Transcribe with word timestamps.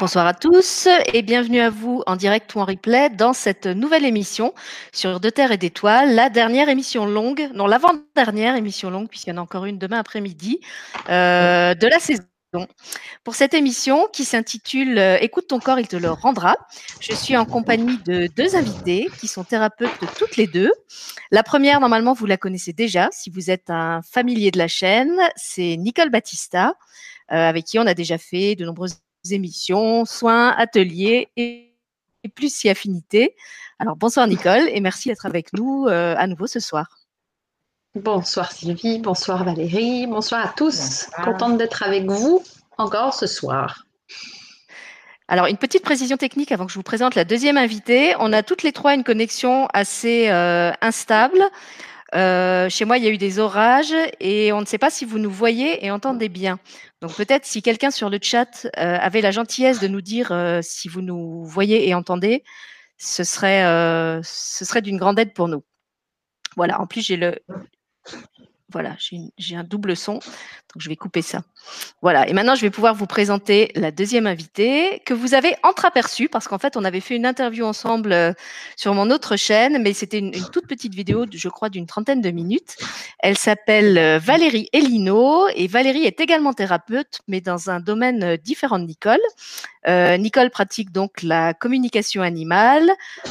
Bonsoir 0.00 0.26
à 0.26 0.34
tous 0.34 0.88
et 1.12 1.22
bienvenue 1.22 1.60
à 1.60 1.70
vous 1.70 2.02
en 2.08 2.16
direct 2.16 2.52
ou 2.56 2.58
en 2.58 2.64
replay 2.64 3.10
dans 3.10 3.32
cette 3.32 3.66
nouvelle 3.66 4.04
émission 4.04 4.52
sur 4.92 5.20
De 5.20 5.30
Terre 5.30 5.52
et 5.52 5.56
d'Étoiles, 5.56 6.16
la 6.16 6.30
dernière 6.30 6.68
émission 6.68 7.06
longue, 7.06 7.48
non 7.54 7.68
l'avant-dernière 7.68 8.56
émission 8.56 8.90
longue 8.90 9.08
puisqu'il 9.08 9.30
y 9.30 9.32
en 9.34 9.36
a 9.36 9.42
encore 9.42 9.66
une 9.66 9.78
demain 9.78 10.00
après-midi 10.00 10.58
euh, 11.10 11.74
de 11.74 11.86
la 11.86 12.00
saison. 12.00 12.24
Pour 13.22 13.36
cette 13.36 13.54
émission 13.54 14.08
qui 14.12 14.24
s'intitule 14.24 14.98
euh, 14.98 15.16
Écoute 15.20 15.46
ton 15.46 15.60
corps, 15.60 15.78
il 15.78 15.86
te 15.86 15.96
le 15.96 16.10
rendra, 16.10 16.56
je 17.00 17.12
suis 17.12 17.36
en 17.36 17.44
compagnie 17.44 17.98
de 18.04 18.28
deux 18.36 18.56
invités 18.56 19.08
qui 19.20 19.28
sont 19.28 19.44
thérapeutes 19.44 19.90
toutes 20.18 20.36
les 20.36 20.48
deux. 20.48 20.72
La 21.30 21.44
première, 21.44 21.78
normalement, 21.78 22.14
vous 22.14 22.26
la 22.26 22.36
connaissez 22.36 22.72
déjà 22.72 23.08
si 23.12 23.30
vous 23.30 23.48
êtes 23.48 23.70
un 23.70 24.02
familier 24.02 24.50
de 24.50 24.58
la 24.58 24.68
chaîne, 24.68 25.16
c'est 25.36 25.76
Nicole 25.76 26.10
Battista, 26.10 26.74
euh, 27.32 27.48
avec 27.48 27.64
qui 27.64 27.78
on 27.78 27.86
a 27.86 27.94
déjà 27.94 28.18
fait 28.18 28.56
de 28.56 28.64
nombreuses 28.64 28.98
émissions, 29.30 30.04
soins, 30.04 30.50
ateliers 30.50 31.28
et, 31.36 31.70
plus 32.34 32.54
si 32.54 32.68
affinité. 32.68 33.36
Alors 33.78 33.96
bonsoir 33.96 34.26
Nicole 34.26 34.68
et 34.70 34.80
merci 34.80 35.08
d'être 35.08 35.26
avec 35.26 35.52
nous 35.52 35.86
euh, 35.88 36.14
à 36.16 36.26
nouveau 36.26 36.46
ce 36.46 36.58
soir. 36.58 36.86
Bonsoir 37.94 38.50
Sylvie, 38.50 38.98
bonsoir 38.98 39.44
Valérie, 39.44 40.06
bonsoir 40.06 40.46
à 40.46 40.48
tous. 40.48 41.06
Contente 41.22 41.58
d'être 41.58 41.82
avec 41.82 42.06
vous 42.06 42.42
encore 42.78 43.14
ce 43.14 43.26
soir. 43.26 43.84
Alors, 45.26 45.46
une 45.46 45.56
petite 45.56 45.82
précision 45.82 46.18
technique 46.18 46.52
avant 46.52 46.66
que 46.66 46.72
je 46.72 46.78
vous 46.78 46.82
présente 46.82 47.14
la 47.14 47.24
deuxième 47.24 47.56
invitée. 47.56 48.14
On 48.18 48.32
a 48.32 48.42
toutes 48.42 48.62
les 48.62 48.72
trois 48.72 48.94
une 48.94 49.04
connexion 49.04 49.68
assez 49.72 50.28
euh, 50.28 50.70
instable. 50.82 51.42
Euh, 52.14 52.68
chez 52.68 52.84
moi, 52.84 52.98
il 52.98 53.04
y 53.04 53.08
a 53.08 53.10
eu 53.10 53.18
des 53.18 53.38
orages 53.38 53.94
et 54.20 54.52
on 54.52 54.60
ne 54.60 54.66
sait 54.66 54.78
pas 54.78 54.90
si 54.90 55.04
vous 55.04 55.18
nous 55.18 55.30
voyez 55.30 55.84
et 55.84 55.90
entendez 55.90 56.28
bien. 56.28 56.58
Donc 57.00 57.14
peut-être 57.16 57.44
si 57.44 57.60
quelqu'un 57.60 57.90
sur 57.90 58.08
le 58.08 58.18
chat 58.22 58.66
euh, 58.66 58.98
avait 59.00 59.20
la 59.20 59.32
gentillesse 59.32 59.80
de 59.80 59.88
nous 59.88 60.00
dire 60.00 60.30
euh, 60.30 60.60
si 60.62 60.88
vous 60.88 61.02
nous 61.02 61.44
voyez 61.44 61.88
et 61.88 61.94
entendez, 61.94 62.44
ce 62.98 63.24
serait, 63.24 63.62
ce 64.22 64.64
serait 64.64 64.82
d'une 64.82 64.96
grande 64.96 65.18
aide 65.18 65.34
pour 65.34 65.48
nous. 65.48 65.64
Voilà, 66.56 66.80
en 66.80 66.86
plus 66.86 67.04
j'ai 67.04 67.16
le, 67.16 67.34
voilà, 68.72 68.96
j'ai 68.98 69.56
un 69.56 69.64
double 69.64 69.96
son, 69.96 70.14
donc 70.14 70.78
je 70.78 70.88
vais 70.88 70.96
couper 70.96 71.22
ça. 71.22 71.42
Voilà, 72.02 72.28
et 72.28 72.32
maintenant 72.32 72.54
je 72.54 72.60
vais 72.60 72.70
pouvoir 72.70 72.94
vous 72.94 73.06
présenter 73.06 73.70
la 73.74 73.90
deuxième 73.90 74.26
invitée 74.26 75.00
que 75.06 75.14
vous 75.14 75.34
avez 75.34 75.56
entreaperçue 75.62 76.28
parce 76.28 76.48
qu'en 76.48 76.58
fait 76.58 76.76
on 76.76 76.84
avait 76.84 77.00
fait 77.00 77.16
une 77.16 77.26
interview 77.26 77.64
ensemble 77.64 78.12
euh, 78.12 78.32
sur 78.76 78.94
mon 78.94 79.10
autre 79.10 79.36
chaîne, 79.36 79.82
mais 79.82 79.92
c'était 79.92 80.18
une, 80.18 80.32
toute 80.52 80.66
petite 80.66 80.94
vidéo, 80.94 81.24
je 81.32 81.48
crois, 81.48 81.68
d'une 81.68 81.86
trentaine 81.86 82.20
de 82.20 82.30
minutes. 82.30 82.76
Elle 83.20 83.38
s'appelle 83.38 83.96
euh, 83.96 84.18
Valérie 84.18 84.68
Elino 84.72 85.48
et 85.54 85.66
Valérie 85.66 86.04
est 86.04 86.20
également 86.20 86.52
thérapeute, 86.52 87.20
mais 87.28 87.40
dans 87.40 87.70
un 87.70 87.80
domaine 87.80 88.22
euh, 88.22 88.36
différent 88.36 88.78
de 88.78 88.84
Nicole. 88.84 89.20
Nicole 89.86 90.48
pratique 90.48 90.92
donc 90.92 91.22
la 91.22 91.52
communication 91.52 92.22
animale, 92.22 92.90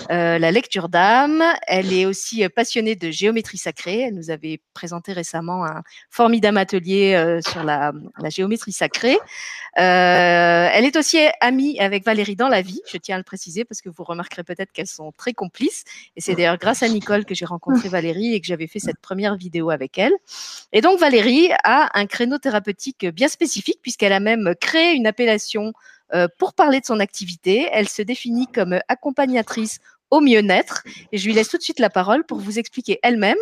la 0.09 0.51
lecture 0.51 0.87
d'âme. 0.87 1.43
Elle 1.65 1.91
est 1.91 2.05
aussi 2.05 2.47
passionnée 2.49 2.95
de 2.95 3.09
géométrie 3.09 3.57
sacrée. 3.57 4.01
Elle 4.01 4.13
nous 4.13 4.29
avait 4.29 4.61
présenté 4.75 5.13
récemment 5.13 5.65
un 5.65 5.81
formidable 6.11 6.59
atelier 6.59 7.39
sur 7.43 7.63
la, 7.63 7.91
géométrie 8.29 8.71
sacrée. 8.71 9.17
Euh, 9.79 10.69
elle 10.71 10.85
est 10.85 10.95
aussi 10.95 11.17
amie 11.41 11.79
avec 11.79 12.05
Valérie 12.05 12.35
dans 12.35 12.47
la 12.47 12.61
vie, 12.61 12.81
je 12.91 12.97
tiens 12.97 13.15
à 13.15 13.17
le 13.17 13.23
préciser 13.23 13.65
parce 13.65 13.81
que 13.81 13.89
vous 13.89 14.03
remarquerez 14.03 14.43
peut-être 14.43 14.71
qu'elles 14.71 14.87
sont 14.87 15.11
très 15.17 15.33
complices. 15.33 15.83
Et 16.15 16.21
c'est 16.21 16.35
d'ailleurs 16.35 16.57
grâce 16.57 16.83
à 16.83 16.89
Nicole 16.89 17.25
que 17.25 17.33
j'ai 17.33 17.45
rencontré 17.45 17.89
Valérie 17.89 18.33
et 18.33 18.39
que 18.41 18.45
j'avais 18.45 18.67
fait 18.67 18.79
cette 18.79 18.99
première 18.99 19.35
vidéo 19.35 19.69
avec 19.71 19.97
elle. 19.97 20.13
Et 20.71 20.81
donc 20.81 20.99
Valérie 20.99 21.49
a 21.63 21.89
un 21.97 22.05
créneau 22.05 22.37
thérapeutique 22.37 23.05
bien 23.07 23.27
spécifique 23.27 23.79
puisqu'elle 23.81 24.13
a 24.13 24.19
même 24.19 24.53
créé 24.59 24.93
une 24.93 25.07
appellation 25.07 25.73
euh, 26.13 26.27
pour 26.37 26.53
parler 26.53 26.79
de 26.79 26.85
son 26.85 26.99
activité. 26.99 27.67
Elle 27.71 27.89
se 27.89 28.03
définit 28.03 28.45
comme 28.47 28.79
accompagnatrice 28.87 29.79
au 30.13 30.21
mieux-être. 30.21 30.83
Et 31.11 31.17
je 31.17 31.25
lui 31.25 31.33
laisse 31.33 31.49
tout 31.49 31.57
de 31.57 31.63
suite 31.63 31.79
la 31.79 31.89
parole 31.89 32.23
pour 32.23 32.39
vous 32.39 32.59
expliquer 32.59 32.99
elle-même 33.01 33.37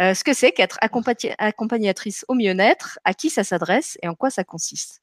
euh, 0.00 0.12
ce 0.12 0.24
que 0.24 0.34
c'est 0.34 0.50
qu'être 0.50 0.76
accompagnatrice 0.80 2.24
au 2.26 2.34
mieux-être, 2.34 2.98
à 3.04 3.14
qui 3.14 3.30
ça 3.30 3.44
s'adresse 3.44 3.96
et 4.02 4.08
en 4.08 4.16
quoi 4.16 4.28
ça 4.28 4.42
consiste. 4.42 5.02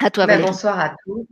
À 0.00 0.10
toi, 0.10 0.26
ben, 0.26 0.42
Bonsoir 0.42 0.78
à 0.78 0.94
tous. 1.02 1.26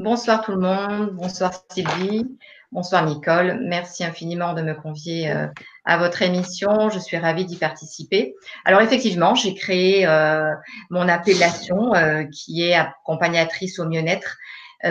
Bonsoir 0.00 0.42
tout 0.42 0.50
le 0.50 0.58
monde. 0.58 1.10
Bonsoir 1.12 1.52
Sylvie. 1.70 2.26
Bonsoir 2.72 3.06
Nicole. 3.06 3.60
Merci 3.62 4.02
infiniment 4.04 4.52
de 4.52 4.62
me 4.62 4.74
convier 4.74 5.30
euh, 5.30 5.46
à 5.84 5.96
votre 5.96 6.22
émission. 6.22 6.90
Je 6.90 6.98
suis 6.98 7.18
ravie 7.18 7.44
d'y 7.44 7.56
participer. 7.56 8.34
Alors 8.64 8.80
effectivement, 8.80 9.36
j'ai 9.36 9.54
créé 9.54 10.06
euh, 10.06 10.52
mon 10.90 11.08
appellation 11.08 11.92
qui 12.32 12.64
est 12.64 12.74
accompagnatrice 12.74 13.78
au 13.78 13.86
mieux-être 13.86 14.38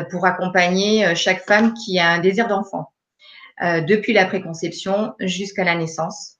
pour 0.09 0.25
accompagner 0.25 1.15
chaque 1.15 1.41
femme 1.41 1.73
qui 1.73 1.99
a 1.99 2.09
un 2.09 2.19
désir 2.19 2.47
d'enfant. 2.47 2.91
depuis 3.61 4.13
la 4.13 4.25
préconception 4.25 5.13
jusqu'à 5.19 5.63
la 5.63 5.75
naissance. 5.75 6.39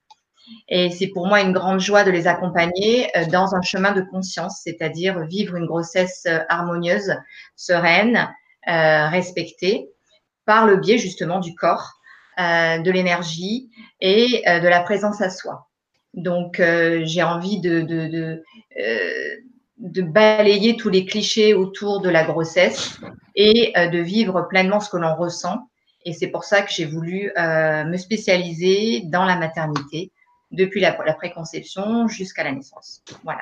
Et 0.67 0.91
c'est 0.91 1.07
pour 1.07 1.27
moi 1.27 1.41
une 1.41 1.51
grande 1.51 1.79
joie 1.79 2.03
de 2.03 2.11
les 2.11 2.27
accompagner 2.27 3.09
euh, 3.17 3.25
dans 3.25 3.55
un 3.55 3.61
chemin 3.61 3.91
de 3.91 4.01
conscience, 4.01 4.61
c'est-à-dire 4.63 5.25
vivre 5.25 5.55
une 5.55 5.65
grossesse 5.65 6.23
euh, 6.27 6.39
harmonieuse, 6.49 7.15
sereine, 7.55 8.29
euh, 8.67 9.07
respectée, 9.07 9.89
par 10.45 10.65
le 10.65 10.77
biais 10.77 10.97
justement 10.97 11.39
du 11.39 11.55
corps, 11.55 11.93
de 12.37 12.89
l'énergie 12.89 13.69
et 13.99 14.43
de 14.45 14.67
la 14.69 14.79
présence 14.79 15.19
à 15.19 15.29
soi. 15.29 15.67
Donc, 16.13 16.61
j'ai 17.03 17.21
envie 17.21 17.59
de, 17.59 17.81
de, 17.81 18.07
de, 18.07 18.43
balayer 19.79 20.75
tous 20.75 20.89
les 20.89 21.05
clichés 21.05 21.53
autour 21.53 22.01
de 22.01 22.09
la 22.09 22.23
grossesse 22.23 22.99
et 23.35 23.73
de 23.75 23.99
vivre 23.99 24.47
pleinement 24.49 24.79
ce 24.79 24.89
que 24.89 24.97
l'on 24.97 25.15
ressent. 25.15 25.69
Et 26.05 26.13
c'est 26.13 26.27
pour 26.27 26.43
ça 26.43 26.61
que 26.61 26.71
j'ai 26.71 26.85
voulu 26.85 27.31
me 27.37 27.97
spécialiser 27.97 29.01
dans 29.05 29.25
la 29.25 29.37
maternité 29.37 30.11
depuis 30.51 30.81
la, 30.81 30.93
préconception 30.93 32.07
jusqu'à 32.07 32.43
la 32.43 32.51
naissance. 32.51 33.01
Voilà. 33.23 33.41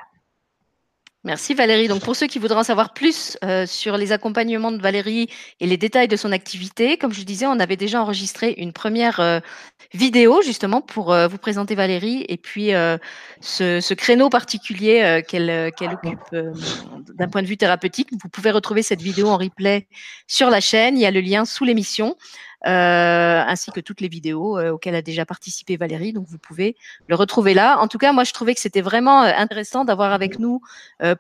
Merci 1.28 1.56
Valérie. 1.56 1.90
Donc 1.90 2.04
pour 2.04 2.16
ceux 2.16 2.28
qui 2.28 2.40
voudraient 2.40 2.60
en 2.60 2.64
savoir 2.64 2.94
plus 2.94 3.38
euh, 3.44 3.66
sur 3.66 3.98
les 3.98 4.14
accompagnements 4.14 4.72
de 4.72 4.82
Valérie 4.82 5.28
et 5.60 5.68
les 5.68 5.76
détails 5.76 6.08
de 6.08 6.16
son 6.16 6.32
activité, 6.32 6.98
comme 6.98 7.12
je 7.12 7.22
disais, 7.24 7.46
on 7.46 7.60
avait 7.60 7.76
déjà 7.76 8.02
enregistré 8.02 8.56
une 8.58 8.72
première 8.72 9.20
euh, 9.20 9.42
vidéo 9.94 10.42
justement 10.42 10.80
pour 10.80 11.12
euh, 11.12 11.28
vous 11.28 11.38
présenter 11.38 11.76
Valérie 11.76 12.26
et 12.30 12.38
puis 12.38 12.70
ce, 13.42 13.94
créneau 13.94 14.30
particulier 14.30 15.22
qu'elle 15.28 15.74
occupe 15.92 16.34
d'un 17.16 17.28
point 17.28 17.42
de 17.42 17.48
vue 17.48 17.58
thérapeutique. 17.58 18.08
Vous 18.12 18.30
pouvez 18.30 18.52
retrouver 18.52 18.82
cette 18.82 19.02
vidéo 19.02 19.28
en 19.28 19.36
replay 19.36 19.86
sur 20.28 20.50
la 20.50 20.62
chaîne. 20.62 20.96
Il 20.96 21.02
y 21.02 21.06
a 21.06 21.12
le 21.12 21.20
lien 21.20 21.44
sous 21.44 21.66
l'émission. 21.66 22.16
Euh, 22.66 23.44
ainsi 23.46 23.72
que 23.72 23.80
toutes 23.80 24.02
les 24.02 24.08
vidéos 24.08 24.58
euh, 24.58 24.72
auxquelles 24.72 24.96
a 24.96 25.04
déjà 25.04 25.28
participé 25.28 25.78
Valérie. 25.78 26.12
Donc 26.12 26.26
vous 26.28 26.40
pouvez 26.40 26.76
le 27.08 27.16
retrouver 27.16 27.54
là. 27.54 27.78
En 27.78 27.88
tout 27.88 28.00
cas, 28.00 28.14
moi 28.14 28.24
je 28.24 28.34
trouvais 28.34 28.56
que 28.56 28.60
c'était 28.60 28.82
vraiment 28.82 29.24
euh, 29.24 29.32
intéressant 29.38 29.86
d'avoir 29.86 30.12
avec 30.12 30.40
nous 30.40 30.62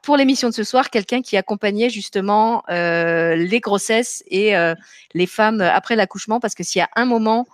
pour 0.02 0.18
l'émission 0.18 0.50
de 0.50 0.53
ce 0.53 0.64
soir 0.64 0.90
quelqu'un 0.90 1.22
qui 1.22 1.38
accompagnait 1.38 1.90
justement 1.90 2.64
les 2.70 3.59
grossesses 3.62 4.24
et 4.28 4.53
les 5.14 5.28
femmes 5.28 5.62
après 5.62 5.96
l'accouchement, 5.96 6.40
parce 6.40 6.56
que 6.56 6.64
s'il 6.64 6.80
y 6.80 6.84
a 6.84 6.90
un 6.96 7.06
moment 7.06 7.48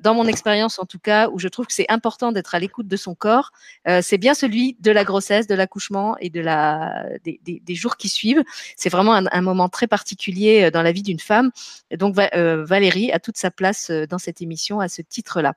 dans 0.00 0.14
mon 0.14 0.26
expérience 0.26 0.78
en 0.78 0.84
tout 0.84 0.98
cas, 0.98 1.28
où 1.28 1.38
je 1.38 1.48
trouve 1.48 1.66
que 1.66 1.72
c'est 1.72 1.90
important 1.90 2.32
d'être 2.32 2.54
à 2.54 2.58
l'écoute 2.58 2.88
de 2.88 2.96
son 2.96 3.14
corps, 3.14 3.52
euh, 3.88 4.00
c'est 4.02 4.18
bien 4.18 4.34
celui 4.34 4.76
de 4.80 4.90
la 4.90 5.04
grossesse, 5.04 5.46
de 5.46 5.54
l'accouchement 5.54 6.16
et 6.20 6.30
des, 6.30 7.74
jours 7.74 7.96
qui 7.96 8.08
suivent. 8.08 8.42
C'est 8.76 8.88
vraiment 8.90 9.14
un, 9.14 9.40
moment 9.42 9.68
très 9.68 9.86
particulier 9.86 10.64
euh, 10.64 10.70
dans 10.70 10.82
la 10.82 10.92
vie 10.92 11.02
d'une 11.02 11.20
femme. 11.20 11.50
Donc 11.96 12.16
Valérie 12.16 13.12
a 13.12 13.18
toute 13.18 13.36
sa 13.36 13.50
place 13.50 13.90
dans 13.90 14.18
cette 14.18 14.42
émission 14.42 14.80
à 14.80 14.88
ce 14.88 15.02
titre-là. 15.02 15.54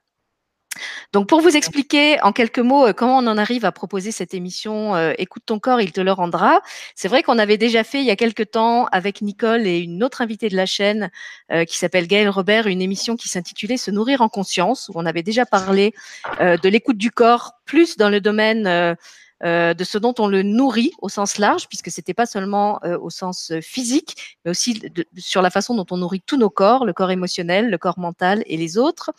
Donc, 1.12 1.28
pour 1.28 1.40
vous 1.40 1.56
expliquer 1.56 2.20
en 2.22 2.32
quelques 2.32 2.58
mots 2.58 2.86
euh, 2.86 2.92
comment 2.92 3.18
on 3.18 3.26
en 3.26 3.38
arrive 3.38 3.64
à 3.64 3.72
proposer 3.72 4.12
cette 4.12 4.34
émission 4.34 4.94
euh, 4.94 5.12
Écoute 5.18 5.42
ton 5.46 5.58
corps, 5.58 5.80
il 5.80 5.92
te 5.92 6.00
le 6.00 6.12
rendra. 6.12 6.60
C'est 6.94 7.08
vrai 7.08 7.22
qu'on 7.22 7.38
avait 7.38 7.56
déjà 7.56 7.84
fait 7.84 8.00
il 8.00 8.06
y 8.06 8.10
a 8.10 8.16
quelques 8.16 8.50
temps 8.50 8.86
avec 8.86 9.22
Nicole 9.22 9.66
et 9.66 9.78
une 9.78 10.02
autre 10.02 10.22
invitée 10.22 10.48
de 10.48 10.56
la 10.56 10.66
chaîne 10.66 11.10
euh, 11.52 11.64
qui 11.64 11.78
s'appelle 11.78 12.06
Gaëlle 12.06 12.28
Robert, 12.28 12.66
une 12.66 12.82
émission 12.82 13.16
qui 13.16 13.28
s'intitulait 13.28 13.76
Se 13.76 13.90
nourrir 13.90 14.20
en 14.20 14.28
conscience, 14.28 14.88
où 14.88 14.92
on 14.96 15.06
avait 15.06 15.22
déjà 15.22 15.46
parlé 15.46 15.94
de 16.40 16.68
l'écoute 16.68 16.96
du 16.96 17.10
corps, 17.10 17.54
plus 17.64 17.96
dans 17.96 18.08
le 18.08 18.20
domaine 18.20 18.96
euh, 19.42 19.72
de 19.72 19.84
ce 19.84 19.96
dont 19.96 20.14
on 20.18 20.26
le 20.26 20.42
nourrit 20.42 20.92
au 21.00 21.08
sens 21.08 21.38
large, 21.38 21.66
puisque 21.68 21.90
c'était 21.90 22.12
pas 22.12 22.26
seulement 22.26 22.78
euh, 22.84 22.98
au 22.98 23.08
sens 23.08 23.50
euh, 23.50 23.60
physique, 23.62 24.38
mais 24.44 24.50
aussi 24.50 24.82
sur 25.16 25.40
la 25.40 25.48
façon 25.48 25.74
dont 25.74 25.86
on 25.90 25.96
nourrit 25.96 26.20
tous 26.20 26.36
nos 26.36 26.50
corps, 26.50 26.84
le 26.84 26.92
corps 26.92 27.10
émotionnel, 27.10 27.70
le 27.70 27.78
corps 27.78 27.98
mental 27.98 28.42
et 28.46 28.56
les 28.58 28.76
autres. 28.76 29.12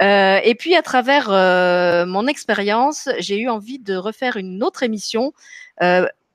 et 0.00 0.54
puis 0.58 0.74
à 0.74 0.82
travers 0.82 1.28
mon 2.06 2.26
expérience, 2.26 3.08
j'ai 3.18 3.38
eu 3.38 3.48
envie 3.48 3.78
de 3.78 3.94
refaire 3.94 4.36
une 4.36 4.62
autre 4.64 4.82
émission 4.82 5.32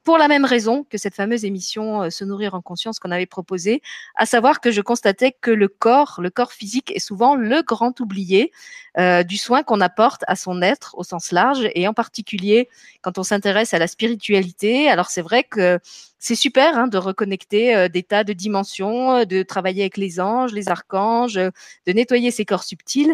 pour 0.07 0.17
la 0.17 0.29
même 0.29 0.45
raison 0.45 0.85
que 0.89 0.97
cette 0.97 1.15
fameuse 1.15 1.43
émission 1.43 2.09
Se 2.09 2.23
nourrir 2.23 2.53
en 2.53 2.61
conscience 2.61 2.97
qu'on 2.97 3.11
avait 3.11 3.25
proposée, 3.25 3.81
à 4.15 4.25
savoir 4.25 4.61
que 4.61 4.71
je 4.71 4.79
constatais 4.79 5.33
que 5.33 5.51
le 5.51 5.67
corps, 5.67 6.21
le 6.21 6.29
corps 6.29 6.53
physique 6.53 6.93
est 6.95 6.99
souvent 6.99 7.35
le 7.35 7.61
grand 7.61 7.99
oublié 7.99 8.53
du 8.97 9.35
soin 9.35 9.63
qu'on 9.63 9.81
apporte 9.81 10.23
à 10.27 10.37
son 10.37 10.61
être 10.61 10.95
au 10.97 11.03
sens 11.03 11.33
large 11.33 11.69
et 11.75 11.89
en 11.89 11.93
particulier 11.93 12.69
quand 13.01 13.17
on 13.17 13.23
s'intéresse 13.23 13.73
à 13.73 13.79
la 13.79 13.87
spiritualité. 13.87 14.89
Alors 14.89 15.09
c'est 15.09 15.21
vrai 15.21 15.43
que 15.43 15.77
c'est 16.19 16.35
super 16.35 16.77
hein, 16.77 16.87
de 16.87 16.97
reconnecter 16.97 17.89
des 17.89 18.03
tas 18.03 18.23
de 18.23 18.31
dimensions, 18.31 19.25
de 19.25 19.43
travailler 19.43 19.81
avec 19.81 19.97
les 19.97 20.21
anges, 20.21 20.53
les 20.53 20.69
archanges, 20.69 21.33
de 21.33 21.91
nettoyer 21.91 22.31
ses 22.31 22.45
corps 22.45 22.63
subtils. 22.63 23.13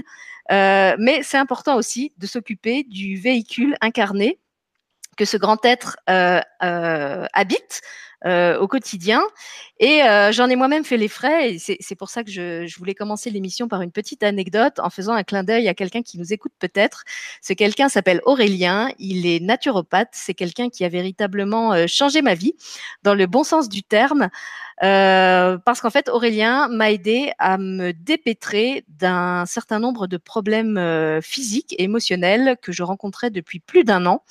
mais 0.51 1.21
c'est 1.23 1.37
important 1.37 1.75
aussi 1.75 2.13
de 2.19 2.27
s'occuper 2.27 2.83
du 2.83 3.17
véhicule 3.17 3.77
incarné 3.81 4.37
que 5.17 5.25
ce 5.25 5.37
grand 5.37 5.63
être 5.65 5.97
euh, 6.09 6.41
euh, 6.63 7.25
habite 7.33 7.81
euh, 8.25 8.57
au 8.59 8.67
quotidien. 8.67 9.21
Et 9.79 10.01
j'en 10.31 10.47
ai 10.47 10.55
moi-même 10.55 10.85
fait 10.85 10.95
les 10.95 11.09
frais. 11.09 11.55
Et 11.55 11.59
c'est 11.59 11.95
pour 11.95 12.09
ça 12.09 12.23
que 12.23 12.31
je, 12.31 12.65
je 12.65 12.77
voulais 12.77 12.93
commencer 12.93 13.29
l'émission 13.29 13.67
par 13.67 13.81
une 13.81 13.91
petite 13.91 14.23
anecdote 14.23 14.79
en 14.79 14.89
faisant 14.89 15.13
un 15.13 15.23
clin 15.23 15.43
d'œil 15.43 15.67
à 15.67 15.73
quelqu'un 15.73 16.01
qui 16.01 16.17
nous 16.17 16.31
écoute 16.31 16.53
peut-être. 16.57 17.03
Ce 17.41 17.51
quelqu'un 17.51 17.89
s'appelle 17.89 18.21
Aurélien. 18.23 18.91
Il 18.97 19.25
est 19.25 19.41
naturopathe. 19.41 20.09
C'est 20.13 20.35
quelqu'un 20.35 20.69
qui 20.69 20.85
a 20.85 20.89
véritablement 20.89 21.85
changé 21.87 22.21
ma 22.21 22.33
vie 22.33 22.53
dans 23.01 23.13
le 23.13 23.25
bon 23.25 23.43
sens 23.43 23.67
du 23.67 23.83
terme. 23.83 24.29
Euh, 24.81 25.57
parce 25.59 25.81
qu'en 25.81 25.89
fait, 25.89 26.09
Aurélien 26.09 26.67
m'a 26.67 26.91
aidé 26.91 27.31
à 27.37 27.57
me 27.57 27.93
dépêtrer 27.93 28.83
d'un 28.87 29.45
certain 29.45 29.79
nombre 29.79 30.07
de 30.07 30.17
problèmes 30.17 30.77
euh, 30.77 31.21
physiques 31.21 31.73
et 31.77 31.83
émotionnels 31.83 32.57
que 32.61 32.71
je 32.71 32.83
rencontrais 32.83 33.29
depuis 33.29 33.59
plus 33.59 33.83
d'un 33.83 34.05
an. 34.05 34.23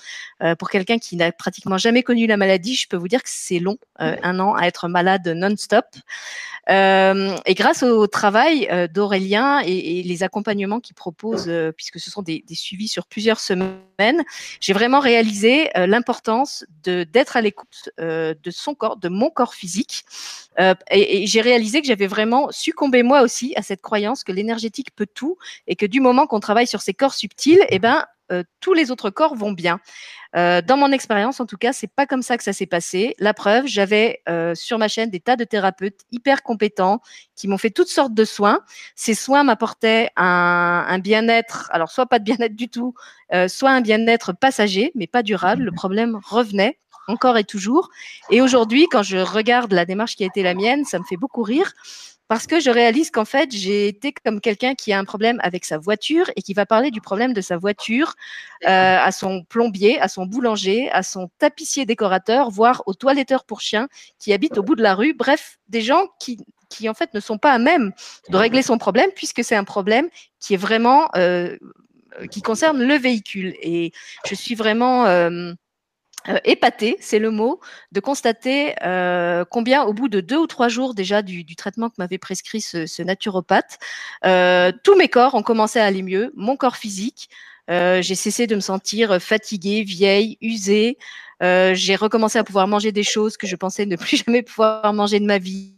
Euh, 0.43 0.55
pour 0.55 0.71
quelqu'un 0.71 0.99
qui 0.99 1.17
n'a 1.17 1.31
pratiquement 1.33 1.79
jamais 1.79 2.03
connu 2.03 2.27
la 2.27 2.37
maladie, 2.37 2.75
je 2.75 2.89
peux 2.89 2.97
vous 2.97 3.09
dire 3.09 3.23
que 3.23 3.31
c'est 3.31 3.61
long, 3.61 3.79
un 3.99 4.41
an 4.41 4.55
à 4.55 4.67
être 4.67 4.89
malade 4.89 5.29
non-stop. 5.29 5.85
et 6.69 7.55
grâce 7.55 7.83
au 7.83 8.07
travail 8.07 8.89
d'Aurélien 8.93 9.61
et, 9.61 10.03
les 10.03 10.23
accompagnements 10.23 10.81
qu'il 10.81 10.95
propose, 10.95 11.51
puisque 11.77 12.01
ce 12.01 12.11
sont 12.11 12.23
des, 12.23 12.45
des, 12.47 12.55
suivis 12.55 12.89
sur 12.89 13.07
plusieurs 13.07 13.39
semaines, 13.39 14.23
j'ai 14.61 14.73
vraiment 14.73 15.01
réalisé 15.01 15.71
l'importance 15.75 16.65
de 16.85 17.05
d'être 17.05 17.37
à 17.37 17.41
l'écoute 17.41 17.91
de 17.99 18.51
son 18.51 18.75
corps, 18.75 18.97
de 18.97 19.09
mon 19.09 19.31
corps 19.31 19.55
physique, 19.55 20.05
euh, 20.61 20.75
et, 20.91 21.27
j'ai 21.27 21.41
réalisé 21.41 21.81
que 21.81 21.87
j'avais 21.87 22.07
vraiment 22.07 22.51
succombé 22.51 23.03
moi 23.03 23.23
aussi 23.23 23.55
à 23.57 23.63
cette 23.63 23.81
croyance 23.81 24.25
que 24.25 24.33
l'énergétique 24.33 24.95
peut 24.95 25.07
tout 25.13 25.39
et 25.67 25.77
que 25.77 25.87
du 25.87 26.01
moment 26.01 26.27
qu'on 26.27 26.41
travaille 26.41 26.67
sur 26.67 26.83
ces 26.83 26.95
corps 26.95 27.15
subtils, 27.15 27.65
eh 27.71 27.79
ben 27.79 28.05
euh, 28.33 28.43
tous 28.61 28.75
les 28.75 28.91
autres 28.91 29.11
corps 29.11 29.35
vont 29.35 29.53
bien. 29.53 29.81
Euh, 30.35 30.63
dans 30.63 30.77
mon 30.77 30.91
expérience, 30.93 31.41
en 31.41 31.47
tout 31.47 31.59
cas, 31.59 31.73
c'est 31.73 31.93
pas 31.93 32.07
comme 32.07 32.23
ça 32.23 32.39
que 32.39 32.45
ça 32.45 32.53
s'est 32.53 32.67
passé. 32.67 33.15
La 33.19 33.35
preuve, 33.35 33.67
j'avais 33.67 34.23
sur 34.55 34.79
ma 34.79 34.89
chaîne 34.89 35.11
des 35.11 35.21
tas 35.21 35.37
de 35.37 35.45
thérapeutes 35.45 36.01
hyper 36.11 36.43
compétents 36.43 37.01
qui 37.37 37.49
m'ont 37.49 37.59
fait 37.59 37.71
toutes 37.71 37.89
sortes 37.89 38.15
de 38.15 38.25
soins. 38.25 38.61
Ces 38.97 39.15
soins 39.15 39.45
m'apportaient 39.45 40.11
un, 40.17 40.85
un 40.89 40.99
bien-être, 40.99 41.69
alors 41.71 41.91
soit 41.91 42.07
pas 42.07 42.19
de 42.19 42.25
bien-être 42.25 42.57
du 42.57 42.69
tout, 42.69 42.95
soit 43.49 43.71
un 43.71 43.83
bien-être 43.83 44.33
passager, 44.33 44.91
mais 44.95 45.07
pas 45.07 45.23
durable. 45.23 45.65
Le 45.65 45.73
problème 45.73 46.19
revenait 46.25 46.79
encore 47.09 47.37
et 47.39 47.45
toujours. 47.45 47.91
Et 48.31 48.41
aujourd'hui, 48.41 48.87
quand 48.91 49.03
je 49.03 49.19
regarde 49.19 49.73
la 49.73 49.85
démarche 49.85 50.17
qui 50.17 50.25
a 50.25 50.27
été 50.27 50.43
la 50.43 50.55
mienne, 50.55 50.85
ça 50.85 50.99
me 50.99 51.05
fait 51.05 51.17
beaucoup 51.17 51.43
rire 51.43 51.73
parce 52.33 52.47
que 52.47 52.61
je 52.61 52.71
réalise 52.71 53.11
qu'en 53.11 53.27
fait, 53.27 53.51
j'ai 53.53 53.89
été 53.89 54.15
comme 54.25 54.41
quelqu'un 54.41 54.75
qui 54.75 54.91
a 54.95 54.99
un 54.99 55.05
problème 55.05 55.39
avec 55.43 55.67
sa 55.67 55.77
voiture 55.77 56.31
et 56.35 56.41
qui 56.41 56.55
va 56.55 56.65
parler 56.65 56.91
du 56.91 57.03
problème 57.03 57.35
de 57.35 57.43
sa 57.43 57.59
voiture 57.59 58.15
euh, 58.65 58.97
à 58.99 59.13
son 59.13 59.45
plombier, 59.45 60.01
à 60.01 60.09
son 60.09 60.25
boulanger, 60.25 60.91
à 60.93 61.03
son 61.03 61.29
tapissier 61.39 61.85
décorateur, 61.85 62.49
voire 62.49 62.85
au 62.87 62.95
toiletteur 62.95 63.45
pour 63.45 63.61
chien 63.61 63.87
qui 64.19 64.33
habite 64.33 64.57
au 64.57 64.63
bout 64.63 64.77
de 64.77 64.83
la 64.83 64.95
rue. 64.95 65.13
Bref, 65.13 65.59
des 65.69 65.83
gens 65.83 66.07
qui, 66.19 66.39
qui 66.71 66.89
en 66.89 66.95
fait 66.95 67.13
ne 67.13 67.21
sont 67.21 67.37
pas 67.37 67.53
à 67.53 67.59
même 67.59 67.93
de 68.31 68.37
régler 68.39 68.63
son 68.63 68.79
problème 68.79 69.11
puisque 69.15 69.45
c'est 69.45 69.57
un 69.57 69.65
problème 69.65 70.09
qui 70.41 70.55
est 70.55 70.57
vraiment 70.69 71.11
euh, 71.17 71.59
qui 72.31 72.41
concerne 72.41 72.83
le 72.83 72.95
véhicule. 72.95 73.55
Et 73.61 73.93
je 74.27 74.35
suis 74.35 74.55
vraiment 74.55 75.05
euh, 75.05 75.53
euh, 76.29 76.39
épaté, 76.45 76.97
c'est 77.01 77.19
le 77.19 77.31
mot, 77.31 77.61
de 77.91 78.01
constater 78.01 78.75
euh, 78.85 79.45
combien, 79.45 79.83
au 79.85 79.93
bout 79.93 80.09
de 80.09 80.21
deux 80.21 80.37
ou 80.37 80.47
trois 80.47 80.69
jours 80.69 80.95
déjà 80.95 81.23
du, 81.23 81.57
traitement 81.57 81.89
que 81.89 81.97
m'avait 81.99 82.19
prescrit 82.19 82.61
ce, 82.61 83.03
naturopathe, 83.03 83.79
euh, 84.25 84.73
tous 84.85 84.97
mes 84.97 85.09
corps 85.09 85.35
ont 85.35 85.43
commencé 85.43 85.79
à 85.79 85.85
aller 85.85 86.03
mieux, 86.03 86.33
mon 86.37 86.57
corps 86.57 86.77
physique. 86.77 87.29
j'ai 87.69 88.15
cessé 88.15 88.47
de 88.47 88.55
me 88.55 88.61
sentir 88.61 89.21
fatiguée, 89.21 89.83
vieille, 89.83 90.39
usée. 90.41 90.99
J'ai 91.43 91.97
recommencé 91.97 92.39
à 92.39 92.45
pouvoir 92.45 92.69
manger 92.69 92.93
des 92.93 93.03
choses 93.03 93.37
que 93.37 93.47
je 93.47 93.57
pensais 93.57 93.87
ne 93.87 93.97
plus 93.97 94.17
jamais 94.27 94.43
pouvoir 94.43 94.93
manger 94.93 95.21
de 95.21 95.27
ma 95.27 95.39
vie. 95.39 95.73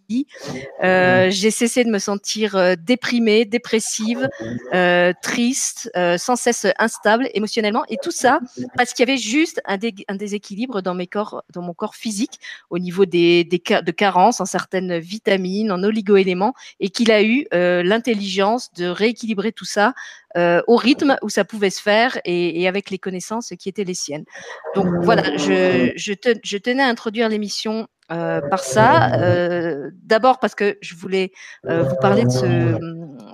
Euh, 0.83 1.31
j'ai 1.31 1.51
cessé 1.51 1.85
de 1.85 1.91
me 1.91 1.99
sentir 1.99 2.57
euh, 2.57 2.75
déprimée, 2.79 3.45
dépressive, 3.45 4.29
euh, 4.75 5.13
triste, 5.23 5.91
sans 6.19 6.37
cesse 6.37 6.67
instable 6.79 7.29
émotionnellement, 7.35 7.85
et 7.89 7.97
tout 8.03 8.11
ça 8.11 8.41
parce 8.77 8.93
qu'il 8.93 9.09
y 9.09 9.11
avait 9.11 9.21
juste 9.21 9.61
un, 9.65 9.79
déséquilibre 10.17 10.83
dans 10.83 10.95
mes 10.95 11.07
corps, 11.07 11.43
dans 11.53 11.63
mon 11.63 11.75
corps 11.75 11.95
physique, 11.95 12.39
au 12.71 12.79
niveau 12.79 13.07
des, 13.07 13.45
des 13.45 13.59
de 13.59 13.91
carences 13.93 14.41
en 14.41 14.47
certaines 14.47 14.99
vitamines, 14.99 15.73
en 15.73 15.83
oligo-éléments, 15.83 16.55
et 16.81 16.91
qu'il 16.91 17.11
a 17.11 17.23
eu 17.23 17.47
l'intelligence 17.53 18.73
de 18.75 18.87
rééquilibrer 18.87 19.53
tout 19.53 19.65
ça 19.65 19.95
au 20.37 20.77
rythme 20.77 21.17
où 21.23 21.29
ça 21.29 21.45
pouvait 21.45 21.71
se 21.71 21.81
faire 21.81 22.19
et, 22.25 22.67
avec 22.69 22.91
les 22.91 22.99
connaissances 22.99 23.53
qui 23.59 23.69
étaient 23.69 23.85
les 23.85 23.95
siennes. 23.95 24.25
Donc 24.75 24.87
voilà, 25.03 25.37
je, 25.37 25.54
je 25.97 26.57
tenais 26.59 26.83
à 26.83 26.89
introduire 26.89 27.29
l'émission 27.29 27.89
euh, 28.13 28.43
par 28.43 28.61
ça. 28.61 29.15
Euh, 29.15 29.91
D'abord 30.03 30.39
parce 30.39 30.55
que 30.55 30.77
je 30.83 30.95
voulais 30.95 31.33
euh, 31.67 31.85
vous 31.85 31.97
parler 31.97 32.25
de 32.25 32.31
ce, 32.31 32.79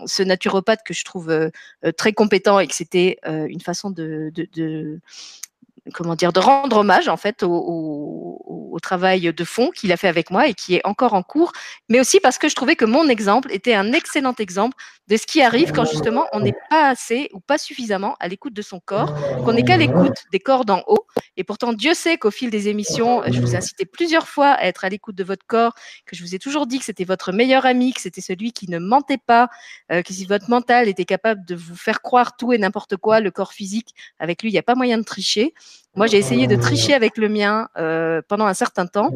ce, 0.06 0.22
naturopathe 0.22 0.80
que 0.84 0.94
je 0.94 1.04
trouve 1.04 1.50
très 1.96 2.12
compétent 2.12 2.60
et 2.60 2.68
que 2.68 2.74
c'était 2.74 3.18
une 3.24 3.60
façon 3.60 3.90
de, 3.90 4.30
de, 4.32 4.48
de, 4.54 5.00
comment 5.92 6.14
dire, 6.14 6.32
de 6.32 6.38
rendre 6.38 6.78
hommage 6.78 7.08
en 7.08 7.16
fait 7.16 7.42
au, 7.42 7.50
au, 7.50 8.70
au 8.70 8.78
travail 8.78 9.32
de 9.32 9.44
fond 9.44 9.70
qu'il 9.70 9.92
a 9.92 9.96
fait 9.96 10.08
avec 10.08 10.30
moi 10.30 10.46
et 10.46 10.54
qui 10.54 10.76
est 10.76 10.80
encore 10.84 11.14
en 11.14 11.22
cours, 11.22 11.52
mais 11.88 12.00
aussi 12.00 12.20
parce 12.20 12.38
que 12.38 12.48
je 12.48 12.54
trouvais 12.54 12.76
que 12.76 12.84
mon 12.84 13.08
exemple 13.08 13.52
était 13.52 13.74
un 13.74 13.92
excellent 13.92 14.34
exemple 14.38 14.76
de 15.08 15.16
ce 15.16 15.26
qui 15.26 15.42
arrive 15.42 15.72
quand 15.72 15.84
justement 15.84 16.26
on 16.32 16.40
n'est 16.40 16.56
pas 16.70 16.88
assez 16.88 17.28
ou 17.32 17.40
pas 17.40 17.58
suffisamment 17.58 18.16
à 18.20 18.28
l'écoute 18.28 18.54
de 18.54 18.62
son 18.62 18.80
corps, 18.80 19.14
qu'on 19.44 19.52
n'est 19.52 19.64
qu'à 19.64 19.76
l'écoute 19.76 20.24
des 20.32 20.38
corps 20.38 20.64
d'en 20.64 20.82
haut. 20.86 20.99
Et 21.40 21.44
pourtant, 21.44 21.72
Dieu 21.72 21.94
sait 21.94 22.18
qu'au 22.18 22.30
fil 22.30 22.50
des 22.50 22.68
émissions, 22.68 23.22
je 23.26 23.40
vous 23.40 23.54
ai 23.54 23.56
incité 23.56 23.86
plusieurs 23.86 24.28
fois 24.28 24.48
à 24.48 24.66
être 24.66 24.84
à 24.84 24.90
l'écoute 24.90 25.14
de 25.14 25.24
votre 25.24 25.46
corps, 25.46 25.72
que 26.04 26.14
je 26.14 26.22
vous 26.22 26.34
ai 26.34 26.38
toujours 26.38 26.66
dit 26.66 26.78
que 26.78 26.84
c'était 26.84 27.04
votre 27.04 27.32
meilleur 27.32 27.64
ami, 27.64 27.94
que 27.94 28.02
c'était 28.02 28.20
celui 28.20 28.52
qui 28.52 28.68
ne 28.70 28.78
mentait 28.78 29.16
pas, 29.16 29.48
euh, 29.90 30.02
que 30.02 30.12
si 30.12 30.26
votre 30.26 30.50
mental 30.50 30.86
était 30.86 31.06
capable 31.06 31.46
de 31.46 31.54
vous 31.54 31.76
faire 31.76 32.02
croire 32.02 32.36
tout 32.36 32.52
et 32.52 32.58
n'importe 32.58 32.98
quoi, 32.98 33.20
le 33.20 33.30
corps 33.30 33.54
physique, 33.54 33.94
avec 34.18 34.42
lui, 34.42 34.50
il 34.50 34.52
n'y 34.52 34.58
a 34.58 34.62
pas 34.62 34.74
moyen 34.74 34.98
de 34.98 35.02
tricher. 35.02 35.54
Moi, 35.94 36.08
j'ai 36.08 36.18
essayé 36.18 36.46
de 36.46 36.56
tricher 36.56 36.92
avec 36.92 37.16
le 37.16 37.30
mien 37.30 37.70
euh, 37.78 38.20
pendant 38.28 38.44
un 38.44 38.52
certain 38.52 38.86
temps. 38.86 39.10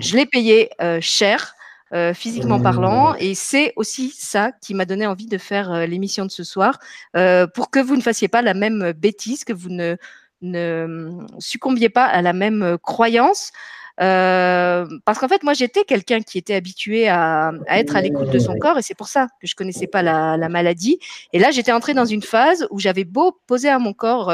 Je 0.00 0.16
l'ai 0.16 0.24
payé 0.24 0.70
euh, 0.80 1.02
cher. 1.02 1.54
Euh, 1.94 2.14
physiquement 2.14 2.58
parlant. 2.58 3.14
Et 3.16 3.34
c'est 3.34 3.74
aussi 3.76 4.14
ça 4.16 4.50
qui 4.62 4.72
m'a 4.72 4.86
donné 4.86 5.06
envie 5.06 5.26
de 5.26 5.36
faire 5.36 5.70
euh, 5.70 5.84
l'émission 5.84 6.24
de 6.24 6.30
ce 6.30 6.42
soir, 6.42 6.78
euh, 7.18 7.46
pour 7.46 7.70
que 7.70 7.80
vous 7.80 7.96
ne 7.96 8.00
fassiez 8.00 8.28
pas 8.28 8.40
la 8.40 8.54
même 8.54 8.92
bêtise, 8.92 9.44
que 9.44 9.52
vous 9.52 9.68
ne, 9.68 9.96
ne 10.42 11.26
succombiez 11.38 11.88
pas 11.88 12.04
à 12.04 12.22
la 12.22 12.32
même 12.32 12.76
croyance. 12.82 13.52
parce 13.96 15.18
qu'en 15.18 15.28
fait, 15.28 15.42
moi, 15.42 15.54
j'étais 15.54 15.84
quelqu'un 15.84 16.20
qui 16.20 16.38
était 16.38 16.54
habitué 16.54 17.08
à, 17.08 17.52
à 17.68 17.78
être 17.78 17.96
à 17.96 18.00
l'écoute 18.00 18.30
de 18.30 18.38
son 18.38 18.56
corps, 18.58 18.78
et 18.78 18.82
c'est 18.82 18.96
pour 18.96 19.08
ça 19.08 19.28
que 19.40 19.46
je 19.46 19.54
connaissais 19.54 19.86
pas 19.86 20.02
la, 20.02 20.36
la 20.36 20.48
maladie. 20.48 20.98
Et 21.32 21.38
là, 21.38 21.50
j'étais 21.50 21.72
entrée 21.72 21.94
dans 21.94 22.04
une 22.04 22.22
phase 22.22 22.66
où 22.70 22.78
j'avais 22.78 23.04
beau 23.04 23.38
poser 23.46 23.68
à 23.68 23.78
mon 23.78 23.92
corps 23.92 24.32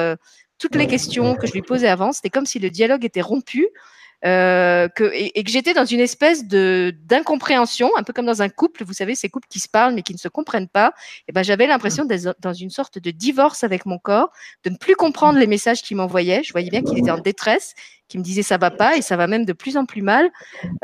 toutes 0.59 0.75
les 0.75 0.87
questions 0.87 1.37
que 1.37 1.47
je 1.47 1.53
lui 1.53 1.63
posais 1.63 1.89
avant, 1.89 2.13
c'était 2.13 2.31
comme 2.31 2.47
si 2.47 2.59
le 2.59 2.71
dialogue 2.71 3.05
était 3.05 3.21
rompu. 3.21 3.69
Euh, 4.25 4.89
que, 4.89 5.11
et, 5.15 5.45
que 5.45 5.51
j'étais 5.51 5.75
dans 5.75 5.85
une 5.85 6.01
espèce 6.01 6.49
de 6.49 6.93
d'incompréhension, 7.05 7.89
un 7.97 8.03
peu 8.03 8.13
comme 8.13 8.27
dans 8.27 8.43
un 8.43 8.49
couple, 8.49 8.83
vous 8.85 8.93
savez, 8.93 9.15
ces 9.15 9.29
couples 9.29 9.47
qui 9.49 9.61
se 9.61 9.69
parlent 9.69 9.95
mais 9.95 10.03
qui 10.03 10.13
ne 10.13 10.19
se 10.19 10.27
comprennent 10.27 10.69
pas. 10.69 10.93
Et 11.29 11.33
ben 11.33 11.45
j'avais 11.45 11.69
l'impression 11.69 12.05
d'être 12.05 12.35
dans 12.41 12.53
une 12.53 12.71
sorte 12.71 12.99
de 12.99 13.11
divorce 13.13 13.63
avec 13.63 13.87
mon 13.87 13.99
corps, 13.99 14.33
de 14.65 14.71
ne 14.71 14.77
plus 14.77 14.97
comprendre 14.97 15.39
les 15.39 15.47
messages 15.47 15.83
qu'il 15.83 15.97
m'envoyait. 15.97 16.43
Je 16.43 16.53
voyais 16.53 16.71
bien 16.71 16.83
qu'il 16.83 16.99
était 16.99 17.13
en 17.13 17.19
détresse, 17.19 17.75
qu'il 18.09 18.19
me 18.19 18.25
disait 18.25 18.43
ça 18.43 18.59
va 18.59 18.73
pas 18.73 18.97
et 18.97 19.03
ça 19.03 19.17
va 19.17 19.29
même 19.29 19.45
de 19.45 19.53
plus 19.53 19.77
en 19.77 19.87
plus 19.87 20.03
mal, 20.03 20.31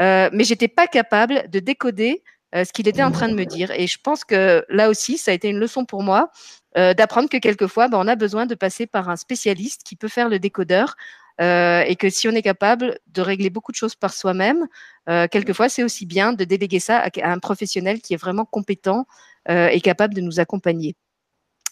euh, 0.00 0.30
mais 0.32 0.44
j'étais 0.44 0.68
pas 0.68 0.86
capable 0.86 1.50
de 1.50 1.58
décoder 1.58 2.22
euh, 2.54 2.64
ce 2.64 2.72
qu'il 2.72 2.86
était 2.86 3.02
en 3.02 3.10
train 3.10 3.28
de 3.28 3.34
me 3.34 3.44
dire. 3.44 3.72
Et 3.72 3.88
je 3.88 3.98
pense 4.00 4.24
que 4.24 4.64
là 4.68 4.88
aussi, 4.88 5.18
ça 5.18 5.32
a 5.32 5.34
été 5.34 5.48
une 5.48 5.58
leçon 5.58 5.84
pour 5.84 6.04
moi 6.04 6.30
euh, 6.76 6.94
d'apprendre 6.94 7.28
que 7.28 7.38
quelquefois, 7.38 7.88
ben, 7.88 7.98
on 7.98 8.06
a 8.06 8.14
besoin 8.14 8.46
de 8.46 8.54
passer 8.54 8.86
par 8.86 9.08
un 9.08 9.16
spécialiste 9.16 9.82
qui 9.84 9.96
peut 9.96 10.08
faire 10.08 10.28
le 10.28 10.38
décodeur 10.38 10.94
euh, 11.40 11.82
et 11.86 11.96
que 11.96 12.10
si 12.10 12.28
on 12.28 12.32
est 12.32 12.42
capable 12.42 12.98
de 13.08 13.20
régler 13.20 13.50
beaucoup 13.50 13.72
de 13.72 13.76
choses 13.76 13.94
par 13.94 14.12
soi-même, 14.12 14.66
euh, 15.08 15.26
quelquefois 15.28 15.68
c'est 15.68 15.82
aussi 15.82 16.06
bien 16.06 16.32
de 16.32 16.44
déléguer 16.44 16.80
ça 16.80 16.98
à, 16.98 17.10
un 17.28 17.38
professionnel 17.38 18.00
qui 18.00 18.14
est 18.14 18.18
vraiment 18.18 18.44
compétent 18.44 19.06
euh, 19.48 19.68
et 19.68 19.80
capable 19.80 20.14
de 20.14 20.20
nous 20.20 20.38
accompagner. 20.38 20.94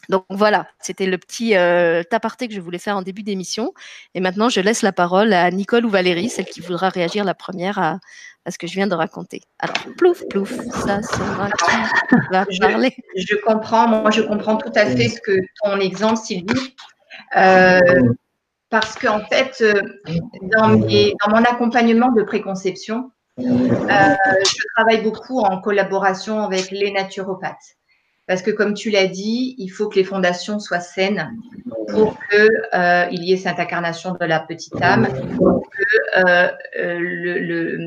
Donc 0.09 0.25
voilà, 0.31 0.67
c'était 0.81 1.07
le 1.07 1.17
petit 1.17 1.55
aparté 1.55 2.49
que 2.49 2.55
je 2.55 2.61
voulais 2.61 2.79
faire 2.79 2.97
en 2.97 3.03
début 3.03 3.23
d'émission. 3.23 3.73
Et 4.15 4.21
maintenant, 4.21 4.49
je 4.49 4.61
laisse 4.61 4.83
la 4.83 4.91
parole 4.91 5.33
à 5.33 5.49
Nicole 5.53 5.87
ou 5.87 5.91
Valérie, 5.91 6.29
celle 6.29 6.47
qui 6.47 6.61
voudra 6.61 6.89
réagir 6.89 7.25
la 7.25 7.35
première 7.35 7.79
à, 7.79 8.01
ce 8.51 8.59
que 8.59 8.67
je 8.67 8.73
viens 8.73 8.89
de 8.89 8.97
raconter. 8.97 9.43
Alors, 9.61 9.77
plouf, 9.97 10.25
plouf, 10.29 10.51
ça 10.85 11.01
sera 11.03 11.49
qui 11.53 12.17
va 12.33 12.45
parler. 12.61 12.97
Je 13.15 13.37
comprends, 13.47 13.87
moi 13.87 14.11
je 14.11 14.23
comprends 14.23 14.57
tout 14.57 14.73
à 14.75 14.87
fait 14.87 15.09
ce 15.09 15.21
que 15.21 15.39
ton 15.63 15.79
exemple, 15.79 16.17
Sylvie. 16.17 16.75
Euh, 17.37 17.81
parce 18.73 18.95
qu'en 18.95 19.21
fait, 19.27 19.61
euh, 19.61 19.83
dans, 20.41 20.77
dans, 20.77 21.29
mon 21.29 21.45
accompagnement 21.45 22.11
de 22.11 22.23
préconception, 22.23 23.13
euh, 23.39 23.45
je 23.45 24.65
travaille 24.75 25.03
beaucoup 25.03 25.41
en 25.41 25.61
collaboration 25.61 26.41
avec 26.41 26.71
les 26.71 26.91
naturopathes. 26.91 27.77
Parce 28.27 28.41
que 28.41 28.51
comme 28.51 28.73
tu 28.73 28.89
l'as 28.89 29.09
dit, 29.09 29.55
il 29.59 29.69
faut 29.69 29.91
que 29.91 29.97
les 29.97 30.05
fondations 30.05 30.59
soient 30.59 30.81
saines 30.81 31.37
pour 31.91 32.17
qu'il 32.31 32.49
euh, 32.73 33.09
y 33.11 33.35
ait 33.35 33.37
cette 33.37 33.59
incarnation 33.59 34.17
de 34.19 34.25
la 34.25 34.41
petite 34.41 34.81
âme, 34.81 35.07
pour 35.37 35.69
que, 35.69 36.57
le, 36.79 37.79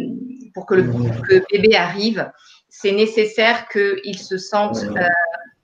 pour 0.53 0.67
que 0.67 0.75
le 0.75 1.43
bébé 1.51 1.75
arrive. 1.75 2.31
C'est 2.69 2.91
nécessaire 2.91 3.67
qu'il 3.69 4.19
se 4.19 4.37
sente 4.37 4.85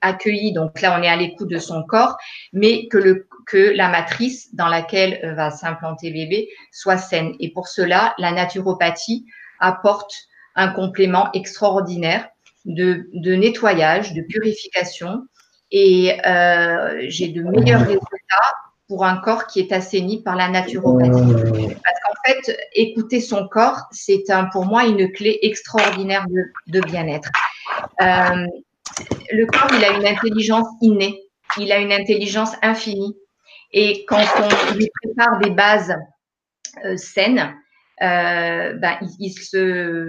accueilli. 0.01 0.51
Donc 0.53 0.81
là, 0.81 0.97
on 0.99 1.03
est 1.03 1.07
à 1.07 1.15
l'écoute 1.15 1.49
de 1.49 1.59
son 1.59 1.83
corps, 1.83 2.17
mais 2.53 2.87
que, 2.87 2.97
le, 2.97 3.27
que 3.45 3.75
la 3.75 3.89
matrice 3.89 4.53
dans 4.53 4.67
laquelle 4.67 5.19
euh, 5.23 5.33
va 5.33 5.51
s'implanter 5.51 6.11
bébé 6.11 6.49
soit 6.71 6.97
saine. 6.97 7.33
Et 7.39 7.51
pour 7.51 7.67
cela, 7.67 8.13
la 8.17 8.31
naturopathie 8.31 9.25
apporte 9.59 10.13
un 10.55 10.69
complément 10.69 11.31
extraordinaire 11.33 12.27
de, 12.65 13.35
nettoyage, 13.35 14.13
de 14.13 14.21
purification. 14.21 15.23
Et 15.71 16.17
euh, 16.25 17.05
j'ai 17.07 17.29
de 17.29 17.43
meilleurs 17.43 17.81
résultats 17.81 18.55
pour 18.87 19.05
un 19.05 19.17
corps 19.17 19.47
qui 19.47 19.61
est 19.61 19.71
assaini 19.71 20.21
par 20.21 20.35
la 20.35 20.49
naturopathie. 20.49 21.11
Parce 21.13 21.99
qu'en 22.03 22.13
fait, 22.25 22.57
écouter 22.73 23.21
son 23.21 23.47
corps, 23.47 23.83
c'est 23.91 24.29
un, 24.29 24.45
pour 24.45 24.65
moi 24.65 24.85
une 24.85 25.11
clé 25.13 25.39
extraordinaire 25.43 26.25
de, 26.27 26.79
de 26.79 26.85
bien-être. 26.85 27.29
Euh, 28.01 28.45
le 29.31 29.45
corps, 29.45 29.69
il 29.77 29.83
a 29.85 29.97
une 29.97 30.05
intelligence 30.05 30.67
innée, 30.81 31.21
il 31.57 31.71
a 31.71 31.79
une 31.79 31.93
intelligence 31.93 32.51
infinie. 32.61 33.15
Et 33.73 34.05
quand 34.05 34.23
on 34.37 34.73
lui 34.75 34.89
prépare 35.01 35.39
des 35.39 35.51
bases 35.51 35.95
euh, 36.85 36.97
saines, 36.97 37.55
euh, 38.01 38.73
ben, 38.73 38.97
il, 39.19 39.31
se, 39.31 40.07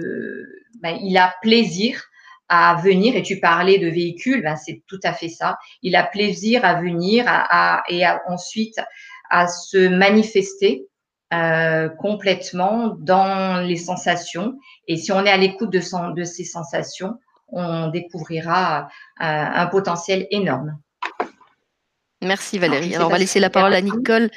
ben, 0.81 0.97
il 1.01 1.17
a 1.17 1.33
plaisir 1.41 2.03
à 2.49 2.75
venir, 2.83 3.15
et 3.15 3.23
tu 3.23 3.39
parlais 3.39 3.79
de 3.79 3.87
véhicules, 3.87 4.43
ben, 4.43 4.55
c'est 4.55 4.83
tout 4.87 4.99
à 5.03 5.13
fait 5.13 5.29
ça. 5.29 5.57
Il 5.81 5.95
a 5.95 6.03
plaisir 6.03 6.65
à 6.65 6.81
venir 6.81 7.25
à, 7.27 7.83
et 7.89 8.03
ensuite 8.27 8.79
à 9.29 9.47
se 9.47 9.87
manifester 9.87 10.87
euh, 11.33 11.89
complètement 11.89 12.95
dans 12.99 13.65
les 13.65 13.77
sensations. 13.77 14.57
Et 14.87 14.97
si 14.97 15.11
on 15.11 15.25
est 15.25 15.31
à 15.31 15.37
l'écoute 15.37 15.71
de, 15.71 16.13
de 16.13 16.23
ces 16.23 16.43
sensations, 16.43 17.17
on 17.47 17.87
découvrira 17.87 18.89
un 19.19 19.67
potentiel 19.67 20.27
énorme. 20.31 20.77
Merci 22.23 22.57
Valérie. 22.57 22.95
Alors 22.95 23.09
on 23.09 23.11
va 23.11 23.17
laisser 23.17 23.39
la 23.39 23.49
parole 23.49 23.73
à 23.73 23.81
Nicole 23.81 24.29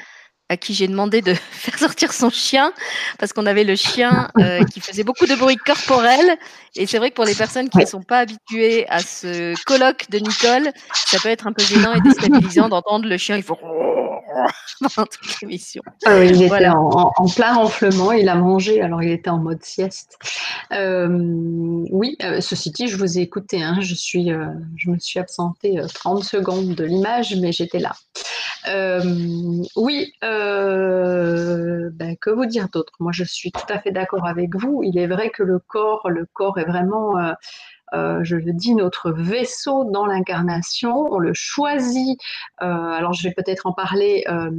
à 0.48 0.56
qui 0.56 0.74
j'ai 0.74 0.86
demandé 0.86 1.22
de 1.22 1.34
faire 1.50 1.78
sortir 1.78 2.12
son 2.12 2.30
chien 2.30 2.72
parce 3.18 3.32
qu'on 3.32 3.46
avait 3.46 3.64
le 3.64 3.76
chien 3.76 4.28
euh, 4.38 4.62
qui 4.64 4.80
faisait 4.80 5.02
beaucoup 5.02 5.26
de 5.26 5.34
bruit 5.34 5.56
corporel. 5.56 6.36
Et 6.76 6.86
c'est 6.86 6.98
vrai 6.98 7.10
que 7.10 7.16
pour 7.16 7.24
les 7.24 7.34
personnes 7.34 7.68
qui 7.68 7.78
ne 7.78 7.86
sont 7.86 8.02
pas 8.02 8.20
habituées 8.20 8.86
à 8.88 9.00
ce 9.00 9.54
colloque 9.64 10.08
de 10.10 10.18
Nicole, 10.18 10.70
ça 10.92 11.18
peut 11.18 11.28
être 11.30 11.46
un 11.46 11.52
peu 11.52 11.64
gênant 11.64 11.94
et 11.94 12.00
déstabilisant 12.00 12.68
d'entendre 12.68 13.08
le 13.08 13.16
chien 13.16 13.36
il 13.36 13.42
faut 13.42 13.58
pendant 14.80 15.06
toute 15.06 15.40
l'émission. 15.40 15.82
Ah 16.04 16.22
il 16.22 16.42
était 16.42 16.68
en, 16.68 17.10
plein 17.34 17.54
renflement, 17.54 18.12
il 18.12 18.28
a 18.28 18.34
mangé, 18.34 18.80
alors 18.80 19.02
il 19.02 19.10
était 19.10 19.30
en 19.30 19.38
mode 19.38 19.62
sieste. 19.62 20.18
Euh, 20.72 21.08
oui, 21.90 22.16
euh, 22.22 22.40
ceci 22.40 22.70
dit, 22.70 22.88
je 22.88 22.96
vous 22.96 23.18
ai 23.18 23.22
écouté, 23.22 23.62
hein, 23.62 23.78
je, 23.80 23.94
suis, 23.94 24.32
euh, 24.32 24.46
je 24.76 24.90
me 24.90 24.98
suis 24.98 25.18
absentée 25.18 25.80
30 25.94 26.24
secondes 26.24 26.74
de 26.74 26.84
l'image, 26.84 27.36
mais 27.36 27.52
j'étais 27.52 27.78
là. 27.78 27.92
oui, 29.76 30.12
ben, 31.96 32.16
que 32.20 32.30
vous 32.30 32.46
dire 32.46 32.68
d'autre? 32.68 32.92
Moi, 33.00 33.12
je 33.12 33.24
suis 33.24 33.52
tout 33.52 33.72
à 33.72 33.78
fait 33.78 33.90
d'accord 33.90 34.26
avec 34.26 34.54
vous. 34.54 34.82
Il 34.84 34.98
est 34.98 35.06
vrai 35.06 35.30
que 35.30 35.42
le 35.42 35.58
corps, 35.58 36.08
le 36.10 36.26
corps 36.32 36.58
est 36.58 36.64
vraiment 36.64 37.16
euh, 37.18 37.32
je 37.92 38.36
le 38.36 38.52
dis, 38.52 38.74
notre 38.74 39.10
vaisseau 39.10 39.84
dans 39.84 40.06
l'incarnation. 40.06 41.06
On 41.10 41.18
le 41.18 41.32
choisit. 41.34 42.20
Euh, 42.62 42.66
alors, 42.66 43.12
je 43.12 43.28
vais 43.28 43.34
peut-être 43.34 43.66
en 43.66 43.72
parler 43.72 44.24
euh, 44.28 44.50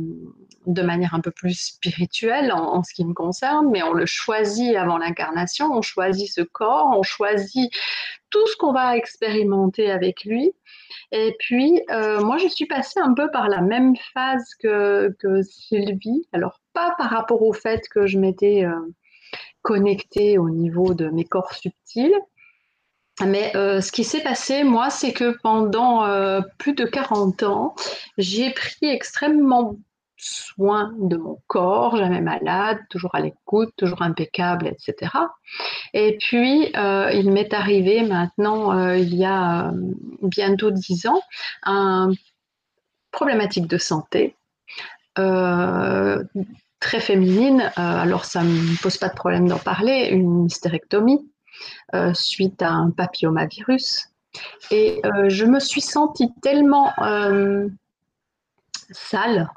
de 0.65 0.81
manière 0.81 1.13
un 1.13 1.21
peu 1.21 1.31
plus 1.31 1.59
spirituelle 1.59 2.51
en, 2.51 2.83
ce 2.83 2.93
qui 2.93 3.05
me 3.05 3.13
concerne, 3.13 3.69
mais 3.69 3.83
on 3.83 3.93
le 3.93 4.05
choisit 4.05 4.75
avant 4.75 4.97
l'incarnation. 4.97 5.71
On 5.73 5.81
choisit 5.81 6.31
ce 6.31 6.41
corps. 6.41 6.93
On 6.97 7.03
choisit 7.03 7.71
tout 8.29 8.45
ce 8.47 8.57
qu'on 8.57 8.73
va 8.73 8.97
expérimenter 8.97 9.89
avec 9.89 10.23
lui. 10.25 10.51
Et 11.11 11.35
puis, 11.39 11.81
moi, 11.89 12.37
je 12.37 12.47
suis 12.47 12.65
passée 12.65 12.99
un 12.99 13.13
peu 13.13 13.29
par 13.31 13.47
la 13.47 13.61
même 13.61 13.95
phase 14.13 14.55
que, 14.61 15.15
que 15.19 15.41
Sylvie. 15.43 16.27
Alors, 16.33 16.59
pas 16.73 16.93
par 16.97 17.09
rapport 17.09 17.41
au 17.41 17.53
fait 17.53 17.87
que 17.89 18.05
je 18.07 18.17
m'étais 18.19 18.65
connectée 19.61 20.37
au 20.37 20.49
niveau 20.49 20.93
de 20.93 21.09
mes 21.09 21.25
corps 21.25 21.53
subtils, 21.53 22.15
mais 23.25 23.55
euh, 23.55 23.81
ce 23.81 23.91
qui 23.91 24.03
s'est 24.03 24.21
passé, 24.21 24.63
moi, 24.63 24.89
c'est 24.89 25.11
que 25.11 25.37
pendant 25.41 26.05
euh, 26.05 26.41
plus 26.57 26.73
de 26.73 26.85
40 26.85 27.43
ans, 27.43 27.75
j'ai 28.17 28.51
pris 28.51 28.85
extrêmement 28.85 29.75
soin 30.17 30.93
de 30.99 31.17
mon 31.17 31.39
corps, 31.47 31.97
jamais 31.97 32.21
malade, 32.21 32.79
toujours 32.89 33.13
à 33.15 33.21
l'écoute, 33.21 33.71
toujours 33.77 34.01
impeccable, 34.01 34.67
etc. 34.67 35.11
Et 35.93 36.17
puis, 36.19 36.71
euh, 36.75 37.11
il 37.13 37.31
m'est 37.31 37.53
arrivé 37.53 38.01
maintenant, 38.01 38.93
il 38.93 39.15
y 39.15 39.25
a 39.25 39.71
bientôt 40.23 40.71
10 40.71 41.07
ans, 41.07 41.21
une 41.65 42.15
problématique 43.11 43.67
de 43.67 43.77
santé. 43.77 44.35
très 46.79 46.99
féminine, 46.99 47.71
alors 47.75 48.25
ça 48.25 48.43
ne 48.43 48.49
me 48.49 48.81
pose 48.81 48.97
pas 48.97 49.09
de 49.09 49.15
problème 49.15 49.47
d'en 49.47 49.57
parler, 49.57 50.09
une 50.11 50.45
hystérectomie, 50.45 51.27
euh, 51.95 52.13
suite 52.13 52.61
à 52.61 52.69
un 52.69 52.91
papillomavirus. 52.91 54.09
Et 54.71 55.01
euh, 55.05 55.29
je 55.29 55.45
me 55.45 55.59
suis 55.59 55.81
sentie 55.81 56.31
tellement 56.41 56.91
euh, 57.01 57.67
sale 58.91 59.49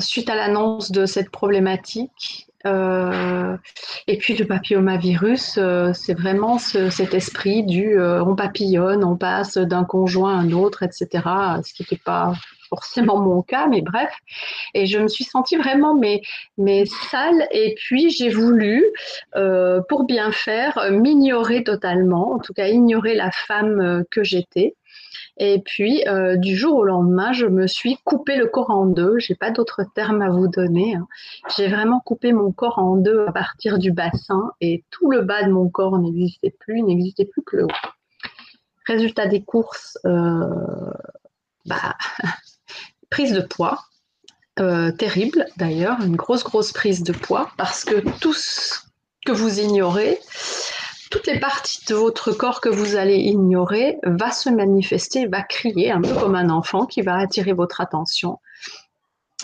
suite 0.00 0.28
à 0.28 0.34
l'annonce 0.34 0.90
de 0.90 1.06
cette 1.06 1.30
problématique. 1.30 2.48
et 2.66 4.18
puis 4.18 4.36
le 4.36 4.44
papillomavirus, 4.46 5.58
c'est 5.94 6.14
vraiment 6.14 6.58
cet 6.58 7.14
esprit 7.14 7.64
du 7.64 7.98
on 7.98 8.34
papillonne, 8.36 9.02
on 9.02 9.16
passe 9.16 9.56
d'un 9.56 9.84
conjoint 9.84 10.36
à 10.36 10.40
un 10.40 10.52
autre, 10.52 10.82
etc. 10.82 11.08
Ce 11.64 11.72
qui 11.72 11.82
n'était 11.82 12.02
pas 12.04 12.34
forcément 12.74 13.18
mon 13.18 13.42
cas, 13.42 13.66
mais 13.68 13.82
bref. 13.82 14.12
Et 14.74 14.86
je 14.86 14.98
me 14.98 15.08
suis 15.08 15.24
sentie 15.24 15.56
vraiment 15.56 15.94
mais, 15.94 16.22
mais 16.58 16.84
sale. 16.86 17.46
Et 17.52 17.74
puis 17.76 18.10
j'ai 18.10 18.28
voulu, 18.28 18.84
euh, 19.36 19.80
pour 19.88 20.04
bien 20.04 20.32
faire, 20.32 20.78
m'ignorer 20.90 21.62
totalement, 21.64 22.32
en 22.32 22.38
tout 22.38 22.52
cas 22.52 22.68
ignorer 22.68 23.14
la 23.14 23.30
femme 23.30 23.80
euh, 23.80 24.02
que 24.10 24.24
j'étais. 24.24 24.74
Et 25.38 25.60
puis, 25.64 26.06
euh, 26.06 26.36
du 26.36 26.56
jour 26.56 26.76
au 26.76 26.84
lendemain, 26.84 27.32
je 27.32 27.46
me 27.46 27.66
suis 27.66 27.98
coupé 28.04 28.36
le 28.36 28.46
corps 28.46 28.70
en 28.70 28.86
deux. 28.86 29.18
J'ai 29.18 29.34
pas 29.34 29.50
d'autre 29.50 29.82
terme 29.94 30.22
à 30.22 30.30
vous 30.30 30.46
donner. 30.46 30.94
Hein. 30.94 31.08
J'ai 31.56 31.66
vraiment 31.66 32.00
coupé 32.00 32.32
mon 32.32 32.52
corps 32.52 32.78
en 32.78 32.96
deux 32.96 33.26
à 33.26 33.32
partir 33.32 33.78
du 33.78 33.90
bassin 33.90 34.52
et 34.60 34.84
tout 34.90 35.10
le 35.10 35.22
bas 35.22 35.42
de 35.42 35.50
mon 35.50 35.68
corps 35.68 35.98
n'existait 35.98 36.54
plus, 36.60 36.82
n'existait 36.82 37.24
plus 37.24 37.42
que 37.42 37.56
le 37.56 37.64
haut. 37.64 37.68
Résultat 38.86 39.26
des 39.26 39.42
courses, 39.42 39.98
bah, 40.04 41.96
prise 43.14 43.32
de 43.32 43.42
poids, 43.42 43.78
euh, 44.58 44.90
terrible 44.90 45.46
d'ailleurs, 45.56 46.00
une 46.02 46.16
grosse, 46.16 46.42
grosse 46.42 46.72
prise 46.72 47.04
de 47.04 47.12
poids, 47.12 47.48
parce 47.56 47.84
que 47.84 48.00
tout 48.18 48.32
ce 48.32 48.80
que 49.24 49.30
vous 49.30 49.60
ignorez, 49.60 50.18
toutes 51.12 51.28
les 51.28 51.38
parties 51.38 51.84
de 51.86 51.94
votre 51.94 52.32
corps 52.32 52.60
que 52.60 52.68
vous 52.68 52.96
allez 52.96 53.18
ignorer 53.18 53.98
va 54.02 54.32
se 54.32 54.50
manifester, 54.50 55.26
va 55.26 55.42
crier 55.42 55.92
un 55.92 56.00
peu 56.00 56.12
comme 56.12 56.34
un 56.34 56.50
enfant 56.50 56.86
qui 56.86 57.02
va 57.02 57.14
attirer 57.14 57.52
votre 57.52 57.80
attention 57.80 58.40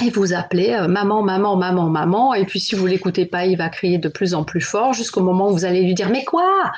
et 0.05 0.11
vous 0.11 0.33
appeler 0.33 0.73
euh, 0.73 0.89
maman, 0.89 1.23
maman, 1.23 1.55
maman, 1.55 1.89
maman. 1.89 2.35
Et 2.35 2.47
puis 2.47 2.59
si 2.59 2.75
vous 2.75 2.89
l'écoutez 2.89 3.25
pas, 3.25 3.47
il 3.47 3.57
va 3.57 3.69
crier 3.69 3.99
de 3.99 4.09
plus 4.09 4.35
en 4.35 4.43
plus 4.43 4.61
fort 4.61 4.95
jusqu'au 4.95 5.23
moment 5.23 5.49
où 5.49 5.53
vous 5.53 5.65
allez 5.65 5.83
lui 5.83 5.95
dire 5.95 6.11
mais 6.11 6.25
quoi? 6.25 6.73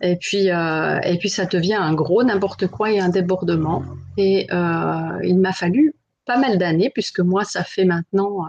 Et 0.00 0.16
puis 0.16 0.50
euh, 0.50 0.98
et 1.04 1.18
puis 1.18 1.30
ça 1.30 1.46
devient 1.46 1.74
un 1.74 1.94
gros 1.94 2.24
n'importe 2.24 2.66
quoi 2.66 2.90
et 2.90 2.98
un 2.98 3.10
débordement. 3.10 3.84
Et 4.16 4.48
il 4.50 5.38
m'a 5.38 5.52
fallu 5.52 5.94
pas 6.24 6.38
mal 6.38 6.58
d'années, 6.58 6.90
puisque 6.90 7.20
moi, 7.20 7.44
ça 7.44 7.64
fait 7.64 7.84
maintenant, 7.84 8.46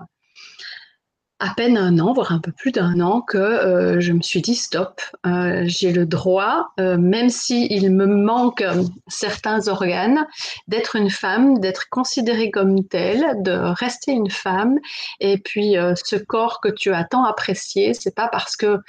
à 1.43 1.53
peine 1.55 1.77
un 1.77 1.99
an, 1.99 2.13
voire 2.13 2.31
un 2.31 2.39
peu 2.39 2.53
plus 2.53 2.71
d'un 2.71 3.01
an, 3.01 3.19
que 3.19 3.37
euh, 3.37 3.99
je 3.99 4.13
me 4.13 4.21
suis 4.21 4.41
dit 4.41 4.55
stop, 4.55 5.01
euh, 5.25 5.63
j'ai 5.65 5.91
le 5.91 6.05
droit, 6.05 6.69
euh, 6.79 6.97
même 6.97 7.29
s'il 7.29 7.91
me 7.91 8.05
manque 8.05 8.63
certains 9.09 9.67
organes, 9.67 10.25
d'être 10.69 10.95
une 10.95 11.09
femme, 11.09 11.59
d'être 11.59 11.89
considérée 11.89 12.49
comme 12.49 12.87
telle, 12.87 13.25
de 13.41 13.51
rester 13.51 14.13
une 14.13 14.29
femme. 14.29 14.79
Et 15.19 15.37
puis 15.37 15.75
ce 15.95 16.15
corps 16.15 16.61
que 16.61 16.69
tu 16.69 16.93
as 16.93 17.03
tant 17.03 17.25
apprécié, 17.25 17.93
c'est 17.93 18.15
pas 18.15 18.29
parce 18.29 18.55
que 18.55 18.79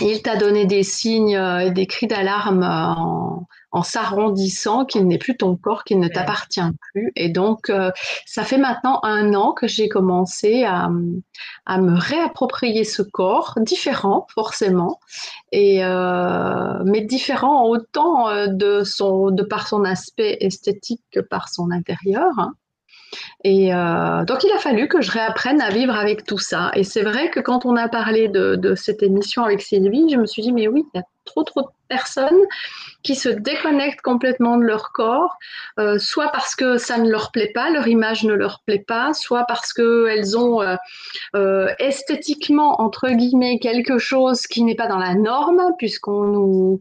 il 0.00 0.22
t'a 0.22 0.36
donné 0.36 0.64
des 0.64 0.84
signes 0.84 1.40
et 1.60 1.72
des 1.72 1.88
cris 1.88 2.06
d'alarme 2.06 2.62
en, 2.62 3.48
en 3.70 3.82
s'arrondissant 3.82 4.84
qu'il 4.84 5.06
n'est 5.06 5.18
plus 5.18 5.36
ton 5.36 5.56
corps, 5.56 5.84
qu'il 5.84 6.00
ne 6.00 6.08
t'appartient 6.08 6.60
plus. 6.92 7.12
Et 7.16 7.28
donc, 7.28 7.68
euh, 7.68 7.90
ça 8.24 8.44
fait 8.44 8.56
maintenant 8.56 9.00
un 9.02 9.34
an 9.34 9.52
que 9.52 9.66
j'ai 9.66 9.88
commencé 9.88 10.64
à, 10.64 10.88
à, 11.66 11.78
me 11.78 11.98
réapproprier 11.98 12.84
ce 12.84 13.02
corps, 13.02 13.58
différent 13.60 14.26
forcément, 14.34 15.00
et, 15.52 15.84
euh, 15.84 16.82
mais 16.84 17.02
différent 17.02 17.66
autant 17.66 18.28
euh, 18.28 18.46
de, 18.46 18.84
son, 18.84 19.30
de 19.30 19.42
par 19.42 19.68
son 19.68 19.84
aspect 19.84 20.38
esthétique 20.40 21.02
que 21.12 21.20
par 21.20 21.48
son 21.48 21.70
intérieur. 21.70 22.32
Hein. 22.38 22.54
Et 23.44 23.74
euh, 23.74 24.24
donc, 24.24 24.44
il 24.44 24.52
a 24.52 24.58
fallu 24.58 24.88
que 24.88 25.00
je 25.00 25.10
réapprenne 25.10 25.60
à 25.60 25.70
vivre 25.70 25.94
avec 25.94 26.24
tout 26.24 26.38
ça. 26.38 26.70
Et 26.74 26.84
c'est 26.84 27.02
vrai 27.02 27.30
que 27.30 27.40
quand 27.40 27.64
on 27.64 27.76
a 27.76 27.88
parlé 27.88 28.28
de, 28.28 28.56
de, 28.56 28.74
cette 28.74 29.02
émission 29.02 29.44
avec 29.44 29.62
Sylvie, 29.62 30.10
je 30.10 30.16
me 30.16 30.26
suis 30.26 30.42
dit, 30.42 30.52
mais 30.52 30.68
oui, 30.68 30.84
il 30.94 30.98
y 30.98 31.00
a 31.00 31.04
trop, 31.28 31.44
trop 31.44 31.62
de 31.62 31.68
personnes 31.88 32.40
qui 33.02 33.14
se 33.14 33.28
déconnectent 33.28 34.00
complètement 34.00 34.56
de 34.56 34.64
leur 34.64 34.92
corps, 34.92 35.36
euh, 35.78 35.98
soit 35.98 36.28
parce 36.28 36.54
que 36.54 36.78
ça 36.78 36.98
ne 36.98 37.08
leur 37.08 37.30
plaît 37.30 37.52
pas, 37.54 37.70
leur 37.70 37.86
image 37.86 38.24
ne 38.24 38.34
leur 38.34 38.62
plaît 38.66 38.84
pas, 38.86 39.14
soit 39.14 39.44
parce 39.46 39.72
qu'elles 39.72 40.36
ont 40.36 40.60
euh, 40.60 40.76
euh, 41.36 41.68
esthétiquement, 41.78 42.80
entre 42.80 43.08
guillemets, 43.10 43.58
quelque 43.58 43.98
chose 43.98 44.42
qui 44.42 44.62
n'est 44.62 44.74
pas 44.74 44.88
dans 44.88 44.98
la 44.98 45.14
norme, 45.14 45.72
puisqu'on 45.78 46.22
nous 46.24 46.80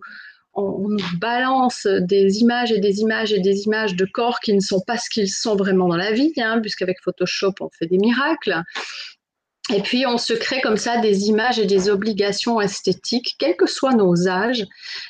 on, 0.57 0.97
balance 1.19 1.85
des 1.85 2.39
images 2.39 2.71
et 2.71 2.79
des 2.79 3.01
images 3.01 3.31
et 3.31 3.39
des 3.39 3.65
images 3.65 3.95
de 3.95 4.05
corps 4.05 4.39
qui 4.39 4.53
ne 4.53 4.59
sont 4.59 4.81
pas 4.81 4.97
ce 4.97 5.09
qu'ils 5.09 5.29
sont 5.29 5.55
vraiment 5.55 5.87
dans 5.87 5.97
la 5.97 6.11
vie, 6.11 6.33
hein, 6.37 6.59
puisqu'avec 6.59 6.97
Photoshop, 7.03 7.53
on 7.61 7.69
fait 7.69 7.85
des 7.85 7.99
miracles. 7.99 8.63
Et 9.73 9.81
puis, 9.81 10.05
on 10.05 10.17
se 10.17 10.33
crée 10.33 10.61
comme 10.61 10.77
ça 10.77 10.97
des 10.99 11.27
images 11.27 11.59
et 11.59 11.65
des 11.65 11.89
obligations 11.89 12.61
esthétiques, 12.61 13.35
quels 13.37 13.57
que 13.57 13.65
soient 13.65 13.93
nos 13.93 14.29
âges. 14.29 14.65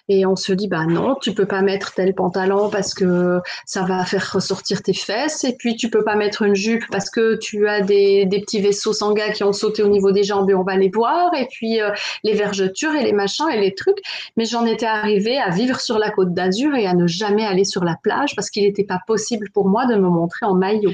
Et 0.10 0.26
on 0.26 0.36
se 0.36 0.52
dit, 0.52 0.68
bah 0.68 0.86
non, 0.86 1.16
tu 1.22 1.34
peux 1.34 1.46
pas 1.46 1.62
mettre 1.62 1.94
tel 1.94 2.16
pantalon 2.16 2.72
parce 2.72 2.96
que 2.96 3.40
ça 3.68 3.84
va 3.84 4.04
faire 4.04 4.32
ressortir 4.34 4.82
tes 4.82 4.96
fesses. 4.96 5.44
Et 5.44 5.56
puis, 5.56 5.76
tu 5.76 5.92
peux 5.92 6.04
pas 6.04 6.16
mettre 6.16 6.42
une 6.42 6.56
jupe 6.56 6.84
parce 6.92 7.12
que 7.12 7.36
tu 7.36 7.68
as 7.68 7.82
des, 7.82 8.28
petits 8.32 8.60
vaisseaux 8.60 8.94
sanguins 8.94 9.32
qui 9.32 9.44
ont 9.44 9.54
sauté 9.54 9.84
au 9.84 9.90
niveau 9.90 10.12
des 10.12 10.24
jambes 10.24 10.50
et 10.50 10.56
on 10.56 10.64
va 10.64 10.76
les 10.76 10.90
voir. 10.90 11.32
Et 11.36 11.48
puis, 11.52 11.80
euh, 11.80 11.92
les 12.24 12.34
vergetures 12.34 12.96
et 12.96 13.04
les 13.04 13.14
machins 13.14 13.50
et 13.54 13.60
les 13.60 13.76
trucs. 13.76 14.00
Mais 14.38 14.46
j'en 14.46 14.66
étais 14.66 14.88
arrivée 14.88 15.38
à 15.38 15.52
vivre 15.52 15.80
sur 15.80 16.00
la 16.00 16.10
côte 16.10 16.34
d'Azur 16.34 16.74
et 16.76 16.88
à 16.88 16.96
ne 16.96 17.06
jamais 17.06 17.46
aller 17.46 17.64
sur 17.64 17.84
la 17.84 17.96
plage 18.02 18.36
parce 18.36 18.50
qu'il 18.50 18.64
n'était 18.64 18.84
pas 18.86 19.00
possible 19.06 19.52
pour 19.54 19.68
moi 19.68 19.86
de 19.86 19.96
me 19.96 20.10
montrer 20.10 20.48
en 20.48 20.56
maillot. 20.56 20.94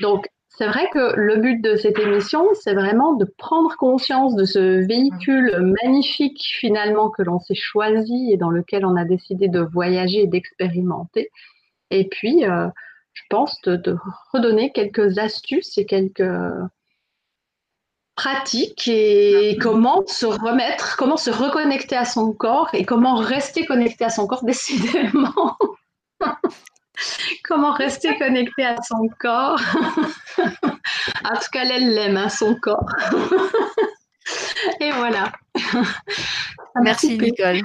Donc, 0.00 0.28
c'est 0.56 0.66
vrai 0.66 0.88
que 0.90 1.14
le 1.16 1.36
but 1.36 1.60
de 1.60 1.76
cette 1.76 1.98
émission, 1.98 2.48
c'est 2.54 2.72
vraiment 2.72 3.12
de 3.12 3.26
prendre 3.36 3.76
conscience 3.76 4.34
de 4.36 4.44
ce 4.44 4.86
véhicule 4.86 5.74
magnifique 5.82 6.42
finalement 6.58 7.10
que 7.10 7.22
l'on 7.22 7.38
s'est 7.40 7.54
choisi 7.54 8.32
et 8.32 8.38
dans 8.38 8.50
lequel 8.50 8.86
on 8.86 8.96
a 8.96 9.04
décidé 9.04 9.48
de 9.48 9.60
voyager 9.60 10.22
et 10.22 10.26
d'expérimenter. 10.26 11.30
Et 11.90 12.08
puis, 12.08 12.46
euh, 12.46 12.68
je 13.12 13.22
pense 13.28 13.60
de, 13.62 13.96
redonner 14.32 14.72
quelques 14.72 15.18
astuces 15.18 15.76
et 15.76 15.84
quelques 15.84 16.24
pratiques 18.14 18.88
et 18.88 19.58
comment 19.60 20.06
se 20.06 20.24
remettre, 20.24 20.96
comment 20.96 21.18
se 21.18 21.30
reconnecter 21.30 21.96
à 21.96 22.06
son 22.06 22.32
corps 22.32 22.70
et 22.72 22.86
comment 22.86 23.16
rester 23.16 23.66
connecté 23.66 24.06
à 24.06 24.10
son 24.10 24.26
corps 24.26 24.44
décidément. 24.46 25.58
Comment 27.44 27.72
rester 27.72 28.16
connecté 28.18 28.64
à 28.64 28.76
son 28.82 29.08
corps? 29.18 29.60
En 31.24 31.34
tout 31.34 31.48
cas, 31.52 31.64
elle 31.64 31.94
l'aime, 31.94 32.16
hein, 32.16 32.28
son 32.28 32.54
corps. 32.54 32.86
Et 34.80 34.90
voilà. 34.92 35.32
Merci 36.82 37.18
Nicole. 37.18 37.60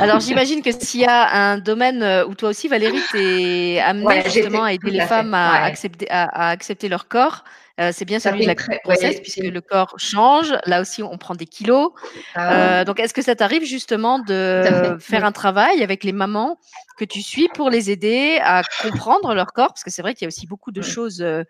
Alors 0.00 0.20
j'imagine 0.20 0.62
que 0.62 0.70
s'il 0.72 1.00
y 1.00 1.04
a 1.06 1.52
un 1.52 1.58
domaine 1.58 2.02
euh, 2.02 2.26
où 2.26 2.34
toi 2.34 2.50
aussi 2.50 2.68
Valérie 2.68 3.00
t'es 3.12 3.80
amenée 3.80 4.22
justement 4.24 4.64
à 4.64 4.72
aider 4.72 4.90
les 4.90 5.06
femmes 5.06 5.34
à, 5.34 5.62
accepter, 5.62 6.10
à, 6.10 6.48
accepter 6.48 6.88
leur 6.88 7.08
corps, 7.08 7.44
euh, 7.80 7.90
c'est 7.92 8.04
bien 8.04 8.20
celui 8.20 8.42
de 8.42 8.46
la 8.46 8.54
grossesse 8.54 9.20
puisque 9.20 9.38
le 9.38 9.60
corps 9.60 9.94
change. 9.98 10.54
Là 10.66 10.80
aussi, 10.80 11.02
on 11.02 11.18
prend 11.18 11.34
des 11.34 11.46
kilos. 11.46 11.90
Ah 12.34 12.80
euh, 12.80 12.84
donc, 12.84 13.00
est-ce 13.00 13.12
que 13.12 13.22
ça 13.22 13.34
t'arrive 13.34 13.64
justement 13.64 14.20
de 14.20 14.96
faire 15.00 15.24
un 15.24 15.32
travail 15.32 15.82
avec 15.82 16.04
les 16.04 16.12
mamans 16.12 16.58
que 16.98 17.04
tu 17.04 17.20
suis 17.20 17.48
pour 17.48 17.70
les 17.70 17.90
aider 17.90 18.38
à 18.42 18.62
comprendre 18.82 19.34
leur 19.34 19.52
corps? 19.52 19.68
Parce 19.68 19.82
que 19.82 19.90
c'est 19.90 20.02
vrai 20.02 20.14
qu'il 20.14 20.24
y 20.24 20.26
a 20.26 20.28
aussi 20.28 20.46
beaucoup 20.46 20.70
de 20.70 20.82
choses 20.82 21.20
euh, 21.20 21.44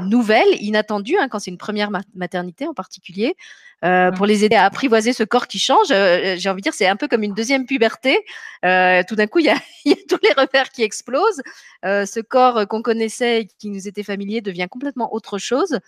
nouvelles, 0.00 0.60
inattendues, 0.60 1.16
hein, 1.18 1.28
quand 1.28 1.38
c'est 1.38 1.50
une 1.50 1.58
première 1.58 1.90
maternité 2.14 2.66
en 2.66 2.74
particulier. 2.74 3.34
Euh, 3.82 4.10
pour 4.12 4.26
les 4.26 4.44
aider 4.44 4.56
à 4.56 4.64
apprivoiser 4.64 5.14
ce 5.14 5.22
corps 5.22 5.46
qui 5.46 5.58
change. 5.58 5.90
Euh, 5.90 6.36
j'ai 6.36 6.50
envie 6.50 6.60
de 6.60 6.64
dire, 6.64 6.74
c'est 6.74 6.86
un 6.86 6.96
peu 6.96 7.08
comme 7.08 7.22
une 7.22 7.32
deuxième 7.32 7.64
puberté. 7.64 8.18
Euh, 8.64 9.02
tout 9.08 9.14
d'un 9.14 9.26
coup, 9.26 9.38
il 9.38 9.46
y, 9.46 9.50
a, 9.50 9.56
y, 9.86 9.92
a, 9.92 9.96
tous 10.08 10.18
les 10.22 10.32
repères 10.36 10.68
qui 10.68 10.82
explosent. 10.82 11.40
ce 11.82 12.20
corps 12.20 12.68
qu'on 12.68 12.82
connaissait 12.82 13.42
et 13.42 13.46
qui 13.46 13.70
nous 13.70 13.88
était 13.88 14.02
familier 14.02 14.42
devient 14.42 14.68
complètement 14.70 15.14
autre 15.14 15.38
chose. 15.38 15.78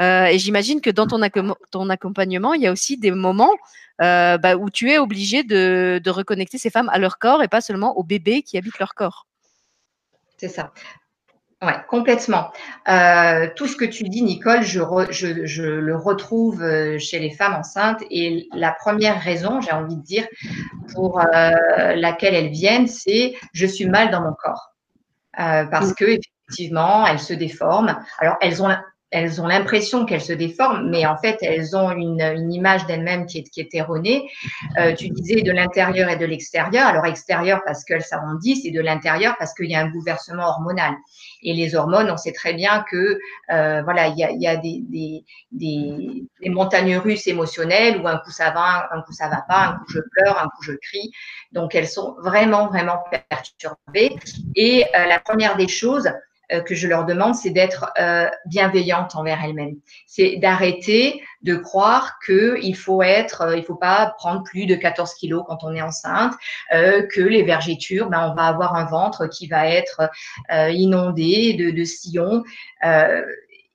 et 0.00 0.38
j'imagine 0.38 0.80
que 0.80 0.90
dans 0.90 1.06
ton, 1.06 1.20
ton, 1.70 1.90
accompagnement, 1.90 2.54
il 2.54 2.62
y 2.62 2.66
a 2.66 2.72
aussi 2.72 2.96
des 2.96 3.10
moments 3.10 3.54
bah, 3.98 4.56
où 4.56 4.70
tu 4.70 4.90
es 4.90 4.98
obligé 4.98 5.44
de, 5.44 6.00
de 6.02 6.10
reconnecter 6.10 6.56
ces 6.56 6.70
femmes 6.70 6.88
à 6.88 6.98
leur 6.98 7.18
corps 7.18 7.42
et 7.42 7.48
pas 7.48 7.60
seulement 7.60 7.98
aux 7.98 8.02
bébés 8.02 8.42
qui 8.42 8.56
habitent 8.56 8.78
leur 8.78 8.94
corps. 8.94 9.26
C'est 10.38 10.48
ça. 10.48 10.72
Oui, 11.62 11.72
complètement. 11.88 12.50
Euh, 12.88 13.48
tout 13.54 13.68
ce 13.68 13.76
que 13.76 13.84
tu 13.84 14.02
dis, 14.04 14.22
Nicole, 14.22 14.62
je, 14.62 14.80
je, 15.10 15.62
le 15.62 15.96
retrouve 15.96 16.60
euh, 16.60 16.98
chez 16.98 17.20
les 17.20 17.30
femmes 17.30 17.54
enceintes. 17.54 18.02
Et 18.10 18.48
la 18.52 18.72
première 18.72 19.20
raison, 19.20 19.60
j'ai 19.60 19.70
envie 19.70 19.94
de 19.94 20.02
dire, 20.02 20.26
pour 20.92 21.20
euh, 21.20 21.24
laquelle 21.94 22.34
elles 22.34 22.50
viennent, 22.50 22.88
c'est 22.88 23.36
je 23.52 23.66
suis 23.66 23.86
mal 23.86 24.10
dans 24.10 24.22
mon 24.22 24.32
corps. 24.32 24.72
parce 25.36 25.90
mmh. 25.90 25.94
que 25.94 26.04
effectivement, 26.04 27.06
elles 27.06 27.20
se 27.20 27.32
déforment. 27.32 27.96
Alors, 28.18 28.36
elles 28.40 28.60
ont 28.60 28.68
elles 29.12 29.42
ont 29.42 29.46
l'impression 29.46 30.06
qu'elles 30.06 30.22
se 30.22 30.32
déforment, 30.32 30.88
mais 30.88 31.04
en 31.04 31.18
fait, 31.18 31.36
elles 31.42 31.76
ont 31.76 31.90
une, 31.90 32.22
une 32.22 32.52
image 32.52 32.86
d'elles-mêmes 32.86 33.26
qui 33.26 33.38
est, 33.38 33.42
qui 33.42 33.60
est 33.60 33.74
erronée. 33.74 34.28
Euh, 34.78 34.94
tu 34.94 35.10
disais 35.10 35.42
de 35.42 35.52
l'intérieur 35.52 36.08
et 36.08 36.16
de 36.16 36.24
l'extérieur. 36.24 36.86
Alors, 36.86 37.04
extérieur 37.04 37.60
parce 37.66 37.84
qu'elles 37.84 38.02
s'arrondissent 38.02 38.64
et 38.64 38.70
de 38.70 38.80
l'intérieur 38.80 39.36
parce 39.38 39.52
qu'il 39.52 39.70
y 39.70 39.74
a 39.74 39.80
un 39.80 39.90
bouleversement 39.90 40.44
hormonal. 40.44 40.94
Et 41.42 41.52
les 41.52 41.74
hormones, 41.74 42.10
on 42.10 42.16
sait 42.16 42.32
très 42.32 42.54
bien 42.54 42.84
que 42.90 43.18
euh, 43.50 43.82
voilà, 43.82 44.08
il 44.08 44.18
y 44.18 44.24
a, 44.24 44.30
y 44.32 44.46
a 44.46 44.56
des, 44.56 44.82
des, 44.88 45.24
des, 45.50 46.24
des, 46.40 46.48
montagnes 46.48 46.96
russes 46.96 47.26
émotionnelles 47.26 48.00
où 48.00 48.08
un 48.08 48.16
coup 48.16 48.30
ça 48.30 48.50
va, 48.50 48.88
un 48.92 49.02
coup 49.02 49.12
ça 49.12 49.28
va 49.28 49.44
pas, 49.46 49.66
un 49.66 49.72
coup 49.74 49.92
je 49.92 50.00
pleure, 50.10 50.38
un 50.38 50.46
coup 50.46 50.62
je 50.62 50.72
crie. 50.72 51.10
Donc, 51.52 51.74
elles 51.74 51.88
sont 51.88 52.16
vraiment, 52.22 52.68
vraiment 52.68 52.98
perturbées. 53.28 54.16
Et 54.56 54.86
euh, 54.96 55.04
la 55.04 55.20
première 55.20 55.56
des 55.56 55.68
choses, 55.68 56.10
que 56.60 56.74
je 56.74 56.86
leur 56.86 57.04
demande, 57.04 57.34
c'est 57.34 57.50
d'être 57.50 57.92
euh, 57.98 58.28
bienveillante 58.46 59.16
envers 59.16 59.42
elles-mêmes. 59.42 59.76
C'est 60.06 60.36
d'arrêter 60.36 61.22
de 61.42 61.56
croire 61.56 62.18
que 62.24 62.58
il 62.62 62.76
faut 62.76 63.02
être, 63.02 63.42
euh, 63.42 63.56
il 63.56 63.64
faut 63.64 63.74
pas 63.74 64.14
prendre 64.18 64.42
plus 64.42 64.66
de 64.66 64.74
14 64.74 65.14
kilos 65.14 65.44
quand 65.46 65.64
on 65.64 65.74
est 65.74 65.82
enceinte, 65.82 66.34
que 66.70 67.20
les 67.20 67.42
vergitures, 67.42 68.08
ben, 68.08 68.30
on 68.30 68.34
va 68.34 68.46
avoir 68.46 68.74
un 68.74 68.84
ventre 68.84 69.26
qui 69.26 69.46
va 69.46 69.68
être 69.68 70.10
inondé 70.70 71.54
de, 71.54 71.84
sillons. 71.84 72.42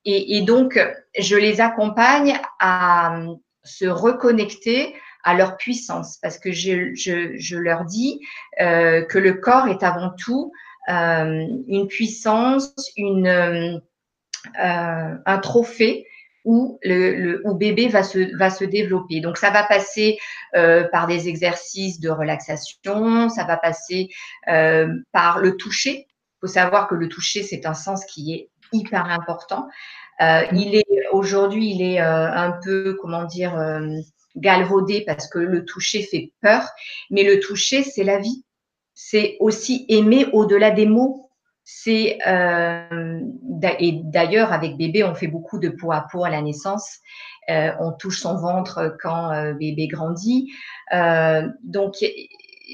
Et, 0.06 0.42
donc, 0.42 0.80
je 1.18 1.36
les 1.36 1.62
accompagne 1.62 2.40
à 2.60 3.20
se 3.64 3.86
reconnecter 3.86 4.96
à 5.24 5.34
leur 5.36 5.58
puissance, 5.58 6.18
parce 6.22 6.38
que 6.38 6.52
je, 6.52 7.56
leur 7.56 7.86
dis 7.86 8.20
que 8.58 9.18
le 9.18 9.34
corps 9.34 9.68
est 9.68 9.84
avant 9.84 10.12
tout 10.18 10.52
euh, 10.52 10.67
une 10.88 11.88
puissance, 11.88 12.74
une, 12.96 13.28
euh, 13.28 15.16
un 15.26 15.38
trophée 15.40 16.08
où 16.46 16.80
le, 16.82 17.42
le 17.44 17.54
bébé 17.56 17.90
va 17.90 18.04
se, 18.04 18.36
va 18.38 18.50
se 18.50 18.64
développer. 18.64 19.20
Donc 19.20 19.38
ça 19.38 19.50
va 19.52 19.64
passer 19.64 20.18
euh, 20.56 20.86
par 20.94 21.06
des 21.06 21.28
exercices 21.28 22.00
de 22.00 22.10
relaxation, 22.10 23.28
ça 23.28 23.44
va 23.44 23.58
passer 23.58 24.08
euh, 24.48 24.88
par 25.12 25.40
le 25.40 25.58
toucher. 25.58 26.08
Il 26.08 26.40
faut 26.42 26.48
savoir 26.48 26.88
que 26.88 26.96
le 26.96 27.10
toucher, 27.10 27.44
c'est 27.44 27.66
un 27.66 27.74
sens 27.74 28.06
qui 28.06 28.34
est 28.34 28.50
hyper 28.72 29.06
important. 29.06 29.68
Euh, 30.22 30.44
il 30.54 30.76
est 30.76 30.86
aujourd'hui, 31.12 31.72
il 31.72 31.82
est 31.82 32.00
un 32.00 32.58
peu, 32.64 32.98
comment 33.02 33.26
dire, 33.26 33.82
galvaudé 34.38 35.04
parce 35.06 35.28
que 35.28 35.40
le 35.40 35.66
toucher 35.66 36.02
fait 36.02 36.32
peur, 36.42 36.64
mais 37.12 37.24
le 37.24 37.40
toucher, 37.40 37.84
c'est 37.84 38.04
la 38.04 38.20
vie 38.20 38.46
c'est 39.00 39.38
aussi 39.40 39.86
aimer 39.90 40.26
au-delà 40.34 40.72
des 40.72 40.88
mots. 40.88 41.30
c'est 41.64 42.18
et 43.80 44.02
d'ailleurs 44.06 44.52
avec 44.52 44.76
bébé, 44.76 45.04
on 45.04 45.14
fait 45.14 45.28
beaucoup 45.28 45.60
de 45.60 45.70
peau 45.70 45.92
à 45.92 46.08
peau 46.12 46.24
à 46.24 46.32
la 46.32 46.42
naissance. 46.42 46.98
on 47.48 47.92
touche 48.00 48.20
son 48.22 48.38
ventre 48.38 48.98
quand 49.00 49.54
bébé 49.54 49.88
grandit. 49.88 50.52
donc 51.64 51.96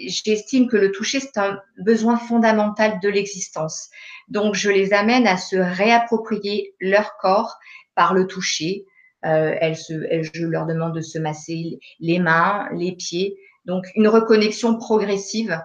j'estime 0.08 0.68
que 0.68 0.78
le 0.78 0.92
toucher, 0.92 1.20
c'est 1.20 1.38
un 1.38 1.60
besoin 1.78 2.18
fondamental 2.18 3.00
de 3.02 3.10
l'existence. 3.10 3.90
Donc, 4.30 4.56
je 4.56 4.70
les 4.70 4.94
amène 4.94 5.28
à 5.28 5.38
se 5.38 5.58
réapproprier 5.58 6.74
leur 6.80 7.18
corps 7.18 7.58
par 7.96 8.14
le 8.14 8.28
toucher. 8.28 8.86
Euh, 9.26 9.56
elles 9.60 9.78
se, 9.78 9.94
je 10.22 10.46
leur 10.46 10.66
demande 10.66 10.96
de 10.96 11.02
se 11.02 11.20
masser 11.20 11.80
les 12.00 12.20
mains, 12.20 12.68
les 12.74 12.94
pieds. 12.94 13.38
Donc, 13.66 13.86
une 13.96 14.08
reconnexion 14.08 14.78
progressive 14.78 15.52
euh, 15.52 15.58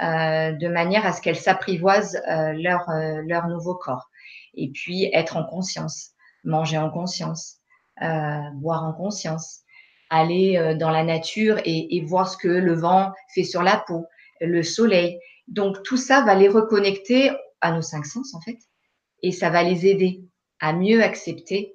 de 0.00 0.68
manière 0.68 1.04
à 1.06 1.12
ce 1.12 1.20
qu'elles 1.20 1.36
s'apprivoisent 1.36 2.20
euh, 2.28 2.52
leur, 2.52 2.88
euh, 2.90 3.22
leur 3.26 3.48
nouveau 3.48 3.74
corps. 3.74 4.08
Et 4.54 4.70
puis, 4.70 5.10
être 5.12 5.36
en 5.36 5.44
conscience, 5.44 6.10
manger 6.44 6.78
en 6.78 6.90
conscience, 6.90 7.56
euh, 8.02 8.40
boire 8.54 8.84
en 8.84 8.92
conscience, 8.92 9.60
aller 10.10 10.56
euh, 10.56 10.74
dans 10.74 10.90
la 10.90 11.04
nature 11.04 11.58
et, 11.64 11.96
et, 11.96 12.00
voir 12.04 12.28
ce 12.28 12.36
que 12.36 12.48
le 12.48 12.74
vent 12.74 13.12
fait 13.34 13.44
sur 13.44 13.62
la 13.62 13.82
peau, 13.86 14.06
le 14.40 14.62
soleil. 14.62 15.18
Donc 15.48 15.82
tout 15.82 15.96
ça 15.96 16.22
va 16.22 16.34
les 16.34 16.48
reconnecter 16.48 17.30
à 17.60 17.72
nos 17.72 17.82
cinq 17.82 18.06
sens 18.06 18.34
en 18.34 18.40
fait, 18.40 18.58
et 19.22 19.32
ça 19.32 19.50
va 19.50 19.62
les 19.62 19.86
aider 19.86 20.22
à 20.60 20.72
mieux 20.72 21.02
accepter 21.02 21.74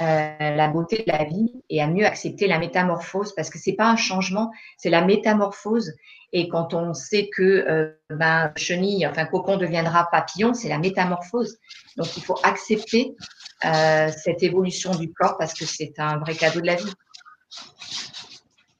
euh, 0.00 0.56
la 0.56 0.68
beauté 0.68 1.04
de 1.06 1.12
la 1.12 1.24
vie 1.24 1.52
et 1.68 1.80
à 1.80 1.86
mieux 1.86 2.04
accepter 2.04 2.46
la 2.46 2.58
métamorphose 2.58 3.34
parce 3.34 3.50
que 3.50 3.58
c'est 3.58 3.74
pas 3.74 3.88
un 3.88 3.96
changement, 3.96 4.50
c'est 4.76 4.90
la 4.90 5.04
métamorphose. 5.04 5.94
Et 6.32 6.48
quand 6.48 6.74
on 6.74 6.94
sait 6.94 7.28
que 7.34 7.42
euh, 7.42 7.92
ben, 8.08 8.52
chenille, 8.56 9.06
enfin 9.06 9.24
cocon 9.26 9.56
deviendra 9.56 10.08
papillon, 10.10 10.54
c'est 10.54 10.68
la 10.68 10.78
métamorphose. 10.78 11.58
Donc 11.96 12.16
il 12.16 12.22
faut 12.22 12.38
accepter 12.42 13.16
euh, 13.64 14.10
cette 14.16 14.42
évolution 14.42 14.94
du 14.94 15.12
corps 15.12 15.36
parce 15.38 15.54
que 15.54 15.64
c'est 15.64 15.94
un 15.98 16.18
vrai 16.18 16.34
cadeau 16.34 16.60
de 16.60 16.66
la 16.66 16.76
vie. 16.76 16.92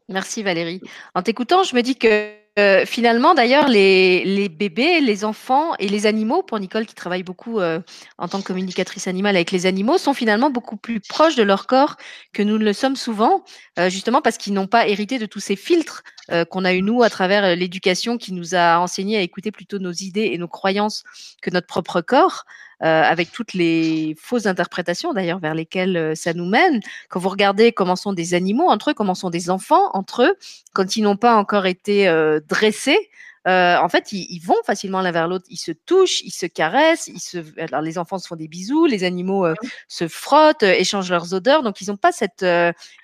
Merci 0.09 0.43
Valérie. 0.43 0.81
En 1.15 1.23
t'écoutant, 1.23 1.63
je 1.63 1.75
me 1.75 1.83
dis 1.83 1.97
que 1.97 2.40
euh, 2.59 2.85
finalement, 2.85 3.35
d'ailleurs, 3.35 3.69
les, 3.69 4.49
bébés, 4.49 5.01
les 5.01 5.25
enfants 5.25 5.75
et 5.79 5.89
les 5.89 6.07
animaux, 6.07 6.43
pour 6.43 6.59
Nicole 6.59 6.85
qui 6.85 6.95
travaille 6.95 7.23
beaucoup 7.23 7.61
euh, 7.61 7.81
en 8.19 8.29
tant 8.29 8.41
que 8.41 8.47
communicatrice 8.47 9.07
animale 9.07 9.37
avec 9.37 9.53
les 9.53 9.67
animaux, 9.67 9.99
sont 9.99 10.15
finalement 10.15 10.51
beaucoup 10.51 10.77
plus 10.77 11.01
proches 11.01 11.37
de 11.37 11.43
leur 11.43 11.67
corps 11.67 11.97
que 12.33 12.43
nous 12.43 12.59
ne 12.59 12.65
le 12.65 12.73
sommes 12.73 12.97
souvent, 12.97 13.45
euh, 13.79 13.89
justement 13.89 14.21
parce 14.21 14.37
qu'ils 14.37 14.53
n'ont 14.53 14.67
pas 14.67 14.89
hérité 14.89 15.19
de 15.19 15.27
tous 15.27 15.41
ces 15.41 15.57
filtres 15.57 16.03
qu'on 16.49 16.65
a 16.65 16.73
eu 16.75 16.81
nous 16.81 17.03
à 17.03 17.11
travers 17.11 17.57
l'éducation 17.57 18.17
qui 18.17 18.33
nous 18.33 18.55
a 18.55 18.79
enseigné 18.79 19.19
à 19.19 19.21
écouter 19.21 19.51
plutôt 19.51 19.81
nos 19.81 19.91
idées 19.91 20.31
et 20.33 20.39
nos 20.39 20.47
croyances 20.47 21.03
que 21.43 21.51
notre 21.51 21.67
propre 21.67 22.03
corps. 22.03 22.45
Euh, 22.83 23.03
avec 23.03 23.31
toutes 23.31 23.53
les 23.53 24.17
fausses 24.19 24.47
interprétations 24.47 25.13
d'ailleurs 25.13 25.39
vers 25.39 25.55
lesquelles 25.55 25.99
euh, 25.99 26.15
ça 26.15 26.33
nous 26.33 26.47
mène. 26.47 26.81
Quand 27.11 27.21
vous 27.21 27.29
regardez 27.29 27.73
comment 27.73 27.95
sont 27.95 28.15
des 28.15 28.33
animaux 28.33 28.71
entre 28.71 28.91
eux, 28.91 28.95
comment 28.95 29.15
sont 29.15 29.29
des 29.29 29.51
enfants 29.51 29.91
entre 29.93 30.23
eux, 30.23 30.35
quand 30.73 30.97
ils 30.97 31.03
n'ont 31.03 31.19
pas 31.19 31.37
encore 31.37 31.67
été 31.67 32.09
euh, 32.09 32.41
dressés, 32.49 33.11
euh, 33.49 33.79
en 33.79 33.89
fait, 33.89 34.13
ils, 34.13 34.27
ils, 34.31 34.41
vont 34.41 34.63
facilement 34.65 35.01
l'un 35.01 35.13
vers 35.13 35.27
l'autre. 35.27 35.47
Ils 35.49 35.57
se 35.57 35.73
touchent, 35.73 36.21
ils 36.23 36.33
se 36.33 36.47
caressent. 36.47 37.09
Ils 37.09 37.21
se... 37.21 37.39
Alors, 37.59 37.81
les 37.81 37.97
enfants 37.99 38.19
se 38.19 38.27
font 38.27 38.37
des 38.37 38.49
bisous, 38.49 38.87
les 38.87 39.03
animaux 39.05 39.47
euh, 39.47 39.55
se 39.89 40.09
frottent, 40.09 40.63
euh, 40.63 40.73
échangent 40.73 41.11
leurs 41.11 41.33
odeurs. 41.33 41.63
Donc, 41.63 41.81
ils 41.81 41.89
n'ont 41.89 41.97
pas 41.97 42.13
cette 42.13 42.45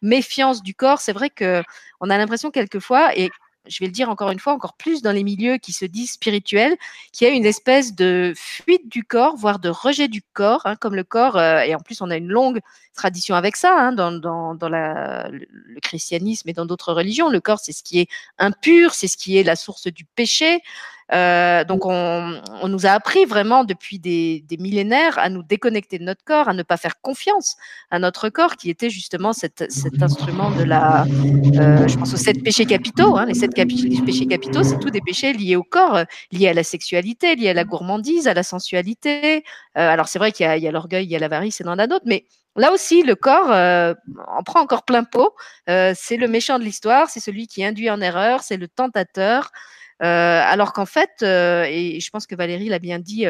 méfiance 0.03 0.63
du 0.63 0.75
corps. 0.75 1.01
C'est 1.01 1.13
vrai 1.13 1.31
que 1.31 1.63
on 2.01 2.11
a 2.11 2.19
l'impression 2.19 2.51
quelquefois, 2.51 3.17
et 3.17 3.31
je 3.69 3.79
vais 3.81 3.87
le 3.87 3.93
dire 3.93 4.09
encore 4.09 4.31
une 4.31 4.39
fois, 4.39 4.53
encore 4.53 4.75
plus 4.75 5.03
dans 5.03 5.13
les 5.13 5.25
milieux 5.25 5.59
qui 5.59 5.73
se 5.73 5.85
disent 5.85 6.13
spirituels, 6.13 6.77
qu'il 7.13 7.27
y 7.27 7.31
a 7.31 7.35
une 7.35 7.47
espèce 7.47 7.95
de 7.95 8.33
fuite 8.37 8.89
du 8.89 9.05
corps, 9.05 9.37
voire 9.37 9.59
de 9.59 9.69
rejet 9.69 10.09
du 10.09 10.23
corps, 10.33 10.63
hein, 10.65 10.77
comme 10.77 10.95
le 10.95 11.05
corps, 11.05 11.37
euh, 11.37 11.61
et 11.61 11.75
en 11.75 11.81
plus 11.81 12.01
on 12.01 12.11
a 12.11 12.17
une 12.17 12.29
longue 12.29 12.61
tradition 12.95 13.35
avec 13.37 13.57
ça, 13.57 13.79
hein, 13.79 13.93
dans, 13.93 14.11
le, 14.11 15.47
christianisme 15.83 16.49
et 16.49 16.53
dans 16.53 16.67
d'autres 16.67 16.93
religions. 16.93 17.29
Le 17.29 17.41
corps, 17.41 17.61
c'est 17.61 17.73
ce 17.73 17.83
qui 17.83 18.01
est 18.01 18.09
impur, 18.39 18.95
c'est 18.95 19.09
ce 19.09 19.17
qui 19.17 19.37
est 19.37 19.43
la 19.43 19.57
source 19.57 19.87
du 19.87 20.05
péché. 20.05 20.61
Euh, 21.13 21.65
donc, 21.65 21.87
on, 21.87 22.69
nous 22.69 22.87
a 22.87 22.91
appris 22.91 23.25
vraiment 23.25 23.65
depuis 23.65 23.99
des, 23.99 24.45
millénaires 24.59 25.19
à 25.19 25.29
nous 25.29 25.43
déconnecter 25.43 25.99
de 25.99 26.05
notre 26.05 26.25
corps, 26.25 26.49
à 26.49 26.55
ne 26.55 26.63
pas 26.63 26.77
faire 26.77 27.01
confiance 27.01 27.57
à 27.91 27.99
notre 27.99 28.29
corps, 28.29 28.57
qui 28.57 28.71
était 28.71 28.91
justement 28.91 29.33
cet, 29.33 29.65
instrument 30.01 30.51
de 30.51 30.65
la. 30.65 31.05
Euh, 31.05 31.87
je 31.87 31.97
pense 31.97 32.13
aux 32.13 32.17
sept 32.17 32.43
péchés 32.43 32.67
capitaux. 32.67 33.17
Hein, 33.17 33.27
les 33.27 33.35
sept 33.35 33.55
péchés 33.55 34.27
capitaux, 34.27 34.63
c'est 34.63 34.79
tous 34.79 34.91
des 34.91 35.01
péchés 35.01 35.33
liés 35.33 35.57
au 35.57 35.63
corps, 35.63 36.01
liés 36.33 36.49
à 36.49 36.55
la 36.55 36.65
sexualité, 36.65 37.37
liés 37.37 37.51
à 37.51 37.55
la 37.55 37.65
gourmandise, 37.65 38.27
à 38.27 38.35
la 38.35 38.43
sensualité. 38.43 39.45
Euh, 39.79 39.89
alors, 39.89 40.09
c'est 40.09 40.19
vrai 40.19 40.33
qu'il 40.33 40.47
y 40.47 40.69
a, 40.69 40.73
l'orgueil, 40.73 41.05
il 41.05 41.11
y 41.11 41.17
a 41.17 41.19
l'avarice 41.19 41.61
et 41.61 41.65
il 41.65 41.67
y 41.69 41.71
en 41.71 41.79
a 41.79 41.87
d'autres, 41.87 42.07
mais 42.07 42.25
Là 42.59 42.73
aussi, 42.73 43.03
le 43.03 43.17
corps 43.17 43.51
en 43.51 44.43
prend 44.43 44.61
encore 44.61 44.87
plein 44.87 45.05
pot. 45.05 45.35
C'est 45.67 46.17
le 46.17 46.27
méchant 46.27 46.59
de 46.59 46.65
l'histoire, 46.65 47.11
c'est 47.11 47.21
celui 47.21 47.49
qui 47.49 47.63
induit 47.63 47.91
en 47.91 48.01
erreur, 48.01 48.43
c'est 48.43 48.57
le 48.57 48.67
tentateur. 48.67 49.51
Alors 50.01 50.73
qu'en 50.73 50.87
fait, 50.87 51.23
et 51.23 51.99
je 52.01 52.11
pense 52.11 52.27
que 52.27 52.35
Valérie 52.35 52.69
l'a 52.69 52.79
bien 52.79 52.99
dit 52.99 53.27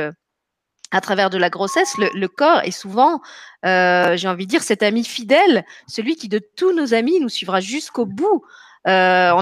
à 0.93 1.01
travers 1.01 1.31
de 1.31 1.39
la 1.39 1.51
grossesse, 1.51 1.95
le, 1.99 2.27
corps 2.29 2.61
est 2.61 2.71
souvent, 2.71 3.21
j'ai 3.65 4.29
envie 4.29 4.47
de 4.47 4.51
dire, 4.51 4.63
cet 4.63 4.83
ami 4.83 5.05
fidèle, 5.05 5.65
celui 5.87 6.17
qui 6.17 6.29
de 6.29 6.41
tous 6.57 6.73
nos 6.73 6.95
amis 6.95 7.21
nous 7.21 7.29
suivra 7.29 7.61
jusqu'au 7.61 8.07
bout. 8.07 8.45
On 8.85 8.91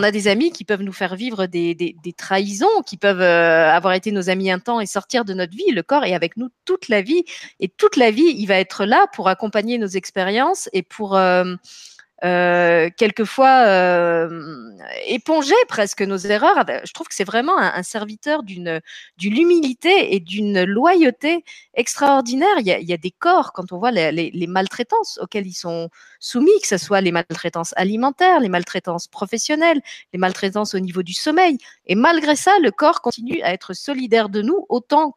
a 0.03 0.11
des 0.11 0.29
amis 0.29 0.53
qui 0.53 0.65
peuvent 0.65 0.83
nous 0.83 0.93
faire 0.93 1.17
vivre 1.17 1.47
des, 1.47 1.75
des, 1.75 2.13
trahisons, 2.13 2.83
qui 2.87 2.97
peuvent 2.97 3.21
avoir 3.21 3.95
été 3.95 4.11
nos 4.13 4.31
amis 4.31 4.51
un 4.51 4.59
temps 4.59 4.81
et 4.81 4.87
sortir 4.87 5.25
de 5.25 5.35
notre 5.35 5.55
vie. 5.55 5.71
Le 5.71 5.83
corps 5.83 6.05
est 6.05 6.15
avec 6.15 6.37
nous 6.37 6.49
toute 6.65 6.89
la 6.89 7.03
vie 7.03 7.25
et 7.61 7.69
toute 7.69 7.97
la 7.97 8.11
vie, 8.11 8.35
il 8.37 8.47
va 8.47 8.57
être 8.57 8.85
là 8.85 9.07
pour 9.15 9.29
accompagner 9.29 9.79
nos 9.79 9.87
expériences 9.87 10.69
et 10.73 10.83
pour 10.83 11.19
euh, 12.25 12.89
quelquefois 12.97 13.65
euh, 13.67 14.71
éponger 15.07 15.55
presque 15.69 16.01
nos 16.01 16.17
erreurs. 16.17 16.65
Je 16.85 16.93
trouve 16.95 17.07
que 17.07 17.15
c'est 17.15 17.25
vraiment 17.25 17.59
un, 17.59 17.83
serviteur 17.83 18.43
d'une 18.43 18.81
d'une 19.19 19.37
humilité 19.37 20.15
et 20.15 20.21
d'une 20.21 20.65
loyauté 20.65 21.45
extraordinaire. 21.75 22.57
Il 22.61 22.67
y, 22.67 22.93
a, 22.93 22.97
des 22.97 23.11
corps 23.11 23.53
quand 23.53 23.73
on 23.73 23.79
voit 23.79 23.91
les, 23.91 24.11
les, 24.13 24.47
maltraitances 24.47 25.19
auxquelles 25.23 25.47
ils 25.47 25.53
sont 25.53 25.91
soumis, 26.19 26.59
que 26.63 26.69
ce 26.69 26.79
soit 26.79 27.03
les 27.03 27.13
maltraitances 27.13 27.75
alimentaires, 27.77 28.41
les 28.41 28.49
maltraitances 28.49 29.07
professionnelles, 29.07 29.83
les 30.15 30.19
maltraitances 30.19 30.75
au 30.75 30.81
niveau 30.81 31.03
du 31.03 31.13
sommeil. 31.13 31.59
Et 31.87 31.95
malgré 31.95 32.37
ça, 32.37 32.53
le 32.63 32.71
corps 32.71 33.03
continue 33.03 33.43
à 33.43 33.53
être 33.53 33.75
solidaire 33.75 34.31
de 34.31 34.41
nous 34.41 34.65
autant 34.71 35.15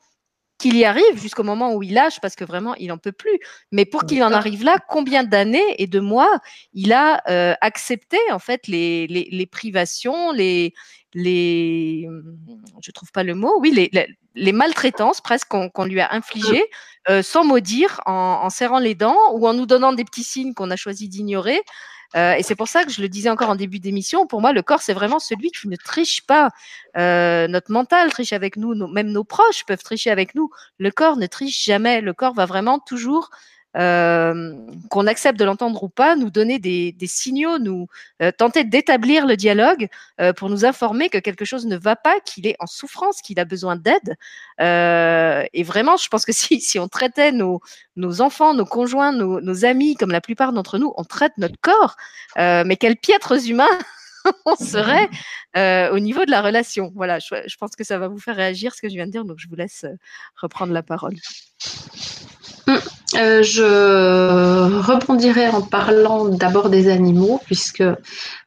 qu'il 0.57 0.75
y 0.75 0.85
arrive 0.85 1.21
jusqu'au 1.21 1.43
moment 1.43 1.73
où 1.73 1.83
il 1.83 1.93
lâche 1.93 2.19
parce 2.21 2.35
que 2.35 2.43
vraiment 2.43 2.75
il 2.75 2.87
n'en 2.87 2.97
peut 2.97 3.11
plus. 3.11 3.39
Mais 3.71 3.85
pour 3.85 4.05
qu'il 4.05 4.23
en 4.23 4.31
arrive 4.31 4.63
là, 4.63 4.77
combien 4.89 5.23
d'années 5.23 5.81
et 5.81 5.87
de 5.87 5.99
mois 5.99 6.39
il 6.73 6.93
a 6.93 7.21
euh, 7.29 7.53
accepté 7.61 8.17
en 8.31 8.39
fait 8.39 8.67
les, 8.67 9.07
les, 9.07 9.27
les, 9.31 9.45
privations, 9.45 10.31
les 10.31 10.73
les 11.13 12.07
je 12.81 12.91
trouve 12.91 13.11
pas 13.11 13.23
le 13.23 13.35
mot, 13.35 13.59
oui 13.59 13.71
les, 13.71 13.89
les, 13.93 14.07
les 14.35 14.51
maltraitances 14.51 15.21
presque 15.21 15.47
qu'on 15.47 15.69
qu 15.69 15.85
lui 15.85 16.01
a 16.01 16.13
infligées 16.13 16.65
euh, 17.09 17.21
sans 17.21 17.45
maudire, 17.45 18.01
en, 18.05 18.41
en 18.43 18.49
serrant 18.49 18.79
les 18.79 18.95
dents 18.95 19.17
ou 19.33 19.47
en 19.47 19.53
nous 19.53 19.65
donnant 19.65 19.93
des 19.93 20.03
petits 20.03 20.23
signes 20.25 20.53
qu'on 20.53 20.71
a 20.71 20.75
choisi 20.75 21.07
d'ignorer. 21.07 21.61
Euh, 22.15 22.33
et 22.33 22.43
c'est 22.43 22.55
pour 22.55 22.67
ça 22.67 22.83
que 22.83 22.91
je 22.91 23.01
le 23.01 23.09
disais 23.09 23.29
encore 23.29 23.49
en 23.49 23.55
début 23.55 23.79
d'émission, 23.79 24.27
pour 24.27 24.41
moi, 24.41 24.53
le 24.53 24.61
corps, 24.61 24.81
c'est 24.81 24.93
vraiment 24.93 25.19
celui 25.19 25.51
qui 25.51 25.67
ne 25.67 25.75
triche 25.75 26.25
pas. 26.25 26.49
Euh, 26.97 27.47
notre 27.47 27.71
mental 27.71 28.11
triche 28.11 28.33
avec 28.33 28.55
nous, 28.57 28.73
même 28.87 29.11
nos 29.11 29.23
proches 29.23 29.65
peuvent 29.65 29.83
tricher 29.83 30.09
avec 30.09 30.35
nous. 30.35 30.49
Le 30.79 30.91
corps 30.91 31.17
ne 31.17 31.27
triche 31.27 31.63
jamais. 31.65 32.01
Le 32.01 32.13
corps 32.13 32.33
va 32.33 32.45
vraiment 32.45 32.79
toujours 32.79 33.29
euh, 33.77 34.55
qu'on 34.89 35.05
accepte 35.05 35.39
de 35.39 35.45
l'entendre 35.45 35.83
ou 35.83 35.89
pas, 35.89 36.15
nous 36.15 36.31
donner 36.31 36.57
des, 36.57 36.95
signaux, 37.05 37.59
nous 37.59 37.87
euh, 38.23 38.31
tenter 38.31 38.63
d'établir 38.63 39.27
le 39.27 39.37
dialogue 39.37 39.87
euh, 40.19 40.33
pour 40.33 40.49
nous 40.49 40.65
informer 40.65 41.09
que 41.09 41.19
quelque 41.19 41.45
chose 41.45 41.67
ne 41.67 41.77
va 41.77 41.95
pas, 41.95 42.19
qu'il 42.21 42.47
est 42.47 42.55
en 42.59 42.65
souffrance, 42.65 43.21
qu'il 43.21 43.39
a 43.39 43.45
besoin 43.45 43.75
d'aide. 43.75 44.15
Et 44.59 45.63
vraiment, 45.63 45.97
je 45.97 46.07
pense 46.07 46.25
que 46.25 46.31
si, 46.33 46.79
on 46.79 46.87
traitait 46.87 47.31
nos, 47.31 47.61
enfants, 48.21 48.53
nos 48.53 48.65
conjoints, 48.65 49.11
nos, 49.11 49.65
amis, 49.65 49.95
comme 49.95 50.11
la 50.11 50.21
plupart 50.21 50.53
d'entre 50.53 50.79
nous, 50.79 50.93
on 50.97 51.03
traite 51.03 51.33
notre 51.37 51.59
corps, 51.61 51.95
mais 52.35 52.77
quels 52.77 52.97
piètres 52.97 53.47
humains 53.49 53.67
on 54.45 54.55
serait 54.55 55.09
au 55.91 55.99
niveau 55.99 56.25
de 56.25 56.31
la 56.31 56.41
relation. 56.41 56.91
Voilà, 56.95 57.19
je, 57.19 57.57
pense 57.59 57.75
que 57.75 57.83
ça 57.83 57.99
va 57.99 58.07
vous 58.07 58.19
faire 58.19 58.35
réagir 58.35 58.73
ce 58.73 58.81
que 58.81 58.89
je 58.89 58.95
viens 58.95 59.05
de 59.05 59.11
dire, 59.11 59.25
donc 59.25 59.37
je 59.37 59.47
vous 59.47 59.55
laisse 59.55 59.85
reprendre 60.35 60.73
la 60.73 60.83
parole. 60.83 61.15
Euh, 63.17 63.41
je 63.41 63.63
rebondirai 64.79 65.47
en 65.47 65.61
parlant 65.61 66.25
d'abord 66.25 66.69
des 66.69 66.87
animaux, 66.87 67.41
puisque 67.45 67.83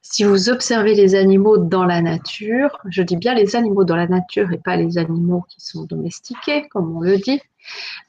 si 0.01 0.23
vous 0.23 0.49
observez 0.49 0.95
les 0.95 1.17
animaux 1.17 1.59
dans 1.59 1.85
la 1.85 2.01
nature, 2.01 2.79
je 2.89 3.03
dis 3.03 3.17
bien 3.17 3.35
les 3.35 3.57
animaux 3.57 3.83
dans 3.83 3.97
la 3.97 4.07
nature 4.07 4.53
et 4.53 4.59
pas 4.59 4.77
les 4.77 4.97
animaux 4.97 5.45
qui 5.49 5.61
sont 5.61 5.85
domestiqués, 5.85 6.69
comme 6.69 6.97
on 6.97 7.01
le 7.01 7.19
dit, 7.19 7.41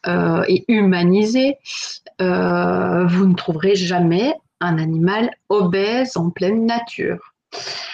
euh, 0.05 0.43
et 0.47 0.63
humanisés, 0.67 1.57
euh, 2.21 3.05
vous 3.07 3.25
ne 3.25 3.33
trouverez 3.33 3.75
jamais 3.75 4.35
un 4.59 4.77
animal 4.77 5.31
obèse 5.49 6.15
en 6.15 6.29
pleine 6.29 6.65
nature. 6.65 7.33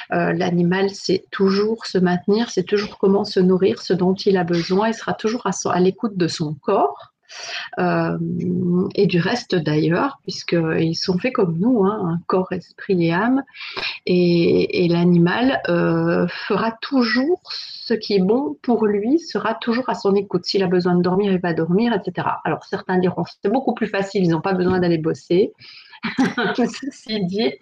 L'animal 0.10 0.90
sait 0.90 1.26
toujours 1.32 1.86
se 1.86 1.98
maintenir, 1.98 2.50
c'est 2.50 2.64
toujours 2.64 2.98
comment 2.98 3.26
se 3.26 3.42
nourrir, 3.42 3.82
ce 3.82 3.94
dont 3.94 4.14
il 4.14 4.38
a 4.38 4.46
besoin, 4.46 4.88
il 4.90 4.94
sera 4.94 5.14
toujours 5.14 5.46
à 5.48 5.80
l'écoute 5.82 6.16
de 6.16 6.28
son 6.30 6.54
corps. 6.54 7.14
Euh, 7.80 8.18
et 8.96 9.08
du 9.08 9.20
reste 9.20 9.56
d'ailleurs, 9.56 10.20
puisqu'ils 10.24 10.96
sont 10.96 11.18
faits 11.18 11.34
comme 11.34 11.58
nous, 11.58 11.84
hein, 11.84 12.00
un 12.14 12.20
corps, 12.28 12.52
esprit 12.52 13.06
et 13.06 13.14
âme. 13.14 13.44
Et, 14.06 14.88
l'animal 14.90 15.62
euh, 15.68 16.28
fera 16.28 16.72
toujours 16.82 17.42
ce 17.52 17.94
qui 17.94 18.16
est 18.16 18.22
bon 18.22 18.58
pour 18.62 18.86
lui, 18.86 19.20
sera 19.20 19.54
toujours 19.56 19.90
à 19.90 19.96
son 19.96 20.16
écoute. 20.16 20.46
S'il 20.46 20.64
a 20.64 20.68
besoin 20.68 20.96
de 20.96 21.02
dormir, 21.02 21.32
il 21.32 21.40
va 21.40 21.54
dormir, 21.54 21.94
etc. 21.94 22.28
Alors 22.44 22.64
certains 22.64 22.98
diront 22.98 23.24
c'est 23.42 23.52
beaucoup 23.52 23.74
plus 23.74 23.88
facile, 23.88 24.24
ils 24.24 24.30
n'ont 24.30 24.42
pas 24.42 24.54
besoin 24.54 24.80
d'aller 24.80 24.98
bosser. 24.98 25.54
Ceci 26.56 27.26
dit, 27.26 27.54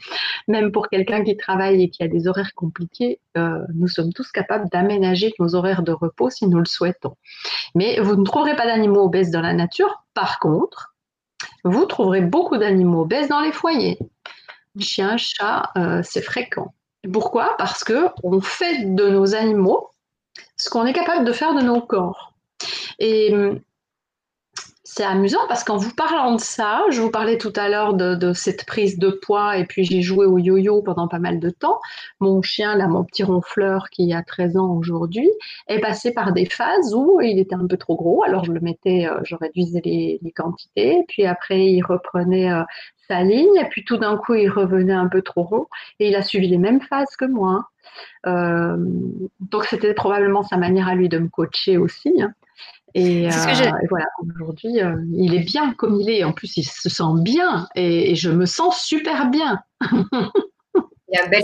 même 0.47 0.71
pour 0.71 0.89
quelqu'un 0.89 1.23
qui 1.23 1.37
travaille 1.37 1.83
et 1.83 1.89
qui 1.89 2.03
a 2.03 2.07
des 2.07 2.27
horaires 2.27 2.53
compliqués, 2.55 3.19
euh, 3.37 3.59
nous 3.73 3.87
sommes 3.87 4.13
tous 4.13 4.31
capables 4.31 4.69
d'aménager 4.69 5.33
nos 5.39 5.55
horaires 5.55 5.83
de 5.83 5.91
repos 5.91 6.29
si 6.29 6.47
nous 6.47 6.59
le 6.59 6.65
souhaitons. 6.65 7.15
Mais 7.73 7.99
vous 7.99 8.15
ne 8.15 8.23
trouverez 8.23 8.55
pas 8.55 8.65
d'animaux 8.65 9.05
obèses 9.05 9.31
dans 9.31 9.41
la 9.41 9.53
nature. 9.53 10.03
Par 10.13 10.39
contre, 10.39 10.95
vous 11.63 11.85
trouverez 11.85 12.21
beaucoup 12.21 12.57
d'animaux 12.57 13.01
obèses 13.01 13.27
dans 13.27 13.41
les 13.41 13.51
foyers. 13.51 13.97
Chiens, 14.79 15.17
chats, 15.17 15.71
euh, 15.77 16.01
c'est 16.03 16.21
fréquent. 16.21 16.73
Pourquoi? 17.11 17.55
Parce 17.57 17.83
que 17.83 18.07
on 18.23 18.41
fait 18.41 18.95
de 18.95 19.09
nos 19.09 19.35
animaux 19.35 19.89
ce 20.57 20.69
qu'on 20.69 20.85
est 20.85 20.93
capable 20.93 21.25
de 21.25 21.31
faire 21.31 21.53
de 21.55 21.61
nos 21.61 21.81
corps. 21.81 22.33
Et 22.99 23.33
hum, 23.33 23.59
c'est 24.95 25.03
amusant 25.03 25.45
parce 25.49 25.65
qu'en 25.65 25.75
vous 25.75 25.93
parlant 25.93 26.35
de 26.35 26.39
ça, 26.39 26.81
je 26.89 27.01
vous 27.01 27.11
parlais 27.11 27.37
tout 27.37 27.51
à 27.57 27.67
l'heure 27.67 27.95
de, 27.95 28.31
cette 28.31 28.65
prise 28.65 28.97
de 28.97 29.09
poids 29.09 29.57
et 29.57 29.65
puis 29.65 29.83
j'ai 29.83 30.01
joué 30.01 30.25
au 30.25 30.37
yo-yo 30.37 30.81
pendant 30.83 31.09
pas 31.09 31.19
mal 31.19 31.41
de 31.41 31.49
temps. 31.49 31.81
Mon 32.21 32.41
chien, 32.41 32.77
là, 32.77 32.87
mon 32.87 33.03
petit 33.03 33.23
ronfleur 33.23 33.89
qui 33.89 34.13
a 34.13 34.23
13 34.23 34.55
ans 34.55 34.71
aujourd'hui, 34.71 35.29
est 35.67 35.79
passé 35.79 36.13
par 36.13 36.31
des 36.31 36.45
phases 36.45 36.95
où 36.95 37.19
il 37.19 37.39
était 37.39 37.55
un 37.55 37.67
peu 37.67 37.75
trop 37.75 37.97
gros. 37.97 38.23
Alors 38.23 38.45
je 38.45 38.53
le 38.53 38.61
mettais, 38.61 39.05
euh, 39.05 39.19
je 39.23 39.35
réduisais 39.35 39.81
les, 39.83 40.33
quantités, 40.33 41.03
puis 41.09 41.25
après 41.25 41.65
il 41.65 41.81
reprenait 41.81 42.49
euh, 42.53 42.63
sa 43.09 43.21
ligne 43.21 43.55
et 43.59 43.65
puis 43.65 43.83
tout 43.83 43.97
d'un 43.97 44.15
coup 44.15 44.35
il 44.35 44.49
revenait 44.49 44.93
un 44.93 45.09
peu 45.09 45.21
trop 45.21 45.43
rond 45.43 45.67
et 45.99 46.07
il 46.07 46.15
a 46.15 46.21
suivi 46.21 46.47
les 46.47 46.57
mêmes 46.57 46.81
phases 46.81 47.17
que 47.19 47.25
moi. 47.25 47.65
Euh, 48.27 48.77
donc 49.41 49.65
c'était 49.65 49.93
probablement 49.93 50.43
sa 50.43 50.55
manière 50.55 50.87
à 50.87 50.95
lui 50.95 51.09
de 51.09 51.17
me 51.17 51.27
coacher 51.27 51.77
aussi. 51.77 52.13
Hein. 52.21 52.33
Et, 52.97 53.27
euh, 53.27 53.31
voilà, 53.89 54.05
aujourd'hui, 54.39 54.79
euh, 54.81 54.95
il 55.17 55.35
est 55.35 55.43
bien 55.43 55.73
comme 55.73 55.99
il 55.99 56.09
est. 56.09 56.23
En 56.23 56.31
plus, 56.31 56.55
il 56.55 56.63
se 56.63 56.89
sent 56.89 57.03
bien 57.19 57.67
et 57.75 58.15
je 58.15 58.31
me 58.31 58.45
sens 58.45 58.81
super 58.83 59.29
bien. 59.29 59.59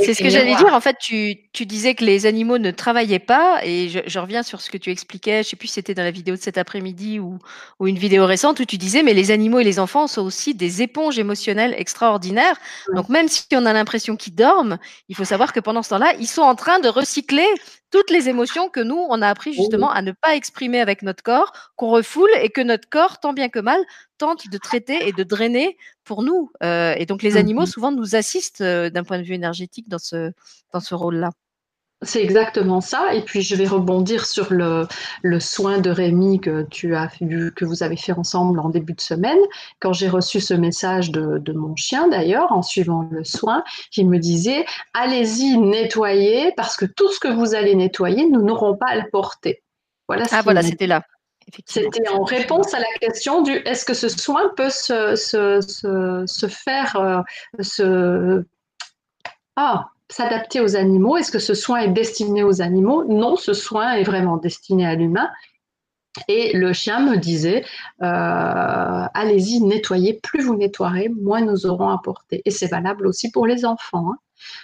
C'est 0.04 0.14
ce 0.14 0.24
que 0.24 0.30
j'allais 0.30 0.56
dire. 0.56 0.74
En 0.74 0.82
fait, 0.82 0.98
tu, 1.00 1.36
tu, 1.54 1.66
disais 1.66 1.94
que 1.96 2.04
les 2.04 2.26
animaux 2.26 2.58
ne 2.58 2.72
travaillaient 2.72 3.20
pas, 3.20 3.60
et 3.64 3.90
je, 3.90 4.00
je 4.06 4.20
reviens 4.20 4.44
sur 4.44 4.60
ce 4.60 4.70
que 4.70 4.78
tu 4.78 4.90
expliquais. 4.90 5.36
Je 5.36 5.40
ne 5.40 5.44
sais 5.44 5.56
plus 5.56 5.68
si 5.68 5.76
c'était 5.76 5.94
dans 5.94 6.04
la 6.04 6.12
vidéo 6.12 6.36
de 6.36 6.42
cet 6.42 6.58
après-midi 6.58 7.20
ou, 7.20 7.38
ou, 7.80 7.88
une 7.88 7.98
vidéo 7.98 8.26
récente 8.26 8.60
où 8.60 8.66
tu 8.66 8.78
disais, 8.78 9.04
mais 9.04 9.14
les 9.14 9.32
animaux 9.32 9.60
et 9.60 9.64
les 9.64 9.80
enfants 9.80 10.08
sont 10.08 10.24
aussi 10.24 10.56
des 10.56 10.82
éponges 10.82 11.20
émotionnelles 11.20 11.76
extraordinaires. 11.78 12.58
Donc, 12.96 13.10
même 13.10 13.28
si 13.28 13.46
on 13.54 13.66
a 13.66 13.74
l'impression 13.74 14.16
qu'ils 14.16 14.36
dorment, 14.36 14.78
il 15.10 15.16
faut 15.16 15.26
savoir 15.26 15.54
que 15.54 15.60
pendant 15.60 15.84
ce 15.84 15.90
temps-là, 15.90 16.14
ils 16.20 16.28
sont 16.28 16.42
en 16.42 16.56
train 16.56 16.80
de 16.80 16.90
recycler 16.90 17.48
toutes 17.92 18.10
les 18.10 18.30
émotions 18.30 18.70
que 18.70 18.80
nous, 18.80 19.06
on 19.10 19.22
a 19.22 19.28
appris 19.28 19.54
justement 19.54 19.92
à 19.92 20.02
ne 20.02 20.14
pas 20.14 20.36
exprimer 20.36 20.80
avec 20.80 21.02
notre 21.02 21.24
corps, 21.24 21.52
qu'on 21.76 21.90
refoule 21.90 22.30
et 22.42 22.50
que 22.50 22.62
notre 22.62 22.90
corps, 22.90 23.20
tant 23.20 23.34
bien 23.34 23.50
que 23.50 23.60
mal, 23.60 23.80
tente 24.18 24.50
de 24.50 24.58
traiter 24.58 25.08
et 25.08 25.12
de 25.12 25.24
drainer 25.24 25.78
pour 26.04 26.24
nous. 26.24 26.52
Euh, 26.64 26.96
et 26.98 27.06
donc 27.06 27.22
les 27.22 27.38
animaux 27.38 27.64
mmh 27.64 27.68
souvent 27.68 27.92
nous 27.92 28.16
assistent 28.16 28.62
euh, 28.62 28.90
d'un 28.90 29.04
point 29.04 29.20
de 29.20 29.24
vue 29.24 29.34
énergétique 29.34 29.88
dans 29.90 30.00
ce, 30.00 30.32
dans 30.74 30.80
ce 30.80 30.96
rôle-là. 30.96 31.32
C'est 32.04 32.24
exactement 32.24 32.82
ça. 32.82 33.14
Et 33.14 33.22
puis 33.22 33.44
je 33.44 33.56
vais 33.56 33.68
rebondir 33.68 34.26
sur 34.26 34.52
le, 34.52 34.88
le 35.22 35.40
soin 35.40 35.78
de 35.78 35.92
Rémi 35.92 36.40
que 36.40 36.64
tu 36.64 36.96
as 36.96 37.08
que 37.56 37.64
vous 37.64 37.84
avez 37.84 37.96
fait 37.96 38.14
ensemble 38.14 38.60
en 38.60 38.70
début 38.70 38.94
de 38.94 39.02
semaine. 39.02 39.38
Quand 39.80 39.94
j'ai 39.94 40.10
reçu 40.10 40.42
ce 40.42 40.56
message 40.56 41.12
de, 41.12 41.38
de 41.38 41.54
mon 41.54 41.76
chien 41.76 42.08
d'ailleurs, 42.08 42.52
en 42.52 42.64
suivant 42.64 43.08
le 43.12 43.24
soin, 43.24 43.64
qui 43.92 44.04
me 44.04 44.18
disait 44.18 44.66
allez-y 44.96 45.60
nettoyer 45.60 46.52
parce 46.58 46.76
que 46.76 46.86
tout 46.86 47.12
ce 47.12 47.20
que 47.20 47.28
vous 47.28 47.54
allez 47.54 47.76
nettoyer, 47.76 48.28
nous 48.28 48.42
n'aurons 48.42 48.76
pas 48.76 48.88
à 48.88 48.96
le 48.96 49.08
porter. 49.12 49.62
Voilà. 50.08 50.26
Ah 50.32 50.42
voilà, 50.42 50.64
c'était 50.64 50.88
là. 50.88 51.04
C'était 51.66 52.08
en 52.10 52.24
réponse 52.24 52.74
à 52.74 52.80
la 52.80 52.86
question 53.00 53.42
du 53.42 53.52
est-ce 53.52 53.86
que 53.86 53.94
ce 53.94 54.10
soin 54.10 54.52
peut 54.56 54.70
se, 54.70 55.16
se, 55.16 55.60
se, 55.62 56.24
se 56.26 56.48
faire 56.48 56.96
euh, 56.96 57.22
se... 57.62 58.44
ah, 59.56 59.90
s'adapter 60.12 60.62
aux 60.62 60.76
animaux? 60.76 61.18
Est-ce 61.18 61.32
que 61.32 61.40
ce 61.40 61.54
soin 61.54 61.80
est 61.80 61.90
destiné 61.90 62.44
aux 62.44 62.62
animaux? 62.62 63.04
Non, 63.06 63.36
ce 63.36 63.54
soin 63.54 63.94
est 63.94 64.04
vraiment 64.04 64.38
destiné 64.38 64.86
à 64.86 64.96
l'humain. 64.96 65.30
Et 66.28 66.58
le 66.58 66.74
chien 66.74 67.00
me 67.00 67.16
disait, 67.16 67.64
euh, 68.02 69.06
allez-y, 69.14 69.62
nettoyez, 69.62 70.20
plus 70.22 70.44
vous 70.44 70.56
nettoierez, 70.56 71.10
moins 71.10 71.42
nous 71.42 71.66
aurons 71.66 71.90
à 71.90 72.00
porter. 72.04 72.42
Et 72.44 72.52
c'est 72.52 72.68
valable 72.68 73.08
aussi 73.08 73.32
pour 73.32 73.48
les 73.48 73.64
enfants. 73.64 74.12
Hein. 74.12 74.18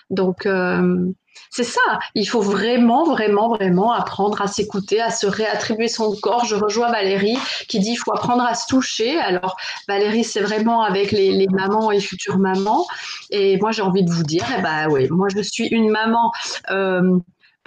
Donc, 0.10 0.46
euh, 0.46 1.10
c'est 1.50 1.64
ça. 1.64 2.00
Il 2.16 2.28
faut 2.28 2.42
vraiment, 2.42 3.06
vraiment, 3.06 3.50
vraiment 3.50 3.92
apprendre 3.92 4.42
à 4.42 4.48
s'écouter, 4.48 5.02
à 5.02 5.12
se 5.12 5.28
réattribuer 5.28 5.88
son 5.88 6.16
corps. 6.16 6.46
Je 6.46 6.56
rejoins 6.56 6.92
Valérie 6.92 7.38
qui 7.68 7.80
dit 7.80 7.92
qu'il 7.92 8.00
faut 8.00 8.14
apprendre 8.14 8.44
à 8.44 8.54
se 8.56 8.68
toucher. 8.68 9.18
Alors, 9.18 9.58
Valérie, 9.88 10.24
c'est 10.24 10.42
vraiment 10.42 10.84
avec 10.84 11.12
les, 11.12 11.48
mamans 11.50 11.92
et 11.92 12.00
futures 12.00 12.38
mamans. 12.38 12.86
Et 13.30 13.58
moi, 13.58 13.72
j'ai 13.72 13.82
envie 13.82 14.04
de 14.04 14.12
vous 14.12 14.24
dire, 14.24 14.46
eh 14.58 14.62
ben, 14.62 14.88
oui, 14.90 15.08
moi, 15.10 15.28
je 15.34 15.42
suis 15.42 15.68
une 15.68 15.90
maman. 15.90 16.32
Euh, 16.70 17.20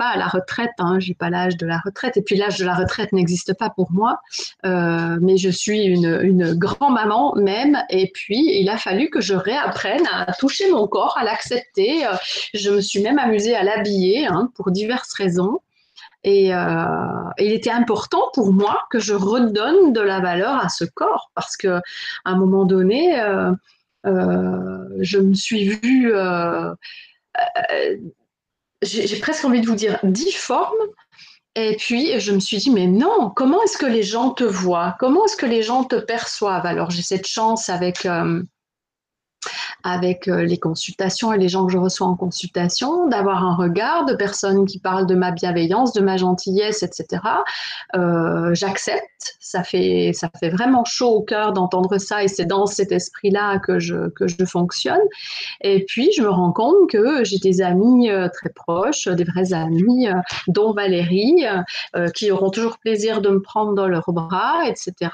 à 0.06 0.16
la 0.16 0.26
retraite, 0.26 0.72
hein, 0.78 0.98
j'ai 0.98 1.14
pas 1.14 1.30
l'âge 1.30 1.56
de 1.56 1.66
la 1.66 1.78
retraite, 1.78 2.16
et 2.16 2.22
puis 2.22 2.36
l'âge 2.36 2.58
de 2.58 2.64
la 2.64 2.74
retraite 2.74 3.12
n'existe 3.12 3.54
pas 3.54 3.70
pour 3.70 3.92
moi, 3.92 4.20
euh, 4.64 5.18
mais 5.20 5.36
je 5.36 5.50
suis 5.50 5.84
une, 5.84 6.54
grand-maman 6.54 7.34
même, 7.36 7.82
et 7.90 8.10
puis 8.12 8.60
il 8.60 8.68
a 8.68 8.76
fallu 8.76 9.10
que 9.10 9.20
je 9.20 9.34
réapprenne 9.34 10.06
à 10.10 10.32
toucher 10.32 10.70
mon 10.70 10.86
corps, 10.86 11.16
à 11.18 11.24
l'accepter. 11.24 12.06
Euh, 12.06 12.14
je 12.54 12.70
me 12.70 12.80
suis 12.80 13.02
même 13.02 13.18
amusée 13.18 13.54
à 13.54 13.62
l'habiller 13.62 14.26
hein, 14.26 14.50
pour 14.54 14.70
diverses 14.70 15.12
raisons. 15.14 15.60
Et 16.22 16.54
euh, 16.54 16.96
il 17.38 17.52
était 17.52 17.70
important 17.70 18.30
pour 18.34 18.52
moi 18.52 18.82
que 18.90 18.98
je 18.98 19.14
redonne 19.14 19.94
de 19.94 20.00
la 20.00 20.20
valeur 20.20 20.54
à 20.54 20.68
ce 20.68 20.84
corps. 20.84 21.30
Parce 21.34 21.56
que 21.56 21.78
à 21.78 21.80
un 22.24 22.36
moment 22.36 22.66
donné, 22.66 23.14
je 24.04 25.18
me 25.18 25.34
suis 25.34 25.68
vue 25.68 26.12
j'ai 28.82 29.18
presque 29.18 29.44
envie 29.44 29.60
de 29.60 29.66
vous 29.66 29.74
dire 29.74 29.98
difforme. 30.02 30.78
Et 31.56 31.76
puis, 31.76 32.20
je 32.20 32.32
me 32.32 32.38
suis 32.38 32.58
dit, 32.58 32.70
mais 32.70 32.86
non, 32.86 33.30
comment 33.34 33.60
est-ce 33.62 33.76
que 33.76 33.86
les 33.86 34.04
gens 34.04 34.30
te 34.30 34.44
voient? 34.44 34.94
Comment 35.00 35.24
est-ce 35.24 35.36
que 35.36 35.46
les 35.46 35.62
gens 35.62 35.84
te 35.84 35.96
perçoivent? 35.96 36.64
Alors, 36.64 36.90
j'ai 36.90 37.02
cette 37.02 37.26
chance 37.26 37.68
avec, 37.68 38.06
euh, 38.06 38.42
avec 39.82 40.28
euh, 40.28 40.42
les 40.42 40.58
consultations 40.58 41.32
et 41.32 41.38
les 41.38 41.48
gens 41.48 41.66
que 41.66 41.72
je 41.72 41.78
reçois 41.78 42.06
en 42.06 42.16
consultation, 42.16 43.06
d'avoir 43.08 43.44
un 43.44 43.54
regard 43.54 44.04
de 44.04 44.14
personnes 44.14 44.66
qui 44.66 44.78
parlent 44.78 45.06
de 45.06 45.14
ma 45.14 45.30
bienveillance, 45.30 45.92
de 45.92 46.00
ma 46.00 46.16
gentillesse, 46.16 46.82
etc. 46.82 47.22
Euh, 47.96 48.54
J'accepte, 48.54 49.36
ça 49.38 49.62
fait, 49.62 50.12
ça 50.14 50.28
fait 50.38 50.50
vraiment 50.50 50.84
chaud 50.84 51.10
au 51.10 51.22
cœur 51.22 51.52
d'entendre 51.52 51.98
ça 51.98 52.22
et 52.22 52.28
c'est 52.28 52.44
dans 52.44 52.66
cet 52.66 52.92
esprit-là 52.92 53.58
que 53.58 53.78
je, 53.78 54.08
que 54.10 54.26
je 54.26 54.44
fonctionne. 54.44 55.00
Et 55.62 55.84
puis, 55.86 56.10
je 56.16 56.22
me 56.22 56.30
rends 56.30 56.52
compte 56.52 56.88
que 56.90 57.24
j'ai 57.24 57.38
des 57.38 57.62
amis 57.62 58.10
euh, 58.10 58.28
très 58.28 58.50
proches, 58.50 59.08
des 59.08 59.24
vrais 59.24 59.52
amis, 59.52 60.08
dont 60.48 60.72
Valérie, 60.72 61.44
qui 62.14 62.30
auront 62.30 62.50
toujours 62.50 62.78
plaisir 62.78 63.20
de 63.20 63.30
me 63.30 63.40
prendre 63.40 63.74
dans 63.74 63.86
leurs 63.86 64.12
bras, 64.12 64.66
etc. 64.66 65.10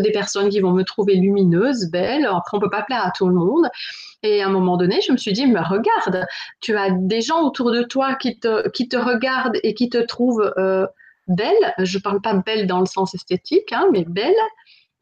Des 0.00 0.10
personnes 0.10 0.48
qui 0.48 0.60
vont 0.60 0.72
me 0.72 0.82
trouver 0.82 1.14
lumineuse, 1.14 1.90
belle. 1.90 2.26
Après, 2.26 2.56
on 2.56 2.60
peut 2.60 2.70
pas 2.70 2.82
plaire 2.82 3.04
à 3.04 3.10
tout 3.10 3.26
le 3.26 3.34
monde. 3.34 3.67
Et 4.22 4.42
à 4.42 4.46
un 4.46 4.50
moment 4.50 4.76
donné, 4.76 5.00
je 5.00 5.12
me 5.12 5.16
suis 5.16 5.32
dit, 5.32 5.46
mais 5.46 5.60
regarde, 5.60 6.26
tu 6.60 6.76
as 6.76 6.90
des 6.90 7.20
gens 7.20 7.42
autour 7.42 7.70
de 7.70 7.82
toi 7.82 8.14
qui 8.14 8.38
te, 8.38 8.68
qui 8.70 8.88
te 8.88 8.96
regardent 8.96 9.58
et 9.62 9.74
qui 9.74 9.88
te 9.88 9.98
trouvent 9.98 10.52
euh, 10.58 10.86
belle. 11.28 11.74
Je 11.78 11.98
ne 11.98 12.02
parle 12.02 12.20
pas 12.20 12.34
belle 12.34 12.66
dans 12.66 12.80
le 12.80 12.86
sens 12.86 13.14
esthétique, 13.14 13.72
hein, 13.72 13.88
mais 13.92 14.04
belle. 14.04 14.34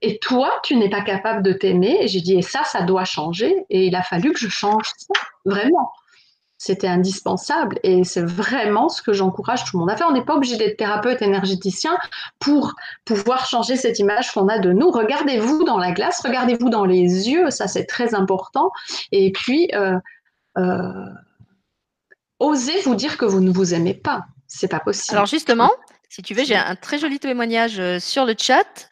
Et 0.02 0.18
toi, 0.18 0.52
tu 0.62 0.76
n'es 0.76 0.90
pas 0.90 1.00
capable 1.00 1.42
de 1.42 1.52
t'aimer. 1.52 1.98
Et 2.02 2.09
j'ai 2.09 2.20
dit, 2.20 2.35
et 2.35 2.42
ça, 2.42 2.62
ça 2.64 2.83
doit 2.83 3.05
changer. 3.05 3.64
Et 3.70 3.87
il 3.87 3.94
a 3.94 4.02
fallu 4.02 4.33
que 4.33 4.38
je 4.38 4.48
change 4.48 4.85
ça, 4.96 5.20
vraiment 5.46 5.90
c'était 6.59 6.88
indispensable 6.88 7.79
et 7.83 8.05
c'est 8.05 8.25
vraiment 8.25 8.88
ce 8.88 9.03
que 9.03 9.12
j'encourage 9.12 9.64
tout 9.64 9.77
le 9.77 9.81
monde 9.81 9.90
à 9.90 9.97
faire. 9.97 10.07
On 10.09 10.12
n'est 10.12 10.25
pas 10.25 10.37
obligé 10.37 10.57
d'être 10.57 10.77
thérapeute 10.77 11.21
énergéticien 11.23 11.97
pour 12.38 12.75
pouvoir 13.05 13.47
changer 13.47 13.77
cette 13.77 13.99
image 13.99 14.33
qu'on 14.33 14.49
a 14.49 14.59
de 14.59 14.73
nous. 14.73 14.90
Regardez-vous 14.90 15.64
dans 15.64 15.79
la 15.79 15.92
glace, 15.92 16.21
regardez-vous 16.25 16.71
dans 16.71 16.85
les 16.85 17.29
yeux, 17.29 17.51
ça 17.51 17.69
c'est 17.69 17.85
très 17.85 18.14
important. 18.14 18.71
Et 19.12 19.33
puis, 19.33 19.69
euh, 19.75 19.99
euh, 20.59 21.07
osez 22.38 22.81
vous 22.83 22.95
dire 22.95 23.19
que 23.19 23.25
vous 23.25 23.40
ne 23.40 23.51
vous 23.51 23.75
aimez 23.75 23.95
pas. 23.95 24.25
C'est 24.47 24.69
pas 24.69 24.81
possible. 24.81 25.16
Alors 25.16 25.27
justement, 25.27 25.71
si 26.09 26.23
tu 26.23 26.35
veux, 26.35 26.45
j'ai 26.45 26.57
un 26.57 26.77
très 26.77 26.99
joli 26.99 27.19
témoignage 27.19 27.79
euh, 27.79 27.99
sur 27.99 28.25
le 28.25 28.35
chat. 28.38 28.88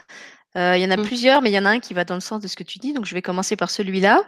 Euh, 0.57 0.77
il 0.77 0.83
y 0.83 0.87
en 0.87 0.91
a 0.91 0.97
mm. 0.97 1.05
plusieurs, 1.05 1.43
mais 1.43 1.51
il 1.51 1.55
y 1.55 1.59
en 1.59 1.65
a 1.65 1.71
un 1.71 1.81
qui 1.81 1.95
va 1.95 2.05
dans 2.05 2.15
le 2.15 2.21
sens 2.21 2.41
de 2.41 2.47
ce 2.47 2.55
que 2.55 2.63
tu 2.63 2.79
dis, 2.79 2.93
donc 2.93 3.07
je 3.07 3.15
vais 3.15 3.23
commencer 3.23 3.57
par 3.57 3.71
celui-là. 3.71 4.25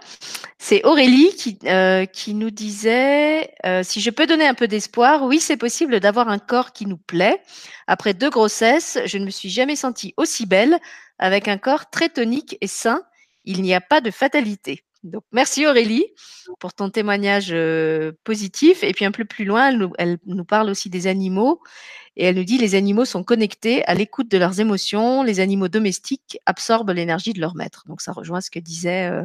C'est 0.59 0.85
Aurélie 0.85 1.35
qui, 1.37 1.59
euh, 1.67 2.05
qui 2.05 2.35
nous 2.35 2.51
disait 2.51 3.55
euh, 3.65 3.83
Si 3.83 4.01
je 4.01 4.11
peux 4.11 4.27
donner 4.27 4.47
un 4.47 4.55
peu 4.55 4.67
d'espoir, 4.67 5.23
oui, 5.23 5.39
c'est 5.39 5.57
possible 5.57 6.01
d'avoir 6.01 6.29
un 6.29 6.39
corps 6.39 6.73
qui 6.73 6.87
nous 6.87 6.99
plaît. 6.99 7.41
Après 7.87 8.15
deux 8.15 8.31
grossesses, 8.31 8.99
je 9.05 9.19
ne 9.19 9.25
me 9.25 9.31
suis 9.31 9.51
jamais 9.51 9.77
sentie 9.77 10.15
aussi 10.17 10.47
belle, 10.47 10.79
avec 11.19 11.47
un 11.49 11.59
corps 11.59 11.91
très 11.91 12.09
tonique 12.09 12.59
et 12.61 12.67
sain. 12.67 13.03
Il 13.45 13.63
n'y 13.63 13.75
a 13.75 13.81
pas 13.81 14.01
de 14.01 14.11
fatalité. 14.11 14.86
Donc, 15.11 15.23
merci 15.33 15.67
Aurélie 15.67 16.07
pour 16.59 16.75
ton 16.75 16.91
témoignage 16.91 17.55
positif. 18.25 18.83
Et 18.83 18.93
puis 18.93 19.05
un 19.05 19.13
peu 19.13 19.25
plus 19.25 19.45
loin, 19.45 19.73
elle 19.99 20.19
nous, 20.27 20.45
parle 20.45 20.71
aussi 20.71 20.91
des 20.91 21.07
animaux 21.07 21.61
et 22.17 22.25
elle 22.25 22.37
nous 22.37 22.45
dit 22.45 22.59
les 22.59 22.75
animaux 22.75 23.05
sont 23.05 23.23
connectés 23.23 23.85
à 23.85 23.95
l'écoute 23.95 24.31
de 24.31 24.39
leurs 24.39 24.59
émotions. 24.61 25.23
Les 25.23 25.41
animaux 25.41 25.69
domestiques 25.69 26.39
absorbent 26.47 26.93
l'énergie 26.93 27.33
de 27.33 27.41
leur 27.41 27.55
maître. 27.55 27.85
Donc 27.87 28.01
ça 28.01 28.13
rejoint 28.13 28.41
ce 28.41 28.51
que 28.51 28.59
disait 28.59 29.11
euh, 29.11 29.23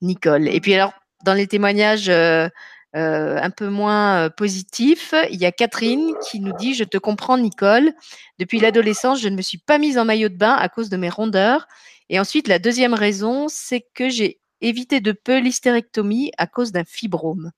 Nicole. 0.00 0.48
Et 0.48 0.60
puis 0.60 0.74
alors, 0.74 0.92
dans 1.24 1.34
les 1.34 1.46
témoignages 1.46 2.08
euh, 2.08 2.48
euh, 2.96 3.38
un 3.40 3.50
peu 3.50 3.68
moins 3.68 4.30
positifs, 4.30 5.14
il 5.30 5.38
y 5.38 5.44
a 5.44 5.52
Catherine 5.52 6.14
qui 6.30 6.40
nous 6.40 6.54
dit 6.54 6.74
Je 6.74 6.84
te 6.84 6.96
comprends, 6.96 7.36
Nicole. 7.36 7.92
Depuis 8.38 8.60
l'adolescence, 8.60 9.20
je 9.20 9.28
ne 9.28 9.36
me 9.36 9.42
suis 9.42 9.58
pas 9.58 9.76
mise 9.78 9.98
en 9.98 10.06
maillot 10.06 10.30
de 10.30 10.36
bain 10.36 10.54
à 10.54 10.68
cause 10.70 10.88
de 10.88 10.96
mes 10.96 11.10
rondeurs. 11.10 11.68
Et 12.08 12.18
ensuite, 12.18 12.48
la 12.48 12.58
deuxième 12.58 12.94
raison, 12.94 13.48
c'est 13.48 13.84
que 13.92 14.08
j'ai 14.08 14.40
évité 14.60 15.00
de 15.00 15.12
peu 15.12 15.38
l'hystérectomie 15.38 16.32
à 16.38 16.46
cause 16.46 16.72
d'un 16.72 16.84
fibrome. 16.84 17.52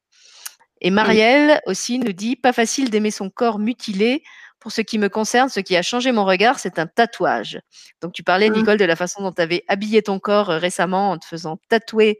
Et 0.80 0.90
Marielle 0.90 1.60
aussi 1.66 1.98
nous 1.98 2.12
dit 2.12 2.36
Pas 2.36 2.52
facile 2.52 2.90
d'aimer 2.90 3.10
son 3.10 3.30
corps 3.30 3.58
mutilé 3.58 4.22
pour 4.60 4.72
ce 4.72 4.80
qui 4.80 4.98
me 4.98 5.08
concerne, 5.08 5.48
ce 5.48 5.60
qui 5.60 5.76
a 5.76 5.82
changé 5.82 6.12
mon 6.12 6.24
regard, 6.24 6.58
c'est 6.58 6.78
un 6.78 6.86
tatouage. 6.86 7.60
Donc, 8.00 8.12
tu 8.12 8.22
parlais, 8.24 8.50
mmh. 8.50 8.54
Nicole, 8.54 8.76
de 8.76 8.84
la 8.84 8.96
façon 8.96 9.22
dont 9.22 9.32
tu 9.32 9.40
avais 9.40 9.64
habillé 9.68 10.02
ton 10.02 10.18
corps 10.18 10.50
euh, 10.50 10.58
récemment 10.58 11.12
en 11.12 11.18
te 11.18 11.26
faisant 11.26 11.58
tatouer 11.68 12.18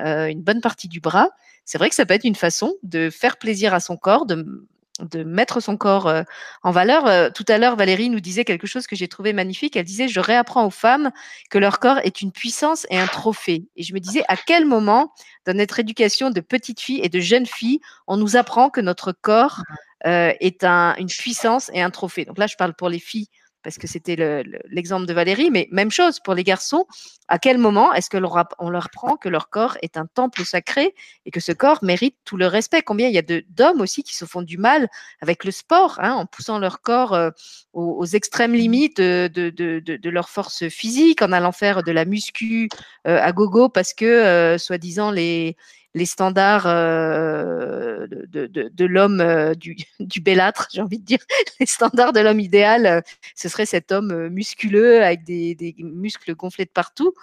euh, 0.00 0.26
une 0.26 0.42
bonne 0.42 0.60
partie 0.60 0.88
du 0.88 1.00
bras. 1.00 1.30
C'est 1.64 1.78
vrai 1.78 1.88
que 1.88 1.94
ça 1.94 2.04
peut 2.04 2.14
être 2.14 2.24
une 2.24 2.34
façon 2.34 2.74
de 2.82 3.08
faire 3.10 3.38
plaisir 3.38 3.72
à 3.72 3.80
son 3.80 3.96
corps, 3.96 4.26
de, 4.26 4.66
de 5.00 5.22
mettre 5.24 5.60
son 5.60 5.76
corps 5.76 6.06
euh, 6.06 6.22
en 6.62 6.70
valeur. 6.70 7.32
tout 7.32 7.44
à 7.48 7.58
l'heure, 7.58 7.76
Valérie 7.76 8.08
nous 8.08 8.20
disait 8.20 8.44
quelque 8.44 8.66
chose 8.66 8.86
que 8.86 8.96
j'ai 8.96 9.08
trouvé 9.08 9.32
magnifique. 9.32 9.76
Elle 9.76 9.84
disait, 9.84 10.08
je 10.08 10.20
réapprends 10.20 10.66
aux 10.66 10.70
femmes 10.70 11.10
que 11.50 11.58
leur 11.58 11.78
corps 11.78 11.98
est 11.98 12.22
une 12.22 12.32
puissance 12.32 12.86
et 12.90 12.98
un 12.98 13.06
trophée. 13.06 13.68
Et 13.76 13.82
je 13.82 13.94
me 13.94 14.00
disais, 14.00 14.22
à 14.28 14.36
quel 14.36 14.64
moment, 14.64 15.12
dans 15.44 15.56
notre 15.56 15.78
éducation 15.80 16.30
de 16.30 16.40
petites 16.40 16.80
filles 16.80 17.00
et 17.02 17.08
de 17.08 17.20
jeunes 17.20 17.46
filles, 17.46 17.80
on 18.06 18.16
nous 18.16 18.36
apprend 18.36 18.70
que 18.70 18.80
notre 18.80 19.12
corps 19.12 19.62
euh, 20.06 20.32
est 20.40 20.64
une 20.64 21.08
puissance 21.08 21.70
et 21.72 21.82
un 21.82 21.90
trophée? 21.90 22.24
Donc 22.24 22.38
là, 22.38 22.46
je 22.46 22.56
parle 22.56 22.74
pour 22.74 22.88
les 22.88 22.98
filles 22.98 23.28
parce 23.66 23.78
que 23.78 23.88
c'était 23.88 24.44
l'exemple 24.70 25.06
de 25.06 25.12
Valérie, 25.12 25.50
mais 25.50 25.66
même 25.72 25.90
chose 25.90 26.20
pour 26.20 26.34
les 26.34 26.44
garçons. 26.44 26.86
À 27.26 27.40
quel 27.40 27.58
moment 27.58 27.92
est-ce 27.92 28.08
que 28.08 28.16
leur, 28.16 28.46
on 28.60 28.70
leur 28.70 28.86
apprend 28.86 29.16
que 29.16 29.28
leur 29.28 29.50
corps 29.50 29.76
est 29.82 29.96
un 29.96 30.06
temple 30.06 30.44
sacré 30.44 30.94
et 31.24 31.32
que 31.32 31.40
ce 31.40 31.50
corps 31.50 31.82
mérite 31.82 32.14
tout 32.24 32.36
le 32.36 32.46
respect? 32.46 32.82
Combien 32.82 33.08
il 33.08 33.14
y 33.16 33.18
a 33.18 33.22
d'hommes 33.50 33.80
aussi 33.80 34.04
qui 34.04 34.14
se 34.14 34.24
font 34.24 34.42
du 34.42 34.56
mal 34.56 34.88
avec 35.20 35.42
le 35.42 35.50
sport, 35.50 35.98
hein, 35.98 36.12
en 36.12 36.26
poussant 36.26 36.60
leur 36.60 36.80
corps 36.80 37.12
euh, 37.12 37.30
aux, 37.72 38.06
extrêmes 38.06 38.54
limites 38.54 38.98
de, 38.98 39.26
de, 39.26 40.10
leur 40.10 40.28
force 40.28 40.68
physique, 40.68 41.20
en 41.20 41.32
allant 41.32 41.50
faire 41.50 41.82
de 41.82 41.90
la 41.90 42.04
muscu 42.04 42.68
euh, 43.08 43.18
à 43.20 43.32
gogo 43.32 43.68
parce 43.68 43.94
que, 43.94 44.56
soi-disant, 44.60 45.10
les, 45.10 45.56
les 45.96 46.04
standards 46.04 46.66
euh, 46.66 48.06
de, 48.06 48.84
l'homme 48.84 49.22
euh, 49.22 49.54
du, 49.54 49.76
du 50.00 50.20
bellâtre, 50.20 50.68
j'ai 50.70 50.82
envie 50.82 50.98
de 50.98 51.04
dire, 51.04 51.18
les 51.60 51.64
standards 51.64 52.12
de 52.12 52.20
l'homme 52.20 52.38
idéal, 52.38 52.86
euh, 52.86 53.00
ce 53.34 53.48
serait 53.48 53.64
cet 53.64 53.90
homme 53.92 54.28
musculeux 54.28 55.02
avec 55.02 55.24
des, 55.24 55.56
muscles 55.78 56.34
gonflés 56.34 56.66
de 56.66 56.70
partout. 56.70 57.14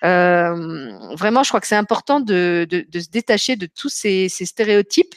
vraiment, 0.00 1.42
je 1.42 1.48
crois 1.48 1.60
que 1.60 1.66
c'est 1.66 1.74
important 1.74 2.20
de, 2.20 2.66
se 2.70 3.10
détacher 3.10 3.56
de 3.56 3.66
tous 3.66 3.88
ces, 3.88 4.28
stéréotypes. 4.28 5.14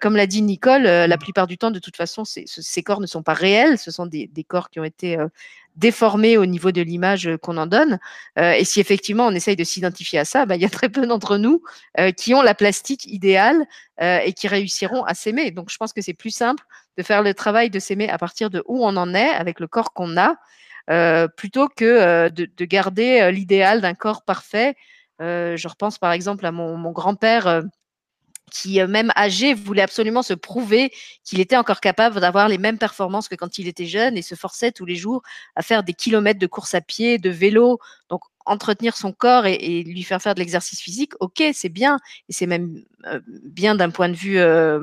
Comme 0.00 0.16
l'a 0.16 0.26
dit 0.26 0.42
Nicole, 0.42 0.82
la 0.82 1.18
plupart 1.18 1.46
du 1.46 1.58
temps, 1.58 1.70
de 1.70 1.78
toute 1.78 1.96
façon, 1.96 2.24
ces, 2.24 2.82
corps 2.82 3.00
ne 3.00 3.06
sont 3.06 3.22
pas 3.22 3.34
réels. 3.34 3.78
Ce 3.78 3.90
sont 3.90 4.06
des, 4.06 4.28
corps 4.46 4.70
qui 4.70 4.80
ont 4.80 4.84
été 4.84 5.18
déformé 5.76 6.36
au 6.36 6.46
niveau 6.46 6.70
de 6.72 6.82
l'image 6.82 7.30
qu'on 7.40 7.56
en 7.56 7.66
donne. 7.66 7.98
Euh, 8.38 8.52
et 8.52 8.64
si 8.64 8.80
effectivement 8.80 9.26
on 9.26 9.32
essaye 9.32 9.56
de 9.56 9.64
s'identifier 9.64 10.18
à 10.18 10.24
ça, 10.24 10.46
bah, 10.46 10.56
il 10.56 10.62
y 10.62 10.64
a 10.64 10.70
très 10.70 10.88
peu 10.88 11.06
d'entre 11.06 11.38
nous 11.38 11.62
euh, 11.98 12.10
qui 12.12 12.34
ont 12.34 12.42
la 12.42 12.54
plastique 12.54 13.06
idéale 13.06 13.64
euh, 14.00 14.18
et 14.24 14.32
qui 14.32 14.48
réussiront 14.48 15.04
à 15.04 15.14
s'aimer. 15.14 15.50
Donc 15.50 15.70
je 15.70 15.76
pense 15.76 15.92
que 15.92 16.02
c'est 16.02 16.14
plus 16.14 16.30
simple 16.30 16.64
de 16.98 17.02
faire 17.02 17.22
le 17.22 17.34
travail 17.34 17.70
de 17.70 17.78
s'aimer 17.78 18.08
à 18.08 18.18
partir 18.18 18.50
de 18.50 18.62
où 18.66 18.84
on 18.84 18.96
en 18.96 19.14
est 19.14 19.30
avec 19.30 19.60
le 19.60 19.66
corps 19.66 19.92
qu'on 19.92 20.16
a, 20.16 20.36
plutôt 21.36 21.68
que 21.68 22.28
de, 22.28 22.64
garder 22.64 23.30
l'idéal 23.32 23.80
d'un 23.80 23.94
corps 23.94 24.24
parfait. 24.24 24.74
je 25.20 25.68
repense 25.68 25.98
par 25.98 26.12
exemple 26.12 26.44
à 26.44 26.52
mon, 26.52 26.76
mon 26.76 26.90
grand-père 26.90 27.62
qui, 28.50 28.80
euh, 28.80 28.86
même 28.86 29.10
âgé, 29.16 29.54
voulait 29.54 29.82
absolument 29.82 30.22
se 30.22 30.34
prouver 30.34 30.92
qu'il 31.24 31.40
était 31.40 31.56
encore 31.56 31.80
capable 31.80 32.20
d'avoir 32.20 32.48
les 32.48 32.58
mêmes 32.58 32.78
performances 32.78 33.28
que 33.28 33.34
quand 33.34 33.58
il 33.58 33.68
était 33.68 33.86
jeune 33.86 34.16
et 34.16 34.22
se 34.22 34.34
forçait 34.34 34.72
tous 34.72 34.84
les 34.84 34.96
jours 34.96 35.22
à 35.56 35.62
faire 35.62 35.82
des 35.82 35.94
kilomètres 35.94 36.38
de 36.38 36.46
course 36.46 36.74
à 36.74 36.80
pied, 36.80 37.18
de 37.18 37.30
vélo. 37.30 37.78
Donc, 38.10 38.22
entretenir 38.44 38.96
son 38.96 39.12
corps 39.12 39.46
et, 39.46 39.84
lui 39.84 40.02
faire 40.02 40.20
faire 40.20 40.34
de 40.34 40.40
l'exercice 40.40 40.80
physique, 40.80 41.12
ok, 41.20 41.42
c'est 41.54 41.68
bien, 41.68 41.98
et 42.28 42.32
c'est 42.32 42.46
même 42.46 42.82
euh, 43.06 43.20
bien 43.26 43.76
d'un 43.76 43.90
point 43.90 44.08
de 44.08 44.16
vue 44.16 44.38
euh, 44.38 44.80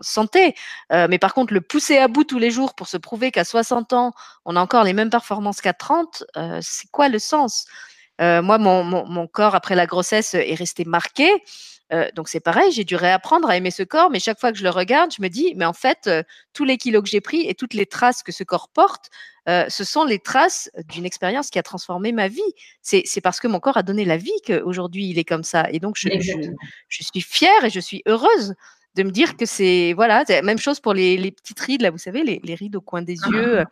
santé. 0.00 0.54
mais 0.90 1.18
par 1.18 1.34
contre, 1.34 1.52
le 1.52 1.60
pousser 1.60 1.98
à 1.98 2.06
bout 2.06 2.22
tous 2.24 2.38
les 2.38 2.52
jours 2.52 2.74
pour 2.74 2.86
se 2.86 2.96
prouver 2.96 3.32
qu'à 3.32 3.44
60 3.44 3.92
ans, 3.92 4.12
on 4.44 4.54
a 4.54 4.60
encore 4.60 4.84
les 4.84 4.92
mêmes 4.92 5.10
performances 5.10 5.60
qu'à 5.60 5.72
30, 5.72 6.24
c'est 6.60 6.90
quoi 6.92 7.08
le 7.08 7.18
sens? 7.18 7.66
Moi, 8.20 8.58
mon, 8.58 8.84
mon, 8.84 9.26
corps 9.26 9.56
après 9.56 9.74
la 9.74 9.86
grossesse 9.86 10.34
est 10.34 10.54
resté 10.54 10.84
marqué. 10.84 11.28
Euh, 11.92 12.08
donc 12.14 12.28
c'est 12.28 12.40
pareil, 12.40 12.72
j'ai 12.72 12.84
dû 12.84 12.96
réapprendre 12.96 13.48
à 13.48 13.56
aimer 13.56 13.70
ce 13.70 13.82
corps, 13.82 14.10
mais 14.10 14.18
chaque 14.18 14.40
fois 14.40 14.52
que 14.52 14.58
je 14.58 14.62
le 14.62 14.70
regarde, 14.70 15.12
je 15.16 15.20
me 15.20 15.28
dis, 15.28 15.52
mais 15.56 15.64
en 15.64 15.72
fait, 15.72 16.06
euh, 16.06 16.22
tous 16.54 16.64
les 16.64 16.78
kilos 16.78 17.02
que 17.02 17.08
j'ai 17.08 17.20
pris 17.20 17.46
et 17.46 17.54
toutes 17.54 17.74
les 17.74 17.86
traces 17.86 18.22
que 18.22 18.32
ce 18.32 18.44
corps 18.44 18.70
porte, 18.70 19.10
euh, 19.48 19.66
ce 19.68 19.84
sont 19.84 20.04
les 20.04 20.18
traces 20.18 20.70
d'une 20.88 21.04
expérience 21.04 21.50
qui 21.50 21.58
a 21.58 21.62
transformé 21.62 22.12
ma 22.12 22.28
vie. 22.28 22.40
C'est 22.80 23.20
parce 23.22 23.40
que 23.40 23.48
mon 23.48 23.60
corps 23.60 23.76
a 23.76 23.82
donné 23.82 24.04
la 24.04 24.16
vie 24.16 24.30
qu'aujourd'hui 24.46 25.08
il 25.10 25.18
est 25.18 25.24
comme 25.24 25.42
ça. 25.42 25.66
Et 25.70 25.80
donc 25.80 25.96
je, 25.98 26.08
suis 26.88 27.20
fière 27.20 27.64
et 27.64 27.70
je 27.70 27.80
suis 27.80 28.02
heureuse 28.06 28.54
de 28.94 29.02
me 29.02 29.10
dire 29.10 29.36
que 29.36 29.44
c'est 29.44 29.92
voilà, 29.94 30.24
la 30.28 30.42
même 30.42 30.58
chose 30.58 30.80
pour 30.80 30.94
les, 30.94 31.30
petites 31.32 31.60
rides 31.60 31.82
là, 31.82 31.90
vous 31.90 31.98
savez, 31.98 32.22
les, 32.22 32.54
rides 32.54 32.76
au 32.76 32.80
coin 32.80 33.02
des 33.02 33.16
yeux. 33.30 33.60
Ah. 33.60 33.64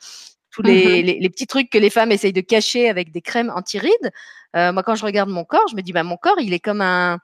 tous 0.51 0.63
mmh 0.63 0.67
les, 0.67 1.03
les, 1.03 1.31
petits 1.31 1.47
trucs 1.47 1.71
que 1.71 1.79
les 1.79 1.91
femmes 1.91 2.11
essayent 2.11 2.33
de 2.33 2.41
cacher 2.41 2.89
avec 2.89 3.13
des 3.13 3.23
crèmes 3.23 3.53
anti-rides. 3.55 4.11
moi, 4.55 4.83
quand 4.83 4.97
je 4.97 5.05
regarde 5.05 5.31
mon 5.31 5.45
corps, 5.45 5.69
je 5.71 5.77
me 5.77 5.83
dis, 5.83 5.93
bah, 5.93 6.03
mon 6.03 6.17
corps, 6.17 6.41
il 6.41 6.53
est 6.53 6.59
comme 6.59 6.81
un, 6.81 7.21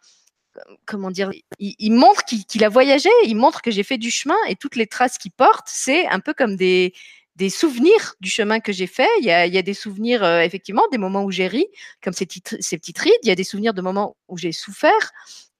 comment 0.85 1.11
dire, 1.11 1.31
il, 1.59 1.93
montre 1.93 2.25
qu'il 2.25 2.65
a 2.65 2.69
voyagé, 2.69 3.11
il 3.25 3.37
montre 3.37 3.63
que 3.63 3.71
j'ai 3.71 3.83
fait 3.83 3.99
du 3.99 4.11
chemin 4.11 4.37
et 4.49 4.57
toutes 4.57 4.77
les 4.77 4.87
traces 4.87 5.19
qu'il 5.19 5.33
porte, 5.33 5.67
c'est 5.67 6.07
un 6.09 6.21
peu 6.21 6.35
comme 6.35 6.57
des, 6.57 6.93
des 7.37 7.51
souvenirs 7.51 8.15
du 8.21 8.31
chemin 8.31 8.61
que 8.61 8.73
j'ai 8.73 8.87
fait. 8.87 9.09
Il 9.21 9.27
y 9.27 9.31
a, 9.31 9.63
des 9.63 9.75
souvenirs, 9.75 10.25
euh, 10.25 10.41
effectivement, 10.41 10.83
des 10.91 10.99
moments 10.99 11.23
où 11.23 11.31
j'ai 11.31 11.47
ri, 11.47 11.67
comme 12.03 12.15
ces, 12.15 12.27
ces 12.61 12.79
petites 12.79 12.99
rides. 12.99 13.13
Il 13.23 13.29
y 13.29 13.33
a 13.33 13.35
des 13.35 13.45
souvenirs 13.45 13.75
de 13.75 13.83
moments 13.83 14.17
où 14.29 14.37
j'ai 14.39 14.53
souffert. 14.53 15.13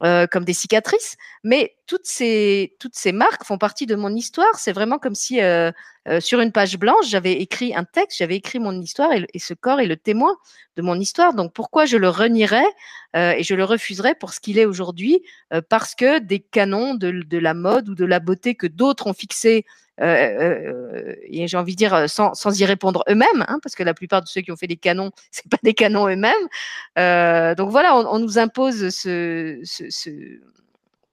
Euh, 0.03 0.27
comme 0.27 0.45
des 0.45 0.53
cicatrices, 0.53 1.17
mais 1.43 1.75
toutes 1.87 2.05
ces, 2.05 2.77
toutes 2.79 2.95
ces 2.95 3.13
marques 3.13 3.45
font 3.45 3.57
partie 3.57 3.87
de 3.87 3.95
mon 3.95 4.15
histoire. 4.15 4.55
C'est 4.59 4.73
vraiment 4.73 4.99
comme 4.99 5.15
si 5.15 5.41
euh, 5.41 5.73
euh, 6.07 6.21
sur 6.21 6.41
une 6.43 6.53
page 6.53 6.77
blanche, 6.77 7.09
j'avais 7.09 7.33
écrit 7.33 7.75
un 7.75 7.85
texte, 7.85 8.19
j'avais 8.19 8.37
écrit 8.37 8.59
mon 8.59 8.79
histoire 8.79 9.11
et, 9.15 9.39
ce 9.39 9.55
corps 9.55 9.81
est 9.81 9.87
le 9.87 9.97
témoin 9.97 10.37
de 10.77 10.83
mon 10.83 11.01
histoire. 11.01 11.33
Donc 11.33 11.55
pourquoi 11.55 11.87
je 11.87 11.97
le 11.97 12.11
renierais 12.11 12.67
et 13.15 13.43
je 13.43 13.55
le 13.55 13.65
refuserais 13.65 14.15
pour 14.15 14.35
ce 14.35 14.41
qu'il 14.41 14.59
est 14.59 14.67
aujourd'hui 14.67 15.23
Parce 15.71 15.95
que 15.95 16.19
des 16.19 16.41
canons 16.41 16.93
de, 16.93 17.23
de, 17.23 17.39
la 17.39 17.55
mode 17.55 17.89
ou 17.89 17.95
de 17.95 18.05
la 18.05 18.21
beauté 18.21 18.55
que 18.55 18.67
d'autres 18.67 19.07
ont 19.07 19.15
fixés 19.15 19.65
et 19.99 21.49
j'ai 21.49 21.57
envie 21.57 21.73
de 21.73 21.79
dire 21.79 22.09
sans, 22.09 22.35
sans 22.35 22.61
y 22.61 22.65
répondre 22.65 23.03
eux-mêmes, 23.09 23.45
hein, 23.49 23.59
parce 23.63 23.75
que 23.75 23.83
la 23.83 23.95
plupart 23.95 24.23
de 24.23 24.27
ceux 24.27 24.43
qui 24.43 24.53
ont 24.53 24.57
fait 24.57 24.67
des 24.67 24.77
canons, 24.77 25.11
c'est 25.31 25.49
pas 25.49 25.59
des 25.63 25.75
canons 25.75 26.09
eux-mêmes. 26.09 27.55
donc 27.57 27.71
voilà, 27.71 27.97
on, 27.97 28.07
on, 28.07 28.19
nous 28.19 28.39
impose 28.39 28.91
ce, 28.91 29.61
ce, 29.65 29.91
ce, 29.91 30.11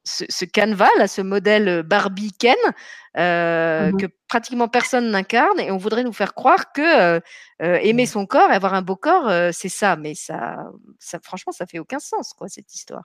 ce, 0.03 0.45
canevas, 0.45 0.89
là, 0.97 1.07
ce 1.07 1.21
modèle 1.21 1.83
Barbie 1.83 2.33
Ken, 2.33 2.55
euh, 3.17 3.91
mmh 3.91 3.97
que 3.97 4.07
pratiquement 4.27 4.67
personne 4.67 5.11
n'incarne, 5.11 5.59
et 5.59 5.71
on 5.71 5.77
voudrait 5.77 6.03
nous 6.03 6.13
faire 6.13 6.33
croire 6.33 6.73
que 6.73 7.21
aimer 7.59 8.05
son 8.05 8.25
corps 8.25 8.51
et 8.51 8.55
avoir 8.55 8.73
un 8.73 8.81
beau 8.81 8.95
corps, 8.95 9.31
c'est 9.53 9.69
ça. 9.69 9.95
Mais 9.95 10.15
ça, 10.15 10.57
ça, 10.99 11.19
franchement, 11.23 11.53
ça 11.53 11.67
fait 11.67 11.79
aucun 11.79 11.99
sens, 11.99 12.33
quoi, 12.33 12.49
cette 12.49 12.73
histoire. 12.73 13.03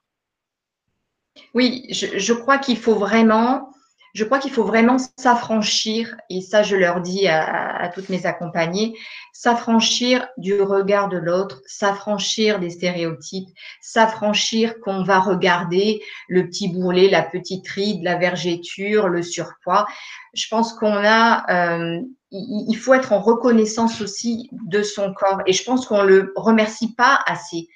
Oui, 1.55 1.87
je 1.91 2.33
crois 2.33 2.59
qu'il 2.59 2.79
faut 2.79 2.97
vraiment 2.97 3.71
je 4.15 4.25
crois 4.25 4.39
qu'il 4.39 4.53
faut 4.53 4.65
vraiment 4.65 4.97
s'affranchir, 5.17 6.17
et 6.31 6.41
ça 6.41 6.63
je 6.63 6.77
leur 6.77 7.01
dis 7.01 7.29
à, 7.29 7.91
toutes 7.95 8.09
mes 8.09 8.27
accompagnées, 8.27 8.95
s'affranchir 9.33 10.27
du 10.37 10.61
regard 10.61 11.09
de 11.09 11.19
l'autre, 11.19 11.61
s'affranchir 11.67 12.59
des 12.59 12.71
stéréotypes, 12.71 13.49
s'affranchir 13.81 14.81
qu'on 14.81 15.05
va 15.05 15.21
regarder 15.21 16.03
le 16.29 16.47
petit 16.47 16.69
bourrelet, 16.69 17.09
la 17.09 17.23
petite 17.23 17.69
ride, 17.69 18.03
la 18.03 18.17
vergéture, 18.17 19.09
le 19.09 19.23
surpoids. 19.23 19.87
Je 20.35 20.47
pense 20.49 20.73
qu'on 20.73 20.97
a, 21.05 21.45
euh, 21.51 22.01
il, 22.31 22.77
faut 22.77 22.95
être 22.95 23.13
en 23.13 23.21
reconnaissance 23.21 24.01
aussi 24.01 24.51
de 24.53 24.83
son 24.83 25.13
corps. 25.15 25.43
Et 25.47 25.53
je 25.53 25.65
pense 25.65 25.87
qu'on 25.87 26.03
le 26.03 26.33
remercie 26.37 26.95
pas 26.95 27.21
assez. 27.27 27.69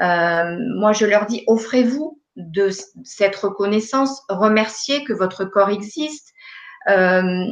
Euh, 0.00 0.56
moi, 0.76 0.92
je 0.92 1.06
leur 1.06 1.26
dis, 1.26 1.44
offrez-vous 1.46 2.21
de 2.36 2.70
cette 3.04 3.36
reconnaissance, 3.36 4.22
remerciez 4.28 5.04
que 5.04 5.12
votre 5.12 5.44
corps 5.44 5.70
existe. 5.70 6.32
Euh, 6.88 7.46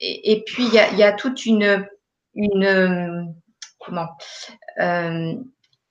et, 0.00 0.44
puis, 0.46 0.66
il 0.66 0.98
y 0.98 1.02
a, 1.02 1.12
toute 1.12 1.46
une, 1.46 1.86
une 2.34 3.34
comment, 3.80 4.08
euh, 4.78 5.32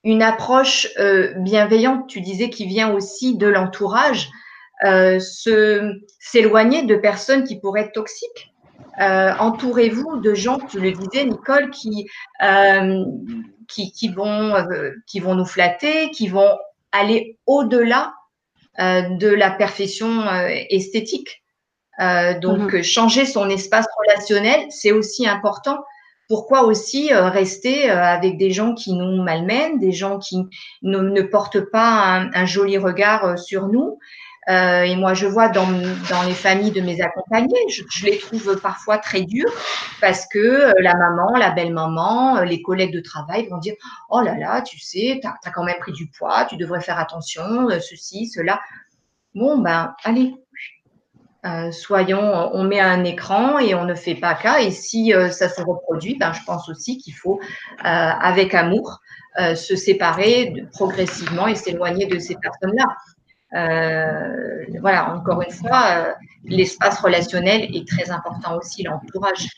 une 0.04 0.22
approche 0.22 0.88
bienveillante, 1.38 2.08
tu 2.08 2.22
disais, 2.22 2.52
qui 2.52 2.68
vient 2.68 2.94
aussi 2.94 3.36
de 3.36 3.48
l'entourage, 3.48 4.30
s'éloigner 4.82 6.84
de 6.84 6.96
personnes 6.96 7.44
qui 7.44 7.60
pourraient 7.60 7.82
être 7.82 7.94
toxiques. 7.94 8.54
entourez-vous 9.00 10.18
de 10.18 10.36
gens, 10.36 10.60
tu 10.60 10.80
le 10.80 10.92
disais, 10.92 11.26
Nicole, 11.26 11.72
qui, 11.72 12.08
qui, 13.68 14.10
vont, 14.10 14.56
euh, 14.56 14.92
qui 15.08 15.20
vont 15.20 15.36
nous 15.36 15.46
flatter, 15.46 16.12
qui 16.12 16.28
vont 16.28 16.58
aller 16.92 17.38
au-delà 17.46 18.14
euh, 18.14 18.15
de 18.80 19.28
la 19.28 19.52
perfection 19.52 20.22
euh, 20.22 20.48
esthétique. 20.70 21.44
donc, 22.42 22.74
mhm. 22.74 22.84
changer 22.84 23.26
son 23.26 23.50
espace 23.50 23.86
relationnel, 24.00 24.66
c'est 24.70 24.92
aussi 24.92 25.28
important. 25.28 25.84
Pourquoi 26.28 26.64
aussi 26.64 27.14
rester 27.14 27.88
avec 27.90 28.38
des 28.38 28.50
gens 28.50 28.74
qui 28.74 28.94
nous 28.94 29.22
malmènent, 29.22 29.78
des 29.78 29.92
gens 29.92 30.18
qui 30.18 30.38
ne, 30.82 31.22
portent 31.22 31.70
pas 31.72 32.26
un 32.34 32.46
joli 32.46 32.80
regard 32.80 33.38
sur 33.38 33.68
nous? 33.68 34.00
Euh, 34.48 34.84
et 34.84 34.96
moi, 34.96 35.14
je 35.14 35.26
vois 35.26 35.50
dans, 35.50 35.68
les 35.70 36.34
familles 36.34 36.72
de 36.72 36.82
mes 36.82 37.02
accompagnés, 37.02 37.68
je, 37.70 38.06
les 38.06 38.20
trouve 38.20 38.60
parfois 38.62 38.98
très 39.00 39.22
durs 39.22 39.52
parce 40.02 40.28
que 40.28 40.38
euh, 40.38 40.74
la 40.82 40.96
maman, 40.96 41.36
la 41.36 41.50
belle-maman, 41.52 42.38
euh, 42.38 42.46
les 42.46 42.62
collègues 42.62 42.94
de 42.94 43.00
travail 43.00 43.48
vont 43.48 43.58
dire 43.58 43.74
Oh 44.10 44.22
là 44.22 44.38
là, 44.38 44.62
tu 44.62 44.78
sais, 44.78 45.20
tu 45.22 45.28
as, 45.28 45.52
quand 45.52 45.64
même 45.64 45.80
pris 45.80 45.94
du 45.94 46.08
poids, 46.08 46.46
tu 46.46 46.58
devrais 46.58 46.82
faire 46.82 47.00
attention, 47.00 47.70
ceci, 47.80 48.28
cela. 48.28 48.60
Bon, 49.34 49.58
ben, 49.58 49.96
allez, 50.04 50.36
soyons, 51.72 52.52
on 52.54 52.64
met 52.64 52.80
un 52.80 53.04
écran 53.04 53.60
et 53.60 53.74
on 53.74 53.84
ne 53.84 53.96
fait 53.96 54.16
pas 54.16 54.36
cas. 54.36 54.60
Et 54.60 54.72
si 54.72 55.12
ça 55.32 55.50
se 55.50 55.62
reproduit, 55.62 56.18
ben, 56.18 56.34
je 56.34 56.44
pense 56.46 56.70
aussi 56.70 56.98
qu'il 57.00 57.16
faut, 57.16 57.42
avec 57.80 58.54
amour, 58.54 59.02
se 59.38 59.76
séparer 59.76 60.54
progressivement 60.72 61.48
et 61.48 61.56
s'éloigner 61.56 62.06
de 62.06 62.20
ces 62.20 62.36
personnes-là. 62.36 62.86
Euh, 63.56 64.66
voilà, 64.82 65.16
encore 65.16 65.42
une 65.42 65.52
fois, 65.52 65.84
euh, 65.96 66.14
l'espace 66.44 67.00
relationnel 67.00 67.76
est 67.76 67.88
très 67.88 68.12
important 68.12 68.58
aussi, 68.58 68.84
l'entourage. 68.84 69.50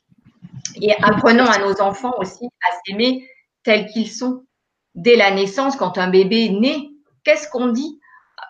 Et 0.82 0.94
apprenons 1.02 1.46
à 1.46 1.58
nos 1.60 1.82
enfants 1.82 2.14
aussi 2.20 2.46
à 2.46 2.76
s'aimer 2.86 3.28
tels 3.64 3.88
qu'ils 3.88 4.12
sont. 4.12 4.44
Dès 4.94 5.16
la 5.16 5.32
naissance, 5.32 5.76
quand 5.76 5.98
un 5.98 6.10
bébé 6.10 6.50
naît, 6.50 6.90
qu'est-ce 7.24 7.50
qu'on 7.50 7.68
dit? 7.68 8.00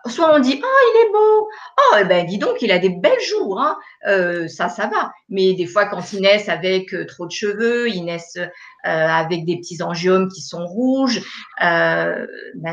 Soit 0.05 0.35
on 0.35 0.39
dit 0.39 0.61
oh 0.61 0.91
il 0.93 1.07
est 1.07 1.11
beau, 1.11 1.49
oh 1.79 1.95
eh 2.01 2.03
ben 2.05 2.25
dis 2.25 2.37
donc 2.37 2.61
il 2.61 2.71
a 2.71 2.79
des 2.79 2.89
belles 2.89 3.19
joues, 3.21 3.57
hein. 3.57 3.77
Euh, 4.05 4.47
ça 4.47 4.69
ça 4.69 4.87
va. 4.87 5.11
Mais 5.29 5.53
des 5.53 5.65
fois 5.65 5.85
quand 5.85 6.13
ils 6.13 6.21
naissent 6.21 6.49
avec 6.49 6.93
trop 7.07 7.25
de 7.25 7.31
cheveux, 7.31 7.89
ils 7.89 8.03
naissent 8.03 8.39
avec 8.83 9.45
des 9.45 9.57
petits 9.57 9.81
angiomes 9.81 10.29
qui 10.29 10.41
sont 10.41 10.65
rouges, 10.65 11.21
ben, 11.59 12.27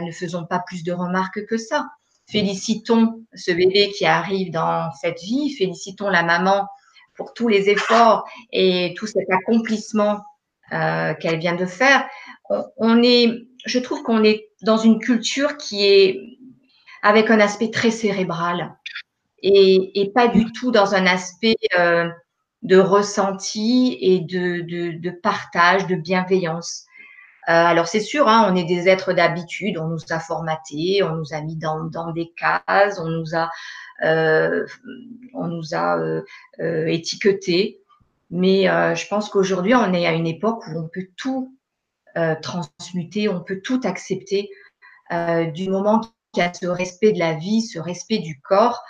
ne 0.05 0.12
faisons 0.12 0.45
pas 0.45 0.61
plus 0.61 0.85
de 0.85 0.93
remarques 0.93 1.47
que 1.47 1.57
ça. 1.57 1.87
Félicitons 2.27 3.25
ce 3.35 3.53
bébé 3.53 3.91
qui 3.91 4.07
arrive 4.07 4.51
dans 4.51 4.91
cette 5.01 5.20
vie, 5.20 5.55
félicitons 5.55 6.09
la 6.09 6.22
maman 6.22 6.66
pour 7.16 7.35
tous 7.35 7.49
les 7.49 7.68
efforts 7.68 8.25
et 8.53 8.95
tout 8.97 9.07
cet 9.07 9.31
accomplissement 9.31 10.22
euh, 10.72 11.14
qu'elle 11.14 11.39
vient 11.39 11.55
de 11.55 11.66
faire. 11.66 12.09
On, 12.77 13.03
est, 13.03 13.47
je 13.66 13.79
trouve 13.79 14.03
qu'on 14.03 14.25
est 14.25 14.49
dans 14.62 14.79
une 14.79 14.99
culture 14.99 15.57
qui 15.57 15.85
est 15.85 16.20
avec 17.03 17.31
un 17.31 17.41
aspect 17.41 17.70
très 17.70 17.91
cérébral 17.91 18.75
et, 19.45 20.11
pas 20.14 20.29
du 20.29 20.51
tout 20.53 20.70
dans 20.70 20.95
un 20.95 21.07
aspect 21.07 21.57
euh, 21.79 22.09
de 22.62 22.79
ressenti 22.79 23.99
et 24.01 24.20
de, 24.20 24.62
de, 24.99 25.11
partage, 25.11 25.87
de 25.87 25.97
bienveillance. 25.97 26.87
Euh, 27.49 27.53
alors 27.53 27.88
c'est 27.88 28.01
sûr, 28.01 28.26
hein, 28.26 28.49
on 28.51 28.57
est 28.57 28.64
des 28.64 28.88
êtres 28.88 29.12
d'habitude, 29.12 29.76
on 29.76 29.88
nous 29.88 29.99
a 30.09 30.18
formatés, 30.18 31.03
on 31.03 31.16
nous 31.16 31.34
a 31.34 31.42
mis 31.42 31.57
dans, 31.57 31.84
dans 31.84 32.11
des 32.12 32.32
cases, 32.36 32.99
on 32.99 33.09
nous 33.09 33.34
a, 33.34 33.51
euh, 34.03 34.66
on 35.34 35.49
nous 35.49 35.74
a 35.74 35.99
euh, 35.99 36.22
euh 36.61 36.86
étiquetés. 36.86 37.80
Mais 38.30 38.68
euh, 38.68 38.95
je 38.95 39.07
pense 39.09 39.28
qu'aujourd'hui, 39.28 39.74
on 39.74 39.92
est 39.92 40.07
à 40.07 40.12
une 40.12 40.26
époque 40.26 40.66
où 40.68 40.78
on 40.78 40.88
peut 40.88 41.09
tout 41.16 41.55
transmuter, 42.42 43.28
on 43.28 43.40
peut 43.40 43.61
tout 43.61 43.80
accepter 43.82 44.49
du 45.53 45.68
moment 45.68 46.01
qu'il 46.32 46.45
y 46.45 46.47
a 46.47 46.55
ce 46.55 46.66
respect 46.66 47.11
de 47.11 47.18
la 47.18 47.34
vie, 47.34 47.61
ce 47.61 47.80
respect 47.80 48.18
du 48.18 48.40
corps. 48.40 48.84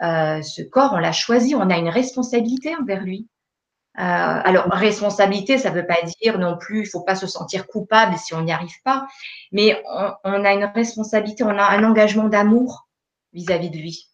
ce 0.00 0.62
corps, 0.62 0.94
on 0.94 0.98
l'a 0.98 1.12
choisi, 1.12 1.54
on 1.54 1.68
a 1.68 1.76
une 1.76 1.90
responsabilité 1.90 2.74
envers 2.74 3.02
lui. 3.02 3.28
Euh, 3.98 4.02
alors, 4.02 4.66
responsabilité, 4.66 5.58
ça 5.58 5.70
ne 5.70 5.74
veut 5.74 5.86
pas 5.86 5.96
dire 6.22 6.38
non 6.38 6.56
plus, 6.56 6.80
il 6.80 6.84
ne 6.84 6.88
faut 6.88 7.02
pas 7.02 7.16
se 7.16 7.26
sentir 7.26 7.66
coupable 7.66 8.16
si 8.16 8.34
on 8.34 8.42
n'y 8.42 8.52
arrive 8.52 8.80
pas, 8.84 9.06
mais 9.52 9.82
on, 10.24 10.44
a 10.44 10.52
une 10.52 10.64
responsabilité, 10.64 11.42
on 11.42 11.58
a 11.58 11.64
un 11.64 11.82
engagement 11.82 12.28
d'amour 12.28 12.88
vis-à-vis 13.32 13.70
de 13.70 13.78
lui. 13.78 14.09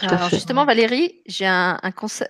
Alors 0.00 0.30
justement, 0.30 0.64
Valérie, 0.64 1.20
j'ai 1.26 1.46
un, 1.46 1.78
conseil, 1.94 2.28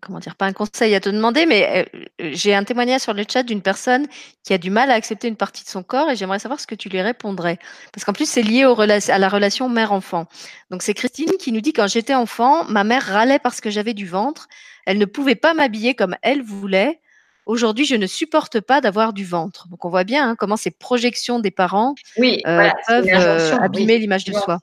comment 0.00 0.18
dire, 0.18 0.34
pas 0.34 0.46
un 0.46 0.52
conseil 0.52 0.94
à 0.94 1.00
te 1.00 1.08
demander, 1.08 1.46
mais 1.46 1.86
euh, 1.94 2.04
j'ai 2.32 2.54
un 2.54 2.64
témoignage 2.64 3.02
sur 3.02 3.14
le 3.14 3.24
chat 3.30 3.42
d'une 3.44 3.62
personne 3.62 4.06
qui 4.42 4.52
a 4.52 4.58
du 4.58 4.70
mal 4.70 4.90
à 4.90 4.94
accepter 4.94 5.28
une 5.28 5.36
partie 5.36 5.64
de 5.64 5.68
son 5.68 5.82
corps 5.82 6.10
et 6.10 6.16
j'aimerais 6.16 6.38
savoir 6.38 6.60
ce 6.60 6.66
que 6.66 6.74
tu 6.74 6.88
lui 6.88 7.00
répondrais. 7.00 7.58
Parce 7.92 8.04
qu'en 8.04 8.12
plus, 8.12 8.28
c'est 8.28 8.42
lié 8.42 8.64
à 8.64 9.18
la 9.18 9.28
relation 9.28 9.68
mère-enfant. 9.68 10.26
Donc 10.70 10.82
c'est 10.82 10.94
Christine 10.94 11.30
qui 11.38 11.52
nous 11.52 11.60
dit 11.60 11.72
quand 11.72 11.86
j'étais 11.86 12.14
enfant, 12.14 12.64
ma 12.64 12.84
mère 12.84 13.04
râlait 13.04 13.38
parce 13.38 13.60
que 13.60 13.70
j'avais 13.70 13.94
du 13.94 14.06
ventre. 14.06 14.48
Elle 14.86 14.98
ne 14.98 15.04
pouvait 15.04 15.36
pas 15.36 15.54
m'habiller 15.54 15.94
comme 15.94 16.16
elle 16.22 16.42
voulait. 16.42 17.00
Aujourd'hui, 17.46 17.84
je 17.86 17.96
ne 17.96 18.06
supporte 18.06 18.60
pas 18.60 18.80
d'avoir 18.80 19.12
du 19.12 19.24
ventre. 19.24 19.68
Donc 19.68 19.84
on 19.84 19.88
voit 19.88 20.04
bien 20.04 20.30
hein, 20.30 20.36
comment 20.36 20.56
ces 20.56 20.70
projections 20.70 21.40
des 21.40 21.50
parents 21.50 21.94
euh, 22.18 22.70
peuvent 22.86 23.06
euh, 23.08 23.56
abîmer 23.58 23.98
l'image 23.98 24.24
de 24.24 24.32
soi. 24.32 24.58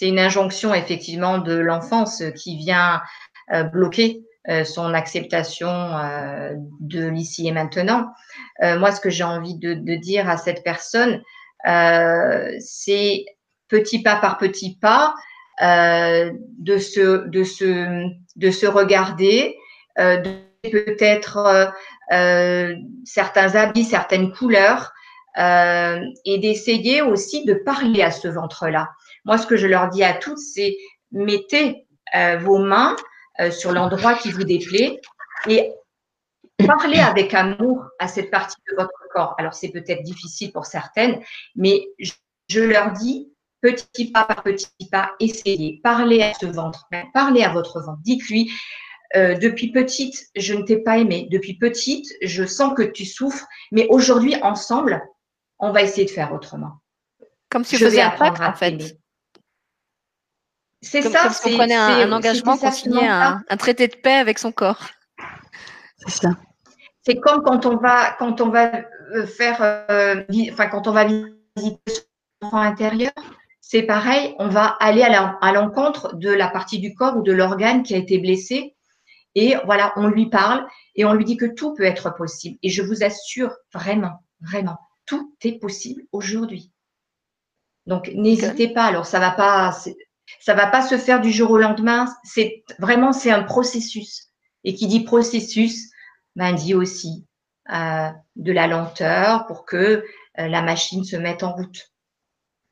C'est 0.00 0.08
une 0.08 0.18
injonction 0.18 0.72
effectivement 0.72 1.36
de 1.36 1.52
l'enfance 1.52 2.22
qui 2.34 2.56
vient 2.56 3.02
euh, 3.52 3.64
bloquer 3.64 4.22
euh, 4.48 4.64
son 4.64 4.94
acceptation 4.94 5.68
euh, 5.68 6.54
de 6.80 7.06
l'ici 7.06 7.46
et 7.46 7.52
maintenant. 7.52 8.06
moi, 8.62 8.92
ce 8.92 9.00
que 9.02 9.10
j'ai 9.10 9.24
envie 9.24 9.58
de, 9.58 9.74
dire 9.96 10.26
à 10.30 10.38
cette 10.38 10.64
personne, 10.64 11.20
c'est 11.66 13.26
petit 13.68 14.02
pas 14.02 14.16
par 14.16 14.38
petit 14.38 14.78
pas 14.80 15.14
de 15.58 16.78
se 16.78 17.28
de 17.28 17.44
se 17.44 18.08
de 18.36 18.50
se 18.50 18.66
regarder, 18.66 19.54
de 19.98 20.30
peut-être 20.62 21.74
certains 23.04 23.54
habits, 23.54 23.84
certaines 23.84 24.32
couleurs, 24.32 24.92
et 25.36 26.38
d'essayer 26.38 27.02
aussi 27.02 27.44
de 27.44 27.52
parler 27.52 28.00
à 28.02 28.10
ce 28.10 28.28
ventre-là. 28.28 28.88
Moi, 29.24 29.38
ce 29.38 29.46
que 29.46 29.56
je 29.56 29.66
leur 29.66 29.88
dis 29.88 30.02
à 30.02 30.14
toutes, 30.14 30.38
c'est 30.38 30.76
mettez 31.12 31.86
euh, 32.14 32.38
vos 32.38 32.58
mains 32.58 32.96
euh, 33.40 33.50
sur 33.50 33.72
l'endroit 33.72 34.14
qui 34.14 34.30
vous 34.30 34.44
déplaît 34.44 35.00
et 35.48 35.72
parlez 36.66 36.98
avec 36.98 37.34
amour 37.34 37.86
à 37.98 38.08
cette 38.08 38.30
partie 38.30 38.58
de 38.70 38.76
votre 38.76 38.92
corps. 39.14 39.34
Alors, 39.38 39.54
c'est 39.54 39.70
peut-être 39.70 40.02
difficile 40.02 40.52
pour 40.52 40.66
certaines, 40.66 41.20
mais 41.56 41.88
je, 41.98 42.60
leur 42.60 42.92
dis 42.92 43.32
petit 43.60 44.10
pas 44.10 44.24
par 44.24 44.42
petit 44.42 44.68
pas, 44.90 45.12
essayez, 45.20 45.80
parlez 45.82 46.22
à 46.22 46.34
ce 46.34 46.46
ventre, 46.46 46.88
parlez 47.14 47.42
à 47.42 47.52
votre 47.52 47.80
ventre. 47.80 48.00
Dites-lui, 48.02 48.50
euh, 49.16 49.34
depuis 49.36 49.72
petite, 49.72 50.28
je 50.36 50.54
ne 50.54 50.62
t'ai 50.62 50.78
pas 50.78 50.98
aimé. 50.98 51.28
Depuis 51.30 51.54
petite, 51.54 52.06
je 52.22 52.44
sens 52.44 52.74
que 52.76 52.82
tu 52.82 53.04
souffres, 53.04 53.46
mais 53.72 53.86
aujourd'hui, 53.88 54.36
ensemble, 54.42 55.02
on 55.58 55.72
va 55.72 55.82
essayer 55.82 56.04
de 56.04 56.10
faire 56.10 56.32
autrement. 56.32 56.80
Comme 57.50 57.64
si 57.64 57.76
je 57.76 57.84
faisais 57.84 58.00
un 58.00 58.10
pacte, 58.10 58.40
en 58.40 58.54
fait. 58.54 58.96
C'est 60.82 61.02
ça. 61.02 61.28
Comme 61.28 61.52
on 61.52 61.56
prenait 61.56 61.76
un, 61.76 62.12
engagement, 62.12 62.56
qu'on 62.56 62.70
signait 62.70 63.08
un, 63.08 63.42
traité 63.58 63.88
de 63.88 63.96
paix 63.96 64.14
avec 64.14 64.38
son 64.38 64.52
corps. 64.52 64.88
C'est 65.98 66.22
ça. 66.22 66.30
C'est 67.02 67.16
comme 67.16 67.42
quand 67.42 67.66
on 67.66 67.76
va, 67.76 68.12
quand 68.18 68.40
on 68.40 68.48
va 68.48 68.72
euh, 69.14 69.26
faire, 69.26 69.58
euh, 69.62 70.22
enfin 70.52 70.68
quand 70.68 70.86
on 70.86 70.92
va 70.92 71.04
visiter 71.04 71.80
son 71.86 72.46
enfant 72.46 72.58
intérieur, 72.58 73.12
c'est 73.60 73.82
pareil. 73.82 74.34
On 74.38 74.48
va 74.48 74.76
aller 74.80 75.02
à 75.02 75.52
l'encontre 75.52 76.16
de 76.16 76.30
la 76.30 76.48
partie 76.48 76.78
du 76.78 76.94
corps 76.94 77.16
ou 77.16 77.22
de 77.22 77.32
l'organe 77.32 77.82
qui 77.82 77.94
a 77.94 77.98
été 77.98 78.18
blessé, 78.18 78.74
et 79.34 79.54
voilà, 79.64 79.92
on 79.96 80.08
lui 80.08 80.28
parle 80.28 80.66
et 80.96 81.04
on 81.04 81.12
lui 81.12 81.24
dit 81.24 81.36
que 81.36 81.46
tout 81.46 81.74
peut 81.74 81.84
être 81.84 82.14
possible. 82.14 82.58
Et 82.62 82.70
je 82.70 82.82
vous 82.82 83.04
assure 83.04 83.54
vraiment, 83.72 84.24
vraiment, 84.40 84.78
tout 85.06 85.34
est 85.42 85.58
possible 85.58 86.02
aujourd'hui. 86.12 86.72
Donc 87.86 88.10
n'hésitez 88.14 88.72
pas. 88.72 88.84
Alors 88.84 89.06
ça 89.06 89.20
va 89.20 89.30
pas, 89.30 89.72
Ça 90.38 90.54
va 90.54 90.66
pas 90.66 90.82
se 90.86 90.96
faire 90.96 91.20
du 91.20 91.32
jour 91.32 91.50
au 91.50 91.58
lendemain. 91.58 92.06
C'est 92.24 92.64
vraiment 92.78 93.12
c'est 93.12 93.30
un 93.30 93.42
processus. 93.42 94.28
Et 94.64 94.74
qui 94.74 94.86
dit 94.86 95.00
processus, 95.00 95.90
ben, 96.36 96.54
dit 96.54 96.74
aussi 96.74 97.26
euh, 97.72 98.10
de 98.36 98.52
la 98.52 98.66
lenteur 98.66 99.46
pour 99.46 99.64
que 99.64 99.76
euh, 99.76 100.02
la 100.36 100.62
machine 100.62 101.04
se 101.04 101.16
mette 101.16 101.42
en 101.42 101.52
route. 101.52 101.90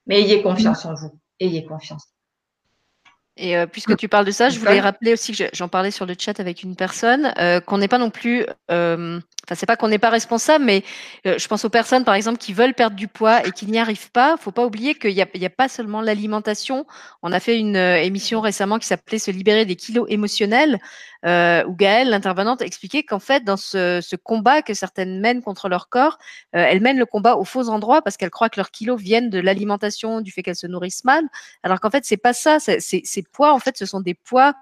Mais 0.07 0.21
ayez 0.21 0.43
confiance 0.43 0.85
en 0.85 0.95
vous. 0.95 1.19
Ayez 1.41 1.65
confiance. 1.65 2.09
Et 3.37 3.57
euh, 3.57 3.67
puisque 3.67 3.97
tu 3.97 4.09
parles 4.09 4.25
de 4.25 4.31
ça, 4.31 4.49
je 4.49 4.59
voulais 4.59 4.81
rappeler 4.81 5.13
aussi 5.13 5.33
que 5.33 5.45
j'en 5.53 5.69
parlais 5.69 5.91
sur 5.91 6.07
le 6.07 6.15
chat 6.19 6.41
avec 6.41 6.63
une 6.63 6.75
personne, 6.75 7.33
qu'on 7.67 7.79
n'est 7.79 7.89
pas 7.89 7.99
non 7.99 8.11
plus, 8.11 8.45
enfin 9.49 9.55
c'est 9.55 9.67
pas 9.67 9.77
qu'on 9.77 9.89
n'est 9.89 9.99
pas 9.99 10.11
responsable, 10.11 10.65
mais 10.65 10.85
je 11.25 11.47
pense 11.49 11.65
aux 11.65 11.71
personnes 11.71 12.05
par 12.05 12.15
exemple 12.15 12.39
qui 12.39 12.53
veulent 12.53 12.75
perdre 12.75 12.97
du 12.97 13.09
poids 13.09 13.47
et 13.47 13.51
qui 13.51 13.67
n'y 13.67 13.79
arrivent 13.79 14.11
pas. 14.11 14.37
Faut 14.37 14.53
pas 14.53 14.67
oublier 14.67 14.95
qu'il 14.95 15.15
n'y 15.15 15.23
a, 15.23 15.51
pas 15.51 15.69
seulement 15.69 16.03
l'alimentation. 16.03 16.87
On 17.23 17.33
a 17.33 17.41
fait 17.41 17.59
une 17.59 17.77
émission 17.77 18.41
récemment 18.41 18.79
qui 18.79 18.87
s'appelait 18.87 19.19
Se 19.19 19.31
libérer 19.31 19.65
des 19.65 19.77
kilos 19.77 20.07
émotionnels, 20.11 20.79
où 21.25 21.75
Gaëlle, 21.77 22.11
l'intervenante, 22.11 22.61
expliquait 22.61 23.03
qu'en 23.03 23.21
fait 23.21 23.43
dans 23.45 23.57
ce, 23.57 24.17
combat 24.17 24.61
que 24.61 24.75
certaines 24.75 25.21
mènent 25.21 25.43
contre 25.43 25.69
leur 25.69 25.89
corps, 25.89 26.19
elles 26.53 26.81
mènent 26.81 26.99
le 26.99 27.07
combat 27.07 27.37
au 27.37 27.45
faux 27.45 27.69
endroit 27.69 28.03
parce 28.03 28.17
qu'elles 28.17 28.31
croient 28.31 28.51
que 28.51 28.61
leurs 28.61 28.71
kilos 28.71 29.01
viennent 29.01 29.31
de 29.31 29.39
l'alimentation, 29.39 30.21
du 30.21 30.31
fait 30.31 30.43
qu'elles 30.43 30.57
se 30.57 30.67
nourrissent 30.67 31.05
mal, 31.05 31.25
alors 31.63 31.81
qu'en 31.81 31.91
fait 31.91 32.05
c'est 32.05 32.17
pas 32.19 32.33
ça. 32.33 32.59
C'est 32.61 33.29
poids, 33.31 33.53
en 33.53 33.59
fait, 33.59 33.77
ce 33.77 33.87
sont 33.87 34.01
des 34.01 34.15
poids 34.15 34.55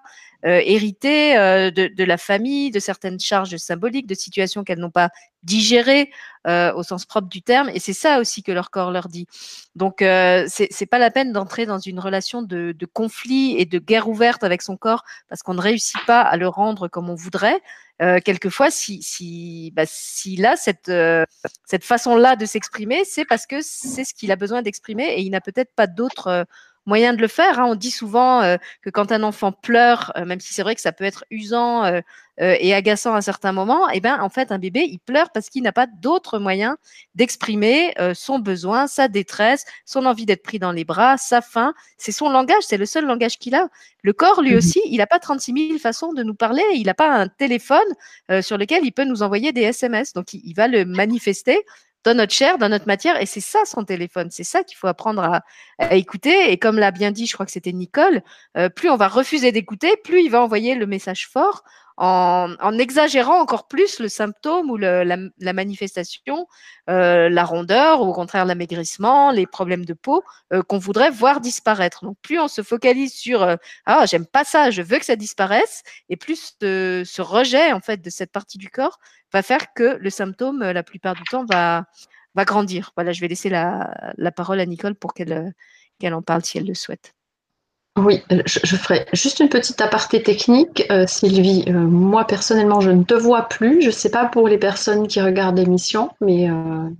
euh, 0.44 0.60
euh, 1.04 1.70
de, 1.70 2.04
la 2.04 2.18
famille, 2.18 2.70
de 2.70 2.78
certaines 2.78 3.18
charges 3.18 3.56
symboliques, 3.56 4.06
de 4.06 4.14
situations 4.14 4.64
qu'elles 4.64 4.78
n'ont 4.78 4.90
pas 4.90 5.10
digérées 5.42 6.10
euh, 6.46 6.72
au 6.74 6.82
sens 6.82 7.04
propre 7.04 7.28
du 7.28 7.42
terme. 7.42 7.70
Et 7.70 7.78
c'est 7.78 7.92
ça 7.92 8.20
aussi 8.20 8.42
que 8.42 8.52
leur 8.52 8.70
corps 8.70 8.90
leur 8.90 9.08
dit. 9.08 9.26
Donc, 9.74 9.96
c'est 10.00 10.88
pas 10.90 10.98
la 10.98 11.10
peine 11.10 11.32
d'entrer 11.32 11.66
dans 11.66 11.78
une 11.78 12.00
relation 12.00 12.42
de, 12.42 12.74
conflit 12.92 13.56
et 13.58 13.64
de 13.64 13.78
guerre 13.78 14.08
ouverte 14.08 14.44
avec 14.44 14.62
son 14.62 14.76
corps 14.76 15.04
parce 15.28 15.42
qu'on 15.42 15.54
ne 15.54 15.60
réussit 15.60 16.00
pas 16.06 16.20
à 16.20 16.36
le 16.36 16.48
rendre 16.48 16.88
comme 16.88 17.10
on 17.10 17.14
voudrait. 17.14 17.60
quelquefois, 17.98 18.70
si, 18.70 19.02
si, 19.02 19.72
bah, 19.74 19.84
s'il 19.86 20.44
a 20.46 20.56
cette, 20.56 20.90
cette 21.64 21.84
façon-là 21.84 22.36
de 22.36 22.46
s'exprimer, 22.46 23.04
c'est 23.04 23.24
parce 23.24 23.46
que 23.46 23.60
c'est 23.62 24.04
ce 24.04 24.14
qu'il 24.14 24.32
a 24.32 24.36
besoin 24.36 24.62
d'exprimer 24.62 25.04
et 25.04 25.22
il 25.22 25.30
n'a 25.30 25.40
peut-être 25.40 25.74
pas 25.74 25.86
d'autres 25.86 26.46
moyen 26.86 27.12
de 27.12 27.20
le 27.20 27.28
faire. 27.28 27.60
Hein. 27.60 27.66
On 27.66 27.74
dit 27.74 27.90
souvent 27.90 28.42
euh, 28.42 28.56
que 28.82 28.90
quand 28.90 29.12
un 29.12 29.22
enfant 29.22 29.52
pleure, 29.52 30.12
euh, 30.16 30.24
même 30.24 30.40
si 30.40 30.54
c'est 30.54 30.62
vrai 30.62 30.74
que 30.74 30.80
ça 30.80 30.92
peut 30.92 31.04
être 31.04 31.24
usant 31.30 31.84
euh, 31.84 32.00
et 32.38 32.74
agaçant 32.74 33.14
à 33.14 33.22
certains 33.22 33.52
moments, 33.52 33.88
eh 33.88 34.00
ben 34.00 34.20
en 34.20 34.28
fait 34.28 34.52
un 34.52 34.58
bébé 34.58 34.86
il 34.90 34.98
pleure 34.98 35.30
parce 35.32 35.48
qu'il 35.48 35.62
n'a 35.62 35.72
pas 35.72 35.86
d'autre 35.86 36.38
moyen 36.38 36.76
d'exprimer 37.14 37.94
son 38.12 38.40
besoin, 38.40 38.86
sa 38.88 39.08
détresse, 39.08 39.64
son 39.86 40.04
envie 40.04 40.26
d'être 40.26 40.42
pris 40.42 40.58
dans 40.58 40.70
les 40.70 40.84
bras, 40.84 41.16
sa 41.16 41.40
faim. 41.40 41.72
C'est 41.96 42.12
son 42.12 42.28
langage, 42.28 42.60
c'est 42.60 42.76
le 42.76 42.84
seul 42.84 43.06
langage 43.06 43.38
qu'il 43.38 43.54
a. 43.54 43.68
Le 44.02 44.12
corps 44.12 44.42
lui 44.42 44.52
mmh 44.52 44.58
aussi, 44.58 44.82
il 44.84 44.98
n'a 44.98 45.06
pas 45.06 45.18
36 45.18 45.68
000 45.68 45.78
façons 45.78 46.12
de 46.12 46.22
nous 46.22 46.34
parler. 46.34 46.62
Il 46.74 46.84
n'a 46.84 46.94
pas 46.94 47.10
un 47.10 47.26
téléphone 47.28 47.78
sur 48.42 48.58
lequel 48.58 48.84
il 48.84 48.92
peut 48.92 49.04
nous 49.04 49.22
envoyer 49.22 49.52
des 49.52 49.62
SMS. 49.62 50.12
Donc 50.12 50.34
il 50.34 50.52
va 50.52 50.68
le 50.68 50.84
manifester 50.84 51.64
dans 52.06 52.14
notre 52.14 52.32
chair, 52.32 52.56
dans 52.56 52.68
notre 52.68 52.86
matière. 52.86 53.20
Et 53.20 53.26
c'est 53.26 53.40
ça 53.40 53.64
son 53.64 53.84
téléphone. 53.84 54.28
C'est 54.30 54.44
ça 54.44 54.62
qu'il 54.62 54.78
faut 54.78 54.86
apprendre 54.86 55.22
à, 55.78 55.94
écouter. 55.94 56.52
Et 56.52 56.56
comme 56.56 56.78
l'a 56.78 56.92
bien 56.92 57.10
dit, 57.10 57.26
je 57.26 57.34
crois 57.34 57.44
que 57.44 57.52
c'était 57.52 57.72
Nicole, 57.72 58.22
euh, 58.56 58.68
plus 58.68 58.88
on 58.88 58.96
va 58.96 59.08
refuser 59.08 59.52
d'écouter, 59.52 59.96
plus 60.04 60.22
il 60.22 60.30
va 60.30 60.40
envoyer 60.40 60.76
le 60.76 60.86
message 60.86 61.28
fort 61.28 61.64
en, 61.96 62.78
exagérant 62.78 63.40
encore 63.40 63.68
plus 63.68 64.00
le 64.00 64.08
symptôme 64.08 64.70
ou 64.70 64.76
la, 64.76 65.52
manifestation, 65.52 66.46
euh, 66.90 67.28
la 67.28 67.44
rondeur 67.44 68.02
ou 68.02 68.06
au 68.10 68.12
contraire 68.12 68.44
l'amaigrissement, 68.44 69.30
les 69.30 69.46
problèmes 69.46 69.84
de 69.84 69.94
peau 69.94 70.22
euh, 70.52 70.62
qu'on 70.62 70.78
voudrait 70.78 71.10
voir 71.10 71.40
disparaître. 71.40 72.04
Donc 72.04 72.16
plus 72.22 72.38
on 72.38 72.48
se 72.48 72.62
focalise 72.62 73.14
sur 73.14 73.42
euh, 73.42 73.56
ah 73.86 74.04
j'aime 74.06 74.26
pas 74.26 74.44
ça, 74.44 74.70
je 74.70 74.82
veux 74.82 74.98
que 74.98 75.06
ça 75.06 75.16
disparaisse, 75.16 75.82
et 76.08 76.16
plus 76.16 76.56
ce 76.60 77.22
rejet 77.22 77.72
en 77.72 77.80
fait 77.80 78.02
de 78.02 78.10
cette 78.10 78.32
partie 78.32 78.58
du 78.58 78.68
corps 78.68 78.98
va 79.32 79.42
faire 79.42 79.72
que 79.74 79.96
le 80.00 80.10
symptôme 80.10 80.60
la 80.60 80.82
plupart 80.82 81.14
du 81.14 81.22
temps 81.24 81.44
va 81.46 81.84
grandir. 82.44 82.92
Voilà, 82.96 83.12
je 83.12 83.20
vais 83.20 83.28
laisser 83.28 83.48
la, 83.48 83.92
parole 84.36 84.60
à 84.60 84.66
Nicole 84.66 84.94
pour 84.94 85.14
qu'elle 85.14 85.54
en 86.04 86.22
parle 86.22 86.44
si 86.44 86.58
elle 86.58 86.66
le 86.66 86.74
souhaite. 86.74 87.14
Oui, 87.96 88.22
euh, 88.30 88.42
je, 88.44 88.76
ferai 88.76 89.06
juste 89.14 89.40
une 89.40 89.48
petite 89.48 89.80
aparté 89.80 90.22
technique. 90.22 90.84
Euh, 90.90 91.06
Sylvie, 91.06 91.64
euh, 91.68 91.72
moi 91.72 92.26
personnellement, 92.26 92.80
je 92.80 92.90
ne 92.90 93.04
te 93.04 93.14
vois 93.14 93.48
plus. 93.48 93.80
Je 93.80 93.86
ne 93.86 93.92
sais 93.92 94.10
pas 94.10 94.26
pour 94.26 94.48
les 94.48 94.58
personnes 94.58 95.08
qui 95.08 95.20
regardent 95.20 95.58
l'émission, 95.58 96.10
mais 96.20 96.48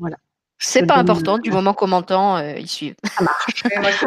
voilà. 0.00 0.16
C'est 0.58 0.86
pas 0.86 0.96
important, 0.96 1.36
du 1.36 1.50
moment 1.50 1.74
qu'on 1.74 1.88
m'entend, 1.88 2.38
ils 2.38 2.66
suivent. 2.66 2.94
Ça 3.04 3.24
marche. 3.24 4.04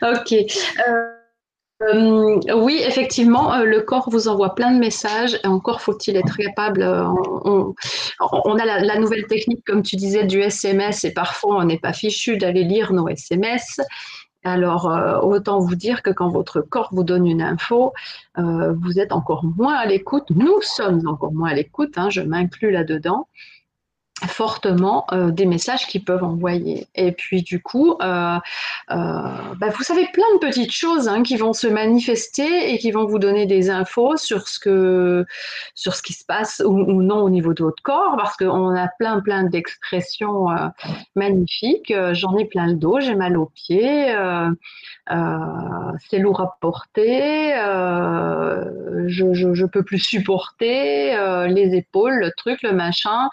ok. 0.02 0.34
oui, 2.54 2.82
effectivement, 2.86 3.58
le 3.58 3.80
corps 3.82 4.08
vous 4.08 4.28
envoie 4.28 4.54
plein 4.54 4.72
de 4.72 4.78
messages 4.78 5.38
et 5.44 5.46
encore 5.46 5.82
faut-il 5.82 6.16
être 6.16 6.34
capable. 6.38 6.82
On, 6.82 7.74
a 8.56 8.64
la, 8.64 8.80
la, 8.80 8.98
nouvelle 8.98 9.26
technique, 9.26 9.62
comme 9.66 9.82
tu 9.82 9.96
disais, 9.96 10.24
du 10.24 10.40
SMS 10.40 11.04
et 11.04 11.12
parfois 11.12 11.56
on 11.58 11.64
n'est 11.64 11.78
pas 11.78 11.92
fichu 11.92 12.38
d'aller 12.38 12.64
lire 12.64 12.94
nos 12.94 13.08
SMS. 13.08 13.82
Alors, 14.44 14.90
euh, 14.90 15.20
autant 15.20 15.60
vous 15.60 15.76
dire 15.76 16.02
que 16.02 16.10
quand 16.10 16.28
votre 16.30 16.60
corps 16.60 16.88
vous 16.92 17.04
donne 17.04 17.26
une 17.26 17.42
info, 17.42 17.92
euh, 18.38 18.72
vous 18.72 18.98
êtes 18.98 19.12
encore 19.12 19.44
moins 19.44 19.74
à 19.74 19.86
l'écoute. 19.86 20.30
Nous 20.30 20.60
sommes 20.62 21.06
encore 21.06 21.32
moins 21.32 21.50
à 21.50 21.54
l'écoute, 21.54 21.96
hein, 21.96 22.10
je 22.10 22.22
m'inclus 22.22 22.72
là-dedans 22.72 23.28
fortement 24.26 25.06
euh, 25.12 25.30
des 25.30 25.46
messages 25.46 25.86
qu'ils 25.86 26.04
peuvent 26.04 26.24
envoyer. 26.24 26.86
Et 26.94 27.12
puis 27.12 27.42
du 27.42 27.62
coup, 27.62 27.96
euh, 28.02 28.38
euh, 28.90 28.94
bah, 29.58 29.68
vous 29.76 29.82
savez 29.82 30.06
plein 30.12 30.24
de 30.34 30.38
petites 30.38 30.72
choses 30.72 31.08
hein, 31.08 31.22
qui 31.22 31.36
vont 31.36 31.52
se 31.52 31.66
manifester 31.66 32.72
et 32.72 32.78
qui 32.78 32.90
vont 32.90 33.06
vous 33.06 33.18
donner 33.18 33.46
des 33.46 33.70
infos 33.70 34.16
sur 34.16 34.48
ce 34.48 34.58
que 34.58 35.24
sur 35.74 35.94
ce 35.94 36.02
qui 36.02 36.12
se 36.12 36.24
passe 36.24 36.62
ou, 36.64 37.02
non 37.02 37.22
au 37.22 37.30
niveau 37.30 37.54
de 37.54 37.62
votre 37.62 37.82
corps, 37.82 38.16
parce 38.16 38.36
qu'on 38.36 38.74
a 38.74 38.88
plein 38.98 39.20
plein 39.20 39.44
d'expressions 39.44 40.46
magnifiques. 41.14 41.92
J'en 42.12 42.36
ai 42.36 42.44
plein 42.44 42.66
le 42.66 42.74
dos, 42.74 43.00
j'ai 43.00 43.14
mal 43.14 43.36
aux 43.36 43.50
pieds, 43.54 44.14
c'est 45.08 46.18
lourd 46.18 46.40
à 46.40 46.56
porter, 46.60 47.54
je, 49.06 49.32
je, 49.32 49.64
peux 49.66 49.82
plus 49.82 49.98
supporter 49.98 51.16
les 51.48 51.74
épaules, 51.74 52.18
le 52.18 52.30
truc, 52.36 52.62
le 52.62 52.72
machin. 52.72 53.28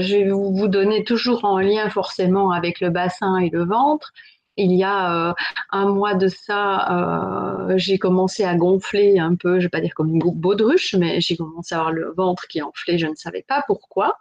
Je 0.00 0.16
vais 0.16 0.30
vous 0.30 0.68
donner 0.68 1.04
toujours 1.04 1.44
en 1.44 1.58
lien 1.58 1.88
forcément 1.90 2.50
avec 2.50 2.80
le 2.80 2.90
bassin 2.90 3.38
et 3.38 3.50
le 3.50 3.64
ventre. 3.64 4.12
Il 4.56 4.72
y 4.72 4.84
a 4.84 5.30
euh, 5.30 5.34
un 5.72 5.88
mois 5.88 6.14
de 6.14 6.28
ça, 6.28 7.66
euh, 7.68 7.74
j'ai 7.76 7.98
commencé 7.98 8.44
à 8.44 8.54
gonfler 8.54 9.18
un 9.18 9.34
peu, 9.34 9.54
je 9.54 9.56
ne 9.56 9.62
vais 9.62 9.68
pas 9.68 9.80
dire 9.80 9.94
comme 9.94 10.10
une 10.10 10.20
baudruche, 10.20 10.94
mais 10.94 11.20
j'ai 11.20 11.36
commencé 11.36 11.74
à 11.74 11.78
avoir 11.78 11.92
le 11.92 12.12
ventre 12.16 12.46
qui 12.46 12.62
enflait, 12.62 12.96
je 12.96 13.08
ne 13.08 13.16
savais 13.16 13.44
pas 13.46 13.64
pourquoi. 13.66 14.16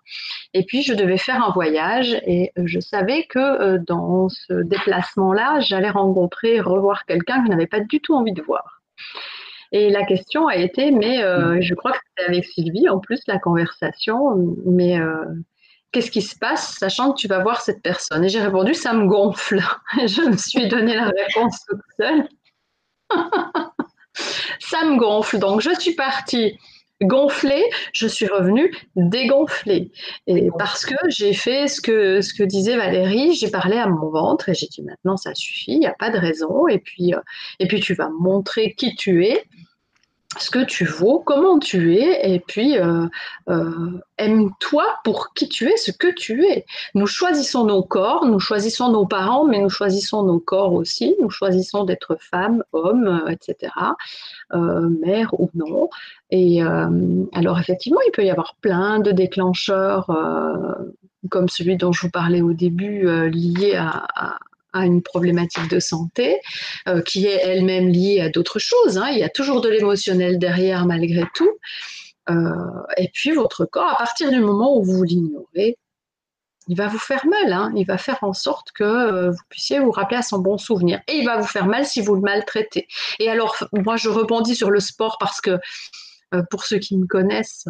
Et 0.55 0.65
puis 0.65 0.81
je 0.81 0.95
devais 0.95 1.19
faire 1.19 1.43
un 1.43 1.51
voyage 1.51 2.19
et 2.25 2.51
je 2.55 2.79
savais 2.79 3.25
que 3.25 3.77
dans 3.85 4.27
ce 4.29 4.53
déplacement-là, 4.63 5.59
j'allais 5.59 5.91
rencontrer, 5.91 6.59
revoir 6.59 7.05
quelqu'un 7.05 7.41
que 7.41 7.45
je 7.45 7.51
n'avais 7.51 7.67
pas 7.67 7.81
du 7.81 7.99
tout 8.01 8.15
envie 8.15 8.33
de 8.33 8.41
voir. 8.41 8.81
Et 9.71 9.91
la 9.91 10.03
question 10.03 10.47
a 10.47 10.55
été, 10.55 10.89
mais 10.89 11.17
je 11.61 11.73
crois 11.75 11.91
que 11.91 11.97
c'était 12.07 12.29
avec 12.29 12.45
Sylvie 12.45 12.89
en 12.89 12.99
plus 12.99 13.21
la 13.27 13.37
conversation, 13.37 14.55
mais 14.65 14.99
qu'est-ce 15.93 16.11
qui 16.11 16.21
se 16.21 16.35
passe, 16.35 16.75
sachant 16.77 17.13
que 17.13 17.19
tu 17.19 17.27
vas 17.27 17.39
voir 17.39 17.61
cette 17.61 17.81
personne 17.81 18.25
Et 18.25 18.29
j'ai 18.29 18.41
répondu, 18.41 18.73
ça 18.73 18.93
me 18.93 19.05
gonfle. 19.05 19.61
je 19.97 20.29
me 20.29 20.35
suis 20.35 20.67
donné 20.67 20.95
la 20.95 21.05
réponse 21.05 21.63
toute 21.69 21.79
seule. 21.97 22.27
ça 24.59 24.83
me 24.83 24.97
gonfle. 24.97 25.39
Donc, 25.39 25.61
je 25.61 25.69
suis 25.79 25.93
partie 25.95 26.57
gonflée, 27.01 27.63
je 27.93 28.07
suis 28.07 28.27
revenue 28.27 28.73
dégonflée. 28.95 29.91
Et 30.27 30.49
parce 30.57 30.85
que 30.85 30.95
j'ai 31.09 31.33
fait 31.33 31.67
ce 31.67 31.81
que, 31.81 32.21
ce 32.21 32.33
que 32.33 32.43
disait 32.43 32.77
Valérie, 32.77 33.35
j'ai 33.35 33.49
parlé 33.49 33.77
à 33.77 33.87
mon 33.87 34.09
ventre 34.09 34.49
et 34.49 34.53
j'ai 34.53 34.67
dit 34.67 34.81
maintenant 34.81 35.17
ça 35.17 35.33
suffit, 35.35 35.73
il 35.73 35.79
n'y 35.79 35.87
a 35.87 35.95
pas 35.97 36.09
de 36.09 36.17
raison. 36.17 36.67
Et 36.67 36.79
puis, 36.79 37.13
euh, 37.13 37.19
et 37.59 37.67
puis 37.67 37.79
tu 37.79 37.93
vas 37.93 38.09
montrer 38.09 38.73
qui 38.73 38.95
tu 38.95 39.25
es 39.25 39.45
ce 40.39 40.49
que 40.49 40.63
tu 40.63 40.85
vaux, 40.85 41.19
comment 41.19 41.59
tu 41.59 41.95
es, 41.95 42.33
et 42.33 42.39
puis 42.39 42.77
euh, 42.77 43.07
euh, 43.49 43.99
aime-toi 44.17 44.85
pour 45.03 45.33
qui 45.33 45.49
tu 45.49 45.67
es, 45.69 45.77
ce 45.77 45.91
que 45.91 46.07
tu 46.07 46.45
es. 46.45 46.65
Nous 46.95 47.07
choisissons 47.07 47.65
nos 47.65 47.83
corps, 47.83 48.25
nous 48.25 48.39
choisissons 48.39 48.91
nos 48.91 49.05
parents, 49.05 49.45
mais 49.45 49.59
nous 49.59 49.69
choisissons 49.69 50.23
nos 50.23 50.39
corps 50.39 50.73
aussi. 50.73 51.15
Nous 51.21 51.29
choisissons 51.29 51.83
d'être 51.83 52.17
femme, 52.19 52.63
homme, 52.73 53.25
etc., 53.29 53.71
euh, 54.53 54.89
mère 55.01 55.33
ou 55.39 55.49
non. 55.53 55.89
Et 56.31 56.61
alors 57.33 57.59
effectivement, 57.59 58.01
il 58.07 58.11
peut 58.11 58.25
y 58.25 58.31
avoir 58.31 58.55
plein 58.55 58.99
de 58.99 59.11
déclencheurs, 59.11 60.07
comme 61.29 61.47
celui 61.47 61.77
dont 61.77 61.91
je 61.91 62.01
vous 62.01 62.09
parlais 62.09 62.41
au 62.41 62.53
début, 62.53 63.29
liés 63.29 63.75
à 63.75 64.39
une 64.81 65.01
problématique 65.01 65.69
de 65.69 65.79
santé 65.79 66.39
euh, 66.87 67.01
qui 67.01 67.27
est 67.27 67.39
elle-même 67.43 67.89
liée 67.89 68.21
à 68.21 68.29
d'autres 68.29 68.59
choses. 68.59 68.97
Hein. 68.97 69.09
Il 69.11 69.19
y 69.19 69.23
a 69.23 69.29
toujours 69.29 69.61
de 69.61 69.69
l'émotionnel 69.69 70.39
derrière 70.39 70.85
malgré 70.85 71.23
tout. 71.35 71.51
Euh, 72.29 72.49
et 72.97 73.09
puis 73.13 73.31
votre 73.31 73.65
corps, 73.65 73.91
à 73.91 73.97
partir 73.97 74.31
du 74.31 74.39
moment 74.39 74.77
où 74.77 74.83
vous 74.83 75.03
l'ignorez, 75.03 75.77
il 76.67 76.77
va 76.77 76.87
vous 76.87 76.99
faire 76.99 77.25
mal. 77.27 77.51
Hein. 77.51 77.73
Il 77.75 77.85
va 77.85 77.97
faire 77.97 78.19
en 78.21 78.33
sorte 78.33 78.71
que 78.71 78.83
euh, 78.83 79.31
vous 79.31 79.43
puissiez 79.49 79.79
vous 79.79 79.91
rappeler 79.91 80.17
à 80.17 80.21
son 80.21 80.39
bon 80.39 80.57
souvenir. 80.57 81.01
Et 81.07 81.17
il 81.17 81.25
va 81.25 81.37
vous 81.37 81.47
faire 81.47 81.65
mal 81.65 81.85
si 81.85 82.01
vous 82.01 82.15
le 82.15 82.21
maltraitez. 82.21 82.87
Et 83.19 83.29
alors, 83.29 83.57
moi, 83.73 83.97
je 83.97 84.09
rebondis 84.09 84.55
sur 84.55 84.71
le 84.71 84.79
sport 84.79 85.17
parce 85.19 85.41
que 85.41 85.59
pour 86.49 86.65
ceux 86.65 86.79
qui 86.79 86.97
me 86.97 87.05
connaissent, 87.05 87.67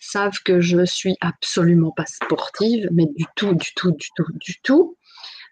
savent 0.00 0.40
que 0.44 0.60
je 0.60 0.84
suis 0.84 1.14
absolument 1.20 1.92
pas 1.92 2.06
sportive, 2.06 2.88
mais 2.90 3.06
du 3.14 3.24
tout, 3.36 3.54
du 3.54 3.72
tout, 3.76 3.92
du 3.92 4.08
tout, 4.16 4.26
du 4.32 4.60
tout. 4.62 4.97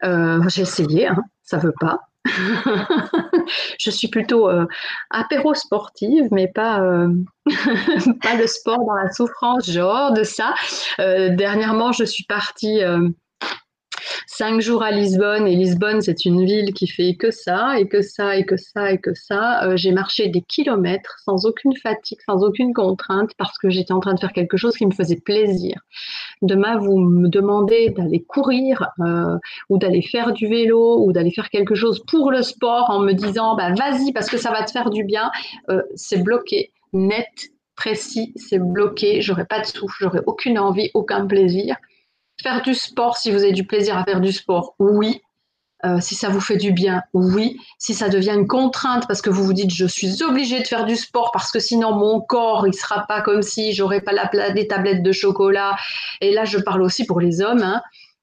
J'ai 0.03 0.63
essayé, 0.63 1.09
hein, 1.09 1.23
ça 1.43 1.59
veut 1.59 1.75
pas. 1.81 2.01
je 3.79 3.91
suis 3.91 4.09
plutôt 4.09 4.49
euh, 4.49 4.67
apéro 5.11 5.55
sportive, 5.55 6.29
mais 6.31 6.49
pas, 6.49 6.81
euh, 6.81 7.13
pas 8.23 8.47
sport 8.47 8.85
dans 8.85 8.95
la 8.95 9.13
souffrance, 9.13 9.71
genre 9.71 10.13
de 10.13 10.23
ça. 10.23 10.55
Euh, 10.99 11.35
dernièrement, 11.35 11.93
je 11.93 12.05
suis 12.05 12.25
partie 12.25 12.81
cinq 14.27 14.61
jours 14.61 14.83
à 14.83 14.91
Lisbonne, 14.91 15.47
et 15.47 15.57
Lisbonne, 15.57 16.01
c'est 16.01 16.25
une 16.25 16.45
ville 16.45 16.73
qui 16.73 16.87
fait 16.87 17.15
que 17.15 17.31
ça, 17.31 17.79
et 17.79 17.89
que 17.89 18.03
ça, 18.03 18.37
et 18.37 18.45
que 18.45 18.57
ça, 18.57 18.93
et 18.93 18.99
que 18.99 19.15
ça. 19.15 19.65
Euh, 19.65 19.77
j'ai 19.77 19.93
marché 19.93 20.29
des 20.29 20.43
kilomètres 20.43 21.17
sans 21.25 21.47
aucune 21.47 21.77
fatigue, 21.77 22.19
sans 22.27 22.43
aucune 22.43 22.73
contrainte, 22.73 23.31
parce 23.39 23.59
que 23.59 23.71
j'étais 23.71 23.93
en 23.93 24.01
train 24.01 24.15
de 24.15 24.21
faire 24.21 24.33
quelque 24.33 24.57
chose 24.57 24.77
qui 24.77 24.87
me 24.87 24.93
faisait 24.93 25.21
plaisir. 25.21 25.81
Demain, 26.43 26.79
vous 26.79 26.99
me 26.99 27.29
demandez 27.29 27.91
d'aller 27.91 28.23
courir, 28.23 28.89
euh, 29.01 29.37
ou 29.69 29.79
d'aller 29.79 30.03
faire 30.03 30.33
du 30.33 30.47
vélo, 30.47 31.03
ou 31.05 31.13
d'aller 31.13 31.31
faire 31.31 31.51
quelque 31.51 31.75
chose 31.75 32.05
pour 32.07 32.31
le 32.31 32.43
sport 32.43 32.91
en 32.91 33.01
me 33.01 33.13
disant, 33.13 33.57
bah, 33.57 33.73
vas-y, 33.75 34.13
parce 34.13 34.29
que 34.29 34.39
ça 34.39 34.51
va 34.51 34.63
te 34.63 34.71
faire 34.71 34.91
du 34.91 35.05
bien, 35.05 35.31
euh, 35.71 35.83
c'est 35.95 36.23
bloqué, 36.23 36.73
net, 36.93 37.51
précis, 37.77 38.33
c'est 38.37 38.59
bloqué, 38.59 39.21
j'aurais 39.21 39.45
pas 39.45 39.61
de 39.61 39.67
souffle, 39.67 39.97
j'aurais 40.01 40.23
aucune 40.27 40.59
envie, 40.59 40.91
aucun 40.95 41.27
plaisir. 41.27 41.77
Faire 42.43 42.63
du 42.63 42.75
sport, 42.75 43.17
si 43.17 43.31
vous 43.31 43.43
avez 43.43 43.53
du 43.53 43.65
plaisir 43.65 43.97
à 43.97 44.05
faire 44.05 44.21
du 44.21 44.33
sport, 44.33 44.75
oui. 44.79 45.23
Euh, 45.85 46.01
si 46.01 46.15
ça 46.15 46.31
vous 46.31 46.41
fait 46.41 46.57
du 46.57 46.73
bien, 46.73 47.03
oui. 47.13 47.59
Si 47.79 47.93
ça 47.93 48.09
devient 48.09 48.33
une 48.35 48.47
contrainte 48.47 49.07
parce 49.07 49.21
que 49.21 49.29
vous 49.29 49.45
vous 49.45 49.53
dites 49.53 49.71
je 49.71 49.87
suis 49.87 50.23
obligé 50.23 50.61
de 50.61 50.67
faire 50.67 50.87
du 50.87 50.97
sport 50.97 51.31
parce 51.33 51.53
que 51.53 51.61
sinon 51.61 51.93
mon 51.93 52.21
corps 52.21 52.67
il 52.67 52.73
sera 52.73 53.07
pas 53.07 53.21
comme 53.21 53.43
si 53.43 53.75
j'aurais 53.75 54.01
pas 54.01 54.13
la 54.13 54.51
des 54.53 54.67
tablettes 54.67 55.03
de 55.03 55.13
chocolat. 55.13 55.77
Et 56.23 56.33
là 56.33 56.47
je 56.47 56.59
parle 56.59 56.83
aussi 56.83 57.05
pour 57.05 57.21
les 57.21 57.43
hommes. 57.43 57.63
Hein. 57.63 57.83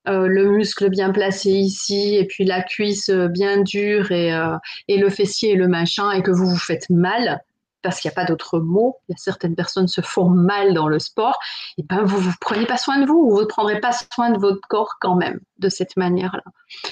Euh, 0.10 0.28
le 0.28 0.50
muscle 0.50 0.90
bien 0.90 1.12
placé 1.12 1.52
ici 1.52 2.16
et 2.16 2.26
puis 2.26 2.44
la 2.44 2.62
cuisse 2.62 3.10
bien 3.10 3.62
dure 3.62 4.12
et, 4.12 4.34
euh, 4.34 4.58
et 4.88 4.98
le 4.98 5.10
fessier 5.10 5.52
et 5.52 5.56
le 5.56 5.68
machin 5.68 6.12
et 6.12 6.22
que 6.24 6.32
vous 6.32 6.48
vous 6.48 6.58
faites 6.58 6.90
mal, 6.90 7.40
parce 7.84 8.00
qu'il 8.00 8.10
n'y 8.10 8.14
a 8.14 8.16
pas 8.16 8.26
d'autre 8.26 8.60
mot, 8.60 8.98
certaines 9.18 9.56
personnes 9.56 9.88
se 9.88 10.02
font 10.02 10.30
mal 10.30 10.74
dans 10.74 10.88
le 10.88 11.00
sport, 11.00 11.38
et 11.78 11.84
ben 11.84 12.04
vous 12.04 12.22
ne 12.22 12.34
prenez 12.40 12.66
pas 12.66 12.78
soin 12.78 13.00
de 13.00 13.06
vous, 13.06 13.30
vous 13.30 13.42
ne 13.42 13.46
prendrez 13.46 13.80
pas 13.80 13.92
soin 13.92 14.32
de 14.32 14.40
votre 14.40 14.62
corps 14.68 14.96
quand 15.00 15.16
même 15.16 15.40
de 15.60 15.70
cette 15.70 15.96
manière-là. 15.98 16.44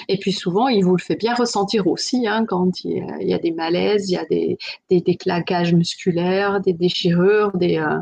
Et 0.08 0.18
puis 0.18 0.32
souvent, 0.32 0.68
il 0.68 0.84
vous 0.84 0.96
le 0.96 1.02
fait 1.02 1.16
bien 1.16 1.34
ressentir 1.34 1.86
aussi 1.86 2.28
hein, 2.28 2.44
quand 2.46 2.84
il 2.84 3.04
y, 3.20 3.34
a, 3.34 3.38
des 3.38 3.52
malaises, 3.52 4.10
il 4.10 4.14
y 4.14 4.18
a 4.18 4.24
des, 4.26 4.58
des, 4.90 5.16
claquages 5.16 5.74
musculaires, 5.74 6.60
des 6.60 6.74
déchirures, 6.74 7.52
des, 7.54 7.78
euh, 7.78 7.98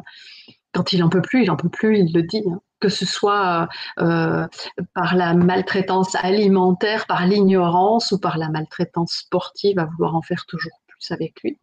quand 0.73 0.93
il 0.93 1.03
en 1.03 1.09
peut 1.09 1.23
plus, 1.23 1.45
il 1.45 1.51
en 1.51 1.57
peut 1.57 1.69
plus, 1.69 2.01
il 2.01 2.13
le 2.13 2.23
dit. 2.23 2.45
Hein. 2.51 2.61
que 2.81 2.89
ce 2.89 3.07
soit 3.07 3.69
euh, 4.01 4.47
par 4.95 5.15
la 5.15 5.35
maltraitance 5.35 6.15
alimentaire, 6.17 7.07
par 7.07 7.27
l'ignorance 7.27 8.11
ou 8.13 8.19
par 8.19 8.39
la 8.39 8.49
maltraitance 8.49 9.13
sportive, 9.13 9.79
à 9.79 9.85
vouloir 9.85 10.17
en 10.17 10.23
faire 10.23 10.47
toujours 10.47 10.81
plus 10.89 11.11
avec 11.13 11.43
lui 11.43 11.59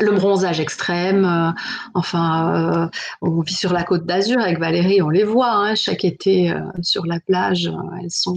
le 0.00 0.12
bronzage 0.12 0.60
extrême. 0.60 1.24
Euh, 1.24 1.50
enfin, 1.94 2.84
euh, 2.84 2.88
on 3.22 3.40
vit 3.40 3.54
sur 3.54 3.72
la 3.72 3.84
côte 3.84 4.06
d'Azur 4.06 4.40
avec 4.40 4.58
Valérie, 4.58 5.02
on 5.02 5.10
les 5.10 5.24
voit 5.24 5.52
hein, 5.52 5.74
chaque 5.74 6.04
été 6.04 6.50
euh, 6.50 6.60
sur 6.82 7.06
la 7.06 7.20
plage. 7.20 7.70
elles 8.02 8.10
sont 8.10 8.36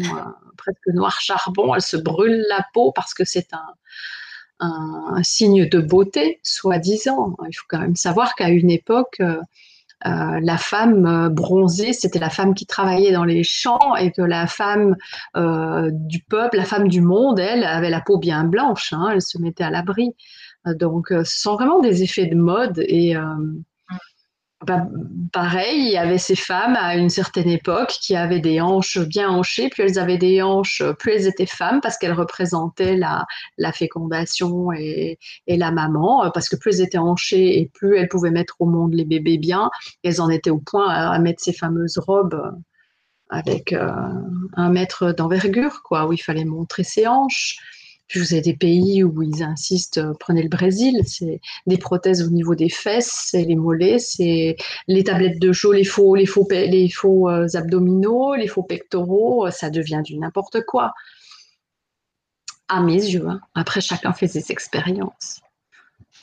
presque 0.58 0.88
noires 0.94 1.22
charbon, 1.22 1.74
elles 1.76 1.82
se 1.82 1.98
brûlent 1.98 2.46
la 2.50 2.66
peau 2.74 2.92
parce 2.92 3.14
que 3.14 3.26
c'est 3.26 3.54
un, 3.54 3.68
un, 4.60 5.24
signe 5.24 5.68
de 5.68 5.80
beauté, 5.80 6.40
soi-disant. 6.44 7.36
Il 7.48 7.54
faut 7.54 7.66
quand 7.70 7.80
même 7.80 7.96
savoir 7.96 8.36
qu'à 8.36 8.50
une 8.50 8.72
époque, 8.72 9.22
la 10.04 10.58
femme 10.58 11.30
bronzée, 11.30 11.94
c'était 11.94 12.20
la 12.20 12.30
femme 12.30 12.54
qui 12.54 12.66
travaillait 12.66 13.12
dans 13.12 13.24
les 13.24 13.44
champs 13.44 13.96
et 13.96 14.12
que 14.12 14.22
la 14.22 14.48
femme 14.48 14.96
du 15.36 16.24
peuple, 16.24 16.58
la 16.58 16.66
femme 16.66 16.88
du 16.88 17.02
monde, 17.02 17.40
elle, 17.40 17.64
avait 17.64 17.90
la 17.90 18.02
peau 18.02 18.18
bien 18.18 18.44
blanche, 18.44 18.94
hein, 18.94 19.10
elle 19.14 19.22
se 19.22 19.38
mettait 19.38 19.64
à 19.64 19.70
l'abri. 19.70 20.16
Donc, 20.76 21.12
euh, 21.12 21.24
ce 21.24 21.42
sont 21.42 21.56
vraiment 21.56 21.80
des 21.80 22.04
effets 22.04 22.26
de 22.26 22.36
mode. 22.36 22.84
Et 22.88 23.16
euh, 23.16 23.24
bah, 24.66 24.88
pareil, 25.32 25.86
il 25.86 25.92
y 25.92 25.98
avait 25.98 26.18
ces 26.18 26.36
femmes 26.36 26.76
à 26.80 26.96
une 26.96 27.10
certaine 27.10 27.48
époque 27.48 27.96
qui 28.02 28.16
avaient 28.16 28.40
des 28.40 28.60
hanches 28.60 29.00
bien 29.00 29.30
hanchées. 29.30 29.70
Plus 29.70 29.84
elles 29.84 30.00
avaient 30.00 30.18
des 30.18 30.42
hanches, 30.42 30.82
plus 31.00 31.14
elles 31.14 31.28
étaient 31.28 31.46
femmes 31.46 31.80
parce 31.82 31.98
qu'elles 31.98 32.14
représentaient 32.14 32.98
la, 32.98 33.26
fécondation 33.72 34.72
et, 34.72 35.20
la 35.48 35.72
maman. 35.72 36.32
Parce 36.34 36.50
que 36.50 36.56
plus 36.56 36.80
elles 36.80 36.88
étaient 36.88 36.98
hanchées 36.98 37.60
et 37.60 37.70
plus 37.74 37.98
elles 37.98 38.10
pouvaient 38.10 38.32
mettre 38.32 38.56
au 38.60 38.66
monde 38.66 38.94
les 38.94 39.06
bébés 39.06 39.38
bien, 39.38 39.70
elles 40.04 40.22
en 40.22 40.30
étaient 40.30 40.50
au 40.50 40.60
point 40.60 40.90
à, 40.90 41.18
mettre 41.20 41.44
ces 41.44 41.54
fameuses 41.54 41.98
robes 42.00 42.42
avec 43.30 43.74
euh, 43.74 43.90
un 44.54 44.70
mètre 44.70 45.14
d'envergure, 45.14 45.82
quoi, 45.84 46.08
où 46.08 46.14
il 46.14 46.18
fallait 46.18 46.46
montrer 46.46 46.84
ses 46.84 47.08
hanches. 47.08 47.58
Puis 48.08 48.22
vous 48.22 48.34
avez 48.34 48.42
des 48.42 48.56
pays 48.56 49.04
où 49.04 49.22
ils 49.22 49.44
insistent, 49.44 49.98
euh, 49.98 50.14
prenez 50.18 50.42
le 50.42 50.50
Brésil, 50.50 51.02
c'est 51.06 51.42
des 51.66 51.78
prothèses 51.78 52.26
au 52.26 52.30
niveau 52.30 52.56
des 52.56 52.70
fesses, 52.70 53.28
c'est 53.32 53.44
les 53.44 53.56
mollets, 53.56 54.00
c'est 54.00 54.56
les 54.88 55.04
tablettes 55.04 55.40
de 55.40 55.52
chaud, 55.52 55.74
les 55.74 55.84
faux, 55.84 56.16
les 56.16 56.26
faux, 56.26 56.48
les 56.50 56.90
faux 56.90 57.30
euh, 57.30 57.48
abdominaux, 57.54 58.36
les 58.36 58.48
faux 58.48 58.64
pectoraux, 58.64 59.48
euh, 59.48 59.52
ça 59.52 59.70
devient 59.70 60.02
du 60.04 60.18
n'importe 60.18 60.62
quoi. 60.66 60.94
À 62.70 62.82
mes 62.82 62.94
yeux. 62.94 63.28
Hein. 63.28 63.42
Après, 63.56 63.82
chacun 63.82 64.14
fait 64.14 64.28
ses 64.28 64.52
expériences. 64.52 65.42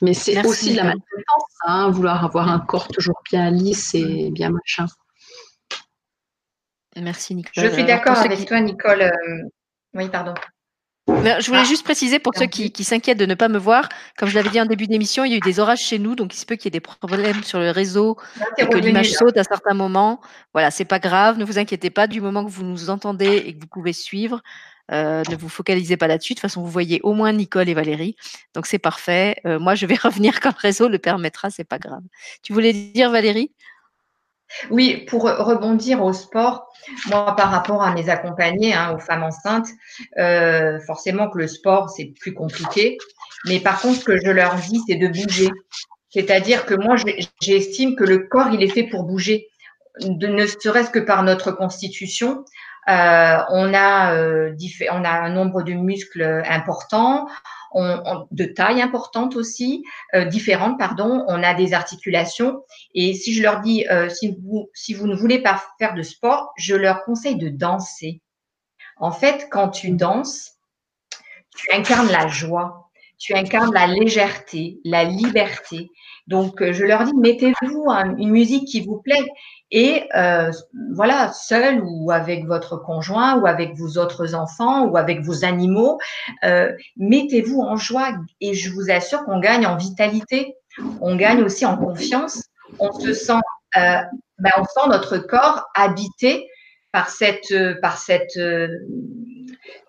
Mais 0.00 0.14
c'est 0.14 0.44
aussi 0.44 0.74
la 0.74 0.84
maltraitance, 0.84 1.44
hein, 1.66 1.90
vouloir 1.90 2.24
avoir 2.24 2.48
un 2.48 2.60
corps 2.60 2.88
toujours 2.88 3.22
bien 3.30 3.50
lisse 3.50 3.94
et 3.94 4.30
bien 4.30 4.50
machin. 4.50 4.86
Merci 6.96 7.34
Nicole. 7.34 7.64
Je 7.64 7.68
suis 7.68 7.84
d'accord 7.84 8.18
avec 8.18 8.46
toi, 8.46 8.60
Nicole. 8.60 9.10
Oui, 9.94 10.08
pardon 10.08 10.34
je 11.06 11.46
voulais 11.46 11.60
ah, 11.60 11.64
juste 11.64 11.84
préciser 11.84 12.18
pour 12.18 12.32
ceux 12.34 12.46
qui, 12.46 12.84
s'inquiètent 12.84 13.18
de 13.18 13.26
ne 13.26 13.34
pas 13.34 13.48
me 13.48 13.58
voir, 13.58 13.88
comme 14.16 14.28
je 14.28 14.34
l'avais 14.34 14.48
dit 14.48 14.60
en 14.60 14.66
début 14.66 14.86
d'émission, 14.86 15.24
il 15.24 15.32
y 15.32 15.34
a 15.34 15.36
eu 15.36 15.40
des 15.40 15.60
orages 15.60 15.82
chez 15.82 15.98
nous, 15.98 16.14
donc 16.14 16.34
il 16.34 16.38
se 16.38 16.46
peut 16.46 16.56
qu'il 16.56 16.66
y 16.66 16.68
ait 16.68 16.78
des 16.78 16.80
problèmes 16.80 17.42
sur 17.42 17.58
le 17.58 17.70
réseau 17.70 18.16
et 18.58 18.66
que 18.66 18.78
l'image 18.78 19.12
saute 19.12 19.36
à 19.36 19.44
certains 19.44 19.74
moments. 19.74 20.20
Voilà, 20.52 20.70
c'est 20.70 20.84
pas 20.84 20.98
grave, 20.98 21.38
ne 21.38 21.44
vous 21.44 21.58
inquiétez 21.58 21.90
pas, 21.90 22.06
du 22.06 22.20
moment 22.20 22.44
que 22.44 22.50
vous 22.50 22.64
nous 22.64 22.90
entendez 22.90 23.36
et 23.46 23.54
que 23.54 23.60
vous 23.60 23.66
pouvez 23.66 23.92
suivre, 23.92 24.42
euh, 24.92 25.22
ne 25.30 25.36
vous 25.36 25.48
focalisez 25.48 25.96
pas 25.96 26.06
là-dessus. 26.06 26.34
De 26.34 26.38
toute 26.38 26.42
façon, 26.42 26.62
vous 26.62 26.70
voyez 26.70 27.00
au 27.02 27.12
moins 27.12 27.32
Nicole 27.32 27.68
et 27.68 27.74
Valérie, 27.74 28.16
donc 28.54 28.66
c'est 28.66 28.78
parfait. 28.78 29.36
Euh, 29.46 29.58
moi, 29.58 29.74
je 29.74 29.84
vais 29.86 29.96
revenir 30.02 30.40
quand 30.40 30.50
le 30.50 30.60
réseau 30.60 30.88
le 30.88 30.98
permettra, 30.98 31.50
c'est 31.50 31.64
pas 31.64 31.78
grave. 31.78 32.02
Tu 32.42 32.52
voulais 32.54 32.72
dire, 32.72 33.10
Valérie? 33.10 33.52
Oui, 34.70 35.04
pour 35.08 35.22
rebondir 35.24 36.02
au 36.02 36.12
sport, 36.12 36.66
moi 37.08 37.34
par 37.36 37.50
rapport 37.50 37.82
à 37.82 37.92
mes 37.94 38.08
accompagnés, 38.08 38.74
hein, 38.74 38.94
aux 38.94 38.98
femmes 38.98 39.22
enceintes, 39.22 39.68
euh, 40.18 40.78
forcément 40.86 41.30
que 41.30 41.38
le 41.38 41.48
sport 41.48 41.90
c'est 41.90 42.12
plus 42.20 42.34
compliqué. 42.34 42.98
Mais 43.46 43.60
par 43.60 43.80
contre, 43.80 44.00
ce 44.00 44.04
que 44.04 44.16
je 44.16 44.30
leur 44.30 44.54
dis, 44.56 44.80
c'est 44.86 44.96
de 44.96 45.08
bouger. 45.08 45.50
C'est-à-dire 46.10 46.64
que 46.64 46.74
moi, 46.74 46.94
j'estime 47.42 47.96
que 47.96 48.04
le 48.04 48.18
corps, 48.28 48.48
il 48.52 48.62
est 48.62 48.68
fait 48.68 48.84
pour 48.84 49.04
bouger, 49.04 49.48
ne 50.00 50.46
serait-ce 50.46 50.90
que 50.90 51.00
par 51.00 51.22
notre 51.22 51.52
constitution. 51.52 52.44
Euh, 52.86 53.38
on, 53.48 53.72
a, 53.72 54.14
euh, 54.14 54.54
on 54.92 55.04
a 55.04 55.10
un 55.10 55.30
nombre 55.30 55.62
de 55.62 55.72
muscles 55.72 56.42
de 57.74 58.44
taille 58.44 58.80
importante 58.82 59.36
aussi, 59.36 59.84
euh, 60.14 60.24
différente, 60.24 60.78
pardon. 60.78 61.24
On 61.28 61.42
a 61.42 61.54
des 61.54 61.74
articulations. 61.74 62.62
Et 62.94 63.14
si 63.14 63.34
je 63.34 63.42
leur 63.42 63.60
dis, 63.60 63.86
euh, 63.88 64.08
si, 64.08 64.36
vous, 64.42 64.70
si 64.74 64.94
vous 64.94 65.06
ne 65.06 65.16
voulez 65.16 65.42
pas 65.42 65.62
faire 65.78 65.94
de 65.94 66.02
sport, 66.02 66.52
je 66.56 66.74
leur 66.74 67.04
conseille 67.04 67.36
de 67.36 67.48
danser. 67.48 68.20
En 68.96 69.10
fait, 69.10 69.48
quand 69.50 69.68
tu 69.68 69.90
danses, 69.90 70.52
tu 71.56 71.72
incarnes 71.72 72.10
la 72.10 72.28
joie, 72.28 72.90
tu 73.18 73.34
incarnes 73.34 73.72
la 73.72 73.86
légèreté, 73.86 74.80
la 74.84 75.04
liberté. 75.04 75.90
Donc, 76.26 76.62
euh, 76.62 76.72
je 76.72 76.84
leur 76.84 77.04
dis, 77.04 77.14
mettez-vous 77.14 77.86
une 78.18 78.30
musique 78.30 78.66
qui 78.66 78.80
vous 78.80 79.00
plaît. 79.02 79.26
Et 79.70 80.04
euh, 80.14 80.50
voilà, 80.92 81.32
seul 81.32 81.82
ou 81.84 82.10
avec 82.10 82.46
votre 82.46 82.76
conjoint 82.76 83.40
ou 83.40 83.46
avec 83.46 83.74
vos 83.74 83.98
autres 83.98 84.34
enfants 84.34 84.86
ou 84.86 84.96
avec 84.96 85.20
vos 85.22 85.44
animaux, 85.44 85.98
euh, 86.44 86.70
mettez-vous 86.96 87.60
en 87.60 87.76
joie 87.76 88.12
et 88.40 88.54
je 88.54 88.70
vous 88.72 88.90
assure 88.90 89.24
qu'on 89.24 89.40
gagne 89.40 89.66
en 89.66 89.76
vitalité, 89.76 90.54
on 91.00 91.16
gagne 91.16 91.42
aussi 91.42 91.66
en 91.66 91.76
confiance, 91.76 92.44
on 92.78 92.92
se 92.92 93.12
sent, 93.12 93.40
euh, 93.76 93.98
ben 94.38 94.50
on 94.58 94.64
sent 94.64 94.88
notre 94.88 95.18
corps 95.18 95.66
habité 95.74 96.46
par 96.92 97.08
cette, 97.08 97.52
par 97.80 97.98
cette 97.98 98.38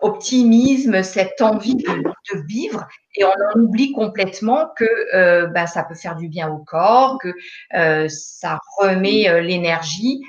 optimisme, 0.01 1.03
cette 1.03 1.41
envie 1.41 1.75
de, 1.75 2.45
vivre, 2.47 2.87
et 3.15 3.23
on 3.23 3.29
en 3.29 3.59
oublie 3.59 3.91
complètement 3.91 4.67
que 4.75 4.85
euh, 5.15 5.47
ben, 5.47 5.67
ça 5.67 5.83
peut 5.83 5.95
faire 5.95 6.15
du 6.15 6.27
bien 6.27 6.49
au 6.49 6.59
corps, 6.59 7.17
que 7.19 7.33
euh, 7.75 8.07
ça 8.09 8.59
remet 8.79 9.29
euh, 9.29 9.41
l'énergie. 9.41 10.21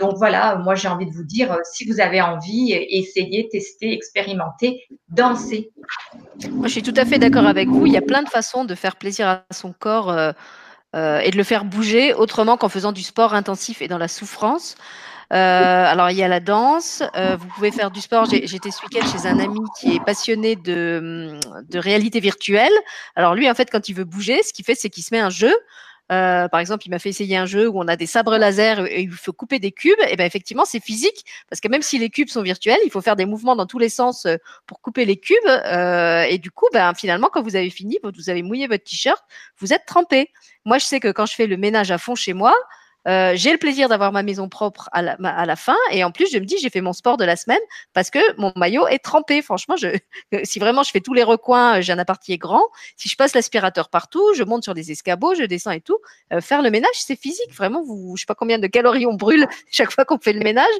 donc 0.00 0.14
voilà, 0.16 0.56
moi 0.56 0.74
j'ai 0.74 0.88
envie 0.88 1.06
de 1.06 1.12
vous 1.12 1.24
dire, 1.24 1.58
si 1.64 1.86
vous 1.86 2.00
avez 2.00 2.22
envie, 2.22 2.72
essayez, 2.72 3.48
testez, 3.50 3.92
expérimentez, 3.92 4.80
dansez. 5.08 5.70
Moi 6.50 6.68
je 6.68 6.72
suis 6.72 6.82
tout 6.82 6.94
à 6.96 7.04
fait 7.04 7.18
d'accord 7.18 7.46
avec 7.46 7.68
vous. 7.68 7.86
Il 7.86 7.92
y 7.92 7.98
a 7.98 8.02
plein 8.02 8.22
de 8.22 8.28
façons 8.28 8.64
de 8.64 8.74
faire 8.74 8.96
plaisir 8.96 9.28
à 9.28 9.42
son 9.52 9.74
corps 9.78 10.10
et 10.94 11.30
de 11.30 11.36
le 11.36 11.44
faire 11.44 11.66
bouger 11.66 12.14
autrement 12.14 12.56
qu'en 12.56 12.70
faisant 12.70 12.92
du 12.92 13.02
sport 13.02 13.34
intensif 13.34 13.82
et 13.82 13.88
dans 13.88 13.98
la 13.98 14.08
souffrance. 14.08 14.76
Euh, 15.32 15.36
alors, 15.36 16.10
il 16.10 16.16
y 16.16 16.22
a 16.22 16.28
la 16.28 16.40
danse. 16.40 17.02
Euh, 17.16 17.36
vous 17.36 17.48
pouvez 17.48 17.70
faire 17.70 17.90
du 17.90 18.00
sport. 18.00 18.26
J'étais 18.26 18.70
ce 18.70 18.82
week-end 18.82 19.06
chez 19.06 19.26
un 19.26 19.38
ami 19.38 19.60
qui 19.78 19.96
est 19.96 20.04
passionné 20.04 20.56
de, 20.56 21.38
de 21.68 21.78
réalité 21.78 22.20
virtuelle. 22.20 22.72
Alors, 23.16 23.34
lui, 23.34 23.50
en 23.50 23.54
fait, 23.54 23.70
quand 23.70 23.88
il 23.88 23.94
veut 23.94 24.04
bouger, 24.04 24.42
ce 24.42 24.52
qu'il 24.52 24.64
fait, 24.64 24.74
c'est 24.74 24.90
qu'il 24.90 25.02
se 25.02 25.14
met 25.14 25.20
un 25.20 25.30
jeu. 25.30 25.54
Euh, 26.12 26.46
par 26.48 26.60
exemple, 26.60 26.86
il 26.86 26.90
m'a 26.90 26.98
fait 26.98 27.08
essayer 27.08 27.36
un 27.36 27.46
jeu 27.46 27.68
où 27.68 27.80
on 27.80 27.88
a 27.88 27.96
des 27.96 28.06
sabres 28.06 28.36
laser 28.38 28.86
et 28.86 29.00
il 29.00 29.10
faut 29.10 29.32
couper 29.32 29.58
des 29.58 29.72
cubes. 29.72 29.98
Et 30.08 30.16
ben 30.16 30.24
effectivement, 30.24 30.64
c'est 30.64 30.80
physique 30.80 31.24
parce 31.50 31.60
que 31.60 31.68
même 31.68 31.82
si 31.82 31.98
les 31.98 32.10
cubes 32.10 32.28
sont 32.28 32.42
virtuels, 32.42 32.78
il 32.84 32.90
faut 32.90 33.00
faire 33.00 33.16
des 33.16 33.26
mouvements 33.26 33.56
dans 33.56 33.66
tous 33.66 33.78
les 33.78 33.88
sens 33.88 34.26
euh, 34.26 34.36
pour 34.66 34.80
couper 34.80 35.04
les 35.04 35.16
cubes. 35.16 35.36
Euh, 35.46 36.22
et 36.22 36.38
du 36.38 36.50
coup, 36.50 36.66
ben 36.72 36.94
finalement, 36.94 37.28
quand 37.32 37.42
vous 37.42 37.56
avez 37.56 37.70
fini, 37.70 37.98
vous 38.02 38.30
avez 38.30 38.42
mouillé 38.42 38.68
votre 38.68 38.84
t-shirt, 38.84 39.22
vous 39.58 39.72
êtes 39.72 39.84
trempé. 39.86 40.30
Moi, 40.64 40.78
je 40.78 40.84
sais 40.84 41.00
que 41.00 41.10
quand 41.10 41.26
je 41.26 41.34
fais 41.34 41.46
le 41.46 41.56
ménage 41.56 41.90
à 41.90 41.98
fond 41.98 42.14
chez 42.14 42.34
moi, 42.34 42.54
euh, 43.06 43.32
j'ai 43.34 43.52
le 43.52 43.58
plaisir 43.58 43.88
d'avoir 43.88 44.12
ma 44.12 44.22
maison 44.22 44.48
propre 44.48 44.88
à 44.92 45.02
la, 45.02 45.16
à 45.22 45.46
la, 45.46 45.56
fin. 45.56 45.76
Et 45.92 46.02
en 46.04 46.10
plus, 46.10 46.30
je 46.32 46.38
me 46.38 46.44
dis, 46.44 46.56
j'ai 46.60 46.70
fait 46.70 46.80
mon 46.80 46.92
sport 46.92 47.16
de 47.16 47.24
la 47.24 47.36
semaine 47.36 47.60
parce 47.92 48.10
que 48.10 48.18
mon 48.38 48.52
maillot 48.56 48.86
est 48.88 48.98
trempé. 48.98 49.42
Franchement, 49.42 49.76
je, 49.76 49.88
si 50.44 50.58
vraiment 50.58 50.82
je 50.82 50.90
fais 50.90 51.00
tous 51.00 51.14
les 51.14 51.22
recoins, 51.22 51.80
j'ai 51.80 51.92
un 51.92 52.04
grand. 52.36 52.62
Si 52.96 53.08
je 53.08 53.16
passe 53.16 53.34
l'aspirateur 53.34 53.88
partout, 53.88 54.34
je 54.34 54.42
monte 54.42 54.64
sur 54.64 54.74
des 54.74 54.90
escabeaux, 54.90 55.34
je 55.34 55.44
descends 55.44 55.70
et 55.70 55.80
tout. 55.80 55.98
Euh, 56.32 56.40
faire 56.40 56.62
le 56.62 56.70
ménage, 56.70 56.94
c'est 56.94 57.18
physique. 57.20 57.52
Vraiment, 57.54 57.82
vous, 57.82 58.16
je 58.16 58.22
sais 58.22 58.26
pas 58.26 58.34
combien 58.34 58.58
de 58.58 58.66
calories 58.66 59.06
on 59.06 59.14
brûle 59.14 59.46
chaque 59.70 59.92
fois 59.92 60.04
qu'on 60.04 60.18
fait 60.18 60.32
le 60.32 60.40
ménage. 60.40 60.74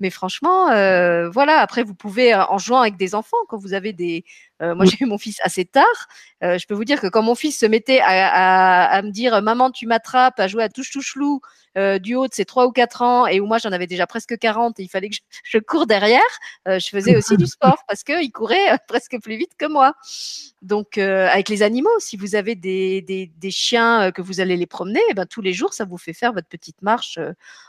Mais 0.00 0.10
franchement, 0.10 0.70
euh, 0.70 1.30
voilà. 1.30 1.58
Après, 1.58 1.82
vous 1.82 1.94
pouvez, 1.94 2.34
en 2.34 2.58
jouant 2.58 2.80
avec 2.80 2.96
des 2.96 3.14
enfants, 3.14 3.36
quand 3.48 3.58
vous 3.58 3.74
avez 3.74 3.92
des, 3.92 4.24
euh, 4.62 4.74
moi, 4.74 4.84
j'ai 4.84 4.96
eu 5.00 5.06
mon 5.06 5.18
fils 5.18 5.38
assez 5.42 5.64
tard. 5.64 5.84
Euh, 6.44 6.58
je 6.58 6.66
peux 6.66 6.74
vous 6.74 6.84
dire 6.84 7.00
que 7.00 7.08
quand 7.08 7.22
mon 7.22 7.34
fils 7.34 7.58
se 7.58 7.66
mettait 7.66 8.00
à, 8.02 9.00
me 9.02 9.10
dire 9.10 9.42
Maman, 9.42 9.70
tu 9.70 9.86
m'attrapes, 9.86 10.38
à 10.38 10.46
jouer 10.46 10.62
à 10.62 10.68
touche-touche-loup 10.68 11.40
euh, 11.78 11.98
du 11.98 12.14
haut 12.14 12.28
de 12.28 12.34
ses 12.34 12.44
3 12.44 12.66
ou 12.66 12.70
4 12.70 13.02
ans, 13.02 13.26
et 13.26 13.40
où 13.40 13.46
moi 13.46 13.58
j'en 13.58 13.72
avais 13.72 13.86
déjà 13.86 14.06
presque 14.06 14.38
40 14.38 14.78
et 14.78 14.82
il 14.82 14.88
fallait 14.88 15.08
que 15.08 15.16
je, 15.44 15.58
cours 15.58 15.86
derrière, 15.86 16.20
je 16.66 16.86
faisais 16.88 17.16
aussi 17.16 17.36
du 17.36 17.46
sport 17.46 17.82
parce 17.88 18.04
qu'il 18.04 18.30
courait 18.30 18.78
presque 18.86 19.18
plus 19.20 19.36
vite 19.36 19.52
que 19.58 19.66
moi. 19.66 19.94
Donc, 20.60 20.98
avec 20.98 21.48
les 21.48 21.62
animaux, 21.62 21.90
si 21.98 22.16
vous 22.16 22.34
avez 22.34 22.54
des, 22.54 23.32
chiens 23.50 24.12
que 24.12 24.22
vous 24.22 24.40
allez 24.40 24.56
les 24.56 24.66
promener, 24.66 25.00
eh 25.10 25.14
ben, 25.14 25.26
tous 25.26 25.42
les 25.42 25.52
jours, 25.52 25.72
ça 25.74 25.84
vous 25.84 25.98
fait 25.98 26.12
faire 26.12 26.32
votre 26.32 26.48
petite 26.48 26.82
marche 26.82 27.18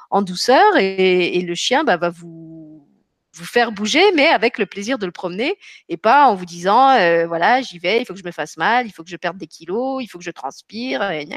en 0.09 0.21
douceur 0.21 0.77
et, 0.77 1.41
le 1.41 1.55
chien 1.55 1.83
bah, 1.83 1.97
va 1.97 2.09
vous 2.09 2.87
vous 3.35 3.45
faire 3.45 3.71
bouger, 3.71 4.03
mais 4.13 4.27
avec 4.27 4.57
le 4.57 4.65
plaisir 4.65 4.99
de 4.99 5.05
le 5.05 5.11
promener 5.11 5.57
et 5.89 5.97
pas 5.97 6.27
en 6.27 6.35
vous 6.35 6.45
disant 6.45 6.91
euh, 6.91 7.25
voilà, 7.25 7.61
j'y 7.61 7.79
vais, 7.79 8.01
il 8.01 8.05
faut 8.05 8.13
que 8.13 8.19
je 8.19 8.25
me 8.25 8.31
fasse 8.31 8.57
mal, 8.57 8.85
il 8.85 8.91
faut 8.91 9.03
que 9.03 9.09
je 9.09 9.17
perde 9.17 9.37
des 9.37 9.47
kilos, 9.47 10.03
il 10.03 10.07
faut 10.07 10.19
que 10.19 10.23
je 10.23 10.31
transpire. 10.31 11.09
Et 11.11 11.27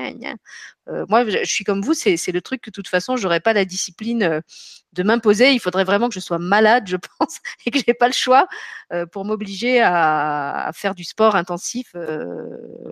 euh, 0.88 1.06
moi, 1.08 1.28
je, 1.28 1.44
suis 1.44 1.64
comme 1.64 1.80
vous, 1.80 1.94
c'est 1.94 2.32
le 2.32 2.40
truc 2.40 2.60
que 2.60 2.70
de 2.70 2.74
toute 2.74 2.88
façon, 2.88 3.16
j'aurais 3.16 3.40
pas 3.40 3.54
la 3.54 3.64
discipline 3.64 4.22
euh, 4.22 4.40
de 4.92 5.02
m'imposer. 5.02 5.52
Il 5.52 5.60
faudrait 5.60 5.84
vraiment 5.84 6.08
que 6.08 6.14
je 6.14 6.20
sois 6.20 6.38
malade, 6.38 6.84
je 6.86 6.96
pense, 7.18 7.38
et 7.64 7.70
que 7.70 7.78
j'ai 7.84 7.94
pas 7.94 8.08
le 8.08 8.14
choix 8.14 8.46
pour 9.10 9.24
m'obliger 9.24 9.80
à, 9.82 10.70
faire 10.74 10.94
du 10.94 11.02
sport 11.02 11.34
intensif. 11.34 11.94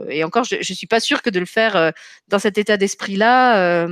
et 0.09 0.25
encore, 0.25 0.43
je, 0.45 0.57
je 0.61 0.75
suis 0.75 0.89
pas 0.89 0.99
sûre 0.99 1.23
que 1.23 1.31
de 1.31 1.39
le 1.39 1.47
faire 1.47 1.93
dans 2.27 2.41
cet 2.41 2.59
état 2.59 2.77
d'esprit-là 2.77 3.87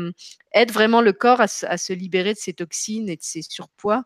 aide 0.55 0.73
vraiment 0.73 1.01
le 1.01 1.13
corps 1.13 1.41
à, 1.41 1.47
se 1.47 1.93
libérer 1.93 2.35
de 2.35 2.39
ses 2.39 2.53
toxines 2.53 3.09
et 3.09 3.17
de 3.17 3.23
ses 3.23 3.43
surpoids. 3.43 4.05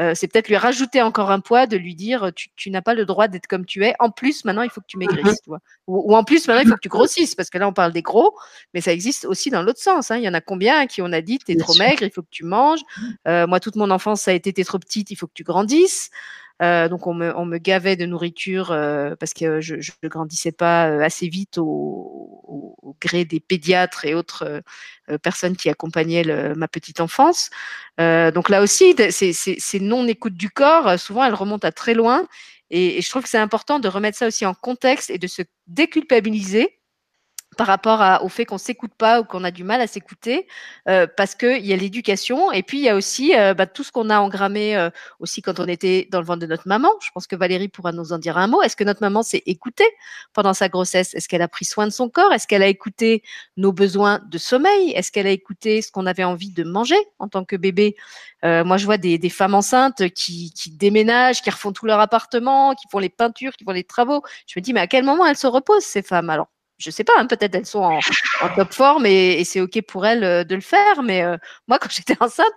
Euh, 0.00 0.12
c'est 0.14 0.26
peut-être 0.26 0.48
lui 0.48 0.56
rajouter 0.56 1.02
encore 1.02 1.30
un 1.30 1.40
poids 1.40 1.66
de 1.66 1.76
lui 1.76 1.94
dire 1.94 2.32
tu, 2.34 2.70
n'as 2.70 2.82
pas 2.82 2.94
le 2.94 3.04
droit 3.04 3.28
d'être 3.28 3.46
comme 3.46 3.64
tu 3.64 3.84
es. 3.84 3.94
En 4.00 4.10
plus, 4.10 4.44
maintenant, 4.44 4.62
il 4.62 4.70
faut 4.70 4.80
que 4.80 4.86
tu 4.88 4.98
maigrisses. 4.98 5.40
Toi. 5.42 5.58
Ou, 5.86 6.16
en 6.16 6.24
plus, 6.24 6.46
maintenant, 6.48 6.62
il 6.62 6.68
faut 6.68 6.74
que 6.74 6.80
tu 6.80 6.88
grossisses. 6.88 7.34
Parce 7.34 7.50
que 7.50 7.58
là, 7.58 7.68
on 7.68 7.72
parle 7.72 7.92
des 7.92 8.02
gros, 8.02 8.34
mais 8.72 8.80
ça 8.80 8.92
existe 8.92 9.24
aussi 9.24 9.50
dans 9.50 9.62
l'autre 9.62 9.80
sens. 9.80 10.10
Hein. 10.10 10.16
Il 10.16 10.24
y 10.24 10.28
en 10.28 10.34
a 10.34 10.40
combien 10.40 10.78
à 10.80 10.86
qui 10.86 11.02
on 11.02 11.12
a 11.12 11.20
dit 11.20 11.38
tu 11.38 11.52
es 11.52 11.56
trop 11.56 11.74
maigre, 11.76 12.02
il 12.02 12.10
faut 12.10 12.22
que 12.22 12.30
tu 12.30 12.44
manges. 12.44 12.80
Euh, 13.28 13.46
moi, 13.46 13.60
toute 13.60 13.76
mon 13.76 13.90
enfance, 13.90 14.22
ça 14.22 14.32
a 14.32 14.34
été 14.34 14.52
t'es 14.52 14.64
trop 14.64 14.78
petite, 14.78 15.10
il 15.10 15.16
faut 15.16 15.26
que 15.26 15.34
tu 15.34 15.44
grandisses. 15.44 16.10
Euh, 16.62 16.88
donc 16.88 17.06
on 17.06 17.14
me, 17.14 17.58
gavait 17.58 17.96
de 17.96 18.06
nourriture 18.06 18.70
euh, 18.70 19.16
parce 19.18 19.34
que 19.34 19.60
je 19.60 19.74
ne 20.02 20.08
grandissais 20.08 20.52
pas 20.52 20.88
euh, 20.88 21.00
assez 21.00 21.28
vite 21.28 21.58
au, 21.58 22.76
gré 23.00 23.24
des 23.24 23.40
pédiatres 23.40 24.04
et 24.04 24.14
autres 24.14 24.62
personnes 25.22 25.56
qui 25.56 25.68
accompagnaient 25.68 26.24
ma 26.54 26.68
petite 26.68 27.00
enfance. 27.00 27.50
donc 27.98 28.48
là 28.48 28.62
aussi, 28.62 28.94
ces 29.10 29.80
non-écoute 29.80 30.34
du 30.34 30.48
corps, 30.48 30.98
souvent 30.98 31.24
elles 31.24 31.34
remontent 31.34 31.66
à 31.66 31.72
très 31.72 31.94
loin. 31.94 32.26
Et 32.70 33.02
je 33.02 33.10
trouve 33.10 33.22
que 33.22 33.28
c'est 33.28 33.38
important 33.38 33.78
de 33.80 33.88
remettre 33.88 34.16
ça 34.16 34.26
aussi 34.28 34.46
en 34.46 34.54
contexte 34.54 35.10
et 35.10 35.18
de 35.18 35.26
se 35.26 35.42
déculpabiliser 35.66 36.78
par 37.54 37.66
rapport 37.66 38.22
au 38.22 38.28
fait 38.28 38.44
qu'on 38.44 38.58
s'écoute 38.58 38.92
pas 38.96 39.20
ou 39.20 39.24
qu'on 39.24 39.44
a 39.44 39.50
du 39.50 39.64
mal 39.64 39.80
à 39.80 39.86
s'écouter, 39.86 40.46
euh, 40.88 41.06
parce 41.16 41.34
qu'il 41.34 41.64
y 41.64 41.72
a 41.72 41.76
l'éducation 41.76 42.52
et 42.52 42.62
puis 42.62 42.78
il 42.78 42.84
y 42.84 42.88
a 42.88 42.96
aussi 42.96 43.34
euh, 43.34 43.54
bah, 43.54 43.66
tout 43.66 43.84
ce 43.84 43.92
qu'on 43.92 44.10
a 44.10 44.18
engrammé 44.18 44.76
euh, 44.76 44.90
aussi 45.20 45.42
quand 45.42 45.60
on 45.60 45.66
était 45.66 46.08
dans 46.10 46.20
le 46.20 46.26
ventre 46.26 46.40
de 46.40 46.46
notre 46.46 46.68
maman. 46.68 46.90
Je 47.00 47.10
pense 47.12 47.26
que 47.26 47.36
Valérie 47.36 47.68
pourra 47.68 47.92
nous 47.92 48.12
en 48.12 48.18
dire 48.18 48.38
un 48.38 48.46
mot. 48.46 48.62
Est-ce 48.62 48.76
que 48.76 48.84
notre 48.84 49.00
maman 49.00 49.22
s'est 49.22 49.42
écoutée 49.46 49.88
pendant 50.32 50.54
sa 50.54 50.68
grossesse? 50.68 51.14
Est-ce 51.14 51.28
qu'elle 51.28 51.42
a 51.42 51.48
pris 51.48 51.64
soin 51.64 51.86
de 51.86 51.92
son 51.92 52.08
corps? 52.08 52.32
Est-ce 52.32 52.46
qu'elle 52.46 52.62
a 52.62 52.68
écouté 52.68 53.22
nos 53.56 53.72
besoins 53.72 54.20
de 54.26 54.38
sommeil? 54.38 54.92
Est-ce 54.92 55.12
qu'elle 55.12 55.26
a 55.26 55.30
écouté 55.30 55.82
ce 55.82 55.90
qu'on 55.90 56.06
avait 56.06 56.24
envie 56.24 56.50
de 56.50 56.64
manger 56.64 56.98
en 57.18 57.28
tant 57.28 57.44
que 57.44 57.56
bébé? 57.56 57.96
Moi, 58.42 58.76
je 58.76 58.84
vois 58.84 58.98
des, 58.98 59.16
des 59.16 59.30
femmes 59.30 59.54
enceintes 59.54 60.10
qui, 60.10 60.52
qui, 60.52 60.70
déménagent, 60.70 61.40
qui 61.40 61.48
refont 61.48 61.72
tout 61.72 61.86
leur 61.86 61.98
appartement, 61.98 62.74
qui 62.74 62.86
font 62.90 62.98
les 62.98 63.08
peintures, 63.08 63.52
qui 63.56 63.64
font 63.64 63.70
les 63.70 63.84
travaux. 63.84 64.22
Je 64.46 64.58
me 64.58 64.62
dis, 64.62 64.74
mais 64.74 64.80
à 64.80 64.86
quel 64.86 65.02
moment 65.02 65.24
elles 65.24 65.38
se 65.38 65.46
reposent 65.46 65.84
ces 65.84 66.02
femmes 66.02 66.28
Alors? 66.28 66.53
Je 66.78 66.90
sais 66.90 67.04
pas, 67.04 67.12
hein, 67.16 67.26
peut-être 67.26 67.54
elles 67.54 67.66
sont 67.66 67.82
en, 67.82 68.00
top 68.56 68.72
forme 68.72 69.06
et, 69.06 69.44
c'est 69.44 69.60
ok 69.60 69.80
pour 69.82 70.06
elles 70.06 70.24
euh, 70.24 70.44
de 70.44 70.54
le 70.54 70.60
faire. 70.60 71.02
Mais 71.02 71.22
euh, 71.22 71.36
moi, 71.68 71.78
quand 71.78 71.88
j'étais 71.92 72.16
enceinte, 72.20 72.52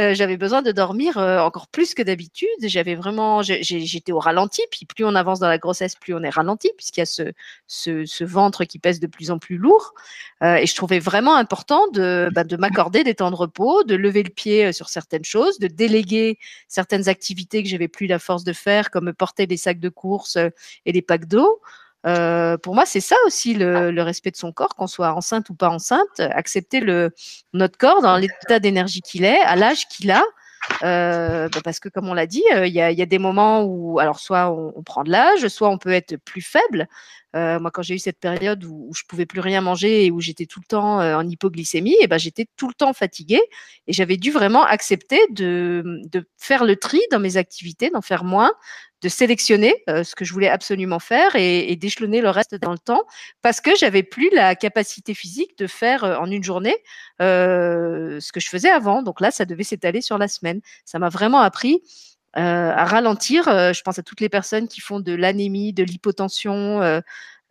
euh, 0.00 0.12
j'avais 0.14 0.36
besoin 0.36 0.62
de 0.62 0.72
dormir 0.72 1.16
encore 1.16 1.68
plus 1.68 1.94
que 1.94 2.02
d'habitude. 2.02 2.48
J'avais 2.62 2.94
vraiment, 2.94 3.42
j'étais 3.42 4.12
au 4.12 4.18
ralenti. 4.18 4.62
Puis 4.70 4.86
plus 4.86 5.04
on 5.04 5.14
avance 5.14 5.38
dans 5.38 5.48
la 5.48 5.58
grossesse, 5.58 5.94
plus 5.94 6.14
on 6.14 6.22
est 6.22 6.30
ralenti, 6.30 6.70
puisqu'il 6.76 7.00
y 7.00 7.02
a 7.02 7.06
ce, 7.06 7.32
ce, 7.66 8.24
ventre 8.24 8.64
qui 8.64 8.78
pèse 8.78 9.00
de 9.00 9.06
plus 9.06 9.30
en 9.30 9.38
plus 9.38 9.56
lourd. 9.56 9.94
et 10.42 10.66
je 10.66 10.74
trouvais 10.74 10.98
vraiment 10.98 11.36
important 11.36 11.88
de, 11.88 12.28
bah, 12.32 12.44
de 12.44 12.56
m'accorder 12.56 13.04
des 13.04 13.14
temps 13.14 13.30
de 13.30 13.36
repos, 13.36 13.84
de 13.84 13.94
lever 13.94 14.22
le 14.22 14.30
pied 14.30 14.72
sur 14.72 14.88
certaines 14.88 15.24
choses, 15.24 15.58
de 15.58 15.68
déléguer 15.68 16.38
certaines 16.68 17.08
activités 17.08 17.62
que 17.62 17.68
j'avais 17.68 17.88
plus 17.88 18.06
la 18.06 18.18
force 18.18 18.44
de 18.44 18.52
faire, 18.52 18.90
comme 18.90 19.12
porter 19.12 19.46
des 19.46 19.56
sacs 19.56 19.80
de 19.80 19.88
course 19.88 20.36
et 20.84 20.92
des 20.92 21.02
packs 21.02 21.26
d'eau. 21.26 21.60
Euh, 22.06 22.56
pour 22.56 22.74
moi, 22.74 22.86
c'est 22.86 23.00
ça 23.00 23.16
aussi 23.26 23.54
le, 23.54 24.02
respect 24.02 24.30
de 24.30 24.36
son 24.36 24.52
corps, 24.52 24.74
qu'on 24.74 24.86
soit 24.86 25.12
enceinte 25.12 25.50
ou 25.50 25.54
pas 25.54 25.68
enceinte, 25.68 26.20
accepter 26.20 26.80
le, 26.80 27.10
notre 27.52 27.78
corps 27.78 28.02
dans 28.02 28.16
l'état 28.16 28.58
d'énergie 28.58 29.00
qu'il 29.02 29.24
est, 29.24 29.40
à 29.40 29.56
l'âge 29.56 29.86
qu'il 29.88 30.10
a. 30.10 30.22
Euh, 30.82 31.48
bah, 31.48 31.60
parce 31.64 31.80
que 31.80 31.88
comme 31.88 32.08
on 32.08 32.14
l'a 32.14 32.26
dit, 32.26 32.42
euh, 32.54 32.66
il 32.66 32.72
y, 32.72 32.80
a, 32.80 32.92
y, 32.92 33.02
a, 33.02 33.06
des 33.06 33.18
moments 33.18 33.64
où, 33.64 33.98
alors 33.98 34.20
soit 34.20 34.50
on, 34.50 34.72
on 34.76 34.82
prend 34.82 35.04
de 35.04 35.10
l'âge, 35.10 35.48
soit 35.48 35.68
on 35.68 35.78
peut 35.78 35.92
être 35.92 36.16
plus 36.16 36.42
faible. 36.42 36.86
Euh, 37.36 37.58
moi, 37.60 37.70
quand 37.70 37.82
j'ai 37.82 37.94
eu 37.94 37.98
cette 37.98 38.18
période 38.18 38.64
où, 38.64 38.86
où, 38.88 38.94
je 38.94 39.04
pouvais 39.08 39.26
plus 39.26 39.40
rien 39.40 39.60
manger 39.60 40.04
et 40.06 40.10
où 40.10 40.20
j'étais 40.20 40.46
tout 40.46 40.60
le 40.60 40.66
temps 40.66 40.98
en 40.98 41.26
hypoglycémie, 41.26 41.92
et 41.92 42.02
eh 42.02 42.06
ben 42.08 42.18
j'étais 42.18 42.46
tout 42.56 42.68
le 42.68 42.74
temps 42.74 42.92
fatiguée 42.92 43.40
et 43.86 43.92
j'avais 43.92 44.16
dû 44.16 44.30
vraiment 44.32 44.64
accepter 44.64 45.20
de, 45.30 46.00
de, 46.10 46.28
faire 46.36 46.64
le 46.64 46.76
tri 46.76 47.00
dans 47.10 47.20
mes 47.20 47.36
activités, 47.36 47.90
d'en 47.90 48.02
faire 48.02 48.24
moins, 48.24 48.52
de 49.02 49.08
sélectionner 49.08 49.82
euh, 49.88 50.04
ce 50.04 50.14
que 50.14 50.24
je 50.24 50.32
voulais 50.32 50.48
absolument 50.48 50.98
faire 50.98 51.34
et, 51.36 51.74
d'échelonner 51.76 52.20
le 52.20 52.30
reste 52.30 52.54
dans 52.54 52.72
le 52.72 52.78
temps 52.78 53.02
parce 53.42 53.60
que 53.60 53.74
j'avais 53.76 54.02
plus 54.02 54.30
la 54.32 54.54
capacité 54.54 55.14
physique 55.14 55.56
de 55.58 55.66
faire 55.66 56.04
en 56.04 56.30
une 56.30 56.44
journée 56.44 56.76
ce 57.18 58.32
que 58.32 58.40
je 58.40 58.48
faisais 58.48 58.70
avant. 58.70 59.02
Donc 59.02 59.20
là, 59.20 59.30
ça 59.30 59.44
devait 59.44 59.62
s'étaler 59.64 60.00
sur 60.00 60.18
la 60.18 60.28
semaine. 60.28 60.60
Ça 60.84 60.98
m'a 60.98 61.08
vraiment 61.08 61.40
appris 61.40 61.82
euh, 62.36 62.72
à 62.72 62.84
ralentir. 62.84 63.48
Euh, 63.48 63.72
je 63.72 63.82
pense 63.82 63.98
à 63.98 64.04
toutes 64.04 64.20
les 64.20 64.28
personnes 64.28 64.68
qui 64.68 64.80
font 64.80 65.00
de 65.00 65.12
l'anémie, 65.12 65.72
de 65.72 65.82
l'hypotension, 65.82 66.80
euh, 66.80 67.00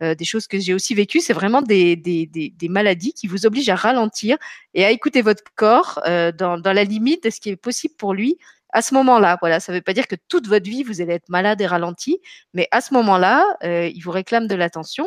des 0.00 0.24
choses 0.24 0.46
que 0.46 0.58
j'ai 0.58 0.72
aussi 0.72 0.94
vécues. 0.94 1.20
C'est 1.20 1.34
vraiment 1.34 1.60
des, 1.60 1.96
des, 1.96 2.26
des, 2.26 2.68
maladies 2.70 3.12
qui 3.12 3.26
vous 3.26 3.44
obligent 3.44 3.68
à 3.68 3.74
ralentir 3.74 4.38
et 4.72 4.86
à 4.86 4.90
écouter 4.90 5.20
votre 5.20 5.44
corps 5.54 6.00
dans 6.06 6.62
la 6.64 6.84
limite 6.84 7.24
de 7.24 7.28
ce 7.28 7.38
qui 7.38 7.50
est 7.50 7.56
possible 7.56 7.94
pour 7.98 8.14
lui 8.14 8.38
à 8.72 8.82
ce 8.82 8.94
moment-là. 8.94 9.36
Voilà, 9.40 9.60
ça 9.60 9.72
ne 9.72 9.78
veut 9.78 9.82
pas 9.82 9.92
dire 9.92 10.06
que 10.06 10.16
toute 10.28 10.46
votre 10.46 10.68
vie 10.68 10.82
vous 10.82 11.00
allez 11.00 11.14
être 11.14 11.28
malade 11.28 11.60
et 11.60 11.66
ralenti, 11.66 12.20
mais 12.54 12.68
à 12.70 12.80
ce 12.80 12.94
moment-là, 12.94 13.44
il 13.62 14.00
vous 14.02 14.10
réclame 14.10 14.46
de 14.46 14.54
l'attention. 14.54 15.06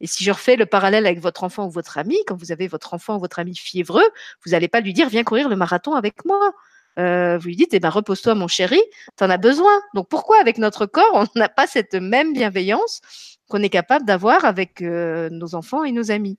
Et 0.00 0.06
si 0.06 0.24
je 0.24 0.30
refais 0.30 0.56
le 0.56 0.66
parallèle 0.66 1.06
avec 1.06 1.20
votre 1.20 1.44
enfant 1.44 1.66
ou 1.66 1.70
votre 1.70 1.98
ami, 1.98 2.16
quand 2.26 2.36
vous 2.36 2.52
avez 2.52 2.68
votre 2.68 2.94
enfant 2.94 3.16
ou 3.16 3.20
votre 3.20 3.38
ami 3.38 3.56
fiévreux, 3.56 4.04
vous 4.44 4.52
n'allez 4.52 4.68
pas 4.68 4.80
lui 4.80 4.92
dire 4.92 5.08
viens 5.08 5.24
courir 5.24 5.48
le 5.48 5.56
marathon 5.56 5.94
avec 5.94 6.24
moi. 6.24 6.52
Euh, 6.98 7.38
vous 7.38 7.48
lui 7.48 7.56
dites, 7.56 7.74
eh 7.74 7.80
ben, 7.80 7.88
repose-toi, 7.90 8.34
mon 8.34 8.48
chéri, 8.48 8.80
tu 9.16 9.24
en 9.24 9.30
as 9.30 9.36
besoin. 9.38 9.72
Donc, 9.94 10.08
pourquoi 10.08 10.38
avec 10.40 10.58
notre 10.58 10.86
corps, 10.86 11.10
on 11.14 11.26
n'a 11.38 11.48
pas 11.48 11.66
cette 11.66 11.94
même 11.94 12.32
bienveillance 12.32 13.00
qu'on 13.48 13.62
est 13.62 13.70
capable 13.70 14.04
d'avoir 14.04 14.44
avec 14.44 14.82
euh, 14.82 15.28
nos 15.30 15.54
enfants 15.54 15.84
et 15.84 15.92
nos 15.92 16.10
amis? 16.10 16.38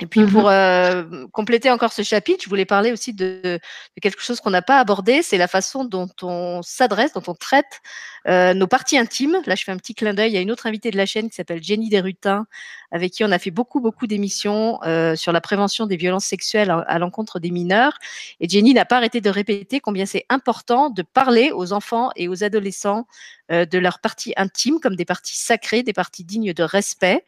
Et 0.00 0.06
puis 0.06 0.24
pour 0.26 0.44
mmh 0.44 0.52
euh, 0.52 1.26
compléter 1.32 1.70
encore 1.70 1.92
ce 1.92 2.02
chapitre, 2.02 2.44
je 2.44 2.48
voulais 2.48 2.64
parler 2.64 2.92
aussi 2.92 3.12
de, 3.12 3.58
quelque 4.00 4.22
chose 4.22 4.40
qu'on 4.40 4.50
n'a 4.50 4.62
pas 4.62 4.78
abordé, 4.78 5.22
c'est 5.22 5.38
la 5.38 5.48
façon 5.48 5.84
dont 5.84 6.08
on 6.22 6.62
s'adresse, 6.62 7.12
dont 7.12 7.22
on 7.26 7.34
traite 7.34 7.80
euh, 8.28 8.54
nos 8.54 8.68
parties 8.68 8.96
intimes. 8.96 9.38
Là, 9.46 9.54
je 9.56 9.64
fais 9.64 9.72
un 9.72 9.76
petit 9.76 9.94
clin 9.94 10.14
d'œil. 10.14 10.30
Il 10.30 10.34
y 10.34 10.38
a 10.38 10.40
une 10.40 10.52
autre 10.52 10.66
invitée 10.66 10.90
de 10.90 10.96
la 10.96 11.06
chaîne 11.06 11.28
qui 11.28 11.34
s'appelle 11.34 11.62
Jenny 11.62 11.88
Desrutins, 11.88 12.46
avec 12.92 13.12
qui 13.12 13.24
on 13.24 13.32
a 13.32 13.38
fait 13.38 13.50
beaucoup, 13.50 13.80
beaucoup 13.80 14.06
d'émissions 14.06 14.78
euh, 14.84 15.16
sur 15.16 15.32
la 15.32 15.40
prévention 15.40 15.86
des 15.86 15.96
violences 15.96 16.26
sexuelles 16.26 16.70
à, 16.70 16.98
l'encontre 16.98 17.40
des 17.40 17.50
mineurs. 17.50 17.98
Et 18.40 18.48
Jenny 18.48 18.74
n'a 18.74 18.84
pas 18.84 18.98
arrêté 18.98 19.20
de 19.20 19.30
répéter 19.30 19.80
combien 19.80 20.06
c'est 20.06 20.26
important 20.28 20.90
de 20.90 21.02
parler 21.02 21.50
aux 21.52 21.72
enfants 21.72 22.10
et 22.14 22.28
aux 22.28 22.44
adolescents 22.44 23.06
de 23.50 23.78
leurs 23.78 24.00
parties 24.00 24.34
intimes 24.36 24.80
comme 24.80 24.96
des 24.96 25.04
parties 25.04 25.36
sacrées, 25.36 25.82
des 25.82 25.92
parties 25.92 26.24
dignes 26.24 26.52
de 26.52 26.62
respect. 26.62 27.24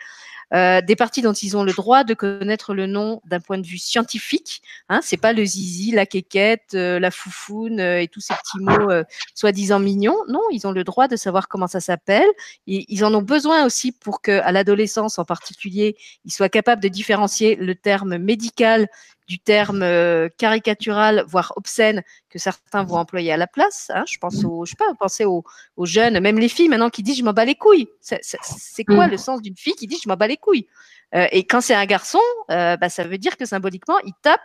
Euh, 0.53 0.81
des 0.81 0.97
parties 0.97 1.23
dont 1.23 1.33
ils 1.33 1.57
ont 1.57 1.63
le 1.63 1.73
droit 1.73 2.03
de 2.03 2.13
connaître 2.13 2.75
le 2.75 2.87
nom 2.87 3.21
d'un 3.25 3.39
point 3.39 3.59
de 3.59 3.67
vue 3.67 3.79
scientifique. 3.79 4.63
Hein, 4.89 5.01
c'est 5.03 5.17
pas 5.17 5.33
le 5.33 5.45
zizi, 5.45 5.93
la 5.93 6.07
quéquette, 6.07 6.75
euh, 6.75 6.99
la 6.99 7.13
foufoune 7.13 7.79
euh, 7.79 8.03
et 8.03 8.09
tous 8.09 8.21
ces 8.21 8.35
petits 8.35 8.59
mots 8.59 8.91
soi-disant 9.35 9.79
mignons. 9.79 10.17
Non, 10.29 10.43
ils 10.51 10.67
ont 10.67 10.73
le 10.73 10.83
droit 10.83 11.07
de 11.07 11.17
savoir 11.17 11.47
comment 11.49 11.69
ça 11.69 11.81
s'appelle. 11.81 12.29
Ils 12.67 13.05
en 13.05 13.15
ont 13.15 13.23
besoin 13.23 13.65
aussi 13.65 13.93
pour 13.93 14.23
que, 14.23 14.41
à 14.41 14.51
l'adolescence 14.51 15.19
en 15.19 15.25
particulier, 15.25 15.97
ils 16.25 16.33
soient 16.33 16.49
capables 16.49 16.83
de 16.83 16.89
différencier 16.89 17.55
le 17.55 17.75
terme 17.75 18.19
médical 18.19 18.89
du 19.31 19.39
terme 19.39 19.83
euh, 19.83 20.29
caricatural, 20.39 21.25
voire 21.29 21.53
obscène, 21.55 22.03
que 22.31 22.41
certains 22.41 22.83
vont 22.83 22.97
employer 22.97 23.31
à 23.31 23.37
la 23.37 23.47
place. 23.47 23.89
Hein. 23.95 24.03
Je 24.09 24.19
pense 24.19 24.45
aux, 24.45 24.65
je 24.65 24.71
sais 24.71 24.77
pas, 24.77 24.93
pensez 24.99 25.25
aux, 25.25 25.45
jeunes, 25.85 26.19
même 26.19 26.37
les 26.37 26.49
filles 26.49 26.69
maintenant 26.69 26.91
qui 26.91 27.05
disent 27.05 27.19
je 27.19 27.23
m'en 27.23 27.33
bats 27.33 27.45
les 27.45 27.55
couilles. 27.55 27.89
C'est 28.01 28.85
quoi 28.85 29.07
mm. 29.07 29.11
le 29.13 29.17
sens 29.17 29.41
d'une 29.41 29.57
fille 29.57 29.75
qui 29.75 29.87
dit 29.87 29.97
je 30.03 30.09
m'en 30.09 30.17
bats 30.17 30.27
les 30.27 30.37
couilles? 30.37 30.67
Euh, 31.15 31.29
Et 31.31 31.47
quand 31.47 31.61
c'est 31.61 31.75
un 31.75 31.87
garçon, 31.87 32.19
euh, 32.51 32.77
bah, 32.77 32.89
ça 32.89 33.05
veut 33.05 33.19
dire 33.19 33.37
que 33.37 33.47
symboliquement 33.47 33.99
il 34.05 34.13
tape 34.21 34.41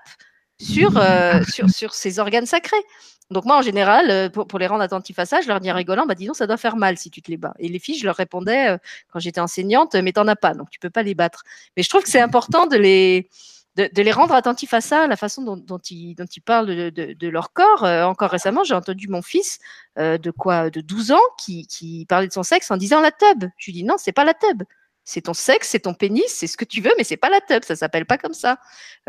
sur, 0.61 1.03
sur, 1.49 1.69
sur 1.69 1.93
ses 1.95 2.19
organes 2.19 2.45
sacrés. 2.45 2.85
Donc 3.31 3.45
moi, 3.45 3.57
en 3.57 3.63
général, 3.63 4.29
pour, 4.31 4.59
les 4.59 4.67
rendre 4.67 4.83
attentifs 4.83 5.17
à 5.17 5.25
ça, 5.25 5.41
je 5.41 5.47
leur 5.47 5.59
dis 5.59 5.71
rigolant, 5.71 6.05
bah 6.05 6.13
dis 6.13 6.27
donc, 6.27 6.35
ça 6.35 6.45
doit 6.45 6.57
faire 6.57 6.75
mal 6.75 6.95
si 6.95 7.09
tu 7.09 7.23
te 7.23 7.31
les 7.31 7.37
bats. 7.37 7.55
Et 7.57 7.69
les 7.69 7.79
filles, 7.79 7.97
je 7.97 8.05
leur 8.05 8.15
répondais 8.15 8.77
quand 9.11 9.19
j'étais 9.19 9.41
enseignante, 9.41 9.95
mais 9.95 10.11
t'en 10.11 10.27
as 10.27 10.35
pas, 10.35 10.53
donc 10.53 10.69
tu 10.69 10.77
peux 10.79 10.91
pas 10.91 11.01
les 11.01 11.15
battre. 11.15 11.43
Mais 11.75 11.81
je 11.81 11.89
trouve 11.89 12.03
que 12.03 12.09
c'est 12.09 12.21
important 12.21 12.67
de 12.67 12.77
les, 12.77 13.27
de, 13.75 14.01
les 14.01 14.11
rendre 14.11 14.33
attentifs 14.33 14.73
à 14.73 14.81
ça, 14.81 15.07
la 15.07 15.17
façon 15.17 15.41
dont, 15.43 15.77
ils, 15.89 16.15
parlent 16.45 16.67
de, 16.67 17.27
leur 17.27 17.51
corps. 17.51 17.83
Euh, 17.83 18.05
encore 18.05 18.31
récemment, 18.31 18.63
j'ai 18.63 18.73
entendu 18.73 19.07
mon 19.09 19.21
fils 19.21 19.59
euh, 19.99 20.17
de 20.17 20.31
quoi, 20.31 20.69
de 20.69 20.81
12 20.81 21.11
ans, 21.11 21.19
qui, 21.37 22.05
parlait 22.07 22.27
de 22.27 22.33
son 22.33 22.43
sexe 22.43 22.71
en 22.71 22.77
disant 22.77 23.01
la 23.01 23.11
tub. 23.11 23.45
Je 23.57 23.65
lui 23.65 23.73
dis 23.73 23.83
non, 23.83 23.95
c'est 23.97 24.13
pas 24.13 24.23
la 24.23 24.33
tub. 24.33 24.63
C'est 25.07 25.21
ton 25.21 25.33
sexe, 25.33 25.69
c'est 25.69 25.81
ton 25.81 25.93
pénis, 25.93 26.25
c'est 26.27 26.47
ce 26.47 26.57
que 26.57 26.65
tu 26.65 26.81
veux, 26.81 26.91
mais 26.97 27.03
c'est 27.03 27.17
pas 27.17 27.29
la 27.29 27.41
tub. 27.41 27.63
Ça 27.63 27.75
s'appelle 27.75 28.05
pas 28.05 28.17
comme 28.17 28.33
ça. 28.33 28.57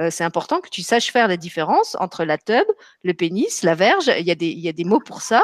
Euh, 0.01 0.11
c'est 0.11 0.25
important 0.25 0.61
que 0.61 0.69
tu 0.69 0.83
saches 0.83 1.11
faire 1.11 1.29
la 1.29 1.39
différence 1.39 1.97
entre 2.01 2.25
la 2.25 2.37
tub, 2.37 2.67
le 3.03 3.14
pénis, 3.14 3.62
la 3.62 3.75
verge. 3.75 4.11
Il 4.19 4.27
y 4.27 4.31
a 4.31 4.73
des, 4.73 4.85
mots 4.85 5.01
pour 5.01 5.23
ça. 5.23 5.43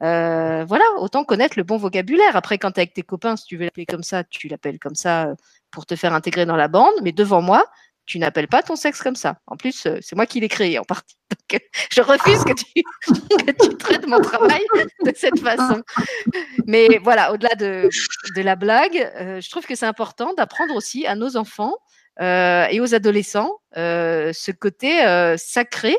voilà, 0.00 0.84
autant 0.98 1.24
connaître 1.24 1.58
le 1.58 1.64
bon 1.64 1.76
vocabulaire. 1.76 2.36
Après, 2.36 2.56
quand 2.56 2.70
tu 2.70 2.80
avec 2.80 2.94
tes 2.94 3.02
copains, 3.02 3.36
si 3.36 3.46
tu 3.46 3.56
veux 3.56 3.64
l'appeler 3.64 3.84
comme 3.86 4.04
ça, 4.04 4.22
tu 4.24 4.48
l'appelles 4.48 4.78
comme 4.78 4.94
ça 4.94 5.34
pour 5.70 5.86
te 5.86 5.96
faire 5.96 6.14
intégrer 6.14 6.46
dans 6.46 6.56
la 6.56 6.68
bande. 6.68 6.94
Mais 7.02 7.12
devant 7.12 7.42
moi, 7.42 7.66
tu 8.10 8.18
n'appelles 8.18 8.48
pas 8.48 8.62
ton 8.62 8.74
sexe 8.74 9.00
comme 9.02 9.14
ça. 9.14 9.36
En 9.46 9.56
plus, 9.56 9.86
euh, 9.86 9.98
c'est 10.00 10.16
moi 10.16 10.26
qui 10.26 10.40
l'ai 10.40 10.48
créé 10.48 10.78
en 10.78 10.84
partie. 10.84 11.16
Euh, 11.52 11.58
je 11.92 12.00
refuse 12.00 12.44
que 12.44 12.52
tu, 12.52 13.76
traites 13.78 14.06
mon 14.06 14.20
travail 14.20 14.62
de 15.04 15.12
cette 15.16 15.40
façon. 15.40 15.82
Mais 16.66 17.00
voilà, 17.02 17.32
au-delà 17.32 17.56
de, 17.56 17.88
la 18.36 18.54
blague, 18.54 19.10
euh, 19.16 19.40
je 19.40 19.50
trouve 19.50 19.66
que 19.66 19.74
c'est 19.74 19.86
important 19.86 20.32
d'apprendre 20.34 20.76
aussi 20.76 21.08
à 21.08 21.16
nos 21.16 21.36
enfants 21.36 21.74
et 22.20 22.80
aux 22.80 22.94
adolescents 22.94 23.58
ce 23.74 24.50
côté 24.52 25.00
sacré 25.38 25.96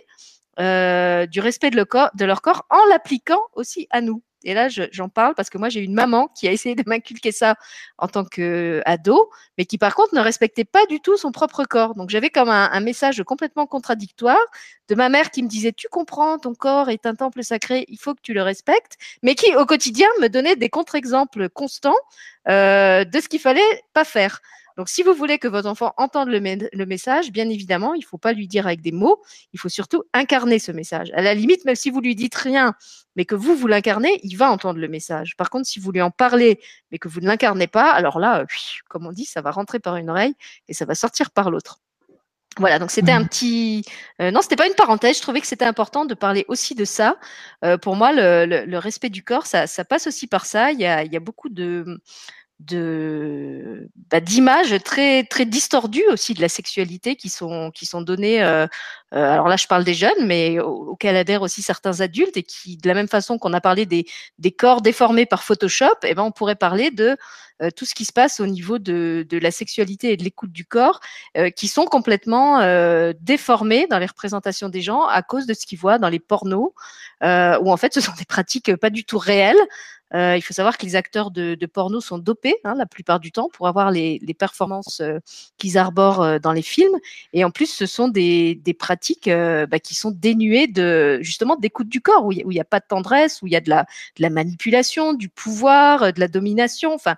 du 0.57 1.39
respect 1.41 1.71
de 1.71 2.25
leur 2.25 2.41
corps 2.41 2.65
en 2.69 2.85
l'appliquant 2.89 3.41
aussi 3.53 3.87
à 3.89 3.99
nous. 3.99 4.23
Et 4.43 4.53
là, 4.53 4.67
j'en 4.69 5.09
parle 5.09 5.35
parce 5.35 5.49
que 5.49 5.57
moi, 5.57 5.69
j'ai 5.69 5.81
une 5.81 5.93
maman 5.93 6.27
qui 6.27 6.47
a 6.47 6.51
essayé 6.51 6.75
de 6.75 6.83
m'inculquer 6.85 7.31
ça 7.31 7.55
en 7.97 8.07
tant 8.07 8.25
qu'ado, 8.25 9.29
mais 9.57 9.65
qui 9.65 9.77
par 9.77 9.95
contre 9.95 10.15
ne 10.15 10.19
respectait 10.19 10.65
pas 10.65 10.85
du 10.87 10.99
tout 10.99 11.17
son 11.17 11.31
propre 11.31 11.63
corps. 11.65 11.95
Donc 11.95 12.09
j'avais 12.09 12.29
comme 12.29 12.49
un, 12.49 12.79
message 12.79 13.23
complètement 13.23 13.67
contradictoire 13.67 14.43
de 14.89 14.95
ma 14.95 15.09
mère 15.09 15.31
qui 15.31 15.43
me 15.43 15.47
disait, 15.47 15.71
tu 15.71 15.87
comprends, 15.89 16.39
ton 16.39 16.55
corps 16.55 16.89
est 16.89 17.05
un 17.05 17.15
temple 17.15 17.43
sacré, 17.43 17.85
il 17.87 17.97
faut 17.97 18.13
que 18.15 18.21
tu 18.21 18.33
le 18.33 18.41
respectes, 18.41 18.97
mais 19.21 19.35
qui 19.35 19.55
au 19.55 19.65
quotidien 19.65 20.07
me 20.21 20.27
donnait 20.27 20.55
des 20.55 20.69
contre-exemples 20.69 21.49
constants 21.49 21.95
euh, 22.49 23.05
de 23.05 23.19
ce 23.19 23.29
qu'il 23.29 23.39
fallait 23.39 23.61
pas 23.93 24.03
faire. 24.03 24.41
Donc, 24.81 24.89
si 24.89 25.03
vous 25.03 25.13
voulez 25.13 25.37
que 25.37 25.47
votre 25.47 25.69
enfant 25.69 25.93
entende 25.97 26.29
le, 26.29 26.39
message, 26.87 27.31
bien 27.31 27.47
évidemment, 27.47 27.93
il 27.93 27.99
ne 27.99 28.03
faut 28.03 28.17
pas 28.17 28.33
lui 28.33 28.47
dire 28.47 28.65
avec 28.65 28.81
des 28.81 28.91
mots, 28.91 29.21
il 29.53 29.59
faut 29.59 29.69
surtout 29.69 30.05
incarner 30.11 30.57
ce 30.57 30.71
message. 30.71 31.11
À 31.13 31.21
la 31.21 31.35
limite, 31.35 31.65
même 31.65 31.75
si 31.75 31.91
vous 31.91 32.01
lui 32.01 32.15
dites 32.15 32.33
rien, 32.33 32.73
mais 33.15 33.25
que 33.25 33.35
vous, 33.35 33.55
vous 33.55 33.67
l'incarnez, 33.67 34.19
il 34.23 34.35
va 34.37 34.49
entendre 34.49 34.79
le 34.79 34.87
message. 34.87 35.37
Par 35.37 35.51
contre, 35.51 35.67
si 35.67 35.79
vous 35.79 35.91
lui 35.91 36.01
en 36.01 36.09
parlez, 36.09 36.59
mais 36.91 36.97
que 36.97 37.09
vous 37.09 37.19
ne 37.19 37.27
l'incarnez 37.27 37.67
pas, 37.67 37.91
alors 37.91 38.19
là, 38.19 38.43
comme 38.89 39.05
on 39.05 39.11
dit, 39.11 39.25
ça 39.25 39.41
va 39.41 39.51
rentrer 39.51 39.77
par 39.77 39.97
une 39.97 40.09
oreille 40.09 40.33
et 40.67 40.73
ça 40.73 40.85
va 40.85 40.95
sortir 40.95 41.29
par 41.29 41.51
l'autre. 41.51 41.77
Voilà, 42.57 42.79
donc 42.79 42.89
c'était 42.89 43.11
un 43.11 43.19
mmh. 43.19 43.27
petit. 43.27 43.85
Euh, 44.19 44.31
non, 44.31 44.41
c'était 44.41 44.55
pas 44.55 44.65
une 44.65 44.73
parenthèse. 44.73 45.17
Je 45.17 45.21
trouvais 45.21 45.41
que 45.41 45.47
c'était 45.47 45.63
important 45.63 46.05
de 46.05 46.15
parler 46.15 46.43
aussi 46.47 46.73
de 46.73 46.85
ça. 46.85 47.17
Euh, 47.63 47.77
pour 47.77 47.95
moi, 47.95 48.11
le, 48.13 48.77
respect 48.77 49.11
du 49.11 49.23
corps, 49.23 49.45
ça, 49.45 49.67
passe 49.85 50.07
aussi 50.07 50.25
par 50.25 50.47
ça. 50.47 50.71
il 50.71 50.79
y 50.79 50.85
a 50.87 51.19
beaucoup 51.19 51.49
de 51.49 52.01
de 52.67 53.89
bah, 54.09 54.19
d'images 54.19 54.75
très 54.83 55.23
très 55.23 55.45
distordues 55.45 56.07
aussi 56.11 56.33
de 56.33 56.41
la 56.41 56.49
sexualité 56.49 57.15
qui 57.15 57.29
sont 57.29 57.71
qui 57.71 57.85
sont 57.85 58.01
données. 58.01 58.43
Euh, 58.43 58.67
alors 59.11 59.47
là, 59.47 59.57
je 59.57 59.67
parle 59.67 59.83
des 59.83 59.93
jeunes, 59.93 60.25
mais 60.25 60.59
auxquels 60.59 61.17
adhèrent 61.17 61.41
aussi 61.41 61.61
certains 61.61 61.99
adultes 62.01 62.37
et 62.37 62.43
qui, 62.43 62.77
de 62.77 62.87
la 62.87 62.93
même 62.93 63.07
façon 63.07 63.37
qu'on 63.37 63.53
a 63.53 63.61
parlé 63.61 63.85
des, 63.85 64.05
des 64.39 64.51
corps 64.51 64.81
déformés 64.81 65.25
par 65.25 65.43
Photoshop, 65.43 65.87
eh 66.03 66.13
ben 66.13 66.23
on 66.23 66.31
pourrait 66.31 66.55
parler 66.55 66.91
de 66.91 67.17
euh, 67.61 67.69
tout 67.75 67.85
ce 67.85 67.93
qui 67.93 68.05
se 68.05 68.13
passe 68.13 68.39
au 68.39 68.47
niveau 68.47 68.79
de, 68.79 69.25
de 69.29 69.37
la 69.37 69.51
sexualité 69.51 70.13
et 70.13 70.17
de 70.17 70.23
l'écoute 70.23 70.51
du 70.51 70.65
corps, 70.65 70.99
qui 71.55 71.67
sont 71.67 71.85
complètement 71.85 72.59
déformés 73.19 73.87
dans 73.87 73.99
les 73.99 74.05
représentations 74.05 74.69
des 74.69 74.81
gens 74.81 75.05
à 75.05 75.21
cause 75.21 75.45
de 75.45 75.53
ce 75.53 75.65
qu'ils 75.65 75.79
voient 75.79 75.99
dans 75.99 76.09
les 76.09 76.19
pornos, 76.19 76.71
où 77.21 77.71
en 77.71 77.77
fait 77.77 77.93
ce 77.93 78.01
sont 78.01 78.13
des 78.17 78.25
pratiques 78.25 78.75
pas 78.77 78.89
du 78.89 79.03
tout 79.03 79.17
réelles. 79.17 79.61
Euh, 80.13 80.35
il 80.35 80.41
faut 80.41 80.53
savoir 80.53 80.77
que 80.77 80.85
les 80.85 80.95
acteurs 80.95 81.31
de, 81.31 81.55
porno 81.65 82.01
sont 82.01 82.17
dopés 82.17 82.57
hein, 82.63 82.75
la 82.75 82.85
plupart 82.85 83.19
du 83.19 83.31
temps 83.31 83.49
pour 83.53 83.67
avoir 83.67 83.91
les, 83.91 84.19
performances 84.37 84.99
euh, 85.01 85.19
qu'ils 85.57 85.77
arborent 85.77 86.21
euh, 86.21 86.39
dans 86.39 86.51
les 86.51 86.61
films. 86.61 86.95
Et 87.33 87.43
en 87.43 87.51
plus, 87.51 87.67
ce 87.67 87.85
sont 87.85 88.07
des, 88.07 88.61
pratiques 89.01 89.29
bah, 89.29 89.79
qui 89.79 89.95
sont 89.95 90.11
dénuées 90.11 90.67
de 90.67 91.19
justement 91.21 91.55
d'écoute 91.55 91.89
du 91.89 92.01
corps, 92.01 92.25
où 92.25 92.31
il 92.31 92.45
n'y 92.45 92.59
a, 92.59 92.63
pas 92.63 92.79
de 92.79 92.85
tendresse, 92.87 93.41
où 93.41 93.47
il 93.47 93.53
y 93.53 93.55
a 93.55 93.61
de 93.61 93.69
la, 93.69 94.29
manipulation, 94.29 95.13
du 95.13 95.27
pouvoir, 95.27 96.13
de 96.13 96.19
la 96.19 96.27
domination. 96.27 96.93
Enfin, 96.93 97.15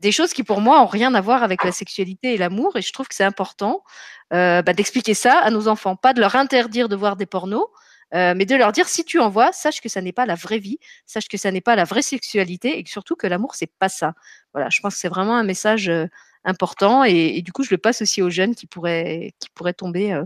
des 0.00 0.12
choses 0.12 0.32
qui 0.32 0.42
pour 0.42 0.60
moi 0.60 0.80
ont 0.82 0.86
rien 0.86 1.14
à 1.14 1.20
voir 1.20 1.42
avec 1.42 1.64
la 1.64 1.72
sexualité 1.72 2.34
et 2.34 2.38
l'amour. 2.38 2.76
Et 2.76 2.82
je 2.82 2.92
trouve 2.92 3.08
que 3.08 3.14
c'est 3.14 3.24
important 3.24 3.82
bah, 4.30 4.62
d'expliquer 4.62 5.14
ça 5.14 5.38
à 5.38 5.50
nos 5.50 5.68
enfants, 5.68 5.96
pas 5.96 6.14
de 6.14 6.20
leur 6.20 6.36
interdire 6.36 6.88
de 6.88 6.96
voir 6.96 7.16
des 7.16 7.26
pornos, 7.26 7.66
euh, 8.14 8.34
mais 8.36 8.44
de 8.44 8.54
leur 8.54 8.72
dire 8.72 8.88
si 8.88 9.04
tu 9.04 9.18
en 9.20 9.30
vois, 9.30 9.52
sache 9.52 9.80
que 9.80 9.88
ça 9.88 10.02
n'est 10.02 10.12
pas 10.12 10.26
la 10.26 10.34
vraie 10.34 10.58
vie, 10.58 10.78
sache 11.06 11.28
que 11.28 11.38
ça 11.38 11.50
n'est 11.50 11.62
pas 11.62 11.76
la 11.76 11.84
vraie 11.84 12.02
sexualité 12.02 12.78
et 12.78 12.84
surtout 12.86 13.16
que 13.16 13.26
l'amour 13.26 13.54
c'est 13.54 13.70
pas 13.78 13.88
ça. 13.88 14.12
Voilà, 14.52 14.68
je 14.68 14.80
pense 14.80 14.94
que 14.94 15.00
c'est 15.00 15.08
vraiment 15.08 15.36
un 15.36 15.44
message 15.44 15.88
euh, 15.88 16.06
important 16.44 17.04
et, 17.04 17.40
du 17.42 17.52
coup 17.52 17.62
je 17.62 17.70
le 17.70 17.78
passe 17.78 18.02
aussi 18.02 18.20
aux 18.20 18.28
jeunes 18.28 18.54
qui 18.54 18.66
pourraient 18.66 19.32
qui 19.40 19.48
pourraient 19.54 19.72
tomber 19.72 20.12
euh, 20.12 20.24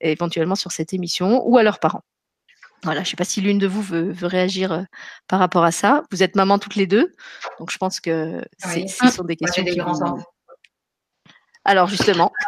éventuellement 0.00 0.54
sur 0.54 0.72
cette 0.72 0.92
émission 0.92 1.46
ou 1.46 1.58
à 1.58 1.62
leurs 1.62 1.78
parents. 1.78 2.02
Voilà, 2.82 3.00
je 3.00 3.08
ne 3.08 3.10
sais 3.10 3.16
pas 3.16 3.24
si 3.24 3.42
l'une 3.42 3.58
de 3.58 3.66
vous 3.66 3.82
veut, 3.82 4.14
réagir 4.22 4.86
par 5.28 5.38
rapport 5.38 5.64
à 5.64 5.72
ça. 5.72 6.02
Vous 6.10 6.22
êtes 6.22 6.34
maman 6.34 6.58
toutes 6.58 6.76
les 6.76 6.86
deux, 6.86 7.14
donc 7.58 7.70
je 7.70 7.76
pense 7.76 8.00
que 8.00 8.42
ce 8.58 9.08
sont 9.08 9.24
des 9.24 9.36
questions 9.36 9.64
qui 9.64 9.80
Alors 11.64 11.88
justement. 11.88 12.32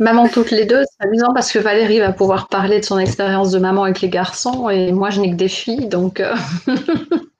Maman 0.00 0.28
toutes 0.28 0.50
les 0.50 0.66
deux, 0.66 0.82
c'est 0.84 1.06
amusant 1.06 1.32
parce 1.32 1.52
que 1.52 1.60
Valérie 1.60 2.00
va 2.00 2.12
pouvoir 2.12 2.48
parler 2.48 2.80
de 2.80 2.84
son 2.84 2.98
expérience 2.98 3.52
de 3.52 3.60
maman 3.60 3.84
avec 3.84 4.00
les 4.00 4.08
garçons 4.08 4.68
et 4.68 4.90
moi 4.90 5.10
je 5.10 5.20
n'ai 5.20 5.30
que 5.30 5.36
des 5.36 5.48
filles, 5.48 5.86
donc 5.86 6.18
euh, 6.18 6.34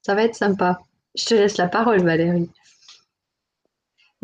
ça 0.00 0.14
va 0.14 0.22
être 0.22 0.34
sympa. 0.34 0.78
Je 1.14 1.26
te 1.26 1.34
laisse 1.34 1.58
la 1.58 1.68
parole 1.68 2.02
Valérie. 2.02 2.50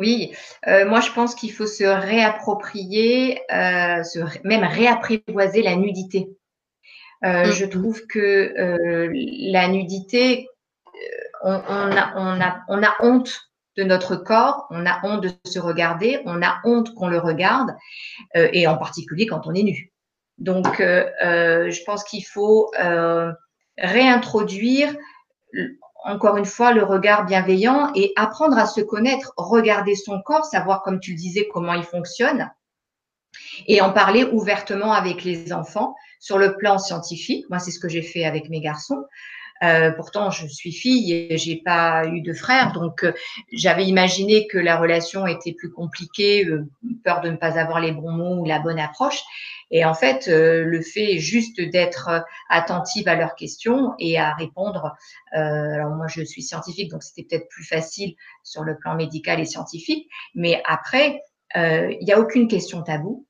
Oui, 0.00 0.34
euh, 0.66 0.88
moi 0.88 1.00
je 1.00 1.12
pense 1.12 1.34
qu'il 1.34 1.52
faut 1.52 1.66
se 1.66 1.84
réapproprier, 1.84 3.40
euh, 3.52 4.02
même 4.42 4.64
réapprivoiser 4.64 5.62
la 5.62 5.76
nudité. 5.76 6.26
Mm. 7.22 7.52
Je 7.52 7.66
trouve 7.66 8.06
que 8.06 8.54
la 9.52 9.68
nudité, 9.68 10.48
on, 11.42 11.52
a, 11.52 12.12
on, 12.16 12.40
a, 12.40 12.60
on 12.68 12.82
a 12.82 12.94
honte 13.00 13.50
de 13.76 13.84
notre 13.84 14.16
corps, 14.16 14.66
on 14.70 14.86
a 14.86 15.00
honte 15.04 15.22
de 15.22 15.30
se 15.44 15.58
regarder, 15.58 16.20
on 16.24 16.42
a 16.42 16.60
honte 16.64 16.94
qu'on 16.94 17.08
le 17.08 17.18
regarde, 17.18 17.70
euh, 18.36 18.48
et 18.52 18.66
en 18.66 18.76
particulier 18.76 19.26
quand 19.26 19.46
on 19.46 19.54
est 19.54 19.62
nu. 19.62 19.92
Donc, 20.38 20.80
euh, 20.80 21.08
euh, 21.22 21.70
je 21.70 21.82
pense 21.84 22.04
qu'il 22.04 22.24
faut 22.24 22.70
réintroduire 23.78 24.94
encore 26.04 26.36
une 26.36 26.46
fois, 26.46 26.72
le 26.72 26.84
regard 26.84 27.26
bienveillant 27.26 27.92
et 27.94 28.12
apprendre 28.16 28.58
à 28.58 28.66
se 28.66 28.80
connaître, 28.80 29.32
regarder 29.36 29.94
son 29.94 30.20
corps, 30.22 30.44
savoir, 30.44 30.82
comme 30.82 31.00
tu 31.00 31.12
le 31.12 31.16
disais, 31.16 31.48
comment 31.52 31.74
il 31.74 31.84
fonctionne 31.84 32.50
et 33.66 33.80
en 33.80 33.92
parler 33.92 34.24
ouvertement 34.24 34.92
avec 34.92 35.24
les 35.24 35.52
enfants 35.52 35.94
sur 36.18 36.38
le 36.38 36.56
plan 36.56 36.78
scientifique. 36.78 37.46
Moi, 37.50 37.58
c'est 37.58 37.70
ce 37.70 37.80
que 37.80 37.88
j'ai 37.88 38.02
fait 38.02 38.24
avec 38.24 38.48
mes 38.48 38.60
garçons. 38.60 39.04
Euh, 39.62 39.90
pourtant, 39.90 40.30
je 40.30 40.46
suis 40.46 40.72
fille 40.72 41.12
et 41.12 41.36
j'ai 41.36 41.56
pas 41.56 42.06
eu 42.06 42.22
de 42.22 42.32
frère, 42.32 42.72
donc 42.72 43.04
euh, 43.04 43.12
j'avais 43.52 43.84
imaginé 43.84 44.46
que 44.46 44.56
la 44.56 44.78
relation 44.78 45.26
était 45.26 45.52
plus 45.52 45.70
compliquée, 45.70 46.46
euh, 46.46 46.66
peur 47.04 47.20
de 47.20 47.28
ne 47.28 47.36
pas 47.36 47.58
avoir 47.58 47.78
les 47.78 47.92
bons 47.92 48.10
mots 48.10 48.40
ou 48.40 48.46
la 48.46 48.58
bonne 48.58 48.78
approche. 48.78 49.20
Et 49.70 49.84
en 49.84 49.94
fait, 49.94 50.26
le 50.28 50.80
fait 50.82 51.18
juste 51.18 51.60
d'être 51.60 52.10
attentive 52.48 53.08
à 53.08 53.14
leurs 53.14 53.34
questions 53.34 53.94
et 53.98 54.18
à 54.18 54.34
répondre. 54.34 54.94
alors 55.32 55.90
moi, 55.90 56.06
je 56.08 56.22
suis 56.22 56.42
scientifique, 56.42 56.90
donc 56.90 57.02
c'était 57.02 57.22
peut-être 57.22 57.48
plus 57.48 57.64
facile 57.64 58.14
sur 58.42 58.64
le 58.64 58.76
plan 58.76 58.96
médical 58.96 59.38
et 59.40 59.44
scientifique. 59.44 60.08
Mais 60.34 60.62
après, 60.66 61.22
il 61.54 61.98
n'y 62.02 62.12
a 62.12 62.18
aucune 62.18 62.48
question 62.48 62.82
taboue. 62.82 63.26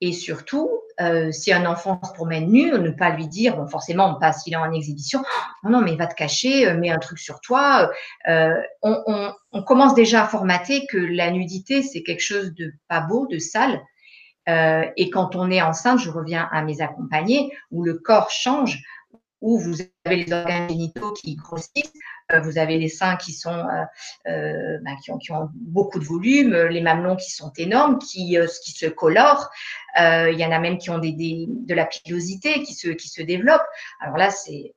Et 0.00 0.12
surtout, 0.12 0.70
euh, 1.00 1.32
si 1.32 1.52
un 1.52 1.66
enfant 1.66 2.00
se 2.04 2.12
promène 2.12 2.50
nu, 2.50 2.70
ne 2.70 2.90
pas 2.90 3.10
lui 3.10 3.26
dire, 3.26 3.56
bon, 3.56 3.66
forcément, 3.66 4.14
pas 4.16 4.32
s'il 4.32 4.52
est 4.52 4.56
en 4.56 4.72
exhibition, 4.72 5.24
non, 5.62 5.70
non, 5.70 5.80
mais 5.80 5.96
va 5.96 6.06
te 6.06 6.14
cacher, 6.14 6.68
euh, 6.68 6.76
mets 6.76 6.90
un 6.90 6.98
truc 6.98 7.18
sur 7.18 7.40
toi. 7.40 7.90
Euh, 8.28 8.54
on, 8.82 9.32
on, 9.52 9.62
commence 9.62 9.94
déjà 9.94 10.24
à 10.24 10.28
formater 10.28 10.86
que 10.86 10.98
la 10.98 11.30
nudité, 11.30 11.82
c'est 11.82 12.02
quelque 12.02 12.20
chose 12.20 12.54
de 12.54 12.72
pas 12.88 13.00
beau, 13.00 13.26
de 13.26 13.38
sale. 13.38 13.80
Et 14.46 15.10
quand 15.10 15.36
on 15.36 15.50
est 15.50 15.62
enceinte, 15.62 15.98
je 15.98 16.10
reviens 16.10 16.48
à 16.52 16.62
mes 16.62 16.80
accompagnés, 16.80 17.50
où 17.70 17.82
le 17.82 17.94
corps 17.94 18.30
change, 18.30 18.82
où 19.44 19.58
vous 19.58 19.76
avez 20.06 20.24
les 20.24 20.32
organes 20.32 20.70
génitaux 20.70 21.12
qui 21.12 21.36
grossissent, 21.36 21.92
euh, 22.32 22.40
vous 22.40 22.56
avez 22.56 22.78
les 22.78 22.88
seins 22.88 23.16
qui 23.16 23.34
sont 23.34 23.50
euh, 23.50 23.84
euh, 24.26 24.78
bah, 24.82 24.92
qui, 25.02 25.32
ont, 25.32 25.50
beaucoup 25.54 25.98
de 25.98 26.04
volume, 26.04 26.54
les 26.54 26.80
mamelons 26.80 27.16
qui 27.16 27.30
sont 27.30 27.52
énormes, 27.58 27.98
qui, 27.98 28.38
se 28.38 28.86
colorent. 28.86 29.50
il 29.98 30.36
y 30.38 30.46
en 30.46 30.50
a 30.50 30.58
même 30.58 30.78
qui 30.78 30.88
ont 30.88 30.98
de 30.98 31.74
la 31.74 31.84
pilosité 31.84 32.62
qui 32.62 32.74
se, 32.74 32.88
qui 32.88 33.08
se 33.08 33.20
développe. 33.20 33.62
Alors 34.00 34.16
là, 34.16 34.30
c'est 34.30 34.74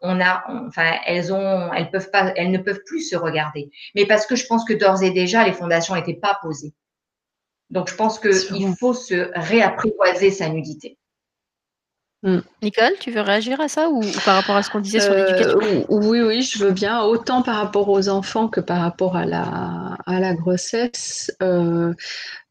on, 0.00 0.20
a, 0.20 0.42
enfin, 0.66 0.92
elles 1.06 1.34
ont, 1.34 1.70
elles 1.74 1.90
peuvent 1.90 2.10
pas, 2.10 2.32
elles 2.36 2.50
ne 2.50 2.58
peuvent 2.58 2.82
plus 2.86 3.02
se 3.02 3.16
regarder. 3.16 3.70
Mais 3.94 4.06
parce 4.06 4.24
que 4.24 4.36
je 4.36 4.46
pense 4.46 4.64
que 4.64 4.72
d'ores 4.72 5.02
et 5.02 5.10
déjà, 5.10 5.44
les 5.44 5.52
fondations 5.52 5.96
n'étaient 5.96 6.14
pas 6.14 6.38
posées. 6.40 6.72
Donc, 7.70 7.88
je 7.88 7.94
pense 7.94 8.18
qu'il 8.18 8.74
faut 8.78 8.94
se 8.94 9.30
réapprivoiser 9.34 10.30
sa 10.30 10.48
nudité. 10.48 10.98
Mm. 12.22 12.40
Nicole, 12.62 12.92
tu 13.00 13.10
veux 13.10 13.22
réagir 13.22 13.60
à 13.60 13.68
ça 13.68 13.88
ou, 13.88 14.02
par 14.26 14.36
rapport 14.36 14.54
à 14.54 14.62
ce 14.62 14.68
qu'on 14.68 14.80
disait 14.80 15.00
sur 15.00 15.12
euh, 15.12 15.24
l'éducation? 15.24 15.86
Oui, 15.88 16.20
oui, 16.20 16.42
je 16.42 16.62
veux 16.62 16.72
bien, 16.72 17.02
autant 17.02 17.42
par 17.42 17.56
rapport 17.56 17.88
aux 17.88 18.08
enfants 18.10 18.48
que 18.48 18.60
par 18.60 18.80
rapport 18.80 19.16
à 19.16 19.24
la, 19.24 19.96
à 20.06 20.20
la 20.20 20.34
grossesse. 20.34 21.32
Euh, 21.42 21.94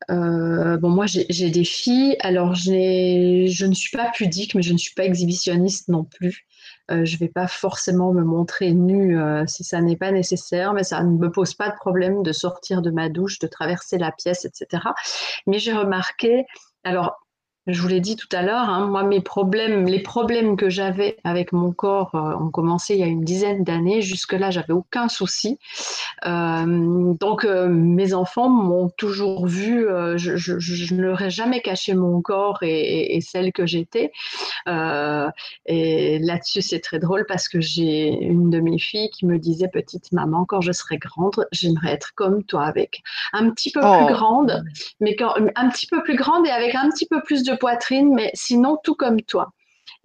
euh, 0.09 0.77
bon, 0.77 0.89
moi, 0.89 1.05
j'ai 1.05 1.49
des 1.51 1.63
filles, 1.63 2.15
alors 2.21 2.55
je 2.55 3.65
ne 3.65 3.73
suis 3.73 3.95
pas 3.95 4.09
pudique, 4.11 4.55
mais 4.55 4.63
je 4.63 4.73
ne 4.73 4.77
suis 4.77 4.95
pas 4.95 5.03
exhibitionniste 5.03 5.87
non 5.87 6.03
plus. 6.03 6.47
Je 6.89 7.15
ne 7.15 7.19
vais 7.19 7.29
pas 7.29 7.47
forcément 7.47 8.13
me 8.13 8.23
montrer 8.23 8.73
nue 8.73 9.17
si 9.47 9.63
ça 9.63 9.81
n'est 9.81 9.95
pas 9.97 10.11
nécessaire, 10.11 10.73
mais 10.73 10.83
ça 10.83 11.03
ne 11.03 11.17
me 11.17 11.31
pose 11.31 11.53
pas 11.53 11.69
de 11.69 11.75
problème 11.75 12.23
de 12.23 12.31
sortir 12.31 12.81
de 12.81 12.91
ma 12.91 13.09
douche, 13.09 13.39
de 13.39 13.47
traverser 13.47 13.97
la 13.97 14.11
pièce, 14.11 14.45
etc. 14.45 14.83
Mais 15.47 15.59
j'ai 15.59 15.73
remarqué, 15.73 16.45
alors 16.83 17.19
je 17.67 17.81
vous 17.81 17.87
l'ai 17.87 17.99
dit 17.99 18.15
tout 18.15 18.27
à 18.31 18.41
l'heure, 18.41 18.69
hein, 18.69 18.87
moi, 18.87 19.03
mes 19.03 19.21
problèmes, 19.21 19.85
les 19.85 19.99
problèmes 19.99 20.57
que 20.57 20.69
j'avais 20.69 21.17
avec 21.23 21.51
mon 21.51 21.71
corps 21.71 22.15
euh, 22.15 22.43
ont 22.43 22.49
commencé 22.49 22.95
il 22.95 22.99
y 22.99 23.03
a 23.03 23.07
une 23.07 23.23
dizaine 23.23 23.63
d'années. 23.63 24.01
Jusque-là, 24.01 24.49
j'avais 24.49 24.73
aucun 24.73 25.07
souci. 25.07 25.59
Euh, 26.25 27.13
donc, 27.19 27.45
euh, 27.45 27.67
mes 27.67 28.13
enfants 28.13 28.49
m'ont 28.49 28.89
toujours 28.89 29.45
vu. 29.45 29.85
je, 30.15 30.35
je, 30.37 30.59
je, 30.59 30.93
ne 30.93 31.01
leur 31.01 31.21
ai 31.21 31.29
jamais 31.29 31.61
caché 31.61 31.93
mon 31.93 32.21
corps 32.21 32.59
et, 32.61 33.15
et, 33.15 33.21
celle 33.21 33.51
que 33.51 33.65
j'étais. 33.65 34.11
et 34.67 36.19
là-dessus, 36.19 36.61
c'est 36.61 36.79
très 36.79 36.99
drôle 36.99 37.25
parce 37.27 37.47
que 37.47 37.59
j'ai 37.59 38.07
une 38.07 38.49
de 38.49 38.59
mes 38.59 38.79
filles 38.79 39.09
qui 39.11 39.25
me 39.25 39.37
disait, 39.37 39.67
petite 39.67 40.11
maman, 40.11 40.45
quand 40.45 40.61
je 40.61 40.71
serai 40.71 40.97
grande, 40.97 41.45
j'aimerais 41.51 41.91
être 41.91 42.13
comme 42.15 42.43
toi, 42.43 42.63
avec 42.63 43.01
un 43.33 43.49
petit 43.51 43.71
peu 43.71 43.81
plus 43.81 43.89
oh. 43.89 44.07
grande, 44.07 44.63
mais 44.99 45.15
quand, 45.15 45.35
un 45.55 45.69
petit 45.69 45.87
peu 45.87 46.01
plus 46.03 46.15
grande 46.15 46.47
et 46.47 46.51
avec 46.51 46.73
un 46.75 46.89
petit 46.89 47.05
peu 47.05 47.21
plus 47.21 47.43
de 47.43 47.48
poitrine, 47.57 48.13
mais 48.13 48.31
sinon 48.33 48.77
tout 48.83 48.95
comme 48.95 49.21
toi. 49.21 49.51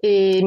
Et 0.02 0.42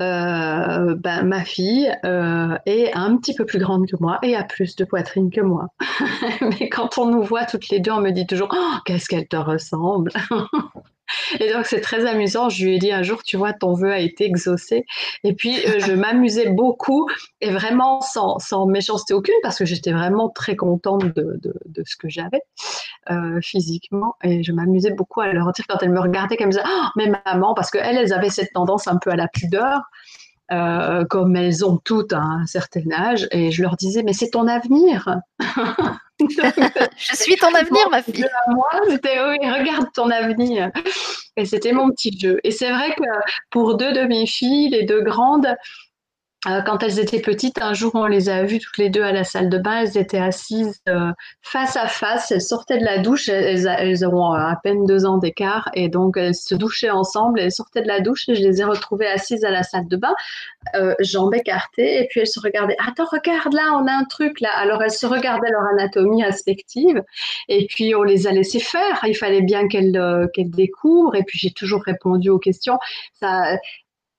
euh, 0.00 0.94
ben, 0.94 1.24
ma 1.24 1.44
fille 1.44 1.92
euh, 2.04 2.56
est 2.66 2.92
un 2.94 3.16
petit 3.16 3.34
peu 3.34 3.44
plus 3.44 3.58
grande 3.58 3.86
que 3.88 3.96
moi 3.98 4.18
et 4.22 4.36
a 4.36 4.44
plus 4.44 4.76
de 4.76 4.84
poitrine 4.84 5.30
que 5.30 5.40
moi. 5.40 5.68
mais 6.40 6.68
quand 6.68 6.98
on 6.98 7.06
nous 7.06 7.22
voit 7.22 7.46
toutes 7.46 7.68
les 7.68 7.80
deux, 7.80 7.90
on 7.90 8.00
me 8.00 8.10
dit 8.10 8.26
toujours 8.26 8.48
oh, 8.52 8.74
qu'est-ce 8.84 9.08
qu'elle 9.08 9.26
te 9.26 9.36
ressemble 9.36 10.12
Et 11.40 11.52
donc, 11.52 11.66
c'est 11.66 11.80
très 11.80 12.06
amusant. 12.06 12.48
Je 12.48 12.64
lui 12.64 12.76
ai 12.76 12.78
dit 12.78 12.92
un 12.92 13.02
jour, 13.02 13.22
tu 13.22 13.36
vois, 13.36 13.52
ton 13.52 13.74
vœu 13.74 13.92
a 13.92 13.98
été 13.98 14.24
exaucé. 14.24 14.84
Et 15.24 15.34
puis, 15.34 15.56
euh, 15.66 15.78
je 15.78 15.92
m'amusais 15.94 16.50
beaucoup 16.50 17.06
et 17.40 17.50
vraiment 17.50 18.00
sans, 18.00 18.38
sans, 18.38 18.66
méchanceté 18.66 19.14
aucune 19.14 19.34
parce 19.42 19.58
que 19.58 19.64
j'étais 19.64 19.92
vraiment 19.92 20.28
très 20.28 20.56
contente 20.56 21.04
de, 21.04 21.38
de, 21.42 21.54
de 21.64 21.82
ce 21.86 21.96
que 21.96 22.08
j'avais 22.08 22.42
euh, 23.10 23.40
physiquement. 23.42 24.14
Et 24.22 24.42
je 24.42 24.52
m'amusais 24.52 24.90
beaucoup 24.90 25.20
à 25.20 25.32
leur 25.32 25.52
dire 25.52 25.64
quand 25.68 25.82
elles 25.82 25.90
me 25.90 26.00
regardaient, 26.00 26.36
qu'elles 26.36 26.48
me 26.48 26.52
disaient, 26.52 26.64
oh, 26.66 26.86
mais 26.96 27.10
maman, 27.24 27.54
parce 27.54 27.70
qu'elles, 27.70 27.96
elles 27.96 28.12
avaient 28.12 28.30
cette 28.30 28.52
tendance 28.52 28.86
un 28.86 28.98
peu 28.98 29.10
à 29.10 29.16
la 29.16 29.28
pudeur. 29.28 29.82
Euh, 30.50 31.04
comme 31.04 31.36
elles 31.36 31.62
ont 31.62 31.76
toutes 31.76 32.14
un 32.14 32.46
certain 32.46 32.90
âge, 32.90 33.28
et 33.32 33.50
je 33.50 33.60
leur 33.60 33.76
disais, 33.76 34.02
mais 34.02 34.14
c'est 34.14 34.30
ton 34.30 34.46
avenir. 34.48 35.18
je 36.20 37.16
suis 37.16 37.36
ton 37.36 37.54
avenir, 37.54 37.90
ma 37.90 38.02
fille. 38.02 38.24
Moi, 38.48 38.70
c'était 38.88 39.20
oui, 39.28 39.36
regarde 39.46 39.88
ton 39.92 40.08
avenir. 40.08 40.70
Et 41.36 41.44
c'était 41.44 41.72
mon 41.72 41.90
petit 41.90 42.18
jeu. 42.18 42.40
Et 42.44 42.50
c'est 42.50 42.70
vrai 42.70 42.94
que 42.94 43.04
pour 43.50 43.76
deux 43.76 43.92
de 43.92 44.02
mes 44.04 44.26
filles, 44.26 44.70
les 44.70 44.84
deux 44.84 45.02
grandes, 45.02 45.54
euh, 46.46 46.62
quand 46.62 46.84
elles 46.84 47.00
étaient 47.00 47.20
petites, 47.20 47.60
un 47.60 47.74
jour 47.74 47.90
on 47.94 48.06
les 48.06 48.28
a 48.28 48.44
vues 48.44 48.60
toutes 48.60 48.78
les 48.78 48.90
deux 48.90 49.02
à 49.02 49.10
la 49.10 49.24
salle 49.24 49.48
de 49.48 49.58
bain, 49.58 49.80
elles 49.82 49.98
étaient 49.98 50.20
assises 50.20 50.80
euh, 50.88 51.10
face 51.42 51.76
à 51.76 51.88
face, 51.88 52.30
elles 52.30 52.40
sortaient 52.40 52.78
de 52.78 52.84
la 52.84 52.98
douche, 52.98 53.28
elles, 53.28 53.66
elles 53.66 54.06
ont 54.06 54.32
à 54.32 54.54
peine 54.62 54.86
deux 54.86 55.04
ans 55.04 55.18
d'écart. 55.18 55.68
Et 55.74 55.88
donc 55.88 56.16
elles 56.16 56.36
se 56.36 56.54
douchaient 56.54 56.90
ensemble, 56.90 57.40
elles 57.40 57.50
sortaient 57.50 57.82
de 57.82 57.88
la 57.88 57.98
douche 58.00 58.28
et 58.28 58.36
je 58.36 58.42
les 58.42 58.60
ai 58.60 58.64
retrouvées 58.64 59.08
assises 59.08 59.44
à 59.44 59.50
la 59.50 59.64
salle 59.64 59.88
de 59.88 59.96
bain, 59.96 60.14
euh, 60.76 60.94
jambes 61.00 61.34
écartées. 61.34 62.02
Et 62.02 62.06
puis 62.06 62.20
elles 62.20 62.28
se 62.28 62.38
regardaient, 62.38 62.76
attends 62.86 63.06
regarde 63.10 63.52
là, 63.52 63.72
on 63.74 63.88
a 63.88 63.92
un 63.92 64.04
truc 64.04 64.40
là, 64.40 64.50
alors 64.54 64.80
elles 64.80 64.92
se 64.92 65.06
regardaient 65.06 65.50
leur 65.50 65.64
anatomie 65.72 66.22
respective 66.22 67.02
et 67.48 67.66
puis 67.66 67.96
on 67.96 68.04
les 68.04 68.28
a 68.28 68.30
laissées 68.30 68.60
faire, 68.60 69.00
il 69.08 69.16
fallait 69.16 69.42
bien 69.42 69.66
qu'elles 69.66 70.28
qu'elles 70.34 70.50
découvrent. 70.50 71.16
Et 71.16 71.24
puis 71.24 71.36
j'ai 71.36 71.50
toujours 71.50 71.82
répondu 71.82 72.30
aux 72.30 72.38
questions, 72.38 72.78
ça, 73.20 73.56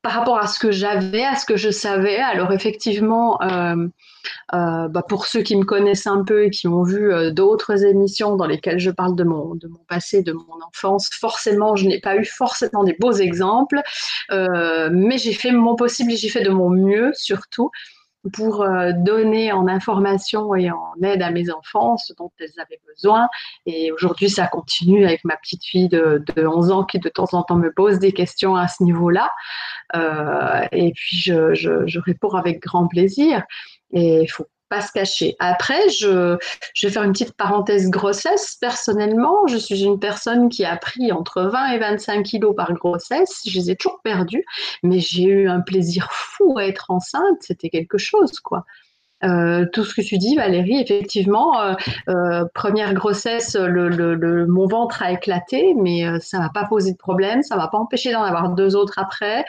par 0.02 0.14
rapport 0.14 0.40
à 0.40 0.48
ce 0.48 0.60
que 0.60 0.72
j'avais, 0.72 1.24
à 1.26 1.36
ce 1.36 1.46
que 1.46 1.58
je 1.58 1.70
savais. 1.70 2.18
Alors 2.18 2.54
effectivement, 2.54 3.42
euh, 3.42 3.88
euh, 4.54 4.88
bah 4.88 5.04
pour 5.08 5.26
ceux 5.26 5.42
qui 5.42 5.56
me 5.56 5.66
connaissent 5.66 6.08
un 6.08 6.24
peu 6.24 6.46
et 6.46 6.50
qui 6.50 6.68
ont 6.68 6.84
vu 6.84 7.12
euh, 7.12 7.32
d'autres 7.32 7.84
émissions 7.84 8.36
dans 8.38 8.46
lesquelles 8.46 8.80
je 8.80 8.92
parle 8.92 9.16
de 9.16 9.24
mon, 9.24 9.56
de 9.56 9.68
mon 9.68 9.84
passé, 9.90 10.22
de 10.24 10.32
mon 10.32 10.62
enfance, 10.68 11.10
forcément, 11.12 11.76
je 11.76 11.88
n'ai 11.88 12.00
pas 12.00 12.16
eu 12.16 12.26
forcément 12.26 12.84
des 12.84 12.96
beaux 13.00 13.14
exemples, 13.14 13.82
mais 14.32 15.18
j'ai 15.18 15.34
fait 15.34 15.52
mon 15.52 15.76
possible 15.76 16.14
et 16.14 16.18
j'ai 16.18 16.30
fait 16.30 16.44
de 16.44 16.50
mon 16.50 16.70
mieux 16.70 17.12
surtout 17.14 17.72
pour 18.34 18.62
euh, 18.62 18.92
donner 18.94 19.52
en 19.52 19.68
information 19.68 20.54
et 20.56 20.70
en 20.70 20.94
aide 21.04 21.22
à 21.22 21.32
mes 21.32 21.50
enfants 21.52 21.98
ce 21.98 22.14
dont 22.14 22.32
elles 22.40 22.60
avaient 22.60 22.82
besoin. 22.88 23.30
Et 23.66 23.92
aujourd'hui, 23.92 24.30
ça 24.30 24.48
continue 24.48 25.06
avec 25.06 25.24
ma 25.24 25.38
petite 25.38 25.64
fille 25.64 25.90
de, 25.90 26.24
de, 26.36 26.46
11 26.46 26.72
ans 26.72 26.84
qui 26.84 27.00
de 27.00 27.10
temps 27.10 27.34
en 27.34 27.44
temps 27.44 27.56
me 27.56 27.72
pose 27.72 28.00
des 28.00 28.12
questions 28.12 28.56
à 28.56 28.68
ce 28.68 28.84
niveau-là. 28.84 29.30
Euh, 29.96 30.66
et 30.72 30.92
puis, 30.94 31.18
je, 31.18 31.54
je, 31.54 32.00
réponds 32.00 32.32
avec 32.32 32.62
grand 32.62 32.88
plaisir. 32.88 33.44
Et 33.92 34.22
il 34.24 34.28
faut 34.28 34.46
pas 34.70 34.82
se 34.82 34.92
cacher. 34.92 35.36
Après, 35.40 35.90
je, 35.90 36.38
vais 36.82 36.90
faire 36.90 37.04
une 37.04 37.12
petite 37.12 37.34
parenthèse 37.34 37.90
grossesse. 37.90 38.58
Personnellement, 38.62 39.48
je 39.48 39.58
suis 39.58 39.84
une 39.84 40.00
personne 40.00 40.50
qui 40.50 40.66
a 40.66 40.78
pris 40.78 41.12
entre 41.12 41.42
20 41.44 41.74
et 41.74 41.80
25 41.80 42.24
kilos 42.24 42.56
par 42.56 42.74
grossesse. 42.74 43.42
Je 43.46 43.60
les 43.60 43.72
ai 43.72 43.76
toujours 43.76 44.02
perdus, 44.04 44.46
mais 44.84 45.00
j'ai 45.00 45.24
eu 45.24 45.50
un 45.50 45.62
plaisir 45.62 46.10
fou 46.12 46.58
à 46.58 46.66
être 46.66 46.92
enceinte. 46.92 47.38
C'était 47.42 47.70
quelque 47.70 47.98
chose, 47.98 48.40
quoi. 48.40 48.66
Euh, 49.24 49.66
tout 49.74 49.84
ce 49.84 49.94
que 49.94 50.02
tu 50.02 50.18
dis, 50.18 50.36
Valérie, 50.36 50.80
effectivement, 50.80 51.62
euh, 51.62 51.74
euh, 52.08 52.46
première 52.54 52.94
grossesse, 52.94 53.56
le, 53.56 54.46
mon 54.48 54.68
ventre 54.68 55.04
a 55.04 55.12
éclaté, 55.12 55.74
mais 55.76 56.04
ça 56.22 56.40
m'a 56.40 56.50
pas 56.50 56.66
posé 56.66 56.94
de 56.94 56.98
problème, 56.98 57.44
ça 57.44 57.56
m'a 57.56 57.68
pas 57.68 57.78
empêché 57.78 58.12
d'en 58.12 58.24
avoir 58.24 58.50
deux 58.50 58.76
autres 58.76 58.98
après. 58.98 59.46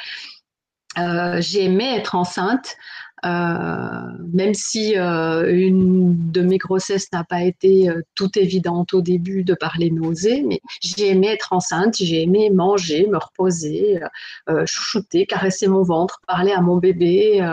j'ai 0.97 1.64
aimé 1.64 1.95
être 1.97 2.14
enceinte. 2.14 2.77
Même 3.23 4.55
si 4.55 4.95
une 4.97 6.31
de 6.31 6.41
mes 6.41 6.59
grossesses 6.59 7.11
n'a 7.12 7.25
pas 7.25 7.43
été 7.43 7.89
toute 8.14 8.37
évidente 8.37 8.95
au 8.95 9.03
début 9.03 9.45
de 9.45 9.55
par 9.55 9.75
les 9.79 9.91
nausées, 9.91 10.43
mais 10.47 10.61
j'ai 10.81 11.09
aimé 11.09 11.29
être 11.29 11.53
enceinte, 11.53 11.97
j'ai 11.97 12.23
aimé 12.23 12.51
manger, 12.51 13.07
me 13.07 13.18
reposer, 13.18 14.01
chouchouter, 14.66 15.27
caresser 15.27 15.68
mon 15.68 15.83
ventre, 15.83 16.21
parler 16.27 16.53
à 16.53 16.61
mon 16.61 16.77
bébé. 16.77 17.47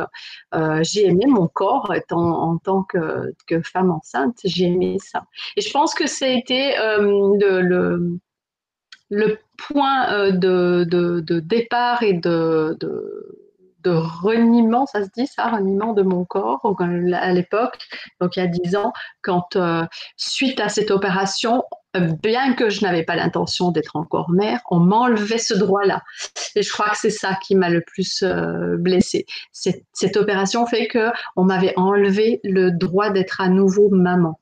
j'ai 0.82 1.05
aimé 1.05 1.26
mon 1.28 1.47
corps 1.47 1.91
en 2.11 2.57
tant 2.57 2.84
que, 2.84 3.61
femme 3.63 3.91
enceinte, 3.91 4.38
j'ai 4.43 4.65
aimé 4.65 4.97
ça. 5.03 5.24
Et 5.55 5.61
je 5.61 5.72
pense 5.72 5.93
que 5.93 6.07
c'était 6.07 6.76
le, 6.99 7.61
le 7.61 8.20
le 9.09 9.38
point 9.57 10.11
euh, 10.11 10.32
de, 10.32 11.39
départ 11.39 12.03
et 12.03 12.13
de, 12.13 12.78
reniement, 13.89 14.85
ça 14.85 15.03
se 15.03 15.09
dit 15.15 15.27
ça, 15.27 15.49
reniement 15.49 15.93
de 15.93 16.03
mon 16.03 16.25
corps 16.25 16.61
à 17.13 17.33
l'époque, 17.33 17.77
donc 18.21 18.35
il 18.35 18.39
y 18.39 18.43
a 18.43 18.47
dix 18.47 18.75
ans, 18.75 18.93
quand 19.21 19.55
euh, 19.55 19.83
suite 20.15 20.59
à 20.59 20.69
cette 20.69 20.91
opération, 20.91 21.63
bien 22.21 22.53
que 22.53 22.69
je 22.69 22.83
n'avais 22.83 23.03
pas 23.03 23.15
l'intention 23.15 23.71
d'être 23.71 23.95
encore 23.95 24.29
mère, 24.29 24.59
on 24.69 24.79
m'enlevait 24.79 25.39
ce 25.39 25.55
droit-là. 25.55 26.03
Et 26.55 26.61
je 26.61 26.71
crois 26.71 26.89
que 26.89 26.97
c'est 26.97 27.09
ça 27.09 27.38
qui 27.41 27.55
m'a 27.55 27.69
le 27.69 27.81
plus 27.81 28.21
euh, 28.21 28.77
blessée. 28.77 29.25
Cette, 29.51 29.83
cette, 29.93 30.15
opération 30.15 30.65
fait 30.67 30.88
que 30.88 31.09
on 31.35 31.43
m'avait 31.43 31.73
enlevé 31.75 32.39
le 32.43 32.69
droit 32.69 33.09
d'être 33.09 33.41
à 33.41 33.49
nouveau 33.49 33.89
maman. 33.89 34.39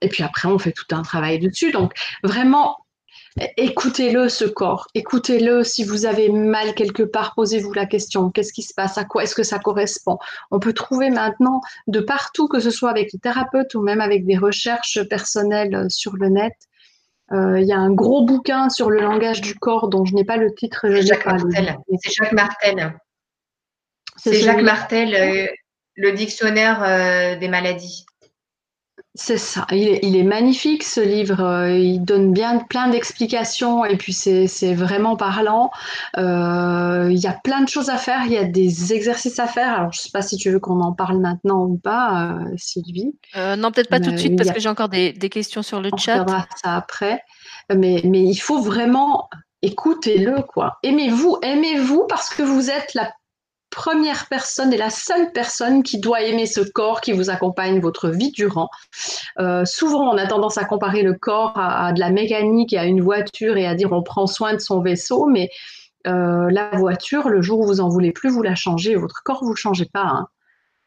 et 0.00 0.08
puis 0.08 0.22
après, 0.22 0.48
on 0.48 0.58
fait 0.58 0.72
tout 0.72 0.94
un 0.94 1.02
travail 1.02 1.38
dessus. 1.40 1.72
Donc 1.72 1.92
vraiment, 2.22 2.83
Écoutez-le, 3.56 4.28
ce 4.28 4.44
corps. 4.44 4.86
Écoutez-le. 4.94 5.64
Si 5.64 5.82
vous 5.82 6.06
avez 6.06 6.28
mal 6.28 6.74
quelque 6.74 7.02
part, 7.02 7.34
posez-vous 7.34 7.72
la 7.72 7.84
question. 7.84 8.30
Qu'est-ce 8.30 8.52
qui 8.52 8.62
se 8.62 8.72
passe? 8.72 8.96
À 8.96 9.04
quoi 9.04 9.24
est-ce 9.24 9.34
que 9.34 9.42
ça 9.42 9.58
correspond? 9.58 10.18
On 10.52 10.60
peut 10.60 10.72
trouver 10.72 11.10
maintenant 11.10 11.60
de 11.88 11.98
partout, 11.98 12.46
que 12.46 12.60
ce 12.60 12.70
soit 12.70 12.90
avec 12.90 13.12
les 13.12 13.18
thérapeutes 13.18 13.74
ou 13.74 13.82
même 13.82 14.00
avec 14.00 14.24
des 14.24 14.36
recherches 14.36 15.02
personnelles 15.08 15.74
euh, 15.74 15.88
sur 15.88 16.14
le 16.14 16.28
net. 16.28 16.54
Euh, 17.32 17.58
il 17.58 17.66
y 17.66 17.72
a 17.72 17.78
un 17.78 17.90
gros 17.90 18.24
bouquin 18.24 18.68
sur 18.68 18.88
le 18.88 19.00
langage 19.00 19.40
du 19.40 19.56
corps 19.56 19.88
dont 19.88 20.04
je 20.04 20.14
n'ai 20.14 20.24
pas 20.24 20.36
le 20.36 20.54
titre. 20.54 20.86
C'est 20.88 21.02
Jacques, 21.02 21.26
Martel. 21.26 21.76
C'est 21.98 22.12
Jacques 22.12 22.32
Martel. 22.32 22.98
C'est 24.16 24.40
Jacques 24.40 24.62
Martel, 24.62 25.14
euh, 25.14 25.46
le 25.96 26.12
dictionnaire 26.12 27.38
des 27.40 27.48
maladies. 27.48 28.03
C'est 29.16 29.38
ça. 29.38 29.64
Il 29.70 30.16
est, 30.16 30.22
magnifique 30.24 30.82
ce 30.82 31.00
livre. 31.00 31.40
Euh, 31.40 31.70
il 31.70 32.00
donne 32.00 32.32
bien 32.32 32.58
plein 32.58 32.88
d'explications 32.88 33.84
et 33.84 33.96
puis 33.96 34.12
c'est 34.12 34.74
vraiment 34.74 35.14
parlant. 35.14 35.70
Euh, 36.18 37.08
il 37.12 37.18
y 37.18 37.28
a 37.28 37.32
plein 37.32 37.60
de 37.60 37.68
choses 37.68 37.90
à 37.90 37.96
faire. 37.96 38.22
Il 38.26 38.32
y 38.32 38.36
a 38.36 38.42
des 38.42 38.92
exercices 38.92 39.38
à 39.38 39.46
faire. 39.46 39.72
Alors 39.72 39.92
je 39.92 40.00
ne 40.00 40.02
sais 40.02 40.10
pas 40.10 40.22
si 40.22 40.36
tu 40.36 40.50
veux 40.50 40.58
qu'on 40.58 40.80
en 40.80 40.92
parle 40.92 41.20
maintenant 41.20 41.64
ou 41.64 41.76
pas, 41.76 42.32
euh, 42.32 42.54
Sylvie. 42.56 43.14
non, 43.36 43.70
peut-être 43.70 43.88
pas 43.88 44.00
tout 44.00 44.10
de 44.10 44.16
suite 44.16 44.36
parce 44.36 44.50
que 44.50 44.58
j'ai 44.58 44.68
encore 44.68 44.88
des, 44.88 45.12
questions 45.30 45.62
sur 45.62 45.80
le 45.80 45.90
chat. 45.96 46.22
On 46.22 46.24
verra 46.24 46.46
ça 46.60 46.74
après. 46.74 47.22
Mais, 47.72 48.00
mais 48.04 48.22
il 48.22 48.36
faut 48.36 48.60
vraiment 48.60 49.28
écoutez-le 49.62 50.42
quoi. 50.42 50.78
Aimez-vous, 50.82 51.38
aimez-vous 51.40 52.06
parce 52.08 52.30
que 52.30 52.42
vous 52.42 52.68
êtes 52.68 52.94
la 52.94 53.12
première 53.74 54.26
personne 54.28 54.72
et 54.72 54.76
la 54.76 54.88
seule 54.88 55.32
personne 55.32 55.82
qui 55.82 55.98
doit 55.98 56.22
aimer 56.22 56.46
ce 56.46 56.60
corps 56.60 57.00
qui 57.00 57.12
vous 57.12 57.28
accompagne 57.28 57.80
votre 57.80 58.08
vie 58.08 58.30
durant. 58.30 58.70
Euh, 59.40 59.64
souvent, 59.64 60.14
on 60.14 60.16
a 60.16 60.26
tendance 60.28 60.58
à 60.58 60.64
comparer 60.64 61.02
le 61.02 61.14
corps 61.14 61.52
à, 61.56 61.92
de 61.92 61.98
la 61.98 62.10
mécanique 62.10 62.72
et 62.72 62.78
à 62.78 62.84
une 62.84 63.02
voiture 63.02 63.56
et 63.56 63.66
à 63.66 63.74
dire 63.74 63.92
on 63.92 64.02
prend 64.02 64.28
soin 64.28 64.54
de 64.54 64.60
son 64.60 64.80
vaisseau, 64.80 65.26
mais 65.26 65.50
euh, 66.06 66.48
la 66.50 66.70
voiture, 66.76 67.28
le 67.28 67.42
jour 67.42 67.60
où 67.60 67.66
vous 67.66 67.80
en 67.80 67.88
voulez 67.88 68.12
plus, 68.12 68.30
vous 68.30 68.42
la 68.42 68.54
changez. 68.54 68.94
Votre 68.94 69.22
corps, 69.24 69.42
vous 69.42 69.50
le 69.50 69.56
changez 69.56 69.86
pas. 69.92 70.06
Hein. 70.06 70.28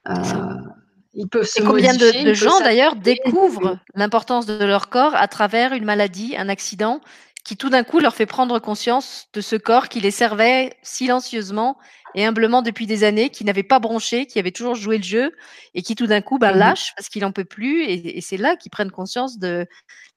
Euh, 0.09 0.71
ils 1.13 1.27
peuvent 1.27 1.43
se 1.43 1.61
combien 1.61 1.93
de, 1.93 2.25
de 2.25 2.33
gens 2.33 2.59
d'ailleurs 2.61 2.95
découvrent 2.95 3.79
l'importance 3.95 4.45
de 4.45 4.63
leur 4.63 4.87
corps 4.87 5.15
à 5.15 5.27
travers 5.27 5.73
une 5.73 5.83
maladie, 5.83 6.37
un 6.37 6.47
accident, 6.47 7.01
qui 7.43 7.57
tout 7.57 7.69
d'un 7.69 7.83
coup 7.83 7.99
leur 7.99 8.15
fait 8.15 8.25
prendre 8.25 8.59
conscience 8.59 9.27
de 9.33 9.41
ce 9.41 9.55
corps 9.57 9.89
qui 9.89 9.99
les 9.99 10.11
servait 10.11 10.77
silencieusement 10.83 11.77
et 12.17 12.25
humblement 12.25 12.63
depuis 12.63 12.87
des 12.87 13.03
années, 13.03 13.29
qui 13.29 13.45
n'avait 13.45 13.61
pas 13.61 13.77
bronché, 13.77 14.25
qui 14.25 14.39
avait 14.39 14.51
toujours 14.51 14.73
joué 14.73 14.97
le 14.97 15.03
jeu 15.03 15.31
et 15.75 15.83
qui 15.83 15.93
tout 15.93 16.07
d'un 16.07 16.21
coup 16.21 16.37
mmh 16.37 16.49
lâche 16.49 16.93
parce 16.97 17.09
qu'il 17.09 17.21
n'en 17.21 17.31
peut 17.31 17.45
plus. 17.45 17.83
Et, 17.83 18.19
c'est 18.21 18.37
là 18.37 18.55
qu'ils 18.55 18.71
prennent 18.71 18.89
conscience 18.89 19.37
de 19.37 19.67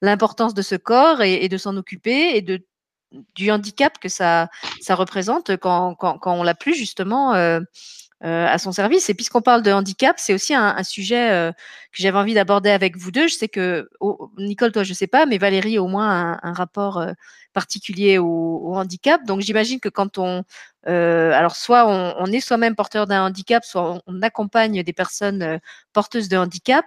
l'importance 0.01 0.55
de 0.55 0.63
ce 0.63 0.73
corps 0.73 1.21
et, 1.21 1.47
de 1.47 1.57
s'en 1.57 1.77
occuper 1.77 2.35
et 2.35 2.41
de, 2.41 2.65
du 3.35 3.51
handicap 3.51 3.99
que 3.99 4.09
ça, 4.09 4.49
ça 4.81 4.95
représente 4.95 5.55
quand, 5.57 5.93
quand, 5.93 6.17
quand 6.17 6.33
on 6.33 6.41
l'a 6.41 6.55
plus 6.55 6.73
justement 6.73 7.35
euh, 7.35 7.59
euh, 8.23 8.47
à 8.47 8.57
son 8.57 8.71
service. 8.71 9.07
Et 9.11 9.13
puisqu'on 9.13 9.43
parle 9.43 9.61
de 9.61 9.71
handicap, 9.71 10.15
c'est 10.17 10.33
aussi 10.33 10.55
un, 10.55 10.75
un 10.75 10.83
sujet 10.83 11.29
euh, 11.29 11.51
que 11.91 12.01
j'avais 12.01 12.17
envie 12.17 12.33
d'aborder 12.33 12.69
avec 12.69 12.97
vous 12.97 13.11
deux. 13.11 13.27
Je 13.27 13.35
sais 13.35 13.49
que, 13.49 13.89
oh, 13.99 14.31
Nicole, 14.37 14.71
toi, 14.71 14.83
je 14.83 14.93
sais 14.93 15.07
pas, 15.07 15.25
mais 15.25 15.37
Valérie, 15.37 15.77
au 15.77 15.87
moins, 15.87 16.33
un, 16.33 16.39
un 16.43 16.53
rapport 16.53 16.97
euh, 16.99 17.13
particulier 17.53 18.17
au, 18.17 18.73
handicap. 18.75 19.23
Donc, 19.25 19.41
j'imagine 19.41 19.79
que 19.79 19.89
quand 19.89 20.17
on, 20.17 20.43
euh, 20.87 21.31
alors 21.33 21.55
soit 21.55 21.85
on, 21.87 22.25
est 22.27 22.39
soi-même 22.39 22.75
porteur 22.75 23.07
d'un 23.07 23.23
handicap, 23.25 23.63
soit 23.65 24.01
on, 24.07 24.21
accompagne 24.21 24.83
des 24.83 24.93
personnes 24.93 25.59
porteuses 25.93 26.29
de 26.29 26.37
handicap. 26.37 26.85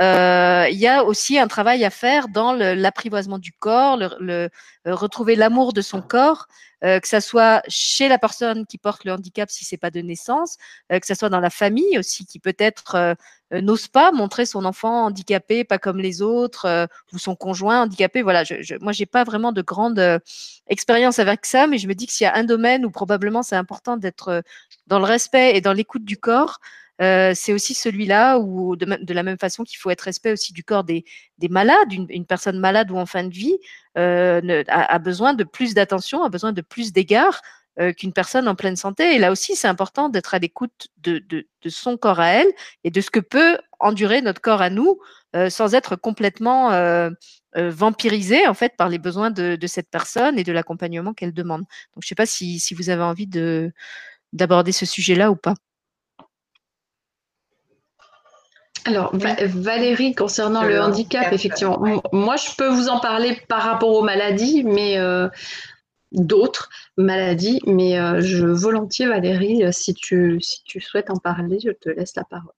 Euh, 0.00 0.66
il 0.70 0.78
y 0.78 0.88
a 0.88 1.04
aussi 1.04 1.38
un 1.38 1.46
travail 1.46 1.84
à 1.84 1.90
faire 1.90 2.28
dans 2.28 2.52
l'apprivoisement 2.52 3.38
du 3.38 3.52
corps, 3.52 3.96
le, 3.96 4.50
retrouver 4.84 5.36
l'amour 5.36 5.72
de 5.72 5.82
son 5.82 6.02
corps. 6.02 6.46
Euh, 6.82 6.98
que 6.98 7.08
ça 7.08 7.20
soit 7.20 7.62
chez 7.68 8.08
la 8.08 8.18
personne 8.18 8.66
qui 8.66 8.78
porte 8.78 9.04
le 9.04 9.12
handicap 9.12 9.50
si 9.50 9.66
c'est 9.66 9.76
pas 9.76 9.90
de 9.90 10.00
naissance, 10.00 10.56
euh, 10.90 10.98
que 10.98 11.06
ça 11.06 11.14
soit 11.14 11.28
dans 11.28 11.40
la 11.40 11.50
famille 11.50 11.98
aussi 11.98 12.24
qui 12.24 12.38
peut-être 12.38 12.94
euh, 12.94 13.14
n'ose 13.52 13.88
pas 13.88 14.12
montrer 14.12 14.46
son 14.46 14.64
enfant 14.64 15.06
handicapé, 15.06 15.64
pas 15.64 15.78
comme 15.78 15.98
les 15.98 16.22
autres, 16.22 16.88
ou 17.12 17.18
son 17.18 17.34
conjoint 17.34 17.82
handicapé. 17.82 18.22
Voilà, 18.22 18.44
je, 18.44 18.62
je, 18.62 18.74
moi 18.80 18.92
j'ai 18.92 19.06
pas 19.06 19.24
vraiment 19.24 19.52
de 19.52 19.62
grande 19.62 20.20
expérience 20.68 21.18
avec 21.18 21.46
ça, 21.46 21.66
mais 21.66 21.78
je 21.78 21.88
me 21.88 21.94
dis 21.94 22.06
que 22.06 22.12
s'il 22.12 22.24
y 22.24 22.28
a 22.28 22.36
un 22.36 22.44
domaine 22.44 22.86
où 22.86 22.90
probablement 22.90 23.42
c'est 23.42 23.56
important 23.56 23.96
d'être 23.96 24.42
dans 24.86 24.98
le 24.98 25.04
respect 25.04 25.56
et 25.56 25.60
dans 25.60 25.72
l'écoute 25.72 26.04
du 26.04 26.16
corps, 26.16 26.60
euh, 27.00 27.32
c'est 27.34 27.54
aussi 27.54 27.72
celui-là 27.72 28.38
où, 28.38 28.76
de, 28.76 29.14
la 29.14 29.22
même 29.22 29.38
façon 29.38 29.64
qu'il 29.64 29.78
faut 29.78 29.88
être 29.90 30.02
respect 30.02 30.32
aussi 30.32 30.52
du 30.52 30.62
corps 30.62 30.84
des, 30.84 31.04
des 31.38 31.48
malades, 31.48 31.92
une, 31.92 32.26
personne 32.26 32.58
malade 32.58 32.90
ou 32.90 32.98
en 32.98 33.06
fin 33.06 33.24
de 33.24 33.32
vie 33.32 33.56
euh, 33.96 34.62
a, 34.68 34.98
besoin 34.98 35.32
de 35.32 35.44
plus 35.44 35.72
d'attention, 35.72 36.22
a 36.22 36.28
besoin 36.28 36.52
de 36.52 36.60
plus 36.60 36.92
d'égards 36.92 37.40
euh, 37.78 37.92
qu'une 37.92 38.12
personne 38.12 38.48
en 38.48 38.54
pleine 38.54 38.76
santé. 38.76 39.14
Et 39.14 39.18
là 39.18 39.30
aussi, 39.30 39.54
c'est 39.54 39.68
important 39.68 40.08
d'être 40.08 40.34
à 40.34 40.38
l'écoute 40.38 40.88
de, 40.98 41.18
de, 41.28 41.46
de, 41.62 41.68
son 41.68 41.96
corps 41.96 42.20
à 42.20 42.28
elle 42.28 42.48
et 42.82 42.90
de 42.90 43.00
ce 43.00 43.10
que 43.10 43.20
peut 43.20 43.58
endurer 43.78 44.22
notre 44.22 44.40
corps 44.40 44.60
à 44.60 44.70
nous 44.70 44.98
euh, 45.36 45.50
sans 45.50 45.74
être 45.74 45.94
complètement 45.94 46.72
euh, 46.72 47.10
vampirisé 47.54 48.46
en 48.48 48.54
fait 48.54 48.76
par 48.76 48.88
les 48.88 48.98
besoins 48.98 49.30
de, 49.30 49.56
de 49.56 49.66
cette 49.66 49.88
personne 49.88 50.38
et 50.38 50.44
de 50.44 50.52
l'accompagnement 50.52 51.14
qu'elle 51.14 51.32
demande. 51.32 51.60
Donc, 51.60 52.02
je 52.02 52.06
ne 52.06 52.08
sais 52.08 52.14
pas 52.16 52.26
si, 52.26 52.58
si 52.58 52.74
vous 52.74 52.90
avez 52.90 53.02
envie 53.02 53.26
de 53.26 53.72
d'aborder 54.32 54.72
ce 54.72 54.86
sujet-là 54.86 55.30
ou 55.30 55.36
pas. 55.36 55.54
Alors, 58.86 59.14
Valérie, 59.14 60.14
concernant 60.14 60.62
le, 60.62 60.80
handicap, 60.80 61.32
effectivement, 61.32 61.78
moi, 62.12 62.36
je 62.36 62.54
peux 62.56 62.68
vous 62.68 62.88
en 62.88 62.98
parler 62.98 63.40
par 63.48 63.62
rapport 63.62 63.90
aux 63.90 64.02
maladies, 64.02 64.64
mais 64.64 64.98
euh, 64.98 65.28
d'autres 66.12 66.70
maladies, 66.96 67.60
mais 67.66 67.98
euh, 67.98 68.20
je 68.20 68.46
volontiers, 68.46 69.06
Valérie, 69.06 69.64
euh, 69.64 69.72
si 69.72 69.94
tu, 69.94 70.40
si 70.40 70.62
tu 70.64 70.80
souhaites 70.80 71.10
en 71.10 71.16
parler, 71.16 71.58
je 71.60 71.70
te 71.70 71.88
laisse 71.88 72.14
la 72.16 72.24
parole. 72.24 72.52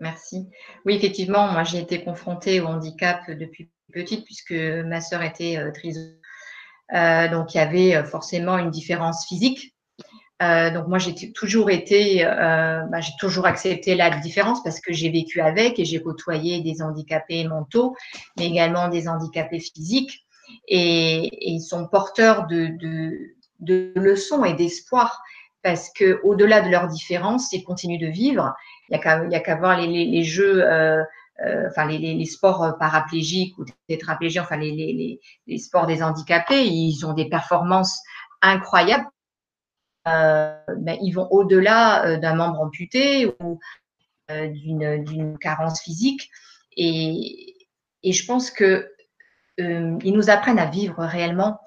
Merci. 0.00 0.48
Oui, 0.84 0.94
effectivement, 0.94 1.50
moi, 1.50 1.64
j'ai 1.64 1.78
été 1.78 2.04
confrontée 2.04 2.60
au 2.60 2.66
handicap 2.66 3.28
depuis 3.30 3.70
petite, 3.92 4.24
puisque 4.24 4.52
ma 4.52 5.00
sœur 5.00 5.22
était 5.22 5.58
trisomique. 5.72 6.18
donc, 6.92 7.54
il 7.54 7.56
y 7.56 7.60
avait 7.60 8.04
forcément 8.04 8.58
une 8.58 8.70
différence 8.70 9.26
physique 9.26 9.74
euh, 10.40 10.70
donc 10.70 10.86
moi 10.86 10.98
j'ai 10.98 11.32
toujours 11.32 11.68
été, 11.68 12.24
euh, 12.24 12.82
bah, 12.86 13.00
j'ai 13.00 13.12
toujours 13.18 13.46
accepté 13.46 13.96
la 13.96 14.16
différence 14.18 14.62
parce 14.62 14.80
que 14.80 14.92
j'ai 14.92 15.10
vécu 15.10 15.40
avec 15.40 15.80
et 15.80 15.84
j'ai 15.84 16.00
côtoyé 16.00 16.60
des 16.60 16.80
handicapés 16.80 17.44
mentaux, 17.44 17.96
mais 18.38 18.46
également 18.46 18.88
des 18.88 19.08
handicapés 19.08 19.58
physiques 19.58 20.26
et, 20.66 21.50
ils 21.50 21.60
sont 21.60 21.86
porteurs 21.86 22.46
de, 22.46 22.70
de, 23.60 23.92
leçons 23.96 24.44
et 24.44 24.54
d'espoir 24.54 25.22
parce 25.62 25.90
que 25.92 26.20
au-delà 26.22 26.60
de 26.60 26.70
leurs 26.70 26.88
différences, 26.88 27.52
ils 27.52 27.64
continuent 27.64 28.00
de 28.00 28.06
vivre. 28.06 28.54
Il 28.88 28.94
y 28.94 29.34
a 29.34 29.40
qu'à 29.40 29.56
voir 29.56 29.80
les, 29.80 30.24
jeux. 30.24 30.64
Euh, 30.64 31.02
euh, 31.44 31.68
enfin 31.68 31.86
les, 31.86 32.24
sports 32.24 32.76
paraplégiques 32.78 33.56
ou 33.58 33.64
tétraplégiques, 33.88 34.40
enfin 34.40 34.56
les, 34.56 35.20
sports 35.58 35.86
des 35.86 36.02
handicapés, 36.02 36.66
ils 36.66 37.04
ont 37.04 37.12
des 37.12 37.28
performances 37.28 38.00
incroyables 38.42 39.06
euh, 40.08 40.54
ben, 40.76 40.96
ils 41.02 41.12
vont 41.12 41.28
au-delà 41.30 42.06
euh, 42.06 42.16
d'un 42.16 42.34
membre 42.34 42.60
amputé 42.60 43.26
ou 43.40 43.58
euh, 44.30 44.48
d'une 44.48 45.38
carence 45.38 45.82
physique. 45.82 46.30
Et, 46.76 47.56
et, 48.02 48.12
je 48.12 48.24
pense 48.24 48.50
que 48.50 48.90
ils 49.58 50.12
nous 50.12 50.30
apprennent 50.30 50.58
à 50.58 50.66
vivre 50.66 51.02
réellement. 51.04 51.60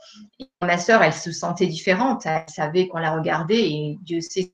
Ma 0.61 0.77
sœur, 0.77 1.03
elle 1.03 1.13
se 1.13 1.31
sentait 1.31 1.68
différente. 1.68 2.26
Elle 2.26 2.45
savait 2.47 2.88
qu'on 2.88 2.99
la 2.99 3.13
regardait 3.13 3.69
et 3.69 3.97
Dieu 4.01 4.22
sait 4.22 4.53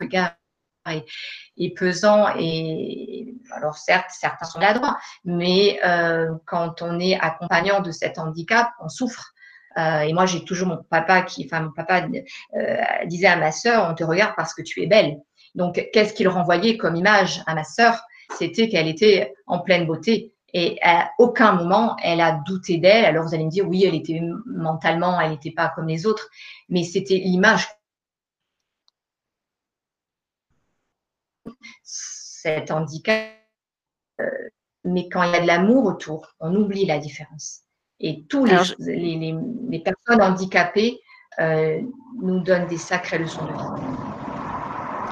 regard 0.00 0.34
est, 1.56 1.74
pesant 1.76 2.28
et 2.38 3.34
alors 3.52 3.76
certes 3.76 4.10
certains 4.10 4.46
sont 4.46 4.60
là-droit, 4.60 4.96
mais 5.24 5.78
euh, 5.84 6.34
quand 6.46 6.82
on 6.82 6.98
est 6.98 7.18
accompagnant 7.18 7.80
de 7.80 7.90
cet 7.90 8.18
handicap, 8.18 8.70
on 8.80 8.88
souffre. 8.88 9.32
Euh, 9.76 10.00
et 10.00 10.12
moi 10.12 10.26
j'ai 10.26 10.44
toujours 10.44 10.68
mon 10.68 10.82
papa 10.82 11.22
qui, 11.22 11.44
enfin 11.44 11.60
mon 11.60 11.72
papa 11.72 12.06
euh, 12.56 12.76
disait 13.06 13.26
à 13.26 13.36
ma 13.36 13.52
sœur, 13.52 13.86
on 13.90 13.94
te 13.94 14.04
regarde 14.04 14.34
parce 14.36 14.54
que 14.54 14.62
tu 14.62 14.82
es 14.82 14.86
belle. 14.86 15.18
Donc 15.54 15.86
qu'est-ce 15.92 16.14
qu'il 16.14 16.28
renvoyait 16.28 16.76
comme 16.76 16.96
image 16.96 17.42
à 17.46 17.54
ma 17.54 17.64
sœur? 17.64 18.00
C'était 18.36 18.68
qu'elle 18.68 18.88
était 18.88 19.34
en 19.46 19.60
pleine 19.60 19.86
beauté. 19.86 20.34
Et 20.54 20.78
à 20.82 21.10
aucun 21.18 21.52
moment, 21.52 21.96
elle 22.02 22.20
a 22.20 22.40
douté 22.46 22.78
d'elle. 22.78 23.04
Alors 23.04 23.24
vous 23.24 23.34
allez 23.34 23.44
me 23.44 23.50
dire, 23.50 23.68
oui, 23.68 23.84
elle 23.84 23.94
était 23.94 24.20
mentalement, 24.46 25.20
elle 25.20 25.32
n'était 25.32 25.50
pas 25.50 25.68
comme 25.68 25.88
les 25.88 26.06
autres, 26.06 26.28
mais 26.68 26.84
c'était 26.84 27.18
l'image 27.18 27.66
cet 31.84 32.70
handicap. 32.70 33.30
Euh, 34.20 34.24
mais 34.84 35.08
quand 35.08 35.22
il 35.22 35.32
y 35.32 35.36
a 35.36 35.40
de 35.40 35.46
l'amour 35.46 35.84
autour, 35.84 36.34
on 36.40 36.54
oublie 36.54 36.86
la 36.86 36.98
différence. 36.98 37.62
Et 38.00 38.24
tous 38.28 38.44
les, 38.44 38.56
les, 38.78 39.80
personnes 39.80 40.22
handicapées 40.22 41.00
euh, 41.40 41.80
nous 42.22 42.40
donnent 42.40 42.68
des 42.68 42.78
sacrées 42.78 43.18
leçons 43.18 43.44
de 43.44 43.52
vie. 43.52 44.07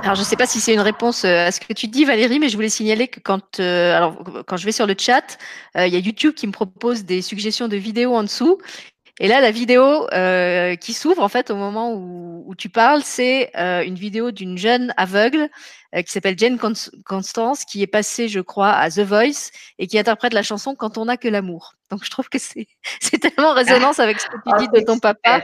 Alors, 0.06 0.14
je 0.14 0.20
ne 0.20 0.26
sais 0.26 0.36
pas 0.36 0.46
si 0.46 0.60
c'est 0.60 0.72
une 0.72 0.80
réponse 0.80 1.24
euh, 1.24 1.48
à 1.48 1.52
ce 1.52 1.60
que 1.60 1.72
tu 1.72 1.88
dis, 1.88 2.04
Valérie, 2.04 2.38
mais 2.38 2.48
je 2.48 2.54
voulais 2.54 2.68
signaler 2.68 3.08
que 3.08 3.20
quand, 3.20 3.60
alors, 3.60 4.22
quand 4.46 4.56
je 4.56 4.64
vais 4.64 4.72
sur 4.72 4.86
le 4.86 4.94
chat, 4.96 5.36
il 5.74 5.88
y 5.88 5.96
a 5.96 5.98
YouTube 5.98 6.34
qui 6.34 6.46
me 6.46 6.52
propose 6.52 7.04
des 7.04 7.22
suggestions 7.22 7.66
de 7.68 7.76
vidéos 7.76 8.14
en 8.14 8.22
dessous. 8.22 8.58
Et 9.18 9.28
là, 9.28 9.40
la 9.40 9.50
vidéo 9.50 10.06
euh, 10.12 10.76
qui 10.76 10.92
s'ouvre 10.92 11.22
en 11.22 11.28
fait 11.28 11.50
au 11.50 11.56
moment 11.56 11.94
où, 11.94 12.44
où 12.46 12.54
tu 12.54 12.68
parles, 12.68 13.02
c'est 13.02 13.50
euh, 13.56 13.82
une 13.82 13.94
vidéo 13.94 14.30
d'une 14.30 14.58
jeune 14.58 14.92
aveugle 14.98 15.48
euh, 15.94 16.02
qui 16.02 16.12
s'appelle 16.12 16.38
Jane 16.38 16.58
Constance, 16.58 17.64
qui 17.64 17.82
est 17.82 17.86
passée, 17.86 18.28
je 18.28 18.40
crois, 18.40 18.72
à 18.72 18.90
The 18.90 19.00
Voice 19.00 19.50
et 19.78 19.86
qui 19.86 19.98
interprète 19.98 20.34
la 20.34 20.42
chanson 20.42 20.74
Quand 20.74 20.98
on 20.98 21.06
n'a 21.06 21.16
que 21.16 21.28
l'amour. 21.28 21.76
Donc 21.90 22.04
je 22.04 22.10
trouve 22.10 22.28
que 22.28 22.38
c'est 22.38 22.66
tellement 23.20 23.50
en 23.50 23.54
résonance 23.54 24.00
avec 24.00 24.20
ce 24.20 24.26
que 24.26 24.36
tu 24.36 24.52
oh, 24.52 24.58
dis 24.58 24.68
de 24.68 24.84
ton 24.84 24.98
papa. 24.98 25.42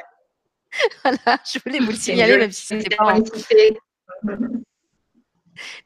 voilà, 1.03 1.39
je 1.51 1.59
voulais 1.65 1.79
vous 1.79 1.93
le 1.93 1.97
signaler, 1.97 2.37
même 2.37 2.53
si 2.53 2.67
c'était 2.67 2.95
pas. 2.95 3.15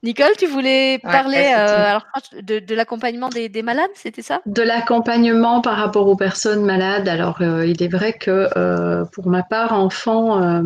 Nicole, 0.03 0.33
tu 0.39 0.47
voulais 0.47 0.99
parler 0.99 1.53
euh, 1.57 1.99
de, 2.43 2.75
l'accompagnement 2.75 3.29
des, 3.29 3.63
malades, 3.63 3.91
c'était 3.95 4.23
ça? 4.23 4.41
De 4.47 4.63
l'accompagnement 4.63 5.61
par 5.61 5.77
rapport 5.77 6.07
aux 6.09 6.17
personnes 6.17 6.65
malades. 6.65 7.09
Alors, 7.09 7.43
euh, 7.43 7.67
il 7.67 7.83
est 7.83 7.89
vrai 7.89 8.13
que 8.13 8.49
euh, 8.57 9.05
pour 9.07 9.27
ma 9.29 9.43
part, 9.43 9.73
enfant, 9.73 10.63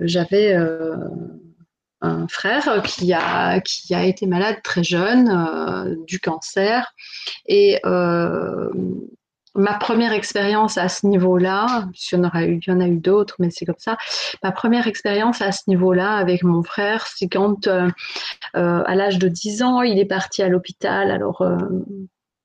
j'avais 0.00 0.56
un 2.02 2.28
frère 2.28 2.82
qui 2.84 3.12
a, 3.12 3.60
qui 3.60 3.94
a 3.94 4.04
été 4.04 4.26
malade 4.26 4.56
très 4.62 4.84
jeune 4.84 5.96
du 6.06 6.20
cancer. 6.20 6.92
Et 7.46 7.80
ma 9.56 9.74
première 9.74 10.12
expérience 10.12 10.78
à 10.78 10.88
ce 10.88 11.06
niveau-là, 11.06 11.88
il 12.12 12.18
y 12.66 12.70
en, 12.70 12.80
a 12.80 12.86
eu 12.88 12.96
d'autres, 12.96 13.36
mais 13.38 13.50
c'est 13.50 13.64
comme 13.64 13.74
ça. 13.78 13.96
Ma 14.42 14.52
première 14.52 14.86
expérience 14.86 15.40
à 15.40 15.52
ce 15.52 15.62
niveau-là 15.68 16.14
avec 16.14 16.42
mon 16.42 16.62
frère, 16.62 17.06
c'est 17.06 17.28
quand, 17.28 17.66
euh, 17.66 17.88
euh, 18.56 18.82
à 18.86 18.94
l'âge 18.94 19.18
de 19.18 19.28
10 19.28 19.62
ans, 19.62 19.82
il 19.82 19.98
est 19.98 20.06
parti 20.06 20.42
à 20.42 20.48
l'hôpital. 20.48 21.10
Alors, 21.10 21.40
euh, 21.42 21.56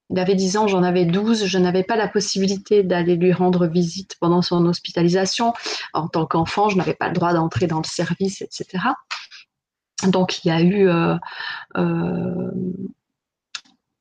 il 0.09 0.19
avait 0.19 0.35
10 0.35 0.57
ans, 0.57 0.67
j'en 0.67 0.83
avais 0.83 1.05
12. 1.05 1.45
Je 1.45 1.57
n'avais 1.57 1.83
pas 1.83 1.95
la 1.95 2.07
possibilité 2.07 2.83
d'aller 2.83 3.15
lui 3.15 3.33
rendre 3.33 3.67
visite 3.67 4.15
pendant 4.19 4.41
son 4.41 4.65
hospitalisation. 4.65 5.53
En 5.93 6.07
tant 6.07 6.25
qu'enfant, 6.25 6.69
je 6.69 6.77
n'avais 6.77 6.93
pas 6.93 7.07
le 7.07 7.13
droit 7.13 7.33
d'entrer 7.33 7.67
dans 7.67 7.79
le 7.79 7.85
service, 7.85 8.41
etc. 8.41 8.83
Donc, 10.07 10.43
il 10.43 10.47
y 10.49 10.51
a 10.51 10.61
eu 10.61 10.89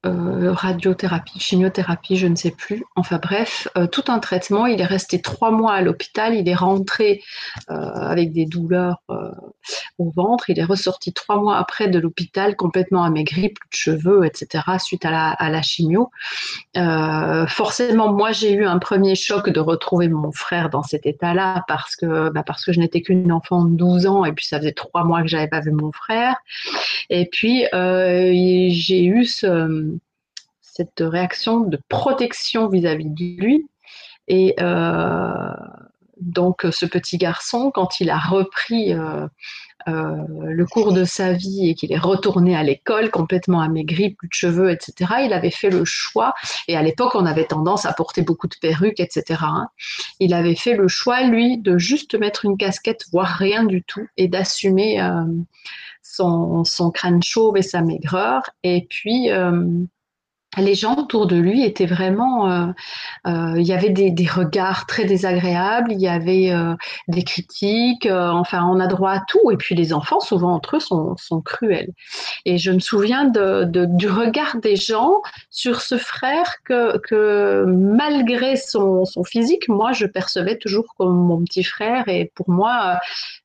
euh, 0.07 0.53
radiothérapie, 0.53 1.39
chimiothérapie, 1.41 2.17
je 2.17 2.27
ne 2.27 2.35
sais 2.35 2.53
plus. 2.53 2.85
Enfin 2.97 3.19
bref, 3.23 3.69
euh, 3.77 3.87
tout 3.87 4.05
un 4.09 4.19
traitement. 4.19 4.67
Il 4.67 4.81
est 4.81 4.87
resté 4.87 5.21
trois 5.21 5.51
mois 5.51 5.75
à 5.75 5.83
l'hôpital. 5.83 6.35
Il 6.35 6.49
est 6.49 6.55
rentré 6.55 7.23
euh, 7.71 7.75
avec 7.75 8.33
des 8.33 8.47
douleurs 8.47 9.03
au 9.99 10.11
ventre. 10.11 10.51
Il 10.51 10.59
est 10.59 10.65
ressorti 10.65 11.13
trois 11.13 11.37
mois 11.41 11.57
après 11.57 11.89
de 11.89 11.99
l'hôpital 11.99 12.57
complètement 12.57 13.05
amaigri, 13.05 13.51
plus 13.51 13.69
de 13.71 13.77
cheveux, 13.77 14.25
etc. 14.25 14.65
suite 14.79 15.05
à 15.05 15.37
la, 15.39 15.63
chimio. 15.63 16.11
forcément, 17.49 18.13
moi 18.13 18.33
j'ai 18.33 18.53
eu 18.53 18.65
un 18.65 18.79
premier 18.79 19.15
choc 19.15 19.51
de 19.51 19.61
retrouver 19.61 20.09
mon 20.09 20.33
frère 20.33 20.71
dans 20.71 20.83
cet 20.83 21.07
état-là 21.07 21.65
parce 21.69 21.97
que 21.97 22.31
bah, 22.31 22.43
parce 22.43 22.65
que 22.65 22.73
je 22.73 22.81
n'étais 22.81 23.03
qu'une 23.03 23.33
enfant 23.33 23.65
de 23.65 23.77
12 23.77 24.07
ans 24.07 24.25
et 24.25 24.33
puis 24.33 24.47
ça 24.47 24.59
faisait 24.59 24.73
trois 24.73 25.05
mois 25.05 25.23
que 25.23 25.29
j'avais 25.29 25.49
pas 25.49 25.61
vu 25.61 25.71
mon 25.71 25.93
frère. 25.93 26.37
Et 27.11 27.27
puis 27.27 27.65
j'ai 27.73 29.05
eu 29.05 29.25
ce 29.25 29.99
cette 30.81 31.01
réaction 31.01 31.61
de 31.61 31.79
protection 31.89 32.69
vis-à-vis 32.69 33.11
de 33.11 33.41
lui. 33.41 33.67
Et 34.29 34.55
euh, 34.61 35.53
donc 36.21 36.67
ce 36.71 36.87
petit 36.87 37.19
garçon, 37.19 37.71
quand 37.75 38.01
il 38.01 38.11
a 38.11 38.19
repris 38.19 38.93
euh, 38.93 39.27
euh, 39.89 40.17
le 40.45 40.67
cours 40.67 40.93
de 40.93 41.05
sa 41.05 41.33
vie 41.33 41.71
et 41.71 41.75
qu'il 41.75 41.93
est 41.93 41.99
retourné 41.99 42.57
à 42.57 42.63
l'école 42.63 43.11
complètement 43.11 43.61
amaigri, 43.61 44.11
plus 44.11 44.29
de 44.29 44.35
cheveux, 44.35 44.71
etc., 44.71 45.13
il 45.25 45.33
avait 45.33 45.51
fait 45.51 45.71
le 45.71 45.85
choix, 45.85 46.35
et 46.69 46.77
à 46.77 46.83
l'époque 46.83 47.15
on 47.15 47.27
avait 47.27 47.47
tendance 47.47 47.87
à 47.87 47.93
porter 47.93 48.23
beaucoup 48.23 48.49
de 48.49 48.57
perruques, 48.61 49.01
etc., 49.01 49.41
hein. 49.43 49.69
il 50.19 50.35
avait 50.35 50.55
fait 50.55 50.77
le 50.77 50.89
choix, 50.89 51.23
lui, 51.23 51.59
de 51.59 51.79
juste 51.79 52.15
mettre 52.15 52.45
une 52.45 52.57
casquette, 52.57 53.05
voire 53.13 53.29
rien 53.29 53.65
du 53.65 53.83
tout, 53.83 54.07
et 54.17 54.29
d'assumer 54.29 55.01
son, 56.03 56.65
son, 56.65 56.91
crâne 56.91 57.23
chauve 57.23 57.57
et 57.57 57.63
sa 57.63 57.83
maigreur. 57.83 58.43
Et 58.63 58.87
puis, 58.91 59.29
les 60.57 60.75
gens 60.75 60.97
autour 60.97 61.27
de 61.27 61.37
lui 61.37 61.65
étaient 61.65 61.87
vraiment. 61.87 62.51
Euh, 62.51 62.67
euh, 63.27 63.55
il 63.57 63.67
y 63.67 63.73
avait 63.73 63.91
des, 63.91 64.27
regards 64.27 64.87
très 64.87 65.05
désagréables, 65.05 65.93
il 65.93 66.01
y 66.01 66.09
avait 66.09 66.51
euh, 66.51 66.75
des 67.09 67.23
critiques. 67.23 68.09
enfin, 68.11 68.65
on 68.65 68.81
a 68.81 68.87
droit 68.87 69.13
à 69.13 69.21
tout. 69.29 69.51
Et 69.51 69.57
puis 69.57 69.75
les 69.75 69.93
enfants, 69.93 70.21
souvent 70.21 70.55
entre 70.55 70.77
eux, 70.77 70.81
sont, 70.81 71.17
cruels. 71.45 71.91
Et 72.45 72.59
je 72.59 72.73
me 72.73 72.81
souviens 72.81 73.27
du 73.27 74.09
regard 74.09 74.57
des 74.57 74.77
gens 74.77 75.23
sur 75.51 75.81
ce 75.81 75.97
frère 75.97 76.57
que, 76.65 76.99
que 76.99 77.65
malgré 77.67 78.57
son, 78.57 79.05
physique, 79.25 79.69
moi, 79.69 79.93
je 79.93 80.07
percevais 80.07 80.57
toujours 80.57 80.95
comme 80.99 81.15
mon 81.15 81.43
petit 81.45 81.63
frère. 81.63 82.09
Et 82.09 82.33
pour 82.35 82.51
moi, 82.51 82.99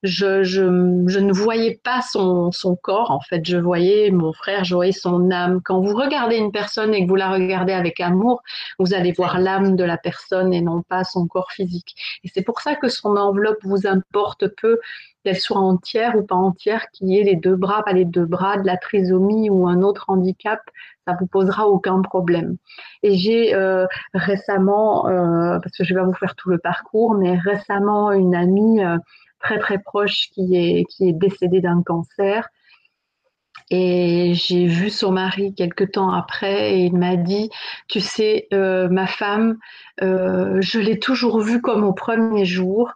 je, 0.04 0.44
je, 0.44 0.64
je 1.08 1.20
ne 1.20 1.32
voyais 1.32 1.80
pas 1.84 2.02
son, 2.02 2.52
son 2.52 2.76
corps. 2.76 3.12
En 3.12 3.20
fait, 3.20 3.46
je 3.46 3.58
voyais 3.58 4.10
mon 4.10 4.34
frère, 4.34 4.64
je 4.64 4.74
voyais 4.74 4.92
son 4.92 5.30
âme. 5.32 5.62
Quand 5.64 5.80
vous 5.82 5.96
regardez 5.96 6.38
une 6.38 6.52
personne 6.52 6.95
et 6.96 7.04
que 7.04 7.10
vous 7.10 7.16
la 7.16 7.30
regardez 7.30 7.74
avec 7.74 8.00
amour, 8.00 8.42
vous 8.80 8.94
allez 8.94 9.12
voir 9.12 9.40
l'âme 9.40 9.76
de 9.76 9.84
la 9.84 9.98
personne 9.98 10.54
et 10.54 10.62
non 10.62 10.82
pas 10.82 11.04
son 11.04 11.28
corps 11.28 11.52
physique. 11.52 11.96
Et 12.24 12.30
c'est 12.34 12.42
pour 12.42 12.62
ça 12.62 12.76
que 12.76 12.90
son 12.90 13.16
enveloppe 13.16 13.60
vous 13.64 13.88
importe 13.88 14.48
peu, 14.48 14.80
qu'elle 15.24 15.40
soit 15.40 15.60
entière 15.60 16.16
ou 16.16 16.24
pas 16.24 16.36
entière, 16.36 16.90
qu'il 16.92 17.10
y 17.10 17.20
ait 17.20 17.24
les 17.24 17.36
deux 17.36 17.56
bras, 17.56 17.84
pas 17.84 17.94
les 17.94 18.06
deux 18.06 18.26
bras, 18.26 18.58
de 18.58 18.66
la 18.66 18.78
trisomie 18.78 19.50
ou 19.50 19.68
un 19.68 19.82
autre 19.82 20.06
handicap, 20.08 20.62
ça 21.08 21.16
vous 21.20 21.28
posera 21.28 21.68
aucun 21.68 22.02
problème. 22.02 22.58
Et 23.04 23.18
j'ai 23.18 23.56
euh, 23.56 23.86
récemment, 24.14 25.08
euh, 25.08 25.60
parce 25.60 25.78
que 25.78 25.84
je 25.84 25.94
vais 25.94 26.00
pas 26.00 26.06
vous 26.06 26.14
faire 26.14 26.36
tout 26.36 26.50
le 26.50 26.58
parcours, 26.58 27.16
mais 27.16 27.38
récemment 27.38 28.12
une 28.12 28.36
amie 28.36 28.84
euh, 28.84 28.98
très 29.40 29.60
très 29.60 29.80
proche 29.80 30.30
qui 30.34 30.56
est 30.56 30.86
qui 30.86 31.10
est 31.10 31.14
décédée 31.14 31.62
d'un 31.62 31.84
cancer 31.84 32.50
et 33.72 34.34
j'ai 34.36 34.68
vu 34.68 34.90
son 34.90 35.12
mari 35.12 35.54
quelque 35.56 35.84
temps 35.84 36.12
après 36.12 36.76
et 36.76 36.86
il 36.86 36.96
m'a 36.98 37.16
dit, 37.16 37.50
tu 37.88 38.00
sais, 38.00 38.48
euh, 38.54 38.88
ma 38.90 39.08
femme, 39.08 39.58
euh, 40.02 40.62
je 40.62 40.80
l'ai 40.80 41.00
toujours 41.00 41.40
vue 41.40 41.62
comme 41.62 41.84
au 41.84 41.94
premier 41.94 42.46
jour. 42.46 42.92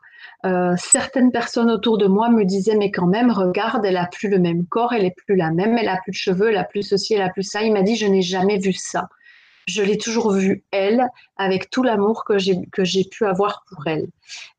Euh, 0.45 0.75
certaines 0.77 1.31
personnes 1.31 1.69
autour 1.69 1.97
de 1.97 2.07
moi 2.07 2.29
me 2.29 2.45
disaient, 2.45 2.75
mais 2.75 2.91
quand 2.91 3.07
même, 3.07 3.31
regarde, 3.31 3.83
elle 3.85 3.97
a 3.97 4.05
plus 4.05 4.29
le 4.29 4.39
même 4.39 4.65
corps, 4.65 4.93
elle 4.93 5.05
est 5.05 5.15
plus 5.25 5.35
la 5.35 5.51
même, 5.51 5.77
elle 5.77 5.89
a 5.89 5.97
plus 5.97 6.11
de 6.11 6.17
cheveux, 6.17 6.49
elle 6.49 6.57
a 6.57 6.63
plus 6.63 6.83
ceci, 6.83 7.15
elle 7.15 7.21
a 7.21 7.29
plus 7.29 7.43
ça. 7.43 7.61
Il 7.63 7.73
m'a 7.73 7.81
dit, 7.81 7.95
je 7.95 8.05
n'ai 8.05 8.21
jamais 8.21 8.57
vu 8.57 8.71
ça 8.73 9.09
je 9.69 9.83
l'ai 9.83 9.97
toujours 9.97 10.31
vue, 10.31 10.63
elle, 10.71 11.07
avec 11.37 11.69
tout 11.69 11.83
l'amour 11.83 12.25
que 12.25 12.37
j'ai, 12.37 13.03
pu 13.05 13.25
avoir 13.25 13.63
pour 13.69 13.85
elle. 13.87 14.07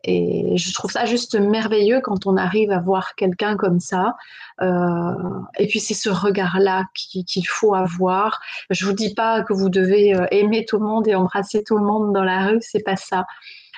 Et 0.05 0.57
je 0.57 0.73
trouve 0.73 0.91
ça 0.91 1.05
juste 1.05 1.35
merveilleux 1.39 2.01
quand 2.01 2.27
on 2.27 2.37
arrive 2.37 2.71
à 2.71 2.79
voir 2.79 3.15
quelqu'un 3.17 3.57
comme 3.57 3.81
ça. 3.81 4.17
Euh, 4.63 5.13
et 5.59 5.67
puis 5.67 5.81
c'est 5.81 5.95
ce 5.95 6.11
regard-là 6.11 6.85
qu'il 6.95 7.47
faut 7.47 7.75
avoir. 7.75 8.41
Je 8.71 8.87
vous 8.87 8.93
dis 8.93 9.15
pas 9.15 9.43
que 9.43 9.53
vous 9.53 9.69
devez 9.69 10.15
euh, 10.15 10.27
aimer 10.31 10.65
tout 10.65 10.79
le 10.79 10.87
monde 10.87 11.09
et 11.09 11.15
embrasser 11.15 11.63
tout 11.65 11.77
le 11.77 11.85
monde 11.85 12.13
dans 12.13 12.25
la 12.25 12.47
rue, 12.47 12.59
c'est 12.61 12.85
pas 12.85 12.97
ça. 12.97 13.27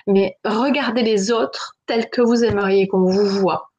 Mais 0.06 0.36
regardez 0.44 1.02
les 1.02 1.30
autres 1.32 1.76
tels 1.86 2.10
que 2.10 2.20
vous 2.20 2.44
aimeriez 2.44 2.88
qu'on 2.88 3.04
vous 3.04 3.26
voit. 3.26 3.72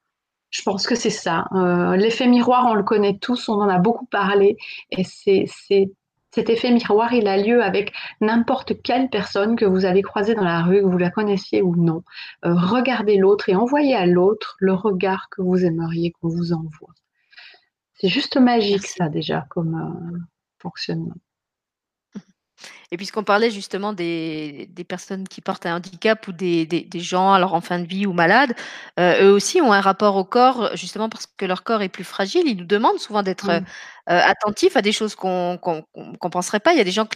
Je 0.49 0.61
pense 0.61 0.85
que 0.85 0.95
c'est 0.95 1.09
ça. 1.09 1.47
Euh, 1.53 1.95
l'effet 1.95 2.27
miroir, 2.27 2.67
on 2.67 2.75
le 2.75 2.83
connaît 2.83 3.17
tous, 3.17 3.49
on 3.49 3.53
en 3.53 3.69
a 3.69 3.79
beaucoup 3.79 4.05
parlé, 4.05 4.55
et 4.91 5.03
c'est 5.03 5.89
Cet 6.33 6.49
effet 6.49 6.71
miroir, 6.71 7.13
il 7.13 7.27
a 7.27 7.37
lieu 7.37 7.61
avec 7.61 7.93
n'importe 8.19 8.81
quelle 8.81 9.07
personne 9.07 9.55
que 9.55 9.65
vous 9.65 9.85
avez 9.85 10.01
croisée 10.01 10.33
dans 10.33 10.43
la 10.43 10.63
rue, 10.63 10.81
que 10.81 10.87
vous 10.87 10.97
la 10.97 11.11
connaissiez 11.11 11.61
ou 11.61 11.75
non. 11.75 12.03
Euh, 12.43 12.55
regardez 12.55 13.17
l'autre 13.17 13.49
et 13.49 13.55
envoyez 13.55 13.95
à 13.95 14.07
l'autre 14.07 14.55
le 14.57 14.73
regard 14.73 15.29
que 15.29 15.43
vous 15.43 15.63
aimeriez 15.63 16.11
qu'on 16.11 16.29
vous 16.29 16.51
envoie. 16.51 16.89
C'est 17.93 18.07
juste 18.07 18.37
magique 18.37 18.87
ça 18.87 19.09
déjà 19.09 19.45
comme 19.51 19.75
euh, 19.75 20.17
fonctionnement. 20.57 21.13
Et 22.93 22.97
puisqu'on 22.97 23.23
parlait 23.23 23.49
justement 23.49 23.91
des, 23.91 24.69
personnes 24.87 25.27
qui 25.27 25.41
portent 25.41 25.65
un 25.65 25.77
handicap 25.77 26.27
ou 26.27 26.31
des, 26.31 26.85
gens 26.93 27.33
alors 27.33 27.55
en 27.55 27.61
fin 27.61 27.79
de 27.79 27.87
vie 27.87 28.05
ou 28.05 28.13
malades, 28.13 28.53
euh, 28.99 29.23
eux 29.23 29.31
aussi 29.31 29.61
ont 29.61 29.73
un 29.73 29.81
rapport 29.81 30.15
au 30.15 30.23
corps 30.23 30.69
justement 30.75 31.09
parce 31.09 31.25
que 31.25 31.45
leur 31.45 31.63
corps 31.63 31.81
est 31.81 31.89
plus 31.89 32.03
fragile. 32.03 32.43
Ils 32.45 32.55
nous 32.55 32.65
demandent 32.65 32.99
souvent 32.99 33.23
d'être 33.23 33.49
euh, 33.49 33.61
attentifs 34.05 34.77
à 34.77 34.83
des 34.83 34.91
choses 34.91 35.15
qu'on 35.15 35.59
ne 35.95 36.29
penserait 36.29 36.59
pas. 36.59 36.73
Il 36.73 36.77
y 36.77 36.81
a 36.81 36.83
des 36.83 36.91
gens 36.91 37.07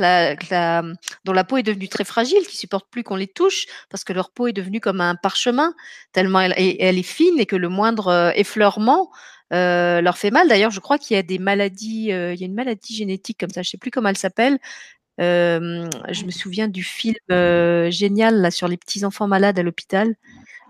dont 1.25 1.33
la 1.33 1.43
peau 1.43 1.57
est 1.57 1.63
devenue 1.63 1.89
très 1.89 2.05
fragile, 2.05 2.41
qui 2.49 2.57
supportent 2.57 2.89
plus 2.89 3.03
qu'on 3.03 3.15
les 3.15 3.27
touche 3.27 3.67
parce 3.91 4.03
que 4.03 4.13
leur 4.13 4.31
peau 4.31 4.47
est 4.47 4.53
devenue 4.53 4.79
comme 4.79 4.99
un 4.99 5.13
parchemin 5.13 5.75
tellement 6.11 6.41
elle, 6.41 6.55
elle 6.57 6.97
est 6.97 7.03
fine 7.03 7.39
et 7.39 7.45
que 7.45 7.55
le 7.55 7.69
moindre 7.69 8.07
euh, 8.07 8.31
effleurement 8.33 9.11
leur 9.51 10.17
fait 10.17 10.31
mal. 10.31 10.47
D'ailleurs, 10.47 10.71
je 10.71 10.79
crois 10.79 10.97
qu'il 10.97 11.15
y 11.15 11.19
a 11.19 11.23
des 11.23 11.39
maladies, 11.39 12.07
il 12.07 12.35
y 12.35 12.43
a 12.43 12.45
une 12.45 12.55
maladie 12.55 12.95
génétique 12.95 13.39
comme 13.39 13.49
ça, 13.49 13.61
je 13.61 13.67
ne 13.67 13.71
sais 13.71 13.77
plus 13.77 13.91
comment 13.91 14.09
elle 14.09 14.17
s'appelle, 14.17 14.59
je 15.19 16.25
me 16.25 16.31
souviens 16.31 16.67
du 16.67 16.83
film 16.83 17.15
génial 17.89 18.41
là, 18.41 18.51
sur 18.51 18.67
les 18.67 18.77
petits 18.77 19.05
enfants 19.05 19.27
malades 19.27 19.59
à 19.59 19.63
l'hôpital. 19.63 20.15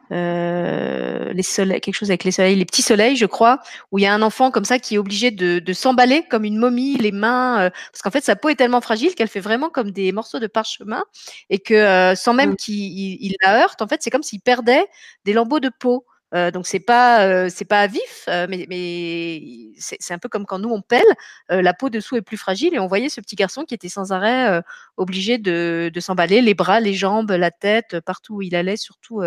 les 0.10 1.44
soleils, 1.44 1.82
quelque 1.82 1.96
chose 1.96 2.10
avec 2.10 2.24
les 2.24 2.32
soleils, 2.32 2.56
les 2.56 2.66
petits 2.66 2.82
soleils, 2.82 3.16
je 3.18 3.26
crois, 3.26 3.60
où 3.92 4.00
il 4.00 4.04
y 4.04 4.06
a 4.08 4.14
un 4.14 4.22
enfant 4.22 4.52
comme 4.52 4.66
ça 4.66 4.80
qui 4.80 4.96
est 4.96 4.98
obligé 4.98 5.32
de, 5.32 5.74
s'emballer 5.74 6.24
comme 6.30 6.46
une 6.46 6.58
momie, 6.58 6.98
les 6.98 7.12
mains, 7.12 7.72
parce 7.92 8.02
qu'en 8.02 8.12
fait 8.12 8.24
sa 8.24 8.36
peau 8.36 8.50
est 8.50 8.56
tellement 8.56 8.82
fragile 8.82 9.16
qu'elle 9.16 9.28
fait 9.28 9.40
vraiment 9.40 9.70
comme 9.70 9.92
des 9.92 10.12
morceaux 10.12 10.40
de 10.40 10.48
parchemin 10.48 11.04
et 11.50 11.60
que 11.60 12.14
sans 12.16 12.34
même 12.34 12.52
mmh. 12.52 12.56
qu'il 12.56 13.36
la 13.44 13.62
heurte, 13.62 13.82
en 13.82 13.88
fait, 13.88 14.02
c'est 14.02 14.10
comme 14.10 14.24
s'il 14.24 14.42
perdait 14.42 14.86
des 15.26 15.34
lambeaux 15.34 15.60
de 15.60 15.70
peau. 15.80 16.06
Donc 16.34 16.68
c'est 16.68 16.82
pas 16.82 17.50
c'est 17.50 17.66
pas 17.66 17.88
vif, 17.88 18.26
euh, 18.28 18.48
mais, 18.50 19.72
c'est 19.78 20.14
un 20.14 20.18
peu 20.18 20.28
comme 20.28 20.46
quand 20.46 20.60
nous 20.60 20.70
on 20.70 20.82
pèle, 20.82 21.02
la 21.50 21.74
peau 21.74 21.90
dessous 21.90 22.18
est 22.18 22.22
plus 22.22 22.36
fragile 22.36 22.76
et 22.76 22.80
on 22.80 22.88
voyait 22.88 23.08
ce 23.08 23.22
petit 23.22 23.36
garçon 23.36 23.64
qui 23.64 23.74
était 23.74 23.88
sans 23.88 24.12
arrêt 24.12 24.62
obligé 24.98 25.38
de, 25.38 25.90
s'emballer 26.00 26.42
les 26.42 26.54
bras, 26.54 26.82
les 26.82 26.94
jambes, 26.94 27.32
la 27.32 27.52
tête, 27.52 28.00
partout 28.02 28.36
où 28.36 28.42
il 28.42 28.56
allait, 28.56 28.76
surtout 28.76 29.22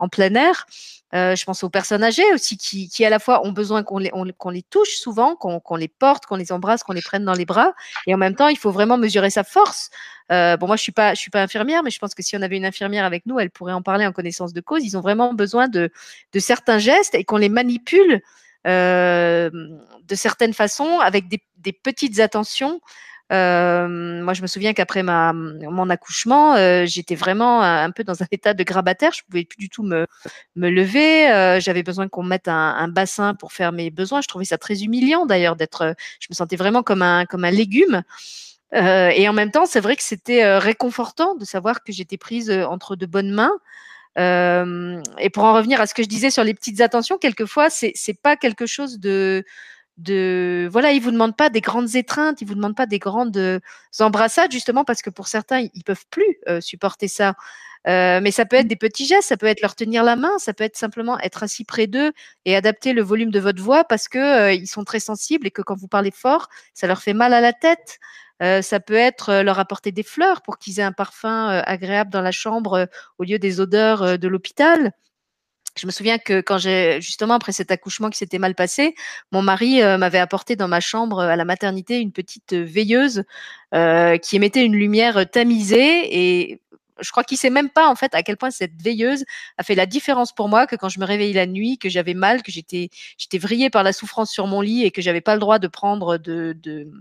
en 0.00 0.08
plein 0.08 0.34
air. 0.34 0.66
je 1.12 1.44
pense 1.44 1.62
aux 1.62 1.70
personnes 1.70 2.02
âgées 2.02 2.32
aussi 2.32 2.56
qui, 2.56 3.04
à 3.04 3.10
la 3.10 3.20
fois 3.20 3.46
ont 3.46 3.52
besoin 3.52 3.84
qu'on 3.84 3.98
les 3.98 4.62
touche 4.62 4.96
souvent, 4.96 5.36
qu'on 5.36 5.76
les 5.76 5.88
porte, 5.88 6.26
qu'on 6.26 6.36
les 6.36 6.50
embrasse, 6.50 6.82
qu'on 6.82 6.94
les 6.94 7.02
prenne 7.02 7.24
dans 7.24 7.34
les 7.34 7.46
bras, 7.46 7.74
et 8.08 8.14
en 8.14 8.18
même 8.18 8.34
temps 8.34 8.48
il 8.48 8.58
faut 8.58 8.72
vraiment 8.72 8.98
mesurer 8.98 9.30
sa 9.30 9.44
force. 9.44 9.90
Euh, 10.32 10.56
bon, 10.56 10.66
moi, 10.66 10.76
je 10.76 10.82
suis 10.82 10.92
pas, 10.92 11.14
je 11.14 11.20
suis 11.20 11.30
pas 11.30 11.42
infirmière, 11.42 11.82
mais 11.82 11.90
je 11.90 11.98
pense 11.98 12.14
que 12.14 12.22
si 12.22 12.36
on 12.36 12.42
avait 12.42 12.56
une 12.56 12.64
infirmière 12.64 13.04
avec 13.04 13.26
nous, 13.26 13.38
elle 13.38 13.50
pourrait 13.50 13.72
en 13.72 13.82
parler 13.82 14.06
en 14.06 14.12
connaissance 14.12 14.52
de 14.52 14.60
cause. 14.60 14.84
Ils 14.84 14.96
ont 14.96 15.00
vraiment 15.00 15.34
besoin 15.34 15.68
de, 15.68 15.90
de 16.32 16.38
certains 16.38 16.78
gestes 16.78 17.14
et 17.14 17.24
qu'on 17.24 17.36
les 17.36 17.48
manipule 17.48 18.20
euh, 18.66 19.50
de 20.02 20.14
certaines 20.14 20.54
façons 20.54 20.98
avec 21.00 21.28
des, 21.28 21.42
des 21.58 21.72
petites 21.72 22.20
attentions. 22.20 22.80
Euh, 23.32 24.22
moi, 24.22 24.34
je 24.34 24.42
me 24.42 24.46
souviens 24.46 24.74
qu'après 24.74 25.02
ma 25.02 25.32
mon 25.32 25.88
accouchement, 25.90 26.56
j'étais 26.86 27.14
vraiment 27.14 27.62
un, 27.62 27.90
peu 27.90 28.04
dans 28.04 28.22
un 28.22 28.26
état 28.30 28.54
de 28.54 28.62
grabataire. 28.64 29.12
Je 29.12 29.22
pouvais 29.24 29.44
plus 29.44 29.56
du 29.56 29.68
tout 29.68 29.82
me 29.82 30.06
me 30.56 30.68
lever. 30.70 31.58
J'avais 31.60 31.82
besoin 31.82 32.08
qu'on 32.08 32.22
mette 32.22 32.48
un, 32.48 32.74
un, 32.76 32.88
bassin 32.88 33.34
pour 33.34 33.52
faire 33.52 33.72
mes 33.72 33.90
besoins. 33.90 34.20
Je 34.20 34.28
trouvais 34.28 34.44
ça 34.44 34.58
très 34.58 34.82
humiliant 34.84 35.24
d'ailleurs 35.26 35.56
d'être. 35.56 35.94
Je 36.20 36.26
me 36.30 36.34
sentais 36.34 36.56
vraiment 36.56 36.82
comme 36.82 37.02
un 37.02 37.24
comme 37.24 37.44
un 37.44 37.50
légume. 37.50 38.02
Euh, 38.74 39.10
et 39.14 39.28
en 39.28 39.32
même 39.32 39.50
temps, 39.50 39.66
c'est 39.66 39.80
vrai 39.80 39.96
que 39.96 40.02
c'était 40.02 40.44
euh, 40.44 40.58
réconfortant 40.58 41.34
de 41.36 41.44
savoir 41.44 41.84
que 41.84 41.92
j'étais 41.92 42.16
prise 42.16 42.50
euh, 42.50 42.64
entre 42.64 42.96
de 42.96 43.06
bonnes 43.06 43.30
mains. 43.30 43.52
et 44.16 45.30
pour 45.30 45.44
en 45.44 45.54
revenir 45.54 45.80
à 45.80 45.86
ce 45.86 45.94
que 45.94 46.02
je 46.02 46.08
disais 46.08 46.30
sur 46.30 46.44
les 46.44 46.54
petites 46.54 46.80
attentions, 46.80 47.18
quelquefois, 47.18 47.70
c'est 47.70 47.92
c'est 47.94 48.20
pas 48.20 48.36
quelque 48.36 48.66
chose 48.66 48.98
de 49.00 49.44
voilà, 50.72 50.92
ils 50.92 51.00
vous 51.00 51.12
demandent 51.12 51.36
pas 51.36 51.50
des 51.50 51.60
grandes 51.60 51.94
étreintes, 51.96 52.40
ils 52.40 52.48
vous 52.48 52.54
demandent 52.54 52.76
pas 52.76 52.86
des 52.86 52.98
grandes 52.98 53.60
embrassades 54.00 54.52
justement 54.52 54.84
parce 54.84 55.02
que 55.02 55.10
pour 55.10 55.28
certains 55.28 55.60
ils 55.74 55.84
peuvent 55.84 56.06
plus 56.10 56.38
supporter 56.60 57.08
ça. 57.08 57.34
mais 57.86 58.30
ça 58.32 58.44
peut 58.46 58.56
être 58.56 58.68
des 58.68 58.76
petits 58.76 59.06
gestes, 59.06 59.28
ça 59.28 59.36
peut 59.36 59.46
être 59.46 59.62
leur 59.62 59.74
tenir 59.76 60.02
la 60.04 60.16
main, 60.16 60.38
ça 60.38 60.52
peut 60.54 60.64
être 60.64 60.76
simplement 60.76 61.18
être 61.20 61.42
assis 61.44 61.64
près 61.64 61.86
d'eux 61.86 62.12
et 62.44 62.56
adapter 62.56 62.92
le 62.92 63.02
volume 63.02 63.30
de 63.30 63.40
votre 63.40 63.62
voix 63.62 63.84
parce 63.84 64.08
que 64.08 64.54
ils 64.54 64.68
sont 64.68 64.84
très 64.84 65.00
sensibles 65.00 65.46
et 65.46 65.50
que 65.52 65.62
quand 65.62 65.76
vous 65.76 65.88
parlez 65.88 66.12
fort, 66.12 66.48
ça 66.74 66.86
leur 66.86 67.00
fait 67.02 67.14
mal 67.14 67.32
à 67.34 67.40
la 67.40 67.52
tête. 67.52 67.98
Ça 68.40 68.80
peut 68.80 68.94
être 68.94 69.42
leur 69.42 69.58
apporter 69.58 69.92
des 69.92 70.02
fleurs 70.02 70.42
pour 70.42 70.58
qu'ils 70.58 70.80
aient 70.80 70.82
un 70.82 70.92
parfum 70.92 71.48
agréable 71.66 72.10
dans 72.10 72.20
la 72.20 72.32
chambre 72.32 72.88
au 73.18 73.24
lieu 73.24 73.38
des 73.38 73.60
odeurs 73.60 74.18
de 74.18 74.28
l'hôpital. 74.28 74.92
Je 75.76 75.86
me 75.86 75.92
souviens 75.92 76.18
que 76.18 76.40
quand 76.40 76.58
j'ai 76.58 77.00
justement 77.00 77.34
après 77.34 77.52
cet 77.52 77.70
accouchement 77.70 78.10
qui 78.10 78.18
s'était 78.18 78.38
mal 78.38 78.54
passé, 78.54 78.94
mon 79.32 79.42
mari 79.42 79.80
m'avait 79.98 80.18
apporté 80.18 80.56
dans 80.56 80.68
ma 80.68 80.80
chambre 80.80 81.20
à 81.20 81.36
la 81.36 81.44
maternité 81.44 82.00
une 82.00 82.12
petite 82.12 82.54
veilleuse 82.54 83.24
qui 83.72 84.36
émettait 84.36 84.64
une 84.64 84.76
lumière 84.76 85.28
tamisée 85.30 86.48
et 86.50 86.60
je 87.00 87.10
crois 87.10 87.24
qu'il 87.24 87.38
sait 87.38 87.50
même 87.50 87.70
pas 87.70 87.88
en 87.88 87.94
fait 87.94 88.14
à 88.14 88.22
quel 88.22 88.36
point 88.36 88.50
cette 88.50 88.80
veilleuse 88.80 89.24
a 89.58 89.62
fait 89.62 89.74
la 89.74 89.86
différence 89.86 90.32
pour 90.32 90.48
moi 90.48 90.66
que 90.66 90.76
quand 90.76 90.88
je 90.88 91.00
me 91.00 91.04
réveillais 91.04 91.32
la 91.32 91.46
nuit, 91.46 91.78
que 91.78 91.88
j'avais 91.88 92.14
mal, 92.14 92.42
que 92.42 92.52
j'étais 92.52 92.90
j'étais 93.18 93.38
vrillée 93.38 93.70
par 93.70 93.82
la 93.82 93.92
souffrance 93.92 94.30
sur 94.30 94.46
mon 94.46 94.60
lit 94.60 94.84
et 94.84 94.90
que 94.90 95.02
j'avais 95.02 95.20
pas 95.20 95.34
le 95.34 95.40
droit 95.40 95.58
de 95.58 95.68
prendre 95.68 96.18
de, 96.18 96.56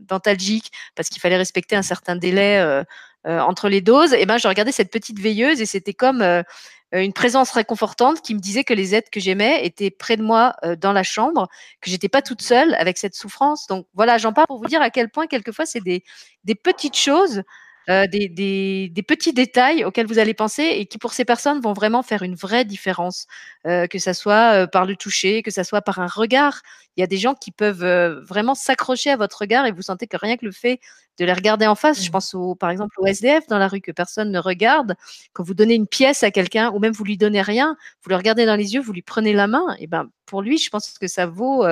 dentalgique 0.07 0.71
parce 0.95 1.09
qu'il 1.09 1.21
fallait 1.21 1.37
respecter 1.37 1.75
un 1.75 1.81
certain 1.81 2.15
délai 2.15 2.59
euh, 2.59 2.83
euh, 3.27 3.39
entre 3.39 3.69
les 3.69 3.81
doses. 3.81 4.13
Et 4.13 4.25
ben 4.25 4.37
je 4.37 4.47
regardais 4.47 4.71
cette 4.71 4.91
petite 4.91 5.19
veilleuse 5.19 5.61
et 5.61 5.65
c'était 5.65 5.93
comme 5.93 6.21
euh, 6.21 6.43
une 6.91 7.13
présence 7.13 7.51
réconfortante 7.51 8.21
qui 8.21 8.35
me 8.35 8.39
disait 8.39 8.63
que 8.63 8.73
les 8.73 8.95
êtres 8.95 9.09
que 9.11 9.19
j'aimais 9.19 9.65
étaient 9.65 9.91
près 9.91 10.15
de 10.15 10.21
moi 10.21 10.55
dans 10.79 10.93
la 10.93 11.01
chambre, 11.01 11.47
que 11.81 11.89
j'étais 11.89 12.09
pas 12.09 12.21
toute 12.21 12.43
seule 12.43 12.75
avec 12.75 12.99
cette 12.99 13.15
souffrance. 13.15 13.65
Donc 13.65 13.87
voilà, 13.95 14.19
j'en 14.19 14.31
parle 14.31 14.45
pour 14.45 14.59
vous 14.59 14.67
dire 14.67 14.81
à 14.81 14.91
quel 14.91 15.09
point 15.09 15.25
quelquefois 15.25 15.65
c'est 15.65 15.81
des, 15.81 16.03
des 16.43 16.53
petites 16.53 16.95
choses 16.95 17.41
euh, 17.89 18.07
des, 18.07 18.29
des, 18.29 18.89
des, 18.89 19.03
petits 19.03 19.33
détails 19.33 19.83
auxquels 19.83 20.07
vous 20.07 20.17
allez 20.17 20.33
penser 20.33 20.63
et 20.63 20.85
qui 20.85 20.97
pour 20.97 21.11
ces 21.11 21.25
personnes 21.25 21.59
vont 21.59 21.73
vraiment 21.73 22.01
faire 22.01 22.23
une 22.23 22.35
vraie 22.35 22.63
différence, 22.63 23.27
euh, 23.67 23.87
que 23.87 23.99
ça 23.99 24.13
soit 24.13 24.53
euh, 24.53 24.67
par 24.67 24.85
le 24.85 24.95
toucher, 24.95 25.43
que 25.43 25.51
ça 25.51 25.65
soit 25.65 25.81
par 25.81 25.99
un 25.99 26.07
regard. 26.07 26.61
Il 26.95 27.01
y 27.01 27.03
a 27.03 27.07
des 27.07 27.17
gens 27.17 27.33
qui 27.33 27.51
peuvent 27.51 27.83
vraiment 28.25 28.55
s'accrocher 28.55 29.09
à 29.09 29.17
votre 29.17 29.39
regard 29.39 29.65
et 29.65 29.71
vous 29.71 29.81
sentez 29.81 30.07
que 30.07 30.15
rien 30.15 30.37
que 30.37 30.45
le 30.45 30.51
fait 30.51 30.79
de 31.19 31.25
les 31.25 31.33
regarder 31.33 31.67
en 31.67 31.75
face, 31.75 32.01
je 32.01 32.07
mmh. 32.07 32.11
pense 32.11 32.33
au, 32.33 32.55
par 32.55 32.69
exemple 32.69 32.95
au 32.99 33.05
SDF 33.05 33.47
dans 33.47 33.57
la 33.57 33.67
rue 33.67 33.81
que 33.81 33.91
personne 33.91 34.31
ne 34.31 34.39
regarde, 34.39 34.95
quand 35.33 35.43
vous 35.43 35.53
donnez 35.53 35.75
une 35.75 35.87
pièce 35.87 36.23
à 36.23 36.31
quelqu'un 36.31 36.71
ou 36.71 36.79
même 36.79 36.93
vous 36.93 37.03
lui 37.03 37.17
donnez 37.17 37.41
rien, 37.41 37.75
vous 38.03 38.09
le 38.09 38.15
regardez 38.15 38.45
dans 38.45 38.55
les 38.55 38.75
yeux, 38.75 38.81
vous 38.81 38.93
lui 38.93 39.01
prenez 39.01 39.33
la 39.33 39.47
main, 39.47 39.75
et 39.79 39.87
ben 39.87 40.07
pour 40.25 40.41
lui, 40.41 40.57
je 40.57 40.69
pense 40.69 40.97
que 40.97 41.07
ça 41.07 41.25
vaut 41.25 41.65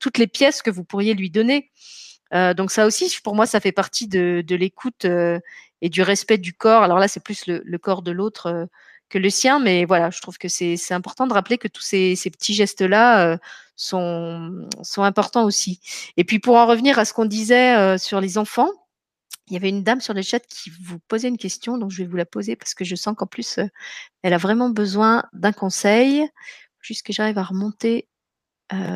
toutes 0.00 0.18
les 0.18 0.26
pièces 0.26 0.62
que 0.62 0.70
vous 0.70 0.84
pourriez 0.84 1.14
lui 1.14 1.30
donner. 1.30 1.70
Euh, 2.34 2.54
donc 2.54 2.70
ça 2.70 2.86
aussi, 2.86 3.14
pour 3.22 3.34
moi, 3.34 3.46
ça 3.46 3.60
fait 3.60 3.72
partie 3.72 4.08
de, 4.08 4.44
l'écoute 4.50 5.04
euh, 5.04 5.38
et 5.80 5.88
du 5.88 6.02
respect 6.02 6.38
du 6.38 6.52
corps. 6.52 6.82
Alors 6.82 6.98
là, 6.98 7.08
c'est 7.08 7.22
plus 7.22 7.46
le, 7.46 7.78
corps 7.78 8.02
de 8.02 8.10
l'autre 8.10 8.46
euh, 8.46 8.66
que 9.08 9.18
le 9.18 9.30
sien, 9.30 9.60
mais 9.60 9.84
voilà, 9.84 10.10
je 10.10 10.20
trouve 10.20 10.38
que 10.38 10.48
c'est 10.48 10.92
important 10.92 11.26
de 11.26 11.34
rappeler 11.34 11.58
que 11.58 11.68
tous 11.68 11.82
ces, 11.82 12.16
petits 12.16 12.54
gestes-là 12.54 13.38
sont, 13.76 14.68
sont 14.82 15.02
importants 15.02 15.44
aussi. 15.44 15.80
Et 16.16 16.24
puis 16.24 16.38
pour 16.40 16.56
en 16.56 16.66
revenir 16.66 16.98
à 16.98 17.04
ce 17.04 17.12
qu'on 17.12 17.26
disait 17.26 17.98
sur 17.98 18.20
les 18.20 18.38
enfants, 18.38 18.70
il 19.48 19.52
y 19.52 19.56
avait 19.56 19.68
une 19.68 19.84
dame 19.84 20.00
sur 20.00 20.14
le 20.14 20.22
chat 20.22 20.40
qui 20.40 20.70
vous 20.82 20.98
posait 21.06 21.28
une 21.28 21.36
question, 21.36 21.78
donc 21.78 21.90
je 21.90 21.98
vais 21.98 22.08
vous 22.08 22.16
la 22.16 22.24
poser 22.24 22.56
parce 22.56 22.74
que 22.74 22.84
je 22.84 22.96
sens 22.96 23.14
qu'en 23.16 23.26
plus, 23.26 23.60
elle 24.22 24.32
a 24.32 24.38
vraiment 24.38 24.70
besoin 24.70 25.22
d'un 25.32 25.52
conseil. 25.52 26.26
Juste 26.80 27.06
que 27.06 27.12
j'arrive 27.12 27.38
à 27.38 27.44
remonter 27.44 28.08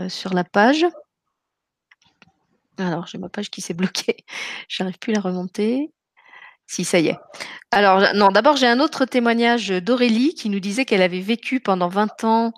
sur 0.09 0.35
la 0.35 0.43
page. 0.43 0.87
Alors, 2.79 3.07
j'ai 3.07 3.19
ma 3.19 3.29
page 3.29 3.51
qui 3.51 3.61
s'est 3.61 3.75
bloquée. 3.75 4.25
J'arrive 4.69 4.99
plus 4.99 5.13
à 5.13 5.17
la 5.17 5.21
remonter. 5.21 5.91
Si, 6.67 6.85
ça 6.85 7.01
y 7.01 7.09
est. 7.09 7.19
Alors, 7.71 8.15
non, 8.15 8.29
d'abord, 8.29 8.57
j'ai 8.57 8.67
un 8.67 8.79
autre 8.81 9.05
témoignage 9.05 9.69
d'Aurélie 9.69 10.35
qui 10.35 10.49
nous 10.51 10.61
disait 10.61 10.85
qu'elle 10.85 11.03
avait 11.03 11.21
vécu 11.21 11.61
pendant 11.61 11.89
20 11.89 12.25
ans 12.25 12.53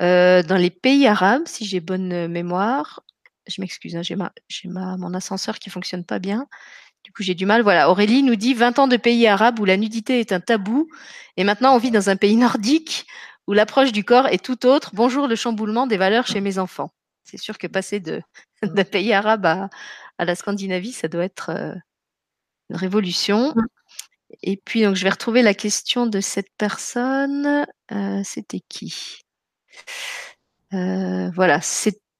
euh, 0.00 0.42
dans 0.42 0.56
les 0.56 0.70
pays 0.70 1.06
arabes, 1.06 1.42
si 1.46 1.64
j'ai 1.66 1.80
bonne 1.80 2.28
mémoire. 2.28 3.02
Je 3.46 3.60
m'excuse, 3.60 3.96
hein, 3.96 4.02
j'ai 4.02 4.16
ma, 4.16 4.32
ma, 4.64 4.96
mon 4.96 5.14
ascenseur 5.14 5.58
qui 5.58 5.70
fonctionne 5.70 6.04
pas 6.04 6.18
bien. 6.18 6.46
Du 7.04 7.12
coup, 7.12 7.22
j'ai 7.22 7.34
du 7.34 7.46
mal. 7.46 7.62
Voilà, 7.62 7.90
Aurélie 7.90 8.22
nous 8.22 8.36
dit 8.36 8.54
20 8.54 8.78
ans 8.78 8.88
de 8.88 8.96
pays 8.96 9.26
arabes 9.26 9.60
où 9.60 9.64
la 9.64 9.76
nudité 9.76 10.20
est 10.20 10.32
un 10.32 10.40
tabou. 10.40 10.88
Et 11.36 11.44
maintenant, 11.44 11.74
on 11.74 11.78
vit 11.78 11.90
dans 11.90 12.08
un 12.08 12.16
pays 12.16 12.36
nordique 12.36 13.06
où 13.46 13.52
l'approche 13.52 13.92
du 13.92 14.04
corps 14.04 14.26
est 14.28 14.44
tout 14.44 14.66
autre. 14.66 14.90
Bonjour 14.94 15.28
le 15.28 15.36
chamboulement 15.36 15.86
des 15.86 15.96
valeurs 15.96 16.26
chez 16.26 16.40
mes 16.40 16.58
enfants. 16.58 16.90
C'est 17.26 17.36
sûr 17.36 17.58
que 17.58 17.66
passer 17.66 18.00
de, 18.00 18.22
d'un 18.62 18.84
pays 18.84 19.12
arabe 19.12 19.46
à, 19.46 19.68
la 20.24 20.34
Scandinavie, 20.34 20.92
ça 20.92 21.08
doit 21.08 21.24
être 21.24 21.50
une 22.70 22.76
révolution. 22.76 23.52
Mmh. 23.54 23.66
Et 24.42 24.56
puis, 24.56 24.82
donc, 24.82 24.96
je 24.96 25.04
vais 25.04 25.10
retrouver 25.10 25.42
la 25.42 25.54
question 25.54 26.06
de 26.06 26.20
cette 26.20 26.50
personne. 26.58 27.66
Euh, 27.92 28.22
c'était 28.24 28.62
qui? 28.68 29.20
Euh, 30.72 31.30
Voilà, 31.34 31.60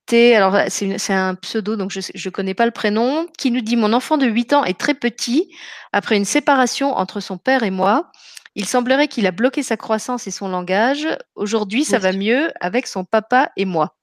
invité, 0.06 0.36
alors 0.36 0.56
c'est 0.68 1.12
un 1.12 1.34
pseudo, 1.34 1.76
donc 1.76 1.90
je 1.90 2.28
ne 2.28 2.30
connais 2.30 2.54
pas 2.54 2.66
le 2.66 2.70
prénom, 2.70 3.26
qui 3.38 3.50
nous 3.50 3.60
dit 3.60 3.76
Mon 3.76 3.92
enfant 3.92 4.18
de 4.18 4.26
8 4.26 4.52
ans 4.52 4.64
est 4.64 4.78
très 4.78 4.94
petit. 4.94 5.50
Après 5.92 6.16
une 6.16 6.24
séparation 6.24 6.92
entre 6.92 7.20
son 7.20 7.38
père 7.38 7.62
et 7.62 7.70
moi, 7.70 8.10
il 8.54 8.66
semblerait 8.66 9.08
qu'il 9.08 9.26
a 9.26 9.32
bloqué 9.32 9.62
sa 9.62 9.76
croissance 9.76 10.26
et 10.26 10.30
son 10.30 10.48
langage. 10.48 11.08
Aujourd'hui, 11.34 11.84
ça 11.84 11.98
va 11.98 12.12
mieux 12.12 12.50
avec 12.60 12.86
son 12.86 13.04
papa 13.04 13.50
et 13.56 13.64
moi. 13.64 13.95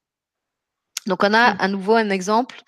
Donc, 1.07 1.23
on 1.23 1.33
a 1.33 1.39
à 1.39 1.67
nouveau 1.67 1.95
un 1.95 2.09
exemple 2.09 2.61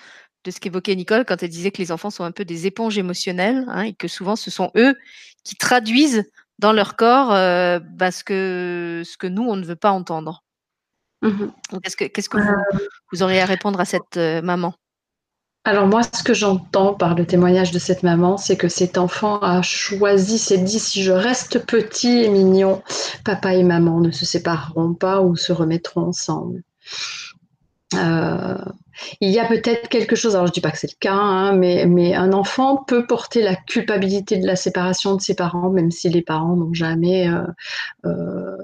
de 0.45 0.51
ce 0.51 0.59
qu'évoquait 0.59 0.95
Nicole 0.95 1.25
quand 1.25 1.41
elle 1.43 1.49
disait 1.49 1.71
que 1.71 1.81
les 1.81 1.91
enfants 1.91 2.11
sont 2.11 2.23
un 2.23 2.31
peu 2.31 2.45
des 2.45 2.67
éponges 2.67 2.97
émotionnelles 2.97 3.65
hein, 3.67 3.81
et 3.81 3.93
que 3.93 4.07
souvent 4.07 4.35
ce 4.35 4.51
sont 4.51 4.71
eux 4.75 4.95
qui 5.43 5.55
traduisent 5.55 6.23
dans 6.59 6.71
leur 6.71 6.95
corps 6.95 7.33
euh, 7.33 7.79
bah, 7.79 8.11
ce, 8.11 8.23
que, 8.23 9.01
ce 9.03 9.17
que 9.17 9.27
nous, 9.27 9.43
on 9.43 9.55
ne 9.55 9.65
veut 9.65 9.75
pas 9.75 9.91
entendre. 9.91 10.43
Mmh 11.21 11.47
qu'est-ce 11.81 11.97
que, 11.97 12.05
qu'est-ce 12.05 12.29
que 12.29 12.37
vous, 12.37 12.43
euh. 12.43 12.87
vous, 13.11 13.23
auriez 13.23 13.41
à 13.41 13.45
répondre 13.45 13.79
à 13.79 13.85
cette 13.85 14.17
euh, 14.17 14.41
maman? 14.41 14.73
Alors 15.63 15.87
moi, 15.87 16.01
ce 16.03 16.21
que 16.21 16.35
j'entends 16.35 16.93
par 16.93 17.15
le 17.15 17.25
témoignage 17.25 17.71
de 17.71 17.79
cette 17.79 18.03
maman, 18.03 18.37
c'est 18.37 18.55
que 18.55 18.67
cet 18.67 18.99
enfant 18.99 19.39
a 19.39 19.63
choisi, 19.63 20.37
s'est 20.37 20.59
dit, 20.59 20.77
si 20.77 21.01
je 21.01 21.11
reste 21.11 21.65
petit 21.65 22.19
et 22.23 22.29
mignon, 22.29 22.83
papa 23.23 23.55
et 23.55 23.63
maman 23.63 23.99
ne 23.99 24.11
se 24.11 24.25
sépareront 24.25 24.93
pas 24.93 25.21
ou 25.21 25.35
se 25.35 25.51
remettront 25.51 26.01
ensemble. 26.01 26.61
Euh, 27.93 28.57
il 29.21 29.29
y 29.29 29.39
a 29.39 29.45
peut-être 29.45 29.89
quelque 29.89 30.15
chose, 30.15 30.35
alors 30.35 30.47
je 30.47 30.51
ne 30.51 30.53
dis 30.55 30.61
pas 30.61 30.71
que 30.71 30.77
c'est 30.77 30.91
le 30.91 30.97
cas, 30.99 31.13
hein, 31.13 31.55
mais, 31.55 32.15
un 32.15 32.33
enfant 32.33 32.77
peut 32.77 33.05
porter 33.05 33.41
la 33.41 33.55
culpabilité 33.55 34.37
de 34.37 34.47
la 34.47 34.55
séparation 34.55 35.15
de 35.15 35.21
ses 35.21 35.35
parents, 35.35 35.69
même 35.69 35.91
si 35.91 36.09
les 36.09 36.21
parents 36.21 36.55
n'ont 36.55 36.73
jamais 36.73 37.29
euh, 37.29 37.43
euh, 38.05 38.57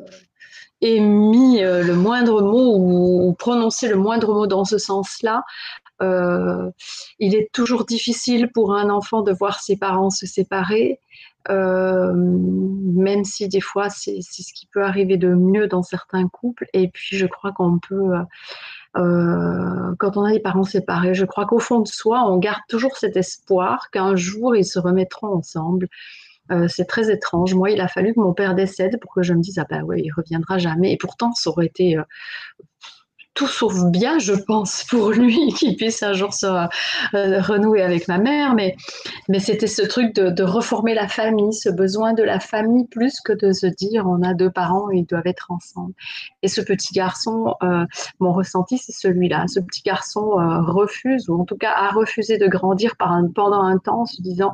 émis 0.82 1.60
le 1.62 1.94
moindre 1.94 2.42
mot 2.42 2.76
ou, 2.78 3.34
prononcé 3.38 3.88
le 3.88 3.96
moindre 3.96 4.34
mot 4.34 4.48
dans 4.48 4.66
ce 4.66 4.78
sens-là. 4.78 5.44
il 7.20 7.36
est 7.36 7.52
toujours 7.54 7.86
difficile 7.86 8.50
pour 8.52 8.74
un 8.76 8.90
enfant 8.90 9.22
de 9.22 9.32
voir 9.32 9.60
ses 9.60 9.78
parents 9.78 10.10
se 10.10 10.26
séparer. 10.26 11.00
même 11.50 13.24
si 13.24 13.48
des 13.48 13.62
fois 13.62 13.90
c'est 13.90 14.22
ce 14.22 14.54
qui 14.54 14.68
peut 14.74 14.84
arriver 14.84 15.18
de 15.18 15.28
mieux 15.36 15.68
dans 15.68 15.84
certains 15.84 16.28
couples. 16.28 16.66
Et 16.74 16.88
puis 16.88 17.18
je 17.18 17.28
crois 17.28 17.52
qu'on 17.52 17.78
peut 17.78 18.14
euh, 18.98 19.96
quand 20.00 20.18
on 20.18 20.24
a 20.24 20.32
des 20.32 20.40
parents 20.40 20.64
séparés. 20.64 21.14
Je 21.14 21.26
crois 21.26 21.46
qu'au 21.46 21.60
fond 21.60 21.80
de 21.80 21.88
soi, 21.88 22.24
on 22.30 22.38
garde 22.38 22.62
toujours 22.68 22.98
cet 22.98 23.16
espoir 23.16 23.90
qu'un 23.92 24.16
jour 24.16 24.56
ils 24.56 24.66
se 24.66 24.80
remettront 24.80 25.28
ensemble. 25.28 25.88
Euh, 26.52 26.68
c'est 26.68 26.86
très 26.86 27.12
étrange. 27.12 27.54
Moi, 27.54 27.72
il 27.72 27.80
a 27.80 27.88
fallu 27.88 28.14
que 28.14 28.20
mon 28.20 28.34
père 28.34 28.56
décède 28.56 29.00
pour 29.00 29.14
que 29.14 29.22
je 29.24 29.34
me 29.34 29.42
dise 29.42 29.60
ah 29.60 29.66
ben 29.70 29.84
oui, 29.84 30.02
il 30.04 30.12
reviendra 30.12 30.58
jamais. 30.58 30.92
Et 30.92 30.98
pourtant, 30.98 31.32
ça 31.34 31.50
aurait 31.50 31.68
été 31.68 31.98
euh, 31.98 32.04
tout 33.34 33.48
sauf 33.48 33.74
bien, 33.86 34.20
je 34.20 34.34
pense, 34.34 34.84
pour 34.90 35.12
lui, 35.12 35.54
qu'il 35.58 35.76
puisse 35.76 36.04
un 36.04 36.14
jour 36.14 36.34
se 36.34 36.46
euh, 36.46 37.42
renouer 37.42 37.82
avec 37.82 38.08
ma 38.08 38.18
mère. 38.18 38.54
Mais, 38.56 38.76
mais 39.30 39.40
c'était 39.40 39.68
ce 39.68 39.82
truc 39.82 40.14
de, 40.16 40.44
reformer 40.44 40.94
la 40.94 41.08
famille, 41.08 41.54
ce 41.54 41.70
besoin 41.70 42.14
de 42.14 42.24
la 42.24 42.40
famille, 42.40 42.88
plus 42.88 43.20
que 43.22 43.32
de 43.32 43.54
se 43.54 43.68
dire 43.68 44.06
on 44.08 44.22
a 44.24 44.34
deux 44.34 44.50
parents 44.50 44.90
ils 44.90 45.06
doivent 45.06 45.28
être 45.28 45.52
ensemble. 45.52 45.94
Et 46.42 46.48
ce 46.48 46.62
petit 46.62 46.94
garçon, 46.94 47.56
euh, 47.64 47.86
mon 48.20 48.34
ressenti, 48.34 48.78
c'est 48.78 48.92
celui-là. 48.92 49.46
Ce 49.48 49.60
petit 49.60 49.82
garçon 49.84 50.40
euh, 50.40 50.62
refuse, 50.62 51.30
ou 51.30 51.40
en 51.40 51.46
tout 51.46 51.58
cas 51.58 51.72
a 51.72 51.90
refusé 51.92 52.38
de 52.38 52.48
grandir 52.48 52.98
par 52.98 53.18
pendant 53.36 53.62
un 53.62 53.78
temps 53.78 54.02
en 54.02 54.06
se 54.06 54.22
disant 54.22 54.54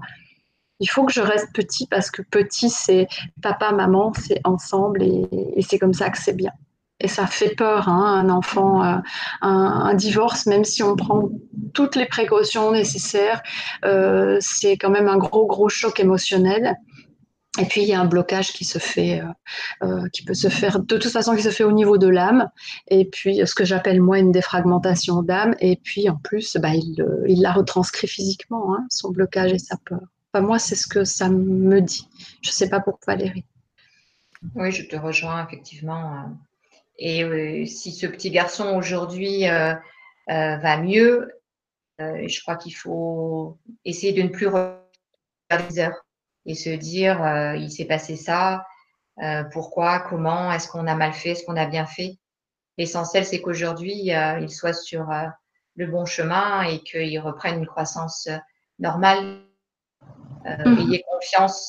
il 0.80 0.88
faut 0.88 1.06
que 1.06 1.12
je 1.12 1.22
reste 1.22 1.48
petit 1.54 1.88
parce 1.88 2.12
que 2.12 2.22
petit, 2.22 2.70
c'est 2.70 3.08
papa, 3.41 3.72
maman, 3.72 4.14
c'est 4.14 4.40
ensemble 4.44 5.02
et 5.02 5.62
c'est 5.62 5.80
comme 5.80 5.94
ça 5.94 6.12
que 6.12 6.20
c'est 6.20 6.36
bien 6.36 6.52
et 6.99 7.07
ça 7.07 7.28
fait 7.28 7.53
peur, 7.56 7.90
hein, 7.90 8.24
un 8.24 8.30
enfant, 8.30 8.84
euh, 8.84 8.98
un, 9.41 9.94
divorce, 9.94 10.48
même 10.48 10.64
si 10.64 10.82
on 10.82 10.95
prend 10.95 11.30
toutes 11.74 11.95
les 11.95 12.07
précautions 12.07 12.72
nécessaires, 12.72 13.44
euh, 13.86 14.38
c'est 14.40 14.78
quand 14.78 14.90
même 14.90 15.07
un 15.07 15.18
gros, 15.18 15.45
gros 15.45 15.69
choc 15.69 15.99
émotionnel. 15.99 16.76
Et 17.60 17.65
puis 17.65 17.82
il 17.82 17.88
y 17.88 17.94
a 17.94 17.99
un 17.99 18.06
blocage 18.06 18.53
qui 18.53 18.65
se 18.65 18.78
fait, 18.78 19.24
euh, 19.84 20.07
qui 20.14 20.24
peut 20.24 20.36
se 20.36 20.48
faire 20.48 20.80
de 20.80 20.98
toute 20.98 21.11
façon 21.11 21.36
qui 21.36 21.41
se 21.41 21.49
fait 21.49 21.64
au 21.64 21.72
niveau 21.72 21.98
de 21.98 22.07
l'âme. 22.07 22.49
Et 22.88 23.06
puis 23.06 23.41
ce 23.45 23.56
que 23.56 23.65
j'appelle 23.65 23.99
moi 23.99 24.19
une 24.19 24.32
défragmentation 24.32 25.24
d'âme. 25.24 25.56
Et 25.60 25.76
puis 25.76 26.07
en 26.10 26.18
plus, 26.18 26.57
bah, 26.57 26.76
il, 26.76 27.03
il, 27.28 27.41
la 27.41 27.52
retranscrit 27.53 28.07
physiquement, 28.07 28.76
hein, 28.76 28.86
son 28.90 29.10
blocage 29.10 29.53
et 29.53 29.60
sa 29.60 29.78
peur. 29.86 30.02
Enfin, 30.34 30.45
moi, 30.45 30.60
c'est 30.60 30.76
ce 30.76 30.88
que 30.88 31.03
ça 31.03 31.30
me 31.30 31.82
dit. 31.82 32.07
Je 32.44 32.49
ne 32.49 32.53
sais 32.53 32.69
pas 32.69 32.80
pour 32.80 32.99
Valérie. 33.07 33.45
Oui, 34.56 34.72
je 34.72 34.84
te 34.84 34.95
rejoins 34.95 35.45
effectivement. 35.48 36.38
Et 36.98 37.24
euh, 37.24 37.65
si 37.65 37.91
ce 37.91 38.07
petit 38.07 38.32
garçon 38.32 38.76
aujourd'hui 38.76 39.48
euh, 39.48 39.74
euh, 40.30 40.57
va 40.57 40.78
mieux, 40.78 41.32
je 41.99 42.41
crois 42.41 42.57
qu'il 42.57 42.76
faut 42.76 43.57
essayer 43.84 44.14
de 44.14 44.22
ne 44.22 44.28
plus 44.28 44.45
regarder 44.45 44.78
les 45.69 45.80
heures 45.80 46.06
et 46.45 46.53
se 46.53 46.69
dire 46.69 47.18
il 47.56 47.72
s'est 47.72 47.86
passé 47.86 48.15
ça, 48.15 48.65
pourquoi, 49.52 50.02
comment, 50.02 50.52
est-ce 50.52 50.68
qu'on 50.68 50.86
a 50.86 50.94
mal 50.94 51.14
fait, 51.14 51.30
est-ce 51.32 51.44
qu'on 51.44 51.56
a 51.56 51.65
bien 51.65 51.88
fait? 51.88 52.19
L'essentiel, 52.78 53.26
c'est 53.26 53.41
qu'aujourd'hui, 53.41 54.11
il 54.11 54.49
soit 54.52 54.74
sur 54.74 55.07
le 55.76 55.88
bon 55.88 56.06
chemin 56.06 56.61
et 56.61 56.84
qu'il 56.84 57.19
reprenne 57.19 57.57
une 57.57 57.65
croissance 57.65 58.30
normale. 58.78 59.41
Mmh. 60.45 60.78
Ayez 60.78 61.03
confiance, 61.11 61.68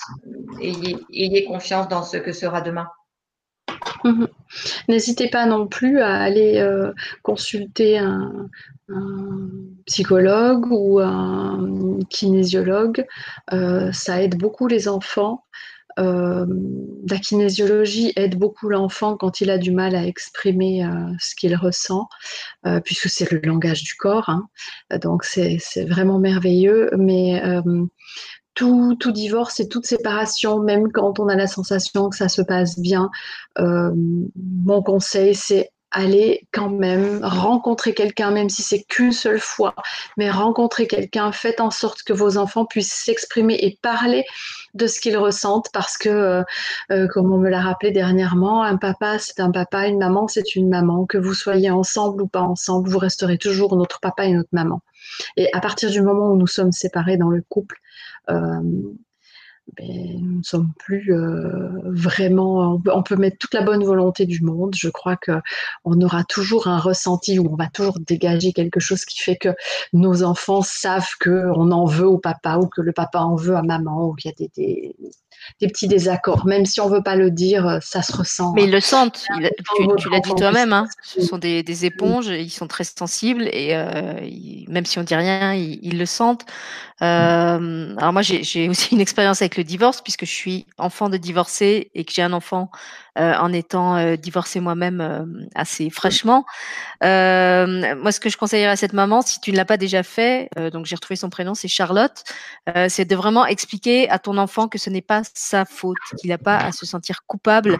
ayez 0.60 1.44
confiance 1.46 1.88
dans 1.88 2.02
ce 2.02 2.18
que 2.18 2.32
sera 2.32 2.60
demain. 2.60 2.86
Mhm. 4.04 4.28
N'hésitez 4.88 5.28
pas 5.28 5.46
non 5.46 5.66
plus 5.66 6.00
à 6.00 6.14
aller 6.16 6.58
euh, 6.58 6.92
consulter 7.22 7.98
un, 7.98 8.48
psychologue 9.84 10.66
ou 10.70 10.98
un 10.98 11.98
kinésiologue. 12.08 13.04
Euh, 13.52 13.92
ça 13.92 14.22
aide 14.22 14.38
beaucoup 14.38 14.66
les 14.66 14.88
enfants. 14.88 15.44
Euh, 15.98 16.46
la 17.10 17.18
kinésiologie 17.18 18.14
aide 18.16 18.38
beaucoup 18.38 18.70
l'enfant 18.70 19.18
quand 19.18 19.42
il 19.42 19.50
a 19.50 19.58
du 19.58 19.72
mal 19.72 19.94
à 19.94 20.06
exprimer 20.06 20.88
ce 21.18 21.34
qu'il 21.34 21.54
ressent, 21.54 22.08
puisque 22.82 23.10
c'est 23.10 23.30
le 23.30 23.40
langage 23.40 23.82
du 23.82 23.92
corps. 23.94 24.30
Hein. 24.30 24.48
Donc 25.02 25.24
c'est 25.24 25.58
vraiment 25.86 26.18
merveilleux. 26.18 26.88
Tout, 28.58 29.12
divorce 29.12 29.60
et 29.60 29.68
toute 29.68 29.86
séparation, 29.86 30.58
même 30.58 30.90
quand 30.90 31.20
on 31.20 31.28
a 31.28 31.36
la 31.36 31.46
sensation 31.46 32.08
que 32.08 32.16
ça 32.16 32.28
se 32.28 32.42
passe 32.42 32.78
bien, 32.78 33.08
euh, 33.58 33.92
mon 33.94 34.82
conseil, 34.82 35.34
c'est 35.34 35.70
aller 35.90 36.46
quand 36.52 36.68
même 36.68 37.20
rencontrer 37.22 37.94
quelqu'un, 37.94 38.30
même 38.30 38.50
si 38.50 38.62
c'est 38.62 38.82
qu'une 38.82 39.12
seule 39.12 39.38
fois, 39.38 39.74
mais 40.18 40.30
rencontrer 40.30 40.86
quelqu'un, 40.86 41.32
faites 41.32 41.60
en 41.60 41.70
sorte 41.70 42.02
que 42.02 42.12
vos 42.12 42.36
enfants 42.36 42.66
puissent 42.66 42.92
s'exprimer 42.92 43.54
et 43.54 43.78
parler 43.80 44.24
de 44.74 44.86
ce 44.86 45.00
qu'ils 45.00 45.16
ressentent, 45.16 45.68
parce 45.72 45.96
que, 45.96 46.08
euh, 46.08 46.42
euh, 46.90 47.06
comme 47.08 47.32
on 47.32 47.38
me 47.38 47.48
l'a 47.48 47.60
rappelé 47.60 47.92
dernièrement, 47.92 48.62
un 48.62 48.76
papa, 48.76 49.18
c'est 49.18 49.40
un 49.40 49.50
papa, 49.50 49.86
une 49.86 49.98
maman, 49.98 50.28
c'est 50.28 50.56
une 50.56 50.68
maman, 50.68 51.06
que 51.06 51.16
vous 51.16 51.32
soyez 51.32 51.70
ensemble 51.70 52.22
ou 52.22 52.26
pas 52.26 52.42
ensemble, 52.42 52.90
vous 52.90 52.98
resterez 52.98 53.38
toujours 53.38 53.74
notre 53.76 54.00
papa 54.00 54.26
et 54.26 54.32
notre 54.32 54.50
maman. 54.52 54.82
Et 55.36 55.48
à 55.54 55.60
partir 55.60 55.90
du 55.90 56.02
moment 56.02 56.32
où 56.32 56.36
nous 56.36 56.46
sommes 56.46 56.72
séparés 56.72 57.16
dans 57.16 57.30
le 57.30 57.42
couple, 57.48 57.80
ben, 59.76 60.20
nous 60.20 60.38
ne 60.38 60.42
sommes 60.42 60.72
plus 60.78 61.12
vraiment. 61.84 62.80
On 62.86 63.02
peut, 63.02 63.16
mettre 63.16 63.38
toute 63.38 63.54
la 63.54 63.62
bonne 63.62 63.84
volonté 63.84 64.24
du 64.26 64.42
monde. 64.42 64.74
Je 64.74 64.88
crois 64.88 65.16
que 65.16 65.32
on 65.84 66.00
aura 66.00 66.24
toujours 66.24 66.68
un 66.68 66.78
ressenti 66.78 67.38
où 67.38 67.52
on 67.52 67.56
va 67.56 67.68
toujours 67.68 67.98
dégager 68.00 68.52
quelque 68.52 68.80
chose 68.80 69.04
qui 69.04 69.18
fait 69.20 69.36
que 69.36 69.50
nos 69.92 70.22
enfants 70.22 70.62
savent 70.62 71.10
que 71.20 71.50
on 71.54 71.70
en 71.70 71.84
veut 71.84 72.06
au 72.06 72.18
papa 72.18 72.58
ou 72.58 72.66
que 72.66 72.80
le 72.80 72.92
papa 72.92 73.20
en 73.20 73.36
veut 73.36 73.56
à 73.56 73.62
maman 73.62 74.08
ou 74.08 74.14
qu'il 74.14 74.30
y 74.30 74.34
a 74.34 74.48
des 74.56 74.96
petits 75.60 75.88
désaccords. 75.88 76.46
Même 76.46 76.66
si 76.66 76.80
on 76.80 76.88
veut 76.88 77.02
pas 77.02 77.16
le 77.16 77.30
dire, 77.30 77.66
euh, 77.66 77.78
ça 77.80 78.02
se 78.02 78.16
ressent. 78.16 78.52
Mais 78.54 78.64
ils 78.64 78.70
le 78.70 78.80
sentent. 78.80 79.24
tu, 79.96 80.10
l'as 80.10 80.20
dit 80.20 80.34
toi-même. 80.36 80.72
Hein. 80.72 80.86
Ce 81.02 81.22
sont 81.22 81.38
des, 81.38 81.84
éponges. 81.84 82.26
Ils 82.28 82.50
sont 82.50 82.66
très 82.66 82.84
sensibles 82.84 83.48
et 83.52 83.70
euh, 83.72 84.14
même 84.68 84.84
si 84.84 84.98
on 84.98 85.02
dit 85.02 85.14
rien, 85.14 85.54
ils, 85.54 85.98
le 85.98 86.06
sentent. 86.06 86.44
Euh, 87.02 87.94
alors 87.96 88.12
moi, 88.12 88.22
j'ai 88.22 88.68
aussi 88.68 88.94
une 88.94 89.00
expérience 89.00 89.42
avec 89.42 89.56
le 89.56 89.64
divorce 89.64 90.00
puisque 90.00 90.24
je 90.24 90.34
suis 90.34 90.66
enfant 90.78 91.08
de 91.08 91.16
divorcé 91.16 91.90
et 91.94 92.04
que 92.04 92.12
j'ai 92.12 92.22
un 92.22 92.32
enfant 92.32 92.70
en 93.18 93.52
étant 93.52 93.96
euh, 93.96 94.16
divorcée 94.16 94.60
moi-même 94.60 95.00
euh, 95.00 95.24
assez 95.54 95.90
fraîchement. 95.90 96.44
moi, 97.02 98.12
ce 98.12 98.20
que 98.20 98.28
je 98.28 98.36
conseillerais 98.36 98.72
à 98.72 98.76
cette 98.76 98.92
maman, 98.92 99.22
si 99.22 99.40
tu 99.40 99.52
ne 99.52 99.56
l'as 99.56 99.64
pas 99.64 99.76
déjà 99.76 100.02
fait, 100.02 100.48
donc 100.72 100.86
j'ai 100.86 100.94
retrouvé 100.94 101.16
son 101.16 101.30
prénom, 101.30 101.54
c'est 101.54 101.68
Charlotte, 101.68 102.24
c'est 102.88 103.04
de 103.04 103.16
vraiment 103.16 103.46
expliquer 103.46 104.08
à 104.10 104.18
ton 104.18 104.36
enfant 104.38 104.68
que 104.68 104.78
ce 104.78 104.90
n'est 104.90 105.02
pas 105.02 105.22
sa 105.34 105.64
faute, 105.64 105.96
qu'il 106.18 106.30
n'a 106.30 106.38
pas 106.38 106.58
à 106.58 106.72
se 106.72 106.86
sentir 106.86 107.24
coupable 107.26 107.78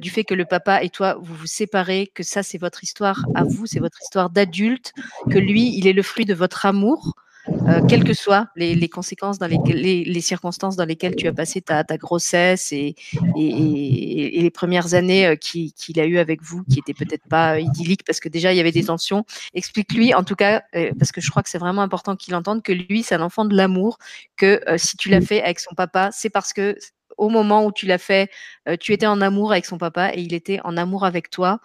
du 0.00 0.10
fait 0.10 0.24
que 0.24 0.34
le 0.34 0.44
papa 0.44 0.82
et 0.82 0.90
toi, 0.90 1.16
vous 1.20 1.34
vous 1.34 1.46
séparez, 1.46 2.10
que 2.14 2.22
ça, 2.22 2.42
c'est 2.42 2.58
votre 2.58 2.84
histoire 2.84 3.24
à 3.34 3.44
vous, 3.44 3.66
c'est 3.66 3.80
votre 3.80 3.98
histoire 4.02 4.30
d'adulte, 4.30 4.92
que 5.30 5.38
lui, 5.38 5.76
il 5.76 5.86
est 5.86 5.92
le 5.92 6.02
fruit 6.02 6.24
de 6.24 6.34
votre 6.34 6.66
amour. 6.66 7.14
Quelles 7.88 8.04
que 8.04 8.14
soient 8.14 8.48
les, 8.56 8.88
conséquences 8.88 9.38
dans 9.38 9.46
les, 9.46 10.04
les, 10.04 10.20
circonstances 10.20 10.76
dans 10.76 10.84
lesquelles 10.84 11.16
tu 11.16 11.26
as 11.26 11.32
passé 11.32 11.60
ta, 11.60 11.84
grossesse 11.96 12.72
et, 12.72 12.94
et, 13.36 14.40
les 14.42 14.50
premières 14.50 14.94
années 14.94 15.36
qu'il 15.38 16.00
a 16.00 16.06
eu 16.06 16.18
avec 16.18 16.42
vous, 16.42 16.62
qui 16.64 16.78
étaient 16.78 16.94
peut-être 16.94 17.26
pas 17.28 17.58
idylliques 17.60 18.04
parce 18.04 18.20
que 18.20 18.28
déjà 18.28 18.52
il 18.52 18.56
y 18.56 18.60
avait 18.60 18.72
des 18.72 18.84
tensions. 18.84 19.24
Explique-lui, 19.54 20.14
en 20.14 20.24
tout 20.24 20.36
cas, 20.36 20.62
parce 20.98 21.12
que 21.12 21.20
je 21.20 21.30
crois 21.30 21.42
que 21.42 21.50
c'est 21.50 21.58
vraiment 21.58 21.82
important 21.82 22.16
qu'il 22.16 22.34
entende 22.34 22.62
que 22.62 22.72
lui, 22.72 23.02
c'est 23.02 23.14
un 23.14 23.22
enfant 23.22 23.44
de 23.44 23.56
l'amour, 23.56 23.98
que 24.36 24.60
si 24.76 24.96
tu 24.96 25.08
l'as 25.08 25.20
fait 25.20 25.42
avec 25.42 25.60
son 25.60 25.74
papa, 25.74 26.10
c'est 26.12 26.30
parce 26.30 26.52
que 26.52 26.76
au 27.16 27.28
moment 27.28 27.64
où 27.64 27.72
tu 27.72 27.86
l'as 27.86 27.98
fait, 27.98 28.30
euh, 28.68 28.76
tu 28.78 28.92
étais 28.92 29.06
en 29.06 29.20
amour 29.20 29.52
avec 29.52 29.66
son 29.66 29.78
papa 29.78 30.10
et 30.14 30.20
il 30.20 30.34
était 30.34 30.60
en 30.64 30.76
amour 30.76 31.04
avec 31.04 31.30
toi. 31.30 31.60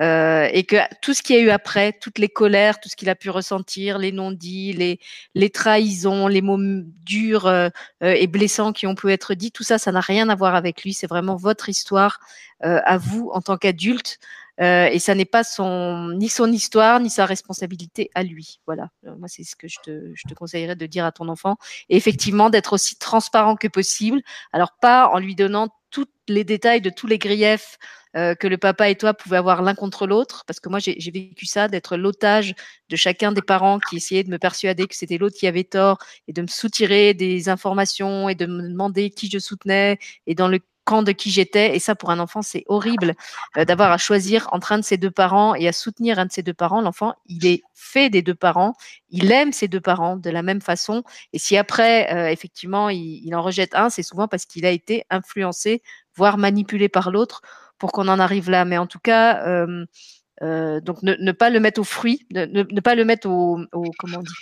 Euh, 0.00 0.48
et 0.52 0.64
que 0.64 0.76
tout 1.02 1.12
ce 1.12 1.22
qu'il 1.22 1.36
y 1.36 1.38
a 1.38 1.42
eu 1.42 1.50
après, 1.50 1.92
toutes 1.92 2.18
les 2.18 2.28
colères, 2.28 2.80
tout 2.80 2.88
ce 2.88 2.96
qu'il 2.96 3.10
a 3.10 3.14
pu 3.14 3.30
ressentir, 3.30 3.98
les 3.98 4.12
non-dits, 4.12 4.72
les, 4.72 4.98
les 5.34 5.50
trahisons, 5.50 6.26
les 6.26 6.42
mots 6.42 6.58
durs 6.58 7.46
euh, 7.46 7.68
et 8.00 8.26
blessants 8.26 8.72
qui 8.72 8.86
ont 8.86 8.94
pu 8.94 9.12
être 9.12 9.34
dits, 9.34 9.52
tout 9.52 9.64
ça, 9.64 9.78
ça 9.78 9.92
n'a 9.92 10.00
rien 10.00 10.28
à 10.28 10.34
voir 10.34 10.54
avec 10.54 10.82
lui. 10.82 10.94
C'est 10.94 11.06
vraiment 11.06 11.36
votre 11.36 11.68
histoire 11.68 12.20
à 12.62 12.98
vous 12.98 13.30
en 13.32 13.40
tant 13.40 13.56
qu'adulte. 13.56 14.18
Euh, 14.60 14.86
et 14.86 14.98
ça 14.98 15.14
n'est 15.14 15.24
pas 15.24 15.44
son, 15.44 16.10
ni 16.10 16.28
son 16.28 16.52
histoire, 16.52 17.00
ni 17.00 17.10
sa 17.10 17.24
responsabilité 17.24 18.10
à 18.14 18.22
lui. 18.22 18.60
Voilà, 18.66 18.90
euh, 19.06 19.14
moi 19.16 19.28
c'est 19.28 19.44
ce 19.44 19.56
que 19.56 19.68
je 19.68 19.78
te, 19.82 20.12
je 20.14 20.28
te 20.28 20.34
conseillerais 20.34 20.76
de 20.76 20.86
dire 20.86 21.04
à 21.04 21.12
ton 21.12 21.28
enfant. 21.28 21.56
Et 21.88 21.96
effectivement, 21.96 22.50
d'être 22.50 22.74
aussi 22.74 22.96
transparent 22.96 23.56
que 23.56 23.68
possible. 23.68 24.20
Alors 24.52 24.72
pas 24.80 25.08
en 25.08 25.18
lui 25.18 25.34
donnant 25.34 25.68
tous 25.90 26.06
les 26.28 26.44
détails 26.44 26.80
de 26.80 26.90
tous 26.90 27.06
les 27.06 27.18
griefs 27.18 27.78
euh, 28.16 28.34
que 28.34 28.48
le 28.48 28.58
papa 28.58 28.90
et 28.90 28.96
toi 28.96 29.14
pouvaient 29.14 29.36
avoir 29.36 29.62
l'un 29.62 29.74
contre 29.74 30.06
l'autre, 30.06 30.44
parce 30.46 30.60
que 30.60 30.68
moi 30.68 30.78
j'ai 30.80 30.96
vécu 31.12 31.46
ça, 31.46 31.68
d'être 31.68 31.96
l'otage 31.96 32.54
de 32.88 32.96
chacun 32.96 33.32
des 33.32 33.42
parents 33.42 33.78
qui 33.78 33.96
essayaient 33.96 34.24
de 34.24 34.30
me 34.30 34.38
persuader 34.38 34.86
que 34.86 34.96
c'était 34.96 35.16
l'autre 35.16 35.36
qui 35.36 35.46
avait 35.46 35.64
tort 35.64 35.98
et 36.26 36.32
de 36.32 36.42
me 36.42 36.48
soutirer 36.48 37.14
des 37.14 37.48
informations 37.48 38.28
et 38.28 38.34
de 38.34 38.46
me 38.46 38.68
demander 38.68 39.10
qui 39.10 39.30
je 39.30 39.38
soutenais 39.38 39.98
et 40.26 40.34
dans 40.34 40.48
le 40.48 40.60
de 41.02 41.12
qui 41.12 41.30
j'étais. 41.30 41.74
Et 41.74 41.78
ça, 41.78 41.94
pour 41.94 42.10
un 42.10 42.18
enfant, 42.18 42.42
c'est 42.42 42.64
horrible 42.66 43.14
euh, 43.56 43.64
d'avoir 43.64 43.92
à 43.92 43.98
choisir 43.98 44.48
entre 44.52 44.72
un 44.72 44.78
de 44.78 44.84
ses 44.84 44.96
deux 44.96 45.10
parents 45.10 45.54
et 45.54 45.68
à 45.68 45.72
soutenir 45.72 46.18
un 46.18 46.26
de 46.26 46.32
ses 46.32 46.42
deux 46.42 46.54
parents. 46.54 46.80
L'enfant, 46.80 47.14
il 47.26 47.46
est 47.46 47.62
fait 47.74 48.10
des 48.10 48.22
deux 48.22 48.34
parents, 48.34 48.74
il 49.10 49.32
aime 49.32 49.52
ses 49.52 49.68
deux 49.68 49.80
parents 49.80 50.16
de 50.16 50.30
la 50.30 50.42
même 50.42 50.60
façon. 50.60 51.02
Et 51.32 51.38
si 51.38 51.56
après, 51.56 52.12
euh, 52.14 52.30
effectivement, 52.30 52.88
il, 52.88 53.34
en 53.34 53.42
rejette 53.42 53.74
un, 53.74 53.90
c'est 53.90 54.02
souvent 54.02 54.28
parce 54.28 54.46
qu'il 54.46 54.66
a 54.66 54.70
été 54.70 55.04
influencé, 55.10 55.82
voire 56.14 56.38
manipulé 56.38 56.88
par 56.88 57.10
l'autre 57.10 57.42
pour 57.78 57.92
qu'on 57.92 58.08
en 58.08 58.18
arrive 58.18 58.50
là. 58.50 58.64
Mais 58.64 58.78
en 58.78 58.86
tout 58.86 58.98
cas, 58.98 59.46
euh, 59.46 60.80
donc 60.80 61.02
ne, 61.02 61.32
pas 61.32 61.50
le 61.50 61.60
mettre 61.60 61.80
au 61.80 61.84
fruit, 61.84 62.26
ne, 62.30 62.80
pas 62.80 62.94
le 62.94 63.04
mettre 63.04 63.28
au, 63.28 63.60
au 63.72 63.90
comment 63.98 64.18
on 64.18 64.22
dit, 64.22 64.32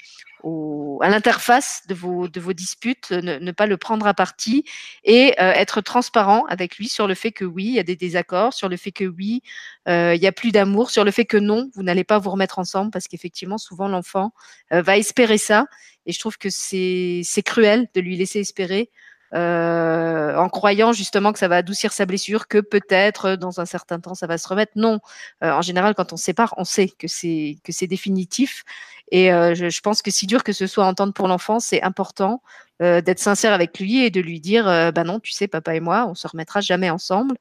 à 0.45 1.09
l'interface 1.09 1.83
de 1.89 1.95
vos, 1.95 2.29
de 2.29 2.41
vos 2.41 2.53
disputes, 2.53 3.11
ne, 3.11 3.51
pas 3.53 3.67
le 3.67 3.77
prendre 3.77 4.07
à 4.07 4.15
partie 4.15 4.65
et 5.05 5.35
euh, 5.41 5.53
être 5.53 5.81
transparent 5.81 6.45
avec 6.47 6.77
lui 6.77 6.89
sur 6.89 7.07
le 7.07 7.15
fait 7.15 7.33
que 7.33 7.45
oui, 7.45 7.65
il 7.65 7.75
y 7.75 7.79
a 7.79 7.83
des 7.83 7.97
désaccords, 7.97 8.53
sur 8.53 8.69
le 8.69 8.77
fait 8.77 8.93
que 8.93 9.05
oui, 9.05 9.43
euh, 9.89 10.15
il 10.15 10.23
y 10.23 10.27
a 10.27 10.33
plus 10.33 10.53
d'amour, 10.53 10.91
sur 10.91 11.05
le 11.05 11.11
fait 11.11 11.25
que 11.25 11.37
non, 11.37 11.71
vous 11.75 11.83
n'allez 11.83 12.05
pas 12.05 12.19
vous 12.19 12.31
remettre 12.31 12.59
ensemble 12.59 12.91
parce 12.91 13.09
qu'effectivement, 13.09 13.59
souvent 13.59 13.89
l'enfant 13.89 14.33
euh, 14.73 14.83
va 14.83 14.97
espérer 14.97 15.39
ça. 15.39 15.67
Et 16.07 16.13
je 16.13 16.19
trouve 16.19 16.39
que 16.39 16.49
c'est 16.51 17.43
cruel 17.45 17.89
de 17.95 18.01
lui 18.01 18.17
laisser 18.17 18.41
espérer 18.41 18.91
euh, 19.35 20.35
en 20.37 20.49
croyant 20.49 20.93
justement 20.93 21.33
que 21.33 21.39
ça 21.39 21.49
va 21.49 21.57
adoucir 21.57 21.93
sa 21.93 22.07
blessure, 22.07 22.49
que 22.49 22.59
peut-être 22.59 23.27
euh, 23.27 23.37
dans 23.37 23.61
un 23.61 23.67
certain 23.67 24.01
temps 24.01 24.15
ça 24.15 24.27
va 24.27 24.39
se 24.39 24.49
remettre. 24.49 24.73
Non, 24.77 25.01
euh, 25.45 25.51
en 25.51 25.61
général, 25.63 25.95
quand 25.95 26.13
on 26.13 26.17
se 26.17 26.25
sépare, 26.25 26.55
on 26.57 26.65
sait 26.65 26.89
que 26.89 27.09
c'est 27.09 27.59
que 27.63 27.73
c'est 27.73 27.87
définitif. 27.87 28.65
Et 29.11 29.29
je, 29.31 29.81
pense 29.81 30.03
que 30.03 30.11
si 30.11 30.27
dur 30.27 30.45
que 30.45 30.53
ce 30.53 30.67
soit 30.67 30.85
à 30.85 30.87
entendre 30.87 31.15
pour 31.15 31.29
l'enfant, 31.29 31.61
c'est 31.61 31.83
important 31.83 32.43
d'être 32.79 33.19
sincère 33.19 33.55
avec 33.55 33.81
lui 33.81 34.05
et 34.05 34.11
de 34.11 34.21
lui 34.21 34.39
dire, 34.39 34.65
bah 34.67 35.03
non, 35.03 35.19
tu 35.19 35.33
sais, 35.33 35.49
papa 35.49 35.75
et 35.75 35.81
moi, 35.81 36.07
on 36.07 36.15
se 36.15 36.29
remettra 36.29 36.61
jamais 36.61 36.91
ensemble. 36.91 37.37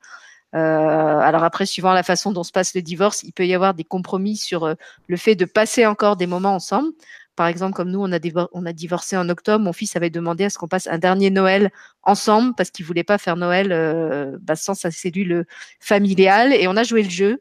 Alors 0.53 1.43
après, 1.43 1.65
suivant 1.65 1.91
la 1.91 2.03
façon 2.03 2.31
dont 2.31 2.45
se 2.45 2.53
passe 2.53 2.73
le 2.73 2.81
divorce, 2.81 3.23
il 3.23 3.33
peut 3.33 3.45
y 3.45 3.53
avoir 3.53 3.73
des 3.73 3.83
compromis 3.83 4.37
sur 4.37 4.75
le 5.07 5.17
fait 5.17 5.35
de 5.35 5.43
passer 5.43 5.85
encore 5.85 6.15
des 6.15 6.25
moments 6.25 6.55
ensemble. 6.55 6.93
Par 7.37 7.45
exemple, 7.45 7.75
comme 7.75 7.91
nous, 7.91 8.01
on 8.01 8.11
a, 8.11 8.19
on 8.51 8.65
a 8.65 8.73
divorcé 8.73 9.15
en 9.15 9.29
octobre, 9.29 9.63
mon 9.63 9.71
fils 9.71 9.95
avait 9.95 10.09
demandé 10.09 10.45
à 10.45 10.49
ce 10.49 10.57
qu'on 10.57 10.67
passe 10.67 10.87
un 10.87 10.97
dernier 10.97 11.29
Noël 11.29 11.69
ensemble 12.01 12.55
parce 12.57 12.71
qu'il 12.71 12.83
voulait 12.83 13.03
pas 13.03 13.19
faire 13.19 13.37
Noël 13.37 13.71
euh, 13.71 14.37
bah, 14.41 14.55
sans 14.55 14.73
sa 14.73 14.89
cellule 14.89 15.45
familiale. 15.79 16.51
Et 16.51 16.67
on 16.67 16.75
a 16.75 16.81
joué 16.81 17.03
le 17.03 17.11
jeu. 17.11 17.39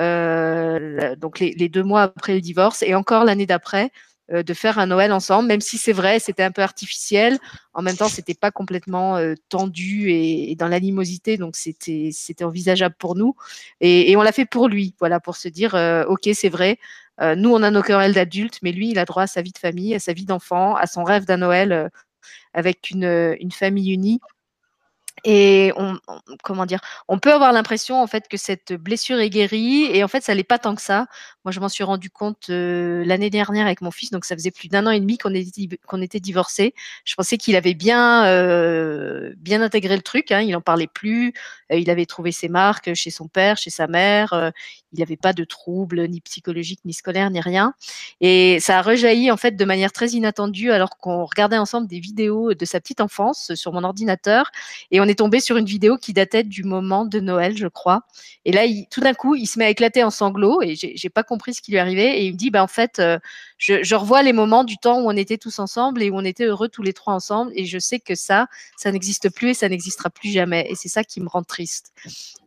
Euh, 0.00 1.14
donc 1.16 1.40
les, 1.40 1.68
deux 1.68 1.82
mois 1.82 2.02
après 2.02 2.32
le 2.32 2.40
divorce 2.40 2.82
et 2.82 2.94
encore 2.94 3.24
l'année 3.24 3.44
d'après 3.44 3.92
euh, 4.32 4.42
de 4.42 4.54
faire 4.54 4.78
un 4.78 4.86
Noël 4.86 5.12
ensemble, 5.12 5.46
même 5.46 5.60
si 5.60 5.76
c'est 5.76 5.92
vrai, 5.92 6.20
c'était 6.20 6.42
un 6.42 6.50
peu 6.50 6.62
artificiel. 6.62 7.38
En 7.74 7.82
même 7.82 7.96
temps, 7.96 8.08
c'était 8.08 8.32
pas 8.32 8.50
complètement 8.50 9.18
tendu 9.50 10.10
et, 10.10 10.56
dans 10.56 10.68
l'animosité, 10.68 11.36
donc 11.36 11.54
c'était 11.54 12.08
c'était 12.14 12.44
envisageable 12.44 12.94
pour 12.98 13.14
nous. 13.14 13.36
Et, 13.82 14.10
et 14.10 14.16
on 14.16 14.22
l'a 14.22 14.32
fait 14.32 14.46
pour 14.46 14.68
lui, 14.68 14.94
voilà, 14.98 15.20
pour 15.20 15.36
se 15.36 15.48
dire, 15.48 15.74
ok, 16.08 16.30
c'est 16.32 16.48
vrai, 16.48 16.78
euh, 17.20 17.34
nous, 17.36 17.50
on 17.50 17.62
a 17.62 17.70
nos 17.70 17.82
querelles 17.82 18.14
d'adultes, 18.14 18.58
mais 18.62 18.72
lui, 18.72 18.90
il 18.90 18.98
a 18.98 19.04
droit 19.04 19.24
à 19.24 19.26
sa 19.26 19.42
vie 19.42 19.52
de 19.52 19.58
famille, 19.58 19.94
à 19.94 20.00
sa 20.00 20.12
vie 20.12 20.24
d'enfant, 20.24 20.74
à 20.74 20.86
son 20.86 21.04
rêve 21.04 21.24
d'un 21.24 21.36
Noël 21.36 21.72
euh, 21.72 21.88
avec 22.54 22.90
une, 22.90 23.36
une 23.40 23.52
famille 23.52 23.92
unie. 23.92 24.20
Et 25.24 25.72
on, 25.76 25.98
comment 26.42 26.66
dire, 26.66 26.80
on 27.08 27.18
peut 27.18 27.32
avoir 27.32 27.52
l'impression 27.52 28.02
en 28.02 28.06
fait 28.06 28.28
que 28.28 28.36
cette 28.36 28.74
blessure 28.74 29.18
est 29.20 29.30
guérie 29.30 29.84
et 29.84 30.04
en 30.04 30.08
fait 30.08 30.22
ça 30.22 30.34
n'est 30.34 30.44
pas 30.44 30.58
tant 30.58 30.74
que 30.74 30.82
ça. 30.82 31.06
Moi 31.46 31.52
je 31.52 31.60
m'en 31.60 31.70
suis 31.70 31.82
rendu 31.84 32.10
compte 32.10 32.50
euh, 32.50 33.04
l'année 33.06 33.30
dernière 33.30 33.64
avec 33.64 33.80
mon 33.80 33.90
fils, 33.90 34.10
donc 34.10 34.26
ça 34.26 34.34
faisait 34.36 34.50
plus 34.50 34.68
d'un 34.68 34.86
an 34.86 34.90
et 34.90 35.00
demi 35.00 35.16
qu'on 35.16 35.32
était 35.34 35.78
qu'on 35.86 36.02
était 36.02 36.20
divorcés. 36.20 36.74
Je 37.06 37.14
pensais 37.14 37.38
qu'il 37.38 37.56
avait 37.56 37.72
bien 37.72 38.26
euh, 38.26 39.32
bien 39.38 39.62
intégré 39.62 39.96
le 39.96 40.02
truc, 40.02 40.30
hein, 40.30 40.40
il 40.40 40.50
n'en 40.50 40.60
parlait 40.60 40.88
plus, 40.92 41.32
euh, 41.72 41.76
il 41.76 41.88
avait 41.88 42.06
trouvé 42.06 42.30
ses 42.30 42.48
marques 42.48 42.92
chez 42.92 43.10
son 43.10 43.26
père, 43.26 43.56
chez 43.56 43.70
sa 43.70 43.86
mère, 43.86 44.52
il 44.92 44.98
n'avait 44.98 45.16
pas 45.16 45.32
de 45.32 45.44
troubles 45.44 46.06
ni 46.06 46.20
psychologiques 46.20 46.80
ni 46.84 46.92
scolaires 46.92 47.30
ni 47.30 47.40
rien. 47.40 47.72
Et 48.20 48.60
ça 48.60 48.78
a 48.78 48.82
rejailli 48.82 49.30
en 49.30 49.38
fait 49.38 49.56
de 49.56 49.64
manière 49.64 49.92
très 49.92 50.08
inattendue 50.08 50.70
alors 50.70 50.98
qu'on 50.98 51.24
regardait 51.24 51.58
ensemble 51.58 51.86
des 51.86 52.00
vidéos 52.00 52.52
de 52.52 52.64
sa 52.66 52.78
petite 52.80 53.00
enfance 53.00 53.54
sur 53.54 53.72
mon 53.72 53.84
ordinateur 53.84 54.50
et 54.90 55.00
on 55.00 55.04
est 55.04 55.13
tombé 55.14 55.40
sur 55.40 55.56
une 55.56 55.64
vidéo 55.64 55.96
qui 55.96 56.12
datait 56.12 56.44
du 56.44 56.64
moment 56.64 57.04
de 57.04 57.20
Noël, 57.20 57.56
je 57.56 57.66
crois. 57.66 58.02
Et 58.44 58.52
là, 58.52 58.64
il, 58.64 58.86
tout 58.90 59.00
d'un 59.00 59.14
coup, 59.14 59.34
il 59.34 59.46
se 59.46 59.58
met 59.58 59.64
à 59.66 59.70
éclater 59.70 60.02
en 60.02 60.10
sanglots 60.10 60.62
et 60.62 60.74
j'ai 60.76 61.08
pas 61.08 61.22
compris 61.22 61.54
ce 61.54 61.62
qui 61.62 61.72
lui 61.72 61.78
arrivait. 61.78 62.18
Et 62.20 62.26
il 62.26 62.32
me 62.32 62.36
dit, 62.36 62.50
bah, 62.50 62.62
en 62.62 62.68
fait, 62.68 62.98
euh, 62.98 63.18
je, 63.58 63.82
je, 63.82 63.94
revois 63.94 64.22
les 64.22 64.32
moments 64.32 64.64
du 64.64 64.78
temps 64.78 65.00
où 65.00 65.08
on 65.08 65.16
était 65.16 65.38
tous 65.38 65.58
ensemble 65.58 66.02
et 66.02 66.10
où 66.10 66.16
on 66.16 66.24
était 66.24 66.44
heureux 66.44 66.68
tous 66.68 66.82
les 66.82 66.92
trois 66.92 67.14
ensemble. 67.14 67.52
Et 67.54 67.64
je 67.64 67.78
sais 67.78 68.00
que 68.00 68.14
ça, 68.14 68.46
ça 68.76 68.92
n'existe 68.92 69.30
plus 69.30 69.50
et 69.50 69.54
ça 69.54 69.68
n'existera 69.68 70.10
plus 70.10 70.30
jamais. 70.30 70.66
Et 70.70 70.74
c'est 70.74 70.88
ça 70.88 71.04
qui 71.04 71.20
me 71.20 71.28
rend 71.28 71.42
triste. 71.42 71.92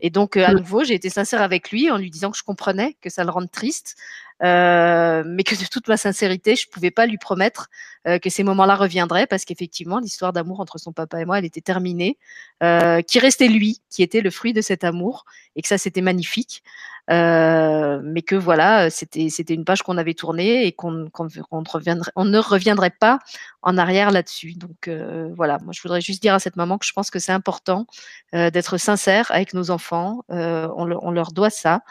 Et 0.02 0.10
donc, 0.10 0.38
euh, 0.38 0.46
à 0.46 0.54
nouveau, 0.54 0.84
j'ai 0.84 0.94
été 0.94 1.10
sincère 1.10 1.42
avec 1.42 1.72
lui 1.72 1.90
en 1.92 1.98
lui 1.98 2.10
disant 2.10 2.32
que 2.32 2.38
je 2.38 2.44
comprenais 2.44 2.96
que 3.02 3.10
ça 3.10 3.24
le 3.24 3.32
rende 3.32 3.52
triste, 3.52 3.96
euh, 4.44 5.24
mais 5.26 5.44
que 5.44 5.56
de 5.56 5.66
toute 5.66 5.88
ma 5.88 5.98
sincérité, 5.98 6.56
je 6.56 6.68
pouvais 6.70 6.92
pas 6.92 7.06
lui 7.06 7.18
promettre 7.18 7.70
euh, 8.08 8.20
que 8.20 8.30
ces 8.30 8.44
moments-là 8.44 8.76
reviendraient 8.76 9.28
parce 9.28 9.44
qu'effectivement, 9.46 10.00
l'histoire 10.00 10.32
d'amour 10.32 10.60
entre 10.60 10.78
son 10.78 10.94
papa 10.94 11.20
et 11.20 11.26
moi, 11.26 11.40
elle 11.40 11.46
était 11.46 11.62
terminée, 11.62 12.18
euh, 12.64 13.02
qui 13.02 13.20
restait 13.20 13.48
lui, 13.48 13.82
qui 13.90 14.04
était 14.04 14.22
le 14.22 14.30
fruit 14.30 14.54
de 14.54 14.62
cet 14.62 14.84
amour, 14.84 15.26
et 15.56 15.62
que 15.62 15.68
ça, 15.68 15.78
c'était 15.78 16.02
magnifique. 16.02 16.64
Euh, 17.10 18.02
mais 18.04 18.22
que 18.22 18.36
voilà, 18.36 18.90
c'était 18.90 19.54
une 19.54 19.64
page 19.64 19.82
qu'on 19.82 19.98
avait 19.98 20.14
tournée 20.14 20.66
et 20.68 20.74
qu'on 20.74 21.10
qu'on 21.10 21.64
reviendrait, 21.64 22.12
on 22.18 22.26
ne 22.26 22.38
reviendrait 22.38 22.92
pas 22.92 23.20
en 23.62 23.78
arrière 23.78 24.12
là-dessus. 24.12 24.56
Donc 24.56 24.90
voilà, 25.36 25.58
moi 25.64 25.72
je 25.72 25.82
voudrais 25.82 26.02
juste 26.02 26.22
dire 26.22 26.34
à 26.34 26.40
cette 26.40 26.58
maman 26.58 26.78
que 26.78 26.86
je 26.86 26.92
pense 26.92 27.10
que 27.10 27.20
c'est 27.20 27.32
important 27.32 27.88
d'être 28.34 28.78
sincère 28.78 29.32
avec 29.32 29.54
nos 29.54 29.72
enfants. 29.72 30.26
On, 30.28 30.92
on, 31.02 31.12
leur 31.12 31.32
doit 31.32 31.50
ça. 31.50 31.82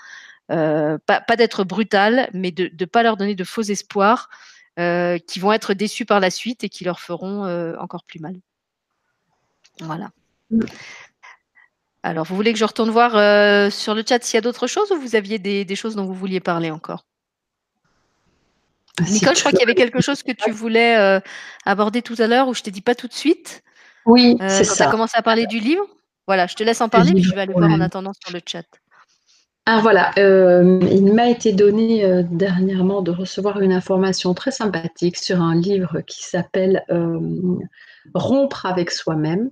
Euh, 0.50 0.98
pas, 1.06 1.20
pas 1.20 1.36
d'être 1.36 1.64
brutal, 1.64 2.30
mais 2.32 2.52
de 2.52 2.70
ne 2.78 2.84
pas 2.84 3.02
leur 3.02 3.16
donner 3.16 3.34
de 3.34 3.44
faux 3.44 3.62
espoirs 3.62 4.28
euh, 4.78 5.18
qui 5.18 5.40
vont 5.40 5.52
être 5.52 5.74
déçus 5.74 6.04
par 6.04 6.20
la 6.20 6.30
suite 6.30 6.62
et 6.62 6.68
qui 6.68 6.84
leur 6.84 7.00
feront 7.00 7.44
euh, 7.44 7.74
encore 7.78 8.04
plus 8.04 8.20
mal. 8.20 8.36
Voilà. 9.80 10.10
Alors, 12.02 12.24
vous 12.24 12.36
voulez 12.36 12.52
que 12.52 12.58
je 12.58 12.64
retourne 12.64 12.90
voir 12.90 13.12
sur 13.72 13.94
le 13.94 14.04
chat 14.08 14.22
s'il 14.22 14.36
y 14.36 14.38
a 14.38 14.40
d'autres 14.40 14.68
choses 14.68 14.90
ou 14.92 15.00
vous 15.00 15.16
aviez 15.16 15.38
des, 15.38 15.64
des, 15.64 15.76
choses 15.76 15.96
dont 15.96 16.04
vous 16.04 16.14
vouliez 16.14 16.40
parler 16.40 16.70
encore? 16.70 17.04
Nicole, 19.00 19.34
je 19.34 19.40
crois 19.40 19.50
qu'il 19.50 19.60
y 19.60 19.64
avait 19.64 19.74
quelque 19.74 20.00
chose 20.00 20.22
que 20.22 20.32
tu 20.32 20.52
voulais 20.52 21.20
aborder 21.64 22.02
tout 22.02 22.16
à 22.18 22.28
l'heure 22.28 22.46
où 22.46 22.54
je 22.54 22.62
t'ai 22.62 22.70
dit 22.70 22.80
pas 22.80 22.94
tout 22.94 23.08
de 23.08 23.12
suite? 23.12 23.64
Oui, 24.06 24.36
c'est 24.40 24.62
ça. 24.62 24.76
Tu 24.76 24.82
as 24.82 24.90
commencé 24.90 25.14
à 25.16 25.22
parler 25.22 25.46
du 25.46 25.58
livre? 25.58 25.84
Voilà, 26.28 26.46
je 26.46 26.54
te 26.54 26.62
laisse 26.62 26.80
en 26.80 26.88
parler, 26.88 27.12
puis 27.12 27.24
je 27.24 27.34
vais 27.34 27.40
aller 27.40 27.52
voir 27.52 27.70
en 27.70 27.80
attendant 27.80 28.12
sur 28.14 28.32
le 28.32 28.40
chat. 28.46 28.64
Ah 29.68 29.80
voilà, 29.80 30.12
euh, 30.16 30.78
il 30.92 31.12
m'a 31.12 31.28
été 31.28 31.52
donné 31.52 32.04
euh, 32.04 32.22
dernièrement 32.30 33.02
de 33.02 33.10
recevoir 33.10 33.60
une 33.60 33.72
information 33.72 34.32
très 34.32 34.52
sympathique 34.52 35.16
sur 35.16 35.42
un 35.42 35.56
livre 35.56 36.02
qui 36.02 36.22
s'appelle 36.22 36.84
euh, 36.88 37.18
Rompre 38.14 38.64
avec 38.64 38.92
soi-même. 38.92 39.50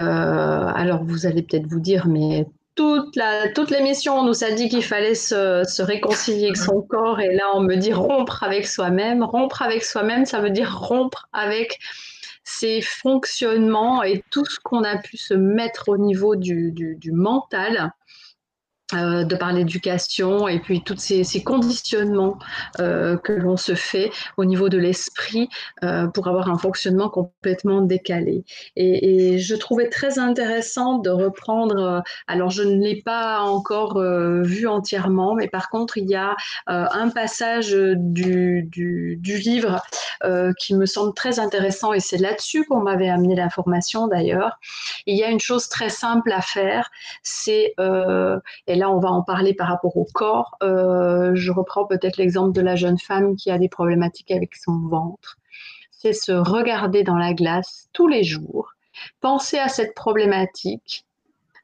alors 0.00 1.04
vous 1.04 1.26
allez 1.26 1.42
peut-être 1.42 1.68
vous 1.68 1.78
dire, 1.78 2.08
mais 2.08 2.48
toute 2.74 3.70
l'émission, 3.70 4.18
on 4.18 4.24
nous 4.24 4.42
a 4.42 4.50
dit 4.50 4.68
qu'il 4.68 4.82
fallait 4.82 5.14
se, 5.14 5.80
réconcilier 5.80 6.46
avec 6.46 6.56
son 6.56 6.82
corps, 6.82 7.20
et 7.20 7.32
là, 7.32 7.52
on 7.54 7.60
me 7.60 7.76
dit 7.76 7.92
rompre 7.92 8.42
avec 8.42 8.66
soi-même. 8.66 9.22
Rompre 9.22 9.62
avec 9.62 9.84
soi-même, 9.84 10.26
ça 10.26 10.40
veut 10.40 10.50
dire 10.50 10.76
rompre 10.76 11.28
avec 11.32 11.78
ses 12.42 12.80
fonctionnements 12.80 14.02
et 14.02 14.24
tout 14.30 14.44
ce 14.44 14.58
qu'on 14.58 14.82
a 14.82 14.96
pu 14.96 15.18
se 15.18 15.34
mettre 15.34 15.88
au 15.88 15.98
niveau 15.98 16.34
du 16.34 17.12
mental 17.12 17.92
euh, 18.94 19.24
de 19.24 19.36
par 19.36 19.52
l'éducation 19.52 20.48
et 20.48 20.58
puis 20.58 20.82
tous 20.82 20.96
ces, 20.98 21.42
conditionnements 21.44 22.38
euh, 22.80 23.16
que 23.16 23.32
l'on 23.32 23.56
se 23.56 23.74
fait 23.74 24.10
au 24.36 24.44
niveau 24.44 24.68
de 24.68 24.78
l'esprit 24.78 25.48
euh, 25.84 26.06
pour 26.08 26.26
avoir 26.28 26.50
un 26.50 26.58
fonctionnement 26.58 27.08
complètement 27.08 27.82
décalé. 27.82 28.44
Et, 28.76 29.38
je 29.38 29.54
trouvais 29.54 29.88
très 29.88 30.18
intéressant 30.18 30.98
de 30.98 31.10
reprendre, 31.10 32.02
alors 32.26 32.50
je 32.50 32.62
ne 32.62 32.82
l'ai 32.82 33.00
pas 33.02 33.40
encore 33.40 34.00
vu 34.00 34.66
entièrement, 34.66 35.34
mais 35.34 35.48
par 35.48 35.68
contre 35.70 35.98
il 35.98 36.08
y 36.08 36.14
a 36.14 36.36
un 36.66 37.08
passage 37.10 37.72
du, 37.72 38.62
du, 38.64 39.18
livre 39.22 39.80
qui 40.58 40.74
me 40.74 40.86
semble 40.86 41.14
très 41.14 41.38
intéressant 41.38 41.92
et 41.92 42.00
c'est 42.00 42.18
là-dessus 42.18 42.64
qu'on 42.64 42.80
m'avait 42.80 43.08
amené 43.08 43.36
l'information 43.36 44.08
d'ailleurs. 44.08 44.58
Il 45.06 45.16
y 45.16 45.22
a 45.22 45.30
une 45.30 45.40
chose 45.40 45.68
très 45.68 45.88
simple 45.88 46.32
à 46.32 46.40
faire, 46.40 46.90
c'est, 47.22 47.74
là, 48.80 48.90
on 48.90 48.98
va 48.98 49.10
en 49.10 49.22
parler 49.22 49.54
par 49.54 49.68
rapport 49.68 49.96
au 49.96 50.06
corps. 50.12 50.56
Euh, 50.62 51.32
je 51.34 51.52
reprends 51.52 51.84
peut-être 51.84 52.16
l'exemple 52.16 52.52
de 52.52 52.60
la 52.60 52.74
jeune 52.74 52.98
femme 52.98 53.36
qui 53.36 53.50
a 53.50 53.58
des 53.58 53.68
problématiques 53.68 54.32
avec 54.32 54.56
son 54.56 54.78
ventre. 54.88 55.38
C'est 55.92 56.12
se 56.12 56.32
regarder 56.32 57.04
dans 57.04 57.16
la 57.16 57.34
glace 57.34 57.88
tous 57.92 58.08
les 58.08 58.24
jours, 58.24 58.72
penser 59.20 59.58
à 59.58 59.68
cette 59.68 59.94
problématique 59.94 61.06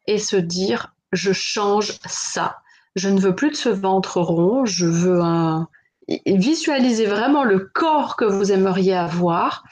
et 0.07 0.19
se 0.19 0.37
dire, 0.37 0.95
je 1.13 1.33
change 1.33 1.99
ça. 2.07 2.59
Je 2.95 3.09
ne 3.09 3.19
veux 3.19 3.35
plus 3.35 3.51
de 3.51 3.57
ce 3.57 3.69
ventre 3.69 4.21
rond, 4.21 4.65
je 4.65 4.87
veux 4.87 5.21
un, 5.21 5.69
visualisez 6.27 7.07
vraiment 7.07 7.45
le 7.45 7.59
corps 7.59 8.17
que 8.17 8.25
vous 8.25 8.53
aimeriez 8.53 8.95
avoir 8.95 9.65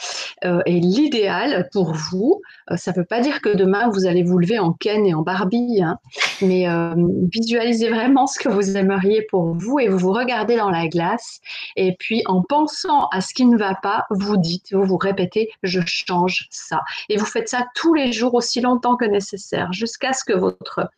euh, 0.44 0.60
et 0.66 0.80
l'idéal 0.80 1.68
pour 1.72 1.92
vous. 1.92 2.42
Euh, 2.70 2.76
ça 2.76 2.92
ne 2.92 2.96
veut 2.96 3.04
pas 3.04 3.20
dire 3.20 3.40
que 3.40 3.54
demain 3.54 3.88
vous 3.88 4.06
allez 4.06 4.22
vous 4.22 4.38
lever 4.38 4.58
en 4.58 4.72
Ken 4.72 5.06
et 5.06 5.14
en 5.14 5.22
Barbie, 5.22 5.80
hein, 5.82 5.98
mais 6.42 6.68
euh, 6.68 6.94
visualisez 7.32 7.88
vraiment 7.88 8.26
ce 8.26 8.38
que 8.38 8.48
vous 8.48 8.76
aimeriez 8.76 9.22
pour 9.30 9.54
vous 9.54 9.78
et 9.78 9.88
vous 9.88 9.98
vous 9.98 10.12
regardez 10.12 10.56
dans 10.56 10.70
la 10.70 10.88
glace 10.88 11.40
et 11.76 11.94
puis 11.98 12.22
en 12.26 12.42
pensant 12.42 13.06
à 13.08 13.20
ce 13.20 13.32
qui 13.32 13.46
ne 13.46 13.56
va 13.56 13.74
pas, 13.74 14.06
vous 14.10 14.36
dites, 14.36 14.72
vous 14.72 14.84
vous 14.84 14.98
répétez, 14.98 15.50
je 15.62 15.80
change 15.86 16.48
ça. 16.50 16.82
Et 17.08 17.16
vous 17.16 17.26
faites 17.26 17.48
ça 17.48 17.66
tous 17.74 17.94
les 17.94 18.12
jours 18.12 18.34
aussi 18.34 18.60
longtemps 18.60 18.96
que 18.96 19.04
nécessaire 19.04 19.72
jusqu'à 19.72 20.12
ce 20.12 20.24
que 20.24 20.32
votre 20.32 20.88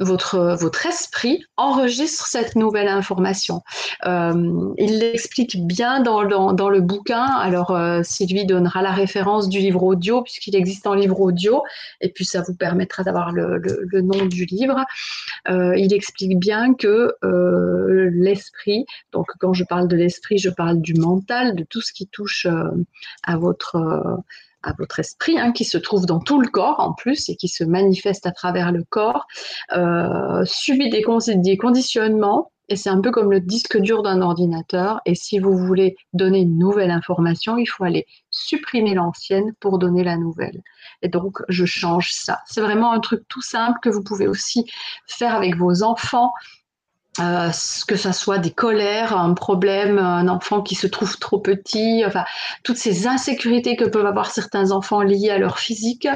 votre, 0.00 0.86
esprit 0.86 1.44
enregistre 1.56 2.26
cette 2.26 2.56
nouvelle 2.56 2.88
information. 2.88 3.62
Euh, 4.06 4.72
il 4.78 4.98
l'explique 4.98 5.66
bien 5.66 6.00
dans, 6.00 6.22
le 6.22 6.80
bouquin. 6.80 7.24
Alors, 7.24 7.70
euh, 7.70 8.00
Sylvie 8.02 8.46
donnera 8.46 8.82
la 8.82 8.92
référence 8.92 9.48
du 9.48 9.58
livre 9.58 9.82
audio, 9.82 10.22
puisqu'il 10.22 10.56
existe 10.56 10.86
en 10.86 10.94
livre 10.94 11.20
audio, 11.20 11.62
et 12.00 12.08
puis 12.08 12.24
ça 12.24 12.42
vous 12.42 12.54
permettra 12.54 13.02
d'avoir 13.02 13.32
le, 13.32 13.58
le, 13.58 14.00
nom 14.00 14.24
du 14.24 14.46
livre. 14.46 14.84
Euh, 15.48 15.76
il 15.76 15.92
explique 15.92 16.38
bien 16.38 16.74
que 16.74 17.14
l'esprit, 18.12 18.86
donc 19.12 19.26
quand 19.38 19.52
je 19.52 19.64
parle 19.64 19.86
de 19.86 19.96
l'esprit, 19.96 20.38
je 20.38 20.50
parle 20.50 20.80
du 20.80 20.94
mental, 20.94 21.54
de 21.54 21.64
tout 21.64 21.82
ce 21.82 21.92
qui 21.92 22.06
touche 22.06 22.46
à 23.24 23.36
votre 23.36 24.22
à 24.62 24.72
votre 24.78 24.98
esprit, 24.98 25.38
hein, 25.38 25.52
qui 25.52 25.64
se 25.64 25.78
trouve 25.78 26.06
dans 26.06 26.20
tout 26.20 26.40
le 26.40 26.48
corps 26.48 26.80
en 26.80 26.92
plus 26.92 27.28
et 27.28 27.36
qui 27.36 27.48
se 27.48 27.64
manifeste 27.64 28.26
à 28.26 28.32
travers 28.32 28.72
le 28.72 28.84
corps, 28.88 29.26
euh, 29.72 30.44
subit 30.44 30.90
des, 30.90 31.04
des 31.36 31.56
conditionnements 31.56 32.50
et 32.70 32.76
c'est 32.76 32.88
un 32.88 33.00
peu 33.00 33.10
comme 33.10 33.32
le 33.32 33.40
disque 33.40 33.78
dur 33.78 34.04
d'un 34.04 34.22
ordinateur. 34.22 35.00
Et 35.04 35.16
si 35.16 35.40
vous 35.40 35.58
voulez 35.58 35.96
donner 36.12 36.42
une 36.42 36.56
nouvelle 36.56 36.92
information, 36.92 37.58
il 37.58 37.66
faut 37.66 37.82
aller 37.82 38.06
supprimer 38.30 38.94
l'ancienne 38.94 39.52
pour 39.58 39.80
donner 39.80 40.04
la 40.04 40.16
nouvelle. 40.16 40.62
Et 41.02 41.08
donc, 41.08 41.38
je 41.48 41.64
change 41.64 42.12
ça. 42.12 42.38
C'est 42.46 42.60
vraiment 42.60 42.92
un 42.92 43.00
truc 43.00 43.24
tout 43.28 43.42
simple 43.42 43.80
que 43.82 43.88
vous 43.88 44.04
pouvez 44.04 44.28
aussi 44.28 44.70
faire 45.08 45.34
avec 45.34 45.56
vos 45.56 45.82
enfants. 45.82 46.32
Euh, 47.18 47.50
que 47.88 47.96
ça 47.96 48.12
soit 48.12 48.38
des 48.38 48.52
colères, 48.52 49.16
un 49.16 49.34
problème, 49.34 49.98
un 49.98 50.28
enfant 50.28 50.62
qui 50.62 50.76
se 50.76 50.86
trouve 50.86 51.18
trop 51.18 51.40
petit, 51.40 52.04
enfin 52.06 52.24
toutes 52.62 52.76
ces 52.76 53.08
insécurités 53.08 53.74
que 53.74 53.84
peuvent 53.84 54.06
avoir 54.06 54.30
certains 54.30 54.70
enfants 54.70 55.02
liés 55.02 55.30
à 55.30 55.38
leur 55.38 55.58
physique, 55.58 56.06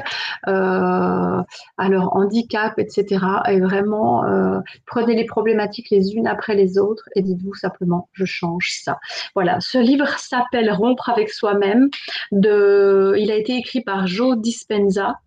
euh, 0.47 1.41
à 1.77 1.89
leur 1.89 2.15
handicap, 2.15 2.79
etc. 2.79 3.25
Et 3.49 3.59
vraiment, 3.59 4.23
euh, 4.23 4.61
prenez 4.85 5.15
les 5.15 5.25
problématiques 5.25 5.89
les 5.89 6.13
unes 6.13 6.27
après 6.27 6.55
les 6.55 6.77
autres 6.77 7.09
et 7.15 7.21
dites-vous 7.21 7.55
simplement, 7.55 8.07
je 8.13 8.23
change 8.23 8.71
ça. 8.81 8.97
Voilà, 9.35 9.59
ce 9.59 9.77
livre 9.77 10.07
s'appelle 10.17 10.71
Rompre 10.71 11.09
avec 11.09 11.29
soi-même. 11.29 11.89
Il 12.31 13.31
a 13.31 13.35
été 13.35 13.57
écrit 13.57 13.81
par 13.81 14.07
Joe 14.07 14.37
Dispenza. 14.37 15.19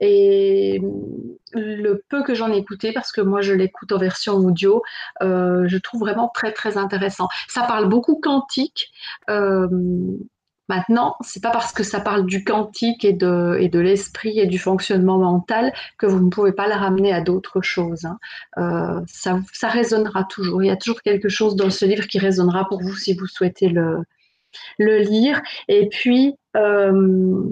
Et 0.00 0.80
le 1.52 2.02
peu 2.08 2.22
que 2.22 2.34
j'en 2.34 2.52
ai 2.52 2.58
écouté, 2.58 2.92
parce 2.92 3.12
que 3.12 3.20
moi 3.20 3.40
je 3.40 3.52
l'écoute 3.52 3.92
en 3.92 3.98
version 3.98 4.34
audio, 4.34 4.82
euh, 5.22 5.64
je 5.66 5.78
trouve 5.78 6.00
vraiment 6.00 6.30
très 6.34 6.52
très 6.52 6.76
intéressant. 6.76 7.28
Ça 7.48 7.62
parle 7.62 7.88
beaucoup 7.88 8.20
quantique. 8.20 8.90
Euh, 9.28 9.68
maintenant, 10.68 11.16
c'est 11.20 11.42
pas 11.42 11.50
parce 11.50 11.72
que 11.72 11.82
ça 11.82 12.00
parle 12.00 12.26
du 12.26 12.44
quantique 12.44 13.04
et 13.04 13.12
de, 13.12 13.56
et 13.60 13.68
de 13.68 13.80
l'esprit 13.80 14.38
et 14.38 14.46
du 14.46 14.58
fonctionnement 14.58 15.18
mental 15.18 15.72
que 15.98 16.06
vous 16.06 16.20
ne 16.20 16.30
pouvez 16.30 16.52
pas 16.52 16.68
le 16.68 16.74
ramener 16.74 17.12
à 17.12 17.20
d'autres 17.20 17.60
choses. 17.60 18.04
Hein. 18.04 18.18
Euh, 18.58 19.00
ça, 19.06 19.40
ça 19.52 19.68
résonnera 19.68 20.24
toujours. 20.24 20.62
Il 20.62 20.68
y 20.68 20.70
a 20.70 20.76
toujours 20.76 21.02
quelque 21.02 21.28
chose 21.28 21.56
dans 21.56 21.70
ce 21.70 21.84
livre 21.84 22.06
qui 22.06 22.18
résonnera 22.18 22.66
pour 22.68 22.80
vous 22.80 22.94
si 22.94 23.14
vous 23.14 23.26
souhaitez 23.26 23.68
le, 23.68 23.98
le 24.78 24.98
lire. 24.98 25.42
Et 25.68 25.88
puis, 25.88 26.36
euh, 26.56 27.42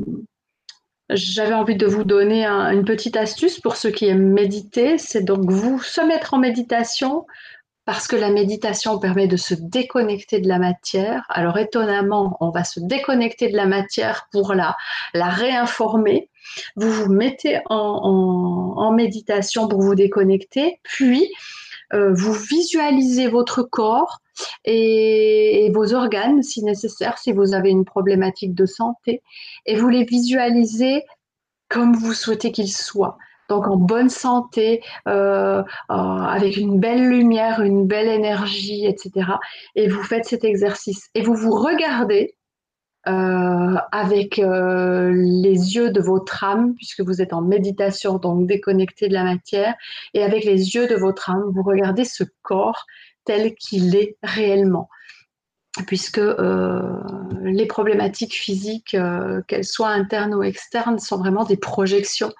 j'avais 1.10 1.54
envie 1.54 1.76
de 1.76 1.86
vous 1.86 2.04
donner 2.04 2.46
une 2.46 2.84
petite 2.84 3.16
astuce 3.16 3.60
pour 3.60 3.76
ceux 3.76 3.90
qui 3.90 4.06
aiment 4.06 4.32
méditer, 4.32 4.98
c'est 4.98 5.22
donc 5.22 5.50
vous 5.50 5.80
se 5.82 6.00
mettre 6.00 6.34
en 6.34 6.38
méditation 6.38 7.26
parce 7.84 8.06
que 8.06 8.16
la 8.16 8.28
méditation 8.28 8.98
permet 8.98 9.28
de 9.28 9.38
se 9.38 9.54
déconnecter 9.54 10.40
de 10.40 10.48
la 10.48 10.58
matière. 10.58 11.24
Alors 11.30 11.56
étonnamment, 11.56 12.36
on 12.40 12.50
va 12.50 12.62
se 12.62 12.80
déconnecter 12.80 13.48
de 13.48 13.56
la 13.56 13.64
matière 13.64 14.28
pour 14.30 14.52
la, 14.52 14.76
la 15.14 15.30
réinformer. 15.30 16.28
Vous 16.76 16.90
vous 16.90 17.10
mettez 17.10 17.60
en, 17.70 18.74
en 18.76 18.92
méditation 18.92 19.68
pour 19.68 19.80
vous 19.80 19.94
déconnecter, 19.94 20.80
puis 20.82 21.30
euh, 21.94 22.12
vous 22.12 22.32
visualisez 22.32 23.28
votre 23.28 23.62
corps 23.62 24.18
et, 24.64 25.70
vos 25.74 25.94
organes 25.94 26.42
si 26.42 26.62
nécessaire, 26.62 27.18
si 27.18 27.32
vous 27.32 27.54
avez 27.54 27.70
une 27.70 27.84
problématique 27.84 28.54
de 28.54 28.66
santé, 28.66 29.22
et 29.66 29.76
vous 29.76 29.88
les 29.88 30.04
visualisez 30.04 31.04
comme 31.68 31.94
vous 31.94 32.14
souhaitez 32.14 32.52
qu'ils 32.52 32.72
soient. 32.72 33.18
Donc 33.48 33.66
en 33.66 33.76
bonne 33.76 34.10
santé, 34.10 34.82
euh, 35.06 35.62
euh, 35.90 35.94
avec 35.94 36.56
une 36.56 36.78
belle 36.78 37.08
lumière, 37.08 37.60
une 37.62 37.86
belle 37.86 38.08
énergie, 38.08 38.86
etc. 38.86 39.32
Et 39.74 39.88
vous 39.88 40.02
faites 40.02 40.26
cet 40.26 40.44
exercice. 40.44 41.08
Et 41.14 41.22
vous 41.22 41.34
vous 41.34 41.52
regardez 41.52 42.36
euh, 43.08 43.76
avec 43.90 44.38
euh, 44.38 45.10
les 45.14 45.76
yeux 45.76 45.90
de 45.90 46.00
votre 46.00 46.44
âme, 46.44 46.74
puisque 46.74 47.00
vous 47.00 47.22
êtes 47.22 47.32
en 47.32 47.40
méditation, 47.40 48.18
donc 48.18 48.46
déconnecté 48.46 49.08
de 49.08 49.14
la 49.14 49.24
matière, 49.24 49.74
et 50.14 50.22
avec 50.22 50.44
les 50.44 50.74
yeux 50.74 50.86
de 50.86 50.94
votre 50.94 51.30
âme, 51.30 51.44
vous 51.54 51.62
regardez 51.62 52.04
ce 52.04 52.24
corps 52.42 52.84
tel 53.24 53.54
qu'il 53.54 53.96
est 53.96 54.16
réellement 54.22 54.88
puisque 55.86 56.18
euh, 56.18 56.82
les 57.42 57.66
problématiques 57.66 58.34
physiques, 58.34 58.94
euh, 58.94 59.40
qu'elles 59.46 59.64
soient 59.64 59.88
internes 59.88 60.34
ou 60.34 60.42
externes, 60.42 60.98
sont 60.98 61.18
vraiment 61.18 61.44
des 61.44 61.56
projections. 61.56 62.32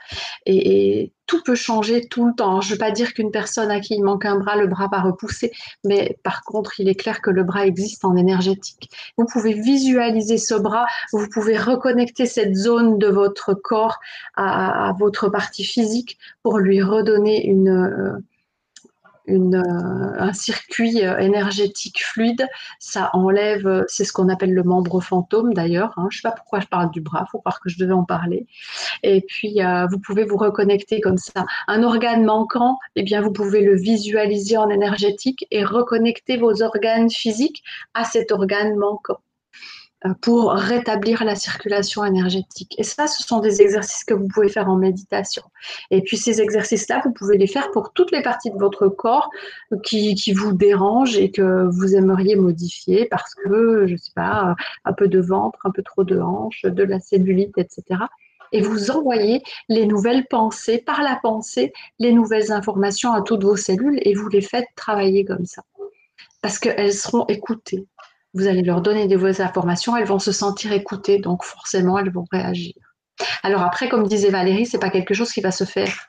Et, 0.47 1.13
tout 1.27 1.43
peut 1.45 1.55
changer 1.55 2.09
tout 2.09 2.27
le 2.27 2.33
temps. 2.35 2.63
Je 2.63 2.69
ne 2.69 2.73
veux 2.73 2.79
pas 2.79 2.91
dire 2.91 3.13
qu'une 3.13 3.31
personne 3.31 3.71
à 3.71 3.81
qui 3.81 3.97
il 3.97 4.03
manque 4.03 4.25
un 4.25 4.39
bras, 4.39 4.57
le 4.57 4.67
bras 4.67 4.89
va 4.91 5.03
repousser, 5.03 5.53
mais 5.85 6.19
par 6.23 6.43
contre, 6.43 6.81
il 6.81 6.89
est 6.89 6.95
clair 6.95 7.21
que 7.21 7.29
le 7.29 7.45
bras 7.45 7.67
existe 7.67 8.07
en 8.07 8.17
énergétique. 8.17 8.91
Vous 9.19 9.27
pouvez 9.27 9.53
visualiser 9.53 10.39
ce 10.39 10.55
bras, 10.55 10.87
vous 11.13 11.29
pouvez 11.29 11.59
reconnecter 11.59 12.25
cette 12.25 12.57
zone 12.57 12.99
de 12.99 13.09
votre 13.09 13.53
corps 13.53 14.01
à, 14.37 14.89
à 14.89 14.93
votre 14.95 15.29
partie 15.29 15.65
physique 15.65 16.17
pour 16.43 16.59
lui 16.61 16.81
redonner 16.81 17.47
une... 17.47 18.23
Euh, 19.29 19.63
un 20.19 20.33
circuit 20.33 21.05
euh, 21.05 21.19
énergétique 21.19 22.03
fluide, 22.03 22.47
ça 22.79 23.11
enlève, 23.13 23.67
euh, 23.67 23.85
c'est 23.87 24.05
ce 24.05 24.13
qu'on 24.13 24.29
appelle 24.29 24.55
le 24.55 24.63
membre 24.63 25.01
fantôme 25.01 25.53
d'ailleurs. 25.53 25.93
Hein. 25.97 26.09
Je 26.11 26.19
ne 26.19 26.21
sais 26.21 26.29
pas 26.29 26.35
pourquoi 26.35 26.61
je 26.61 26.67
parle 26.67 26.91
du 26.91 27.01
bras, 27.01 27.25
il 27.27 27.31
faut 27.31 27.39
croire 27.39 27.61
que 27.61 27.69
je 27.69 27.79
devais 27.79 27.93
en 27.93 28.05
parler. 28.05 28.47
Et 29.03 29.21
puis, 29.21 29.61
vous 29.91 29.99
pouvez 29.99 30.25
vous 30.25 30.37
reconnecter 30.37 31.01
comme 31.01 31.19
ça. 31.19 31.47
Un 31.67 31.83
organe 31.83 32.25
manquant, 32.25 32.79
eh 32.97 33.03
bien, 33.03 33.21
vous 33.21 33.33
pouvez 33.33 33.63
le 33.63 33.77
visualiser 33.77 34.57
en 34.57 34.69
énergétique 34.71 35.47
et 35.51 35.65
reconnecter 35.65 36.37
vos 36.37 36.63
organes 36.63 37.11
physiques 37.11 37.63
à 37.95 38.05
cet 38.05 38.33
organe 38.33 38.77
manquant. 38.77 39.19
Euh, 40.07 40.15
pour 40.21 40.53
rétablir 40.53 41.25
la 41.25 41.35
circulation 41.35 42.05
énergétique. 42.05 42.75
Et 42.79 42.85
ça, 42.85 43.09
ce 43.09 43.23
sont 43.23 43.41
des 43.41 43.61
exercices 43.61 44.05
que 44.05 44.15
vous 44.15 44.29
pouvez 44.29 44.49
faire 44.49 44.69
en 44.69 44.77
méditation. 44.77 45.43
Et 45.91 46.03
puis 46.03 46.17
ces 46.17 46.41
exercices-là, 46.41 47.01
vous 47.05 47.13
pouvez 47.13 47.37
les 47.37 47.49
faire 47.49 47.73
pour 47.73 47.93
toutes 47.93 48.13
les 48.13 48.23
parties 48.23 48.51
de 48.51 48.59
votre 48.59 48.89
corps 48.89 49.29
qui, 49.83 50.15
qui 50.15 50.33
vous 50.33 50.53
dérangent 50.53 51.19
et 51.19 51.33
que 51.33 51.69
vous 51.71 51.97
aimeriez 51.97 52.37
modifier 52.37 53.07
parce 53.07 53.35
que, 53.35 53.87
je 53.89 53.95
ne 53.95 53.99
sais 53.99 54.13
pas, 54.15 54.55
un 54.85 54.93
peu 54.93 55.09
de 55.09 55.19
ventre, 55.19 55.59
un 55.65 55.73
peu 55.73 55.83
trop 55.83 56.05
de 56.05 56.21
hanches, 56.21 56.63
de 56.63 56.85
la 56.85 57.01
cellulite, 57.01 57.59
etc. 57.59 58.05
Et 58.53 58.63
vous 58.63 58.93
envoyez 58.93 59.43
les 59.69 59.85
nouvelles 59.85 60.27
pensées, 60.31 60.79
par 60.79 61.03
la 61.03 61.19
pensée, 61.21 61.73
les 61.99 62.13
nouvelles 62.13 62.53
informations 62.53 63.13
à 63.13 63.23
toutes 63.23 63.43
vos 63.43 63.57
cellules 63.57 63.99
et 64.03 64.15
vous 64.15 64.29
les 64.29 64.43
faites 64.43 64.69
travailler 64.77 65.25
comme 65.25 65.45
ça. 65.45 65.63
Parce 66.41 66.61
qu'elles 66.61 66.95
seront 66.95 67.27
écoutées 67.27 67.87
vous 68.35 68.47
allez 68.47 68.63
leur 68.63 68.81
donner 68.81 69.09
de 69.09 69.17
vos 69.17 69.41
informations, 69.43 69.97
elles 69.97 70.07
vont 70.07 70.19
se 70.19 70.33
sentir 70.33 70.73
écoutées, 70.73 71.19
donc 71.19 71.45
forcément 71.45 71.99
elles 71.99 72.13
vont 72.13 72.27
réagir. 72.31 72.75
Alors 73.43 73.63
après, 73.63 73.89
comme 73.89 74.07
disait 74.07 74.31
Valérie, 74.31 74.67
c'est 74.67 74.79
pas 74.79 74.91
quelque 74.91 75.15
chose 75.15 75.33
qui 75.33 75.41
va 75.41 75.51
se 75.51 75.65
faire. 75.65 76.09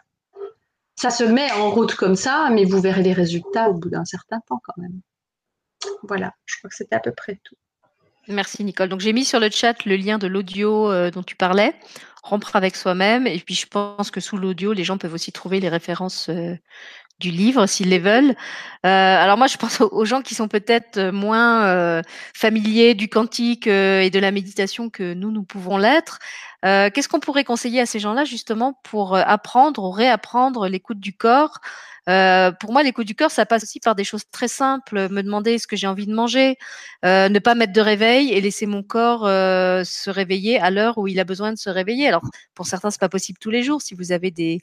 Ça 0.95 1.09
se 1.09 1.23
met 1.23 1.51
en 1.53 1.69
route 1.69 1.95
comme 1.95 2.15
ça, 2.15 2.49
mais 2.51 2.65
vous 2.65 2.81
verrez 2.81 3.03
les 3.03 3.13
résultats 3.13 3.69
au 3.69 3.73
bout 3.73 3.89
d'un 3.89 4.05
certain 4.05 4.39
temps 4.47 4.61
quand 4.63 4.77
même. 4.77 4.99
Voilà, 6.03 6.33
je 6.45 6.57
crois 6.57 6.69
que 6.69 6.75
c'était 6.75 6.95
à 6.95 6.99
peu 6.99 7.13
près 7.13 7.39
tout. 7.43 7.55
Merci 8.27 8.63
Nicole. 8.63 8.89
Donc 8.89 8.99
j'ai 8.99 9.13
mis 9.13 9.25
sur 9.25 9.39
le 9.39 9.49
chat 9.49 9.85
le 9.85 9.95
lien 9.95 10.17
de 10.17 10.27
l'audio 10.27 10.91
euh, 10.91 11.09
dont 11.09 11.23
tu 11.23 11.35
parlais, 11.35 11.73
rompre 12.21 12.55
avec 12.55 12.75
soi-même. 12.75 13.25
Et 13.25 13.39
puis 13.39 13.55
je 13.55 13.65
pense 13.65 14.11
que 14.11 14.19
sous 14.19 14.37
l'audio, 14.37 14.73
les 14.73 14.83
gens 14.83 14.97
peuvent 14.97 15.13
aussi 15.13 15.31
trouver 15.31 15.59
les 15.59 15.69
références 15.69 16.29
euh, 16.29 16.55
du 17.19 17.31
livre 17.31 17.67
s'ils 17.67 17.89
les 17.89 17.99
veulent. 17.99 18.35
Euh, 18.85 19.23
alors 19.23 19.37
moi, 19.37 19.47
je 19.47 19.57
pense 19.57 19.81
aux, 19.81 20.05
gens 20.05 20.21
qui 20.21 20.35
sont 20.35 20.47
peut-être 20.47 20.97
euh, 20.97 21.11
moins 21.11 21.65
euh, 21.65 22.01
familiers 22.33 22.95
du 22.95 23.09
quantique 23.09 23.67
et 23.67 24.09
de 24.09 24.19
la 24.19 24.31
méditation 24.31 24.89
que 24.89 25.13
nous, 25.13 25.31
nous 25.31 25.43
pouvons 25.43 25.77
l'être. 25.77 26.19
Qu'est-ce 26.63 27.07
qu'on 27.07 27.19
pourrait 27.19 27.43
conseiller 27.43 27.81
à 27.81 27.85
ces 27.85 27.99
gens-là 27.99 28.25
justement 28.25 28.79
pour 28.83 29.15
apprendre 29.15 29.83
ou 29.83 29.91
réapprendre 29.91 30.67
l'écoute 30.67 30.99
du 30.99 31.13
corps? 31.13 31.59
Euh, 32.09 32.51
pour 32.51 32.71
moi, 32.71 32.81
l'écoute 32.81 33.05
du 33.05 33.13
cœur, 33.13 33.29
ça 33.29 33.45
passe 33.45 33.63
aussi 33.63 33.79
par 33.79 33.93
des 33.93 34.03
choses 34.03 34.23
très 34.31 34.47
simples. 34.47 35.09
Me 35.09 35.21
demander 35.21 35.59
ce 35.59 35.67
que 35.67 35.75
j'ai 35.75 35.85
envie 35.85 36.07
de 36.07 36.13
manger, 36.13 36.57
euh, 37.05 37.29
ne 37.29 37.39
pas 37.39 37.53
mettre 37.53 37.73
de 37.73 37.81
réveil 37.81 38.31
et 38.33 38.41
laisser 38.41 38.65
mon 38.65 38.81
corps 38.81 39.27
euh, 39.27 39.83
se 39.83 40.09
réveiller 40.09 40.59
à 40.59 40.71
l'heure 40.71 40.97
où 40.97 41.07
il 41.07 41.19
a 41.19 41.23
besoin 41.23 41.53
de 41.53 41.57
se 41.57 41.69
réveiller. 41.69 42.07
Alors, 42.07 42.23
pour 42.55 42.65
certains, 42.65 42.89
c'est 42.89 42.99
pas 42.99 43.09
possible 43.09 43.37
tous 43.39 43.51
les 43.51 43.61
jours 43.61 43.81
si 43.81 43.93
vous 43.93 44.11
avez 44.11 44.31
des, 44.31 44.59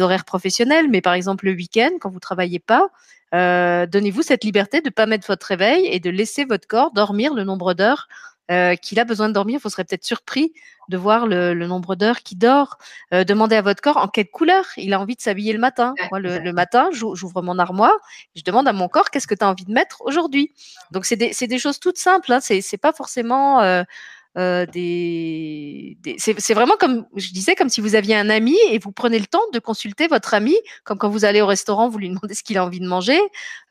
horaires 0.00 0.24
professionnels, 0.24 0.88
mais 0.90 1.00
par 1.00 1.14
exemple 1.14 1.46
le 1.46 1.52
week-end, 1.52 1.90
quand 2.00 2.10
vous 2.10 2.20
travaillez 2.20 2.58
pas, 2.58 2.88
euh, 3.34 3.86
donnez-vous 3.86 4.22
cette 4.22 4.44
liberté 4.44 4.80
de 4.80 4.90
pas 4.90 5.06
mettre 5.06 5.26
votre 5.26 5.46
réveil 5.46 5.86
et 5.86 6.00
de 6.00 6.10
laisser 6.10 6.44
votre 6.44 6.66
corps 6.66 6.92
dormir 6.92 7.34
le 7.34 7.44
nombre 7.44 7.74
d'heures 7.74 8.08
euh, 8.50 8.74
qu'il 8.74 8.98
a 8.98 9.04
besoin 9.04 9.28
de 9.28 9.34
dormir. 9.34 9.60
Vous 9.62 9.70
serez 9.70 9.84
peut-être 9.84 10.04
surpris 10.04 10.52
de 10.88 10.96
voir 10.96 11.26
le, 11.26 11.54
nombre 11.54 11.94
d'heures 11.94 12.20
qu'il 12.22 12.38
dort. 12.38 12.76
Euh, 13.14 13.24
demandez 13.24 13.56
à 13.56 13.62
votre 13.62 13.80
corps 13.80 13.96
en 13.96 14.08
quelle 14.08 14.30
couleur 14.30 14.64
il 14.76 14.92
a 14.94 15.00
envie 15.00 15.14
de 15.14 15.20
s'habiller 15.20 15.52
le 15.52 15.58
matin. 15.58 15.94
Moi, 16.10 16.18
le, 16.18 16.52
matin, 16.52 16.90
j'ouvre 16.92 17.40
mon 17.42 17.58
armoire, 17.58 17.96
je 18.34 18.42
demande 18.42 18.66
à 18.66 18.72
mon 18.72 18.88
corps 18.88 19.10
qu'est-ce 19.10 19.26
que 19.26 19.34
tu 19.34 19.44
as 19.44 19.48
envie 19.48 19.64
de 19.64 19.72
mettre 19.72 20.02
aujourd'hui. 20.02 20.52
Donc, 20.90 21.04
c'est 21.04 21.16
des, 21.16 21.58
choses 21.58 21.78
toutes 21.78 21.98
simples. 21.98 22.32
Hein. 22.32 22.40
C'est 22.40 22.78
pas 22.78 22.92
forcément 22.92 23.60
euh, 23.60 23.84
euh, 24.38 24.64
des, 24.66 25.98
c'est 26.16 26.54
vraiment 26.54 26.76
comme 26.80 27.06
je 27.16 27.32
disais, 27.32 27.54
comme 27.54 27.68
si 27.68 27.80
vous 27.80 27.94
aviez 27.94 28.16
un 28.16 28.30
ami 28.30 28.56
et 28.70 28.78
vous 28.78 28.90
prenez 28.90 29.18
le 29.18 29.26
temps 29.26 29.42
de 29.52 29.58
consulter 29.58 30.08
votre 30.08 30.32
ami, 30.32 30.56
comme 30.84 30.96
quand 30.96 31.10
vous 31.10 31.24
allez 31.24 31.42
au 31.42 31.46
restaurant, 31.46 31.88
vous 31.90 31.98
lui 31.98 32.08
demandez 32.08 32.34
ce 32.34 32.42
qu'il 32.42 32.56
a 32.56 32.64
envie 32.64 32.80
de 32.80 32.86
manger. 32.88 33.20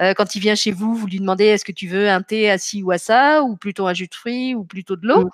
Euh, 0.01 0.13
quand 0.13 0.35
il 0.35 0.39
vient 0.39 0.55
chez 0.55 0.71
vous, 0.71 0.95
vous 0.95 1.07
lui 1.07 1.19
demandez 1.19 1.45
est-ce 1.45 1.65
que 1.65 1.71
tu 1.71 1.87
veux 1.87 2.09
un 2.09 2.21
thé 2.21 2.49
assis 2.49 2.83
ou 2.83 2.91
à 2.91 2.97
ça, 2.97 3.41
ou 3.43 3.55
plutôt 3.57 3.87
un 3.87 3.93
jus 3.93 4.07
de 4.07 4.13
fruits, 4.13 4.53
ou 4.53 4.63
plutôt 4.63 4.95
de 4.95 5.07
l'eau. 5.07 5.29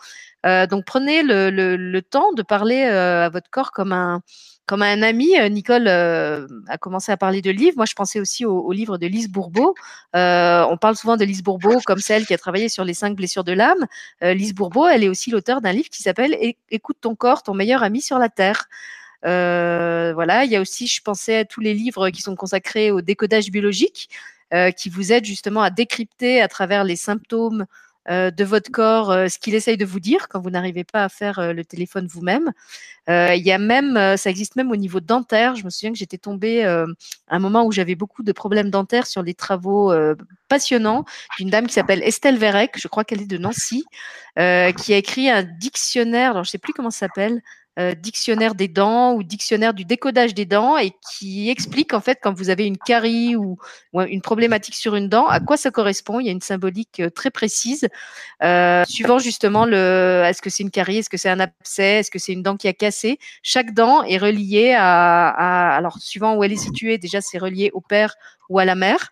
Euh, 0.48 0.68
donc 0.68 0.86
prenez 0.86 1.24
le, 1.24 2.00
temps 2.02 2.34
de 2.34 2.42
parler 2.42 2.84
à 2.84 3.30
votre 3.30 3.50
corps 3.50 3.72
comme 3.72 3.92
un 3.92 4.22
comme 4.68 4.82
un 4.82 5.02
ami, 5.02 5.40
euh, 5.40 5.48
Nicole 5.48 5.88
euh, 5.88 6.46
a 6.68 6.78
commencé 6.78 7.10
à 7.12 7.18
parler 7.18 7.42
de 7.42 7.50
livres. 7.50 7.78
Moi, 7.78 7.86
je 7.86 7.96
pensais 7.96 8.20
aussi 8.20 8.46
au, 8.46 8.72
livre 8.74 8.98
de 8.98 9.08
Lise 9.08 9.30
Bourbeau. 9.30 9.74
Euh, 10.16 10.66
on 10.70 10.78
parle 10.78 10.98
souvent 10.98 11.16
de 11.16 11.24
Lise 11.24 11.42
Bourbeau 11.42 11.80
comme 11.86 12.00
celle 12.00 12.26
qui 12.26 12.34
a 12.34 12.38
travaillé 12.38 12.68
sur 12.68 12.84
les 12.84 12.94
cinq 12.94 13.16
blessures 13.16 13.46
de 13.46 13.54
l'âme. 13.54 13.88
Lise 14.22 14.54
Bourbeau, 14.54 14.86
elle 14.86 15.06
est 15.06 15.10
aussi 15.10 15.32
l'auteur 15.32 15.62
d'un 15.62 15.72
livre 15.72 15.90
qui 15.90 16.04
s'appelle 16.04 16.38
Écoute 16.70 16.98
ton 17.00 17.16
corps, 17.16 17.44
ton 17.44 17.54
meilleur 17.54 17.82
ami 17.82 18.02
sur 18.02 18.20
la 18.20 18.28
terre. 18.28 18.68
voilà, 19.24 20.44
il 20.44 20.52
y 20.52 20.58
a 20.58 20.62
aussi, 20.62 20.86
je 20.86 21.02
pensais 21.02 21.38
à 21.38 21.46
tous 21.46 21.62
les 21.62 21.74
livres 21.74 22.10
qui 22.10 22.22
sont 22.22 22.36
consacrés 22.36 22.92
au 22.92 23.00
décodage 23.00 23.50
biologique, 23.50 24.10
qui 24.76 24.90
vous 24.90 25.14
aident 25.14 25.26
justement 25.26 25.62
à 25.62 25.70
décrypter 25.70 26.42
à 26.42 26.50
travers 26.50 26.84
les 26.84 26.98
symptômes 26.98 27.62
euh, 27.62 27.66
de 28.08 28.44
votre 28.44 28.72
corps 28.72 29.12
euh, 29.12 29.28
ce 29.28 29.38
qu'il 29.38 29.54
essaye 29.54 29.78
de 29.78 29.86
vous 29.86 30.00
dire 30.00 30.30
quand 30.30 30.40
vous 30.40 30.50
n'arrivez 30.50 30.84
pas 30.84 31.04
à 31.04 31.10
faire 31.10 31.40
euh, 31.40 31.54
le 31.54 31.66
téléphone 31.66 32.08
vous-même. 32.08 32.52
Il 33.10 33.42
y 33.46 33.54
a 33.54 33.58
même, 33.58 34.18
ça 34.18 34.30
existe 34.30 34.58
même 34.58 34.70
au 34.70 34.76
niveau 34.76 35.00
dentaire. 35.00 35.56
Je 35.56 35.64
me 35.64 35.70
souviens 35.70 35.94
que 35.94 35.98
j'étais 35.98 36.18
tombée 36.18 36.66
à 36.66 36.86
un 37.30 37.40
moment 37.40 37.64
où 37.64 37.72
j'avais 37.72 37.96
beaucoup 37.96 38.22
de 38.22 38.34
problèmes 38.34 38.70
dentaires 38.70 39.08
sur 39.08 39.24
les 39.24 39.34
travaux 39.34 39.94
passionnants 40.50 41.06
d'une 41.38 41.50
dame 41.50 41.68
qui 41.68 41.74
s'appelle 41.74 42.04
Estelle 42.04 42.38
Verrec, 42.38 42.72
je 42.76 42.90
crois 42.90 43.06
qu'elle 43.06 43.22
est 43.22 43.32
de 43.32 43.38
Nancy, 43.38 43.86
qui 44.36 44.94
a 44.94 44.98
écrit 44.98 45.30
un 45.30 45.44
dictionnaire, 45.44 46.32
alors 46.32 46.44
je 46.44 46.50
ne 46.50 46.52
sais 46.52 46.58
plus 46.58 46.74
comment 46.74 46.92
ça 46.92 47.08
s'appelle, 47.08 47.42
euh, 47.80 47.94
dictionnaire 47.94 48.56
des 48.56 48.68
dents 48.68 49.14
ou 49.14 49.22
dictionnaire 49.22 49.72
du 49.72 49.86
décodage 49.86 50.34
des 50.34 50.46
dents 50.46 50.80
et 50.80 50.94
qui 51.12 51.52
explique 51.52 51.94
en 51.94 52.02
fait 52.02 52.18
quand 52.20 52.34
vous 52.34 52.50
avez 52.50 52.66
une 52.66 52.78
carie 52.78 53.36
ou, 53.36 53.60
une 53.94 54.22
problématique 54.22 54.74
sur 54.74 54.96
une 54.96 55.10
dent, 55.10 55.28
à 55.28 55.40
quoi 55.40 55.58
ça 55.58 55.70
correspond. 55.70 56.20
Il 56.20 56.26
y 56.26 56.30
a 56.30 56.32
une 56.32 56.42
symbolique 56.42 57.00
euh, 57.02 57.12
très 57.12 57.30
précise, 57.30 57.88
euh, 58.42 58.84
suivant 58.86 59.20
justement 59.20 59.66
le 59.66 60.24
est-ce 60.26 60.42
que 60.42 60.50
c'est 60.50 60.64
une 60.64 60.72
carie, 60.72 60.98
est-ce 60.98 61.10
que 61.10 61.18
c'est 61.18 61.30
un 61.30 61.40
abcès, 61.40 62.00
est-ce 62.00 62.10
que 62.10 62.18
c'est 62.18 62.34
une 62.34 62.42
dent 62.42 62.58
qui 62.58 62.68
a 62.68 62.74
cassé. 62.74 63.20
Chaque 63.44 63.76
dent 63.76 64.02
est 64.02 64.18
reliée 64.18 64.74
à, 64.76 65.30
alors 65.76 66.00
suivant 66.00 66.36
où 66.36 66.44
elle 66.44 66.54
est 66.54 66.56
située, 66.56 66.98
déjà 66.98 67.22
c'est 67.22 67.38
relié 67.38 67.70
au 67.76 67.82
père 67.82 68.16
ou 68.50 68.58
à 68.58 68.66
la 68.66 68.74
mère. 68.74 69.12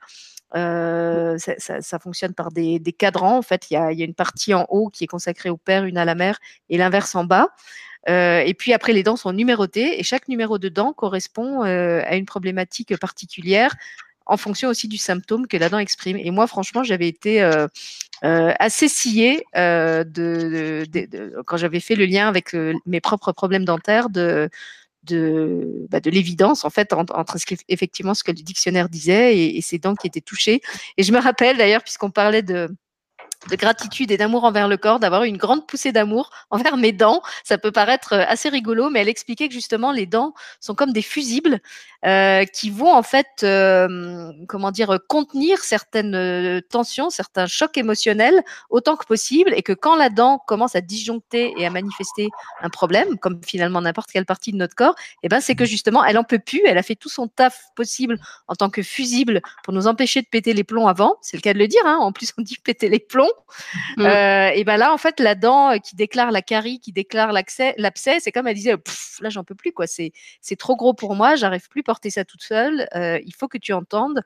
ça, 0.54 2.00
fonctionne 2.00 2.34
par 2.34 2.52
des, 2.52 2.82
cadrans. 2.98 3.38
En 3.38 3.44
fait, 3.44 3.68
il 3.70 3.76
y, 3.76 3.78
a, 3.78 3.92
une 3.92 4.16
partie 4.16 4.56
en 4.56 4.66
haut 4.70 4.90
qui 4.90 5.04
est 5.04 5.08
consacrée 5.08 5.52
au 5.52 5.58
père, 5.58 5.86
une 5.86 6.00
à 6.00 6.06
la 6.06 6.16
mère, 6.16 6.40
et 6.70 6.80
l'inverse 6.80 7.14
en 7.14 7.26
bas. 7.26 7.50
Euh, 8.08 8.40
et 8.40 8.54
puis 8.54 8.74
après, 8.74 8.94
les 8.94 9.04
dents 9.04 9.16
sont 9.16 9.34
numérotées 9.34 10.00
et 10.00 10.04
chaque 10.04 10.28
numéro 10.28 10.58
de 10.58 10.70
dent 10.70 10.94
correspond 10.94 11.64
euh, 11.64 12.02
à 12.06 12.16
une 12.16 12.26
problématique 12.26 12.96
particulière 12.98 13.76
en 14.28 14.38
fonction 14.38 14.70
aussi 14.70 14.88
du 14.88 14.98
symptôme 14.98 15.48
que 15.48 15.58
la 15.58 15.70
dent 15.70 15.78
exprime. 15.78 16.18
Et 16.18 16.32
moi, 16.32 16.48
franchement, 16.48 16.84
j'avais 16.84 17.08
été 17.08 17.44
euh, 17.44 17.68
assez 18.22 18.90
sciée 18.90 19.44
de, 19.56 21.44
quand 21.46 21.58
j'avais 21.58 21.80
fait 21.80 21.96
le 21.96 22.06
lien 22.06 22.28
avec 22.28 22.56
mes 22.86 23.02
propres 23.02 23.32
problèmes 23.32 23.66
dentaires 23.66 24.10
de 24.10 24.50
de, 25.06 25.86
bah, 25.90 26.00
de 26.00 26.10
l'évidence 26.10 26.66
en 26.66 26.72
fait 26.72 26.92
entre, 26.92 27.38
ce 27.38 27.46
effectivement 27.70 28.14
ce 28.16 28.24
que 28.24 28.32
le 28.32 28.42
dictionnaire 28.42 28.90
disait 28.90 29.38
et, 29.38 29.62
ces 29.62 29.78
dents 29.78 29.96
qui 29.96 30.08
étaient 30.08 30.22
touchées. 30.22 30.62
Et 30.98 31.04
je 31.04 31.12
me 31.12 31.20
rappelle 31.20 31.58
d'ailleurs, 31.58 31.84
puisqu'on 31.84 32.10
parlait 32.10 32.42
de, 32.42 32.70
de 33.50 33.56
gratitude 33.56 34.12
et 34.12 34.18
d'amour 34.18 34.44
envers 34.44 34.68
le 34.68 34.78
corps, 34.78 35.00
d'avoir 35.00 35.24
une 35.24 35.38
grande 35.38 35.68
poussée 35.68 35.92
d'amour 35.92 36.30
envers 36.50 36.78
mes 36.78 36.92
dents. 36.92 37.22
Ça 37.44 37.58
peut 37.58 37.72
paraître 37.72 38.14
euh, 38.14 38.26
assez 38.28 38.50
rigolo, 38.50 38.90
mais 38.90 39.02
elle 39.02 39.10
expliquait 39.10 39.48
que 39.48 39.54
justement 39.54 39.92
les 39.92 40.06
dents 40.06 40.34
sont 40.60 40.76
comme 40.76 40.94
des 40.94 41.02
fusibles 41.02 41.60
euh, 42.06 42.46
qui 42.46 42.70
vont 42.70 42.94
en 42.94 43.04
fait, 43.04 43.28
euh, 43.44 44.32
comment 44.48 44.72
dire, 44.72 45.00
contenir 45.08 45.60
certaines 45.60 46.62
tensions, 46.70 47.10
certains 47.10 47.48
chocs 47.48 47.78
émotionnels 47.78 48.44
autant 48.70 48.96
que 48.96 49.06
possible, 49.06 49.54
et 49.56 49.64
que 49.64 49.74
quand 49.74 49.96
la 49.96 50.10
dent 50.10 50.40
commence 50.48 50.76
à 50.76 50.82
disjoncter 50.82 51.54
et 51.58 51.66
à 51.66 51.70
manifester 51.70 52.30
un 52.62 52.70
problème, 52.70 53.18
comme 53.18 53.42
finalement 53.44 53.82
n'importe 53.82 54.12
quelle 54.12 54.26
partie 54.26 54.52
de 54.52 54.58
notre 54.58 54.76
corps, 54.76 54.96
eh 55.24 55.30
ben 55.30 55.42
c'est 55.42 55.56
que 55.56 55.66
justement 55.66 56.04
elle 56.04 56.18
en 56.18 56.24
peut 56.24 56.40
plus, 56.40 56.62
elle 56.66 56.78
a 56.78 56.84
fait 56.84 56.96
tout 56.96 57.10
son 57.10 57.28
taf 57.28 57.66
possible 57.76 58.20
en 58.48 58.56
tant 58.56 58.70
que 58.70 58.84
fusible 58.84 59.42
pour 59.64 59.74
nous 59.74 59.88
empêcher 59.88 60.22
de 60.22 60.28
péter 60.28 60.54
les 60.54 60.64
plombs 60.64 60.88
avant. 60.88 61.16
C'est 61.22 61.38
le 61.38 61.42
cas 61.42 61.54
de 61.54 61.60
le 61.60 61.68
dire. 61.68 61.82
Hein. 61.86 61.98
En 62.00 62.12
plus 62.12 62.32
on 62.38 62.42
dit 62.42 62.58
péter 62.64 62.90
les 62.90 63.00
plombs. 63.00 63.32
Mm. 63.98 64.02
Euh, 64.02 64.50
et 64.54 64.64
ben 64.64 64.78
là, 64.78 64.94
en 64.94 64.98
fait, 64.98 65.20
la 65.20 65.36
dent 65.36 65.72
euh, 65.72 65.78
qui 65.78 65.96
déclare 65.96 66.32
la 66.32 66.42
carie, 66.42 66.80
qui 66.80 66.92
déclare 66.92 67.32
l'abcès, 67.32 67.76
c'est 68.20 68.32
comme 68.32 68.48
elle 68.48 68.56
disait, 68.56 68.76
là, 69.22 69.30
j'en 69.30 69.44
peux 69.44 69.56
plus, 69.56 69.72
quoi. 69.72 69.88
C'est, 69.88 70.12
trop 70.58 70.76
gros 70.76 70.94
pour 70.94 71.16
moi, 71.16 71.36
j'arrive 71.36 71.68
plus 71.70 71.82
à 71.82 71.84
porter 71.84 72.10
ça 72.10 72.26
toute 72.26 72.44
seule. 72.44 72.88
Euh, 72.96 73.20
il 73.26 73.34
faut 73.34 73.48
que 73.48 73.58
tu 73.58 73.74
entendes. 73.74 74.22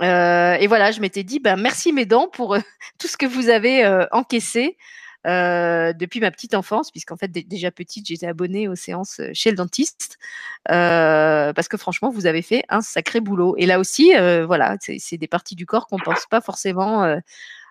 et 0.00 0.66
voilà, 0.66 0.92
je 0.92 1.00
m'étais 1.00 1.24
dit, 1.24 1.40
ben 1.40 1.56
merci 1.56 1.92
mes 1.92 2.06
dents 2.06 2.28
pour 2.28 2.56
tout 2.98 3.08
ce 3.08 3.16
que 3.16 3.26
vous 3.26 3.48
avez 3.48 3.86
encaissé. 4.12 4.76
depuis 5.24 6.20
ma 6.20 6.30
petite 6.30 6.54
enfance, 6.54 6.90
puisqu'en 6.90 7.16
fait 7.16 7.28
déjà 7.28 7.70
petite, 7.70 8.06
j'étais 8.06 8.26
abonnée 8.26 8.68
aux 8.68 8.76
séances 8.76 9.20
chez 9.32 9.50
le 9.50 9.56
dentiste, 9.56 10.18
parce 10.66 11.68
que 11.68 11.76
franchement, 11.76 12.10
vous 12.10 12.26
avez 12.26 12.42
fait 12.42 12.64
un 12.68 12.80
sacré 12.80 13.20
boulot. 13.20 13.54
Et 13.58 13.66
là 13.66 13.78
aussi, 13.78 14.12
voilà, 14.46 14.76
c'est 14.80 15.18
des 15.18 15.28
parties 15.28 15.56
du 15.56 15.66
corps 15.66 15.86
qu'on 15.86 15.98
pense 15.98 16.26
pas 16.26 16.40
forcément 16.40 17.18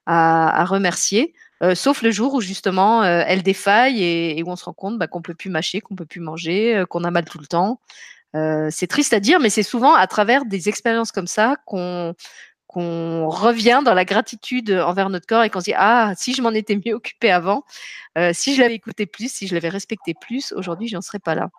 à, 0.06 0.66
remercier, 0.66 1.34
euh, 1.64 1.76
sauf 1.76 2.02
le 2.02 2.12
jour 2.12 2.34
où 2.34 2.42
justement 2.42 3.04
euh, 3.04 3.24
elle 3.26 3.44
défaille 3.44 4.04
et, 4.04 4.44
où 4.44 4.50
on 4.50 4.56
se 4.56 4.66
rend 4.66 4.74
compte 4.74 5.00
bah, 5.00 5.08
qu'on 5.08 5.22
peut 5.22 5.34
plus 5.34 5.50
mâcher, 5.50 5.82
qu'on 5.82 5.96
peut 5.96 6.06
plus 6.06 6.20
manger, 6.22 6.76
euh, 6.76 6.86
qu'on 6.86 7.04
a 7.04 7.12
mal 7.12 7.26
tout 7.26 7.40
le 7.40 7.48
temps. 7.48 7.80
c'est 8.72 8.88
triste 8.88 9.14
à 9.14 9.20
dire, 9.20 9.40
mais 9.40 9.50
c'est 9.50 9.64
souvent 9.64 9.94
à 9.96 10.08
travers 10.08 10.46
des 10.46 10.70
expériences 10.70 11.12
comme 11.12 11.28
ça 11.28 11.56
qu'on 11.66 12.16
revient 13.30 13.82
dans 13.86 13.94
la 13.94 14.06
gratitude 14.06 14.72
envers 14.72 15.10
notre 15.10 15.28
corps 15.28 15.44
et 15.44 15.50
qu'on 15.50 15.62
se 15.62 15.66
dit 15.66 15.74
ah 15.76 16.14
si 16.18 16.34
je 16.34 16.42
m'en 16.42 16.52
étais 16.52 16.80
mieux 16.86 16.94
occupé 16.94 17.32
avant, 17.32 17.64
si 18.34 18.56
je 18.56 18.62
l'avais 18.62 18.76
écouté 18.76 19.06
plus, 19.06 19.32
si 19.32 19.48
je 19.48 19.54
l'avais 19.56 19.70
respecté 19.70 20.14
plus, 20.14 20.54
aujourd'hui 20.54 20.88
j'en 20.90 21.02
serais 21.02 21.20
pas 21.20 21.36
là. 21.36 21.50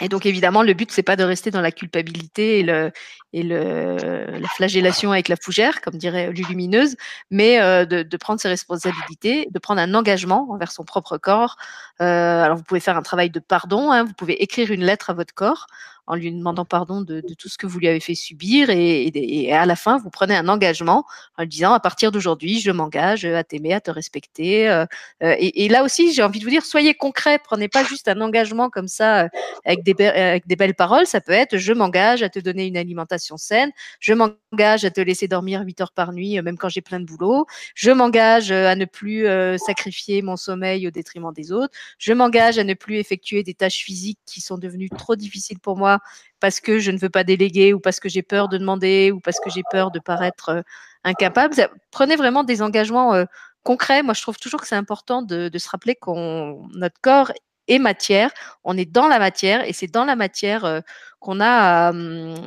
Et 0.00 0.08
donc 0.08 0.26
évidemment, 0.26 0.62
le 0.62 0.74
but 0.74 0.90
c'est 0.90 1.04
pas 1.04 1.14
de 1.14 1.22
rester 1.22 1.50
dans 1.50 1.60
la 1.60 1.70
culpabilité 1.70 2.58
et, 2.60 3.42
la 3.42 4.48
flagellation 4.56 5.12
avec 5.12 5.28
la 5.28 5.36
fougère, 5.36 5.80
comme 5.80 5.94
dirait 5.94 6.32
Lulumineuse, 6.32 6.96
mais 7.30 7.60
euh, 7.60 7.84
de, 7.84 8.02
de, 8.02 8.16
prendre 8.16 8.40
ses 8.40 8.48
responsabilités, 8.48 9.48
de 9.50 9.58
prendre 9.58 9.80
un 9.80 9.94
engagement 9.94 10.48
envers 10.50 10.72
son 10.72 10.84
propre 10.84 11.16
corps. 11.16 11.56
Euh, 12.00 12.42
alors 12.42 12.56
vous 12.56 12.64
pouvez 12.64 12.80
faire 12.80 12.96
un 12.96 13.02
travail 13.02 13.30
de 13.30 13.38
pardon, 13.38 13.92
hein, 13.92 14.04
vous 14.04 14.14
pouvez 14.14 14.42
écrire 14.42 14.72
une 14.72 14.84
lettre 14.84 15.10
à 15.10 15.14
votre 15.14 15.34
corps 15.34 15.66
en 16.06 16.16
lui 16.16 16.30
demandant 16.30 16.64
pardon 16.64 17.00
de, 17.00 17.22
tout 17.38 17.48
ce 17.48 17.56
que 17.56 17.66
vous 17.66 17.78
lui 17.78 17.88
avez 17.88 18.00
fait 18.00 18.14
subir 18.14 18.68
et, 18.70 19.52
à 19.52 19.66
la 19.66 19.76
fin 19.76 19.98
vous 19.98 20.10
prenez 20.10 20.36
un 20.36 20.48
engagement 20.48 21.04
en 21.38 21.42
lui 21.42 21.48
disant 21.48 21.72
à 21.72 21.80
partir 21.80 22.12
d'aujourd'hui 22.12 22.60
je 22.60 22.70
m'engage 22.70 23.24
à 23.24 23.42
t'aimer, 23.44 23.72
à 23.72 23.80
te 23.80 23.90
respecter. 23.90 24.68
Euh, 24.68 24.84
euh 25.22 25.34
et, 25.38 25.68
là 25.68 25.82
aussi 25.82 26.12
j'ai 26.12 26.22
envie 26.22 26.38
de 26.38 26.44
vous 26.44 26.50
dire 26.50 26.64
soyez 26.64 26.94
concret, 26.94 27.38
prenez 27.42 27.68
pas 27.68 27.84
juste 27.84 28.08
un 28.08 28.20
engagement 28.20 28.68
comme 28.70 28.88
ça 28.88 29.24
euh, 29.24 29.28
avec 29.64 29.82
des, 29.82 29.94
avec 30.04 30.46
des 30.46 30.56
belles 30.56 30.74
paroles, 30.74 31.06
ça 31.06 31.20
peut 31.20 31.32
être 31.32 31.56
je 31.56 31.72
m'engage 31.72 32.22
à 32.22 32.28
te 32.28 32.38
donner 32.38 32.66
une 32.66 32.76
alimentation 32.76 33.36
saine, 33.36 33.70
je 34.00 34.12
m'engage 34.12 34.84
à 34.84 34.90
te 34.90 35.00
laisser 35.00 35.28
dormir 35.28 35.62
8 35.62 35.80
heures 35.80 35.92
par 35.92 36.12
nuit 36.12 36.40
même 36.42 36.58
quand 36.58 36.68
j'ai 36.68 36.82
plein 36.82 37.00
de 37.00 37.06
boulot, 37.06 37.46
je 37.74 37.90
m'engage 37.90 38.52
à 38.52 38.76
ne 38.76 38.84
plus 38.84 39.26
sacrifier 39.58 40.22
mon 40.22 40.36
sommeil 40.36 40.86
au 40.86 40.90
détriment 40.90 41.32
des 41.32 41.52
autres, 41.52 41.74
je 41.98 42.12
m'engage 42.12 42.58
à 42.58 42.64
ne 42.64 42.74
plus 42.74 42.96
effectuer 42.96 43.42
des 43.42 43.54
tâches 43.54 43.82
physiques 43.84 44.18
qui 44.26 44.40
sont 44.40 44.58
devenues 44.58 44.90
trop 44.90 45.16
difficiles 45.16 45.58
pour 45.58 45.76
moi 45.76 45.93
parce 46.40 46.60
que 46.60 46.78
je 46.78 46.90
ne 46.90 46.98
veux 46.98 47.08
pas 47.08 47.24
déléguer 47.24 47.72
ou 47.72 47.80
parce 47.80 48.00
que 48.00 48.08
j'ai 48.08 48.22
peur 48.22 48.48
de 48.48 48.58
demander 48.58 49.10
ou 49.12 49.20
parce 49.20 49.40
que 49.40 49.50
j'ai 49.50 49.62
peur 49.70 49.90
de 49.90 49.98
paraître 49.98 50.50
euh, 50.50 50.62
incapable. 51.02 51.54
Prenez 51.90 52.16
vraiment 52.16 52.44
des 52.44 52.60
engagements 52.60 53.14
euh, 53.14 53.24
concrets. 53.62 54.02
Moi, 54.02 54.14
je 54.14 54.22
trouve 54.22 54.36
toujours 54.36 54.60
que 54.60 54.66
c'est 54.66 54.74
important 54.74 55.22
de, 55.22 55.50
se 55.56 55.68
rappeler 55.68 55.94
qu'on 55.94 56.68
notre 56.74 57.00
corps 57.00 57.32
est 57.66 57.78
matière, 57.78 58.30
on 58.62 58.76
est 58.76 58.84
dans 58.84 59.08
la 59.08 59.18
matière 59.18 59.66
et 59.66 59.72
c'est 59.72 59.86
dans 59.86 60.04
la 60.04 60.16
matière 60.16 60.66
euh, 60.66 60.80
qu'on 61.18 61.40
a 61.40 61.88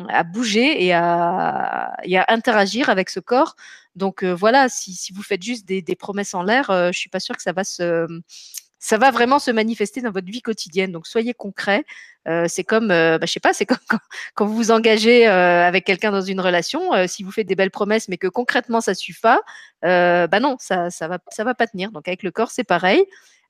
à, 0.10 0.24
bouger 0.24 0.86
et 0.86 0.94
à, 0.94 1.98
interagir 2.28 2.90
avec 2.90 3.10
ce 3.10 3.20
corps. 3.20 3.56
Donc 3.96 4.24
voilà, 4.24 4.70
si, 4.70 5.12
vous 5.12 5.24
faites 5.24 5.42
juste 5.42 5.66
des, 5.66 5.96
promesses 5.96 6.36
en 6.36 6.44
l'air, 6.44 6.68
je 6.70 6.98
suis 7.00 7.10
pas 7.10 7.20
sûre 7.20 7.36
que 7.36 7.42
ça 7.42 7.52
va 7.52 7.64
se 7.64 8.06
ça 8.88 8.98
va 8.98 9.12
vraiment 9.12 9.38
se 9.38 9.52
manifester 9.52 10.00
dans 10.00 10.12
votre 10.12 10.32
vie 10.32 10.42
quotidienne. 10.42 10.94
Donc 10.94 11.08
soyez 11.08 11.34
concret. 11.34 11.84
Euh, 12.30 12.46
c'est 12.48 12.64
comme, 12.64 12.90
euh, 12.90 13.18
bah, 13.18 13.26
je 13.26 13.34
sais 13.34 13.42
pas, 13.42 13.52
c'est 13.52 13.66
comme 13.66 13.78
quand, 14.34 14.46
vous 14.46 14.56
vous 14.56 14.72
engagez 14.72 15.28
euh, 15.28 15.68
avec 15.68 15.84
quelqu'un 15.84 16.10
dans 16.10 16.22
une 16.22 16.40
relation. 16.40 16.94
Euh, 16.94 17.06
si 17.06 17.22
vous 17.24 17.32
faites 17.32 17.48
des 17.48 17.56
belles 17.56 17.70
promesses, 17.70 18.08
mais 18.08 18.18
que 18.18 18.28
concrètement 18.28 18.80
ça 18.80 18.94
suffit 18.94 19.20
pas, 19.20 19.42
bah 19.82 20.40
non, 20.40 20.56
ça, 20.58 20.90
ça 20.90 21.10
va, 21.10 21.20
ça 21.32 21.44
va 21.44 21.54
pas 21.54 21.68
tenir. 21.68 21.92
Donc 21.92 22.08
avec 22.08 22.24
le 22.24 22.32
corps, 22.32 22.50
c'est 22.50 22.64
pareil. 22.64 23.04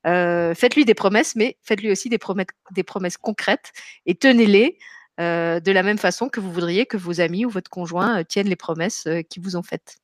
faites-lui 0.04 0.86
des 0.86 0.96
promesses, 0.96 1.36
mais 1.36 1.58
faites-lui 1.62 1.92
aussi 1.92 2.10
des 2.10 2.18
promesses, 2.18 2.48
des 2.72 2.84
promesses 2.84 3.18
concrètes 3.18 3.74
et 4.08 4.16
tenez-les 4.16 4.80
de 5.20 5.72
la 5.72 5.84
même 5.84 6.00
façon 6.00 6.30
que 6.30 6.40
vous 6.40 6.52
voudriez 6.52 6.88
que 6.88 6.98
vos 6.98 7.22
amis 7.22 7.46
ou 7.46 7.52
votre 7.52 7.70
conjoint 7.70 8.24
tiennent 8.24 8.50
les 8.50 8.56
promesses 8.56 9.08
qu'ils 9.30 9.44
vous 9.44 9.56
ont 9.56 9.64
faites. 9.64 9.98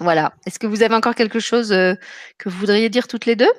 Voilà. 0.00 0.34
Est-ce 0.44 0.58
que 0.58 0.66
vous 0.66 0.82
avez 0.82 0.94
encore 0.94 1.14
quelque 1.14 1.40
chose 1.40 1.70
que 1.70 2.48
vous 2.48 2.58
voudriez 2.58 2.90
dire 2.90 3.08
toutes 3.08 3.24
les 3.24 3.34
deux? 3.34 3.52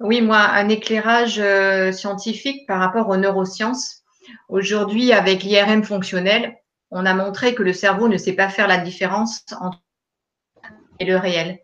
Oui, 0.00 0.22
moi, 0.22 0.38
un 0.38 0.68
éclairage 0.70 1.38
euh, 1.38 1.92
scientifique 1.92 2.66
par 2.66 2.80
rapport 2.80 3.08
aux 3.10 3.18
neurosciences. 3.18 4.02
Aujourd'hui, 4.48 5.12
avec 5.12 5.42
l'IRM 5.42 5.84
fonctionnel, 5.84 6.56
on 6.90 7.04
a 7.04 7.12
montré 7.12 7.54
que 7.54 7.62
le 7.62 7.74
cerveau 7.74 8.08
ne 8.08 8.16
sait 8.16 8.32
pas 8.32 8.48
faire 8.48 8.66
la 8.66 8.78
différence 8.78 9.44
entre 9.60 9.82
et 10.98 11.04
le 11.04 11.16
réel. 11.16 11.58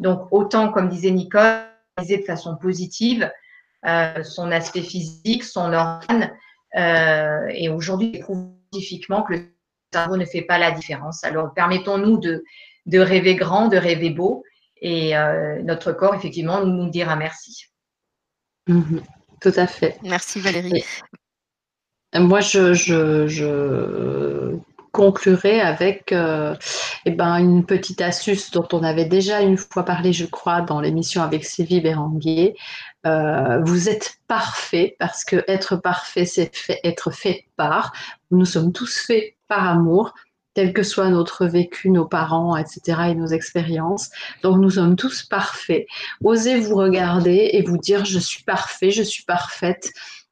Donc, 0.00 0.28
autant, 0.32 0.70
comme 0.70 0.88
disait 0.88 1.10
Nicole, 1.10 1.64
de 1.98 2.24
façon 2.24 2.56
positive 2.56 3.30
euh, 3.86 4.22
son 4.22 4.50
aspect 4.50 4.82
physique, 4.82 5.44
son 5.44 5.72
organe. 5.72 6.32
Euh, 6.76 7.46
et 7.50 7.68
aujourd'hui, 7.68 8.10
il 8.14 8.20
prouve 8.20 8.48
scientifiquement 8.72 9.22
que 9.22 9.34
le 9.34 9.54
cerveau 9.92 10.16
ne 10.16 10.24
fait 10.24 10.42
pas 10.42 10.58
la 10.58 10.70
différence. 10.72 11.22
Alors, 11.24 11.52
permettons-nous 11.54 12.18
de 12.18 12.98
rêver 12.98 13.36
grand, 13.36 13.68
de 13.68 13.76
rêver 13.76 14.10
beau 14.10 14.44
et 14.80 15.16
euh, 15.16 15.62
notre 15.62 15.92
corps, 15.92 16.14
effectivement, 16.14 16.64
nous, 16.64 16.72
nous 16.72 16.90
dira 16.90 17.16
merci. 17.16 17.66
Mhm. 18.68 19.02
tout 19.40 19.52
à 19.56 19.66
fait. 19.66 19.98
Merci 20.02 20.40
Valérie. 20.40 20.84
moi, 22.14 22.40
je, 22.40 22.74
je, 22.74 23.26
conclurai 24.92 25.60
avec 25.60 26.12
euh, 26.12 26.54
eh 27.04 27.10
ben, 27.10 27.36
une 27.36 27.64
petite 27.64 28.00
astuce 28.00 28.50
dont 28.50 28.66
on 28.72 28.82
avait 28.82 29.04
déjà 29.04 29.40
une 29.40 29.56
fois 29.56 29.84
parlé, 29.84 30.12
je 30.12 30.26
crois, 30.26 30.60
dans 30.62 30.80
l'émission 30.80 31.22
avec 31.22 31.44
Sylvie 31.44 31.80
Béranguier. 31.80 32.56
Euh, 33.06 33.60
vous 33.62 33.88
êtes 33.88 34.18
parfait 34.26 34.96
parce 34.98 35.24
que 35.24 35.44
être 35.48 35.76
parfait, 35.76 36.24
c'est 36.24 36.50
être 36.84 37.10
fait 37.10 37.46
par. 37.56 37.92
Nous 38.30 38.44
sommes 38.44 38.72
tous 38.72 38.98
faits 39.06 39.34
par 39.48 39.68
amour 39.68 40.14
quel 40.54 40.72
que 40.72 40.82
soit 40.82 41.10
notre 41.10 41.46
vécu, 41.46 41.90
nos 41.90 42.06
parents, 42.06 42.56
etc., 42.56 42.80
et 43.10 43.14
nos 43.14 43.28
expériences. 43.28 44.10
Donc 44.42 44.60
nous 44.60 44.70
sommes 44.70 44.96
tous 44.96 45.22
parfaits. 45.22 45.86
Osez 46.22 46.60
vous 46.60 46.74
regarder 46.74 47.50
et 47.52 47.62
vous 47.62 47.78
dire 47.78 48.04
je 48.04 48.18
suis 48.18 48.44
parfait, 48.44 48.90
je 48.90 49.02
suis 49.02 49.24
parfaite. 49.24 49.90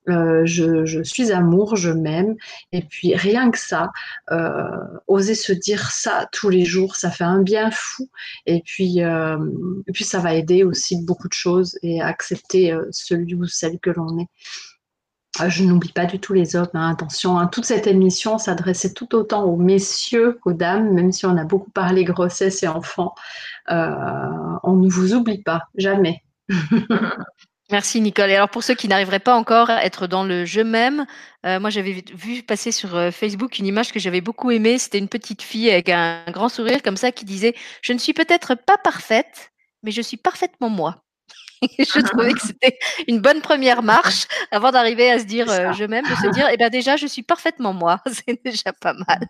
Euh, 0.08 0.46
je, 0.46 1.02
suis 1.02 1.32
amour, 1.32 1.76
je 1.76 1.90
m'aime. 1.90 2.34
Et 2.72 2.82
puis 2.82 3.14
rien 3.14 3.50
que 3.50 3.58
ça, 3.58 3.90
euh, 4.30 5.34
se 5.34 5.52
dire 5.52 5.90
ça 5.90 6.26
tous 6.32 6.48
les 6.48 6.64
jours, 6.64 6.96
ça 6.96 7.10
fait 7.10 7.24
un 7.24 7.42
bien 7.42 7.70
fou. 7.70 8.08
Et 8.46 8.62
puis, 8.64 9.02
euh, 9.02 9.36
et 9.86 9.92
puis 9.92 10.04
ça 10.04 10.18
va 10.18 10.34
aider 10.34 10.64
aussi 10.64 11.02
beaucoup 11.04 11.28
de 11.28 11.34
choses 11.34 11.78
et 11.82 12.00
accepter 12.00 12.74
celui 12.90 13.34
ou 13.34 13.46
celle 13.46 13.78
que 13.78 13.90
l'on 13.90 14.18
est. 14.18 14.28
Ah, 15.38 15.48
je 15.48 15.64
n'oublie 15.64 15.92
pas 15.92 16.06
du 16.06 16.18
tout 16.18 16.32
les 16.32 16.56
hommes, 16.56 16.68
hein, 16.74 16.90
attention. 16.90 17.38
Hein. 17.38 17.46
toute 17.46 17.64
cette 17.64 17.86
émission 17.86 18.38
s'adressait 18.38 18.92
tout 18.92 19.14
autant 19.14 19.44
aux 19.44 19.56
messieurs 19.56 20.38
qu'aux 20.42 20.52
dames, 20.52 20.92
même 20.92 21.12
si 21.12 21.26
on 21.26 21.36
a 21.36 21.44
beaucoup 21.44 21.70
parlé 21.70 22.04
grossesse 22.04 22.62
et 22.62 22.68
enfants. 22.68 23.14
Euh, 23.70 23.86
on 24.62 24.74
ne 24.74 24.88
vous 24.88 25.14
oublie 25.14 25.42
pas, 25.42 25.68
jamais. 25.76 26.22
Merci 27.70 28.00
Nicole. 28.00 28.30
Et 28.30 28.34
alors 28.34 28.48
pour 28.48 28.62
ceux 28.62 28.74
qui 28.74 28.88
n'arriveraient 28.88 29.18
pas 29.18 29.36
encore 29.36 29.68
à 29.68 29.84
être 29.84 30.06
dans 30.06 30.24
le 30.24 30.46
je 30.46 30.62
m'aime, 30.62 31.04
euh, 31.44 31.60
moi 31.60 31.68
j'avais 31.68 32.02
vu 32.14 32.42
passer 32.42 32.72
sur 32.72 32.96
euh, 32.96 33.10
Facebook 33.10 33.58
une 33.58 33.66
image 33.66 33.92
que 33.92 34.00
j'avais 34.00 34.22
beaucoup 34.22 34.50
aimée. 34.50 34.78
C'était 34.78 34.98
une 34.98 35.08
petite 35.08 35.42
fille 35.42 35.70
avec 35.70 35.90
un 35.90 36.24
grand 36.30 36.48
sourire 36.48 36.82
comme 36.82 36.96
ça 36.96 37.12
qui 37.12 37.26
disait 37.26 37.54
Je 37.82 37.92
ne 37.92 37.98
suis 37.98 38.14
peut-être 38.14 38.54
pas 38.54 38.78
parfaite, 38.78 39.52
mais 39.82 39.90
je 39.90 40.00
suis 40.00 40.16
parfaitement 40.16 40.70
moi. 40.70 41.04
je 41.78 42.00
trouvais 42.00 42.32
que 42.32 42.40
c'était 42.40 42.78
une 43.06 43.20
bonne 43.20 43.40
première 43.40 43.82
marche 43.82 44.26
avant 44.50 44.70
d'arriver 44.70 45.10
à 45.10 45.18
se 45.18 45.24
dire 45.24 45.50
euh, 45.50 45.72
je 45.72 45.84
m'aime, 45.84 46.04
de 46.04 46.14
se 46.14 46.28
dire 46.28 46.48
eh 46.50 46.56
ben 46.56 46.70
déjà 46.70 46.96
je 46.96 47.06
suis 47.06 47.22
parfaitement 47.22 47.72
moi, 47.72 48.00
c'est 48.06 48.42
déjà 48.44 48.72
pas 48.72 48.92
mal. 48.92 49.26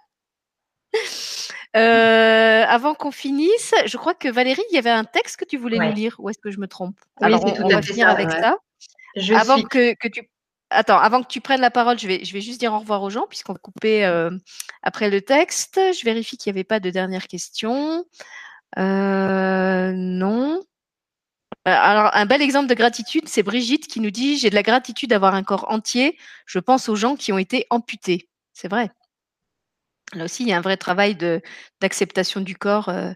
Euh, 1.77 2.65
avant 2.67 2.95
qu'on 2.95 3.11
finisse, 3.11 3.75
je 3.85 3.97
crois 3.99 4.15
que 4.15 4.29
Valérie, 4.29 4.63
il 4.71 4.75
y 4.75 4.79
avait 4.79 4.91
un 4.91 5.05
texte 5.05 5.37
que 5.37 5.45
tu 5.45 5.59
voulais 5.59 5.79
nous 5.79 5.93
lire, 5.93 6.17
ou 6.19 6.31
est-ce 6.31 6.39
que 6.39 6.51
je 6.51 6.59
me 6.59 6.67
trompe? 6.67 6.99
Alors 7.21 7.45
on, 7.45 7.69
va 7.69 7.83
finir 7.83 8.09
avec 8.09 8.31
ça. 8.31 8.57
avant 9.35 9.63
que, 9.63 9.95
que, 9.95 10.09
tu 10.09 10.29
Attends, 10.71 10.99
avant 10.99 11.23
que 11.23 11.29
tu 11.29 11.41
prennes 11.41 11.61
la 11.61 11.71
parole, 11.71 11.99
je 11.99 12.07
vais, 12.07 12.25
je 12.25 12.33
vais 12.33 12.41
juste 12.41 12.61
dire 12.61 12.73
au 12.75 12.79
revoir 12.79 13.03
aux 13.03 13.11
gens 13.11 13.27
puisqu'on 13.27 13.55
va 13.55 13.59
couper 13.59 14.05
euh, 14.05 14.31
après 14.83 15.09
le 15.11 15.23
texte. 15.23 15.77
Je 15.79 16.05
vérifie 16.05 16.37
qu'il 16.37 16.53
n'y 16.53 16.59
avait 16.59 16.65
pas 16.65 16.81
de 16.81 16.91
dernière 16.91 17.27
question. 17.27 18.05
non. 18.77 20.63
Euh, 21.69 21.75
alors, 21.77 22.11
un 22.15 22.25
bel 22.25 22.41
exemple 22.41 22.69
de 22.69 22.75
gratitude, 22.75 23.29
c'est 23.29 23.43
Brigitte 23.43 23.89
qui 23.89 24.01
nous 24.01 24.11
dit 24.11 24.39
J'ai 24.39 24.49
de 24.49 24.55
la 24.55 24.63
gratitude 24.63 25.11
d'avoir 25.11 25.35
un 25.35 25.43
corps 25.43 25.67
entier. 25.71 26.17
Je 26.47 26.59
pense 26.59 26.89
aux 26.89 26.97
gens 26.97 27.15
qui 27.17 27.33
ont 27.33 27.39
été 27.39 27.67
amputés. 27.69 28.29
C'est 28.55 28.69
vrai. 28.69 28.91
Là 30.15 30.25
aussi, 30.25 30.45
il 30.45 30.49
y 30.49 30.53
a 30.53 30.57
un 30.57 30.63
vrai 30.63 30.79
travail 30.79 31.15
d'acceptation 31.81 32.41
du 32.41 32.57
corps 32.57 32.89
euh, 32.89 33.13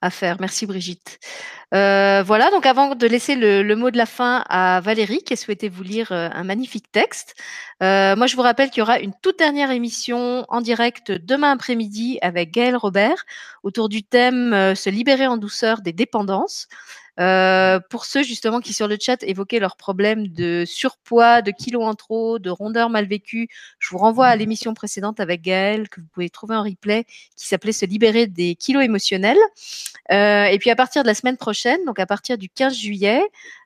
à 0.00 0.08
faire. 0.08 0.38
Merci 0.40 0.64
Brigitte. 0.64 1.18
Euh, 1.74 2.22
voilà, 2.24 2.50
donc 2.50 2.64
avant 2.64 2.94
de 2.94 3.06
laisser 3.06 3.34
le, 3.36 3.76
mot 3.76 3.90
de 3.90 3.98
la 3.98 4.06
fin 4.06 4.44
à 4.48 4.80
Valérie, 4.80 5.22
qui 5.22 5.34
a 5.34 5.36
souhaité 5.36 5.68
vous 5.68 5.82
lire 5.82 6.10
un 6.10 6.42
magnifique 6.42 6.90
texte, 6.90 7.34
moi 7.82 8.26
je 8.26 8.34
vous 8.34 8.42
rappelle 8.42 8.70
qu'il 8.70 8.78
y 8.78 8.82
aura 8.82 8.98
une 8.98 9.12
toute 9.22 9.38
dernière 9.38 9.70
émission 9.70 10.46
en 10.48 10.62
direct 10.62 11.12
demain 11.12 11.52
après-midi 11.52 12.18
avec 12.22 12.50
Gaël 12.50 12.76
Robert 12.76 13.26
autour 13.62 13.90
du 13.90 14.02
thème 14.02 14.74
Se 14.74 14.88
libérer 14.88 15.26
en 15.26 15.36
douceur 15.36 15.82
des 15.82 15.92
dépendances. 15.92 16.66
Euh, 17.18 17.80
pour 17.90 18.04
ceux 18.04 18.22
justement 18.22 18.60
qui 18.60 18.72
sur 18.72 18.88
le 18.88 18.96
chat 19.00 19.22
évoquaient 19.22 19.58
leurs 19.58 19.76
problèmes 19.76 20.28
de 20.28 20.64
surpoids, 20.66 21.42
de 21.42 21.50
kilos 21.50 21.84
en 21.84 21.94
trop, 21.94 22.38
de 22.38 22.50
rondeur 22.50 22.88
mal 22.90 23.06
vécue, 23.06 23.48
je 23.78 23.90
vous 23.90 23.98
renvoie 23.98 24.26
à 24.26 24.36
l'émission 24.36 24.74
précédente 24.74 25.20
avec 25.20 25.42
Gaëlle 25.42 25.88
que 25.88 26.00
vous 26.00 26.06
pouvez 26.12 26.30
trouver 26.30 26.56
en 26.56 26.62
replay 26.62 27.04
qui 27.36 27.46
s'appelait 27.46 27.72
Se 27.72 27.86
libérer 27.86 28.26
des 28.26 28.54
kilos 28.54 28.84
émotionnels. 28.84 29.38
Euh, 30.12 30.44
et 30.44 30.58
puis 30.58 30.70
à 30.70 30.76
partir 30.76 31.02
de 31.02 31.08
la 31.08 31.14
semaine 31.14 31.36
prochaine, 31.36 31.84
donc 31.84 31.98
à 31.98 32.06
partir 32.06 32.38
du 32.38 32.48
15 32.48 32.76
juillet, 32.76 33.22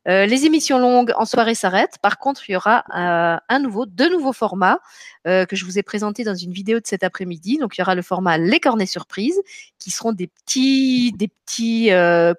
euh, 0.06 0.26
les 0.26 0.44
émissions 0.44 0.78
longues 0.78 1.12
en 1.16 1.24
soirée 1.24 1.54
s'arrêtent. 1.54 1.98
Par 2.02 2.18
contre, 2.18 2.48
il 2.48 2.52
y 2.52 2.56
aura 2.56 2.84
euh, 2.94 3.38
un 3.48 3.58
nouveau, 3.58 3.86
deux 3.86 4.10
nouveaux 4.10 4.34
formats 4.34 4.80
euh, 5.26 5.46
que 5.46 5.56
je 5.56 5.64
vous 5.64 5.78
ai 5.78 5.82
présentés 5.82 6.24
dans 6.24 6.34
une 6.34 6.52
vidéo 6.52 6.78
de 6.78 6.86
cet 6.86 7.02
après-midi. 7.04 7.56
Donc, 7.58 7.76
il 7.76 7.80
y 7.80 7.82
aura 7.82 7.94
le 7.94 8.02
format 8.02 8.36
Les 8.36 8.60
cornets 8.60 8.86
surprises, 8.86 9.40
qui 9.78 9.90
seront 9.90 10.12
des 10.12 10.26
petits, 10.26 11.12
des 11.12 11.28
petits 11.28 11.90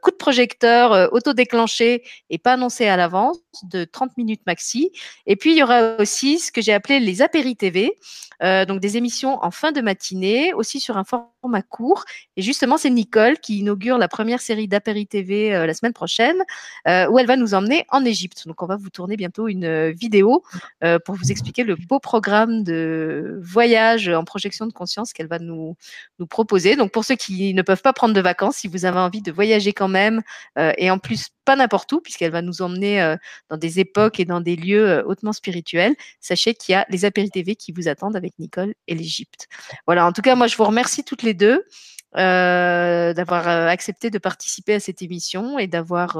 coups 0.01 0.13
de 0.13 0.17
projecteur 0.17 1.04
auto-déclenchés 1.11 2.03
et 2.29 2.37
pas 2.37 2.53
annoncés 2.53 2.87
à 2.87 2.97
l'avance, 2.97 3.37
de 3.63 3.83
30 3.85 4.17
minutes 4.17 4.41
maxi. 4.47 4.91
Et 5.25 5.35
puis, 5.35 5.51
il 5.51 5.57
y 5.57 5.63
aura 5.63 5.95
aussi 5.99 6.39
ce 6.39 6.51
que 6.51 6.61
j'ai 6.61 6.73
appelé 6.73 6.99
les 6.99 7.21
apéri 7.21 7.55
TV, 7.55 7.97
donc 8.41 8.79
des 8.79 8.97
émissions 8.97 9.43
en 9.43 9.51
fin 9.51 9.71
de 9.71 9.81
matinée, 9.81 10.53
aussi 10.53 10.79
sur 10.79 10.97
un 10.97 11.03
format 11.03 11.29
court. 11.61 12.05
Et 12.37 12.41
justement, 12.41 12.77
c'est 12.77 12.89
Nicole 12.89 13.39
qui 13.39 13.59
inaugure 13.59 13.97
la 13.97 14.07
première 14.07 14.41
série 14.41 14.67
d'apéri 14.67 15.07
TV 15.07 15.51
la 15.51 15.73
semaine 15.73 15.93
prochaine, 15.93 16.37
où 16.85 17.19
elle 17.19 17.27
va 17.27 17.35
nous 17.35 17.53
emmener 17.53 17.85
en 17.89 18.05
Égypte. 18.05 18.47
Donc, 18.47 18.61
on 18.61 18.65
va 18.65 18.75
vous 18.75 18.89
tourner 18.89 19.17
bientôt 19.17 19.47
une 19.47 19.65
euh, 19.65 19.91
vidéo 19.91 20.43
euh, 20.83 20.99
pour 20.99 21.15
vous 21.15 21.31
expliquer 21.31 21.63
le 21.63 21.75
beau 21.75 21.99
programme 21.99 22.63
de 22.63 23.39
voyage 23.41 24.09
en 24.09 24.23
projection 24.23 24.65
de 24.67 24.73
conscience 24.73 25.13
qu'elle 25.13 25.27
va 25.27 25.39
nous, 25.39 25.75
nous 26.19 26.27
proposer. 26.27 26.75
Donc, 26.75 26.91
pour 26.91 27.05
ceux 27.05 27.15
qui 27.15 27.53
ne 27.53 27.61
peuvent 27.61 27.81
pas 27.81 27.93
prendre 27.93 28.13
de 28.13 28.21
vacances, 28.21 28.57
si 28.57 28.67
vous 28.67 28.85
avez 28.85 28.99
envie 28.99 29.21
de 29.21 29.31
voyager 29.31 29.73
quand 29.73 29.87
même, 29.87 30.21
euh, 30.57 30.73
et 30.77 30.89
en 30.91 30.97
plus 30.97 31.29
pas 31.45 31.55
n'importe 31.55 31.91
où, 31.93 32.01
puisqu'elle 32.01 32.31
va 32.31 32.41
nous 32.41 32.63
emmener 32.63 33.15
dans 33.51 33.57
des 33.57 33.79
époques 33.79 34.19
et 34.19 34.25
dans 34.25 34.41
des 34.41 34.55
lieux 34.55 35.03
hautement 35.05 35.31
spirituels, 35.31 35.95
sachez 36.19 36.55
qu'il 36.55 36.73
y 36.73 36.75
a 36.75 36.87
les 36.89 37.05
apéritifs 37.05 37.55
qui 37.55 37.71
vous 37.71 37.87
attendent 37.87 38.15
avec 38.15 38.33
Nicole 38.39 38.73
et 38.87 38.95
l'Égypte. 38.95 39.47
Voilà, 39.85 40.07
en 40.07 40.11
tout 40.11 40.23
cas, 40.23 40.33
moi, 40.33 40.47
je 40.47 40.57
vous 40.57 40.63
remercie 40.63 41.03
toutes 41.03 41.21
les 41.21 41.34
deux. 41.35 41.65
d'avoir 42.13 43.47
accepté 43.47 44.09
de 44.09 44.17
participer 44.17 44.75
à 44.75 44.79
cette 44.79 45.01
émission 45.01 45.59
et 45.59 45.67
d'avoir 45.67 46.17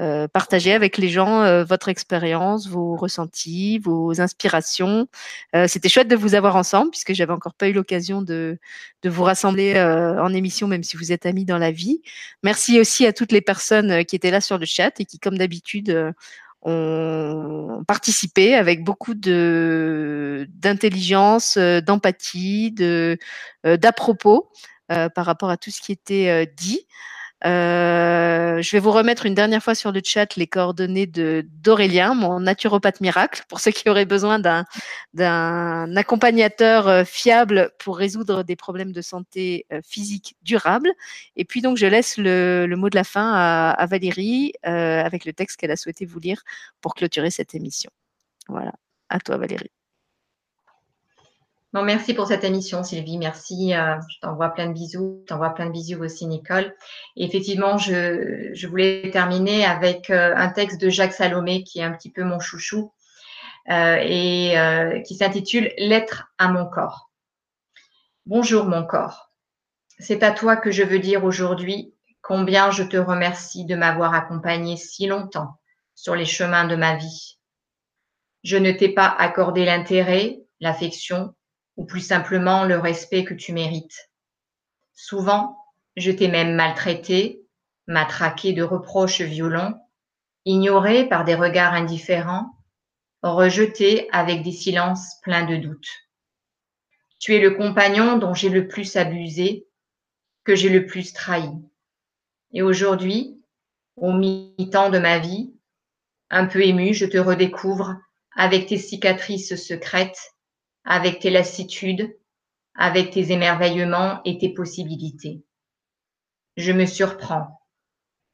euh, 0.00 0.26
partagez 0.26 0.72
avec 0.72 0.96
les 0.96 1.10
gens 1.10 1.42
euh, 1.42 1.64
votre 1.64 1.88
expérience, 1.88 2.66
vos 2.66 2.96
ressentis, 2.96 3.78
vos 3.78 4.22
inspirations. 4.22 5.06
Euh, 5.54 5.68
c'était 5.68 5.90
chouette 5.90 6.08
de 6.08 6.16
vous 6.16 6.34
avoir 6.34 6.56
ensemble 6.56 6.90
puisque 6.90 7.12
j'avais 7.12 7.32
encore 7.32 7.52
pas 7.54 7.68
eu 7.68 7.74
l'occasion 7.74 8.22
de, 8.22 8.58
de 9.02 9.10
vous 9.10 9.22
rassembler 9.22 9.78
en 9.80 10.32
émission, 10.32 10.66
même 10.66 10.82
si 10.82 10.96
vous 10.96 11.12
êtes 11.12 11.26
amis 11.26 11.44
dans 11.44 11.58
la 11.58 11.70
vie. 11.70 12.00
Merci 12.42 12.80
aussi 12.80 13.06
à 13.06 13.12
toutes 13.12 13.32
les 13.32 13.42
personnes 13.42 14.04
qui 14.04 14.16
étaient 14.16 14.30
là 14.30 14.40
sur 14.40 14.58
le 14.58 14.66
chat 14.66 14.98
et 14.98 15.04
qui, 15.04 15.18
comme 15.18 15.36
d'habitude, 15.36 16.14
ont 16.62 17.84
participé 17.86 18.54
avec 18.54 18.84
beaucoup 18.84 19.14
de 19.14 20.46
d'intelligence, 20.50 21.58
d'empathie, 21.58 22.72
de 22.72 23.18
d'à 23.64 23.92
propos 23.92 24.50
par 24.88 25.24
rapport 25.26 25.50
à 25.50 25.56
tout 25.56 25.70
ce 25.70 25.80
qui 25.80 25.92
était 25.92 26.52
dit. 26.56 26.86
Euh, 27.44 28.62
je 28.62 28.70
vais 28.70 28.78
vous 28.78 28.92
remettre 28.92 29.26
une 29.26 29.34
dernière 29.34 29.62
fois 29.62 29.74
sur 29.74 29.90
le 29.90 30.00
chat 30.04 30.36
les 30.36 30.46
coordonnées 30.46 31.06
de 31.06 31.44
d'Aurélien, 31.62 32.14
mon 32.14 32.40
naturopathe 32.40 33.00
miracle, 33.00 33.42
pour 33.48 33.60
ceux 33.60 33.72
qui 33.72 33.88
auraient 33.88 34.04
besoin 34.04 34.38
d'un 34.38 35.96
accompagnateur 35.96 36.88
euh, 36.88 37.04
fiable 37.04 37.72
pour 37.78 37.98
résoudre 37.98 38.44
des 38.44 38.56
problèmes 38.56 38.92
de 38.92 39.02
santé 39.02 39.66
euh, 39.72 39.80
physique 39.84 40.36
durables. 40.42 40.92
Et 41.36 41.44
puis 41.44 41.62
donc 41.62 41.76
je 41.76 41.86
laisse 41.86 42.16
le, 42.16 42.66
mot 42.76 42.90
de 42.90 42.96
la 42.96 43.04
fin 43.04 43.32
à, 43.34 43.70
à 43.70 43.86
Valérie 43.86 44.52
avec 44.62 45.24
le 45.24 45.32
texte 45.32 45.58
qu'elle 45.58 45.70
a 45.70 45.76
souhaité 45.76 46.06
vous 46.06 46.20
lire 46.20 46.42
pour 46.80 46.94
clôturer 46.94 47.30
cette 47.30 47.54
émission. 47.54 47.90
Voilà, 48.48 48.72
à 49.08 49.18
toi 49.20 49.36
Valérie 49.36 49.70
merci 51.80 52.12
pour 52.12 52.26
cette 52.26 52.44
émission, 52.44 52.82
Sylvie. 52.82 53.16
Merci. 53.16 53.74
Euh, 53.74 53.96
je 54.10 54.18
t'envoie 54.20 54.50
plein 54.50 54.66
de 54.66 54.74
bisous. 54.74 55.20
Je 55.22 55.26
t'envoie 55.26 55.54
plein 55.54 55.66
de 55.66 55.72
bisous 55.72 56.02
aussi, 56.02 56.26
Nicole. 56.26 56.74
Et 57.16 57.24
effectivement, 57.24 57.78
je, 57.78 58.66
voulais 58.66 59.10
terminer 59.10 59.64
avec 59.64 60.10
euh, 60.10 60.34
un 60.36 60.50
texte 60.50 60.80
de 60.80 60.90
Jacques 60.90 61.14
Salomé, 61.14 61.64
qui 61.64 61.80
est 61.80 61.84
un 61.84 61.92
petit 61.92 62.10
peu 62.10 62.24
mon 62.24 62.40
chouchou, 62.40 62.92
euh, 63.70 63.96
et 64.02 65.02
qui 65.06 65.14
s'intitule 65.14 65.72
Lettre 65.78 66.30
à 66.36 66.48
mon 66.48 66.66
corps. 66.66 67.10
Bonjour, 68.26 68.66
mon 68.66 68.84
corps. 68.84 69.32
C'est 69.98 70.22
à 70.22 70.32
toi 70.32 70.56
que 70.56 70.70
je 70.70 70.82
veux 70.82 70.98
dire 70.98 71.24
aujourd'hui 71.24 71.94
combien 72.20 72.70
je 72.70 72.82
te 72.82 72.96
remercie 72.96 73.64
de 73.64 73.74
m'avoir 73.74 74.14
accompagné 74.14 74.76
si 74.76 75.06
longtemps 75.06 75.58
sur 75.94 76.14
les 76.14 76.24
chemins 76.24 76.66
de 76.66 76.76
ma 76.76 76.96
vie. 76.96 77.38
Je 78.44 78.56
ne 78.56 78.72
t'ai 78.72 78.88
pas 78.88 79.06
accordé 79.06 79.64
l'intérêt, 79.64 80.40
l'affection 80.60 81.34
ou 81.76 81.84
plus 81.84 82.00
simplement 82.00 82.64
le 82.64 82.78
respect 82.78 83.24
que 83.24 83.34
tu 83.34 83.52
mérites. 83.52 84.10
Souvent, 84.92 85.58
je 85.96 86.10
t'ai 86.10 86.28
même 86.28 86.54
maltraité, 86.54 87.42
matraqué 87.86 88.52
de 88.52 88.62
reproches 88.62 89.20
violents, 89.20 89.88
ignoré 90.44 91.08
par 91.08 91.24
des 91.24 91.34
regards 91.34 91.74
indifférents, 91.74 92.50
rejeté 93.22 94.08
avec 94.12 94.42
des 94.42 94.52
silences 94.52 95.20
pleins 95.22 95.46
de 95.46 95.56
doutes. 95.56 95.88
Tu 97.18 97.34
es 97.34 97.40
le 97.40 97.52
compagnon 97.52 98.16
dont 98.18 98.34
j'ai 98.34 98.48
le 98.48 98.66
plus 98.66 98.96
abusé, 98.96 99.68
que 100.44 100.56
j'ai 100.56 100.68
le 100.68 100.86
plus 100.86 101.12
trahi. 101.12 101.50
Et 102.52 102.62
aujourd'hui, 102.62 103.40
au 103.96 104.12
mi-temps 104.12 104.90
de 104.90 104.98
ma 104.98 105.18
vie, 105.18 105.54
un 106.30 106.46
peu 106.46 106.62
ému, 106.62 106.94
je 106.94 107.06
te 107.06 107.18
redécouvre 107.18 107.96
avec 108.34 108.66
tes 108.66 108.78
cicatrices 108.78 109.54
secrètes 109.54 110.31
avec 110.84 111.20
tes 111.20 111.30
lassitudes, 111.30 112.16
avec 112.74 113.10
tes 113.10 113.32
émerveillements 113.32 114.20
et 114.24 114.38
tes 114.38 114.48
possibilités. 114.52 115.42
Je 116.56 116.72
me 116.72 116.86
surprends. 116.86 117.60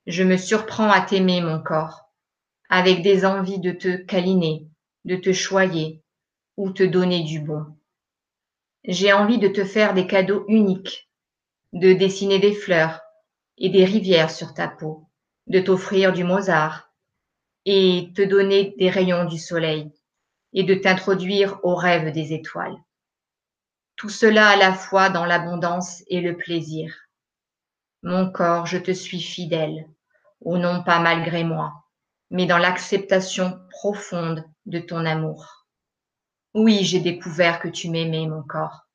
Je 0.07 0.23
me 0.23 0.37
surprends 0.37 0.91
à 0.91 1.01
t'aimer, 1.01 1.41
mon 1.41 1.63
corps, 1.63 2.11
avec 2.69 3.03
des 3.03 3.25
envies 3.25 3.61
de 3.61 3.73
te 3.73 3.97
câliner, 3.97 4.67
de 5.05 5.17
te 5.17 5.33
choyer 5.33 6.03
ou 6.57 6.71
te 6.71 6.83
donner 6.83 7.23
du 7.23 7.41
bon. 7.41 7.65
J'ai 8.85 9.13
envie 9.13 9.39
de 9.39 9.49
te 9.49 9.65
faire 9.65 9.93
des 9.93 10.07
cadeaux 10.07 10.45
uniques, 10.49 11.11
de 11.73 11.93
dessiner 11.93 12.39
des 12.39 12.55
fleurs 12.55 13.01
et 13.59 13.69
des 13.69 13.85
rivières 13.85 14.31
sur 14.31 14.55
ta 14.55 14.69
peau, 14.69 15.09
de 15.47 15.61
t'offrir 15.61 16.13
du 16.13 16.25
Mozart 16.25 16.91
et 17.67 18.11
te 18.15 18.23
donner 18.23 18.75
des 18.79 18.89
rayons 18.89 19.27
du 19.27 19.39
soleil 19.39 19.93
et 20.53 20.65
de 20.65 20.75
t'introduire 20.75 21.59
au 21.63 21.75
rêve 21.75 22.13
des 22.13 22.33
étoiles. 22.33 22.77
Tout 23.97 24.09
cela 24.09 24.49
à 24.49 24.57
la 24.57 24.73
fois 24.73 25.11
dans 25.11 25.25
l'abondance 25.25 26.03
et 26.07 26.21
le 26.21 26.37
plaisir. 26.37 26.95
Mon 28.03 28.31
corps, 28.31 28.67
je 28.67 28.79
te 28.79 28.93
suis 28.93 29.21
fidèle, 29.21 29.89
ou 30.41 30.57
non 30.57 30.85
pas 30.85 31.01
malgré 31.01 31.43
moi, 31.43 31.85
mais 32.31 32.47
dans 32.47 32.59
l'acceptation 32.59 33.61
profonde 33.71 34.45
de 34.67 34.79
ton 34.79 35.05
amour. 35.05 35.67
Oui, 36.55 36.85
j'ai 36.85 37.01
découvert 37.01 37.61
que 37.61 37.69
tu 37.69 37.91
m'aimais, 37.91 38.27
mon 38.27 38.43
corps, 38.43 38.87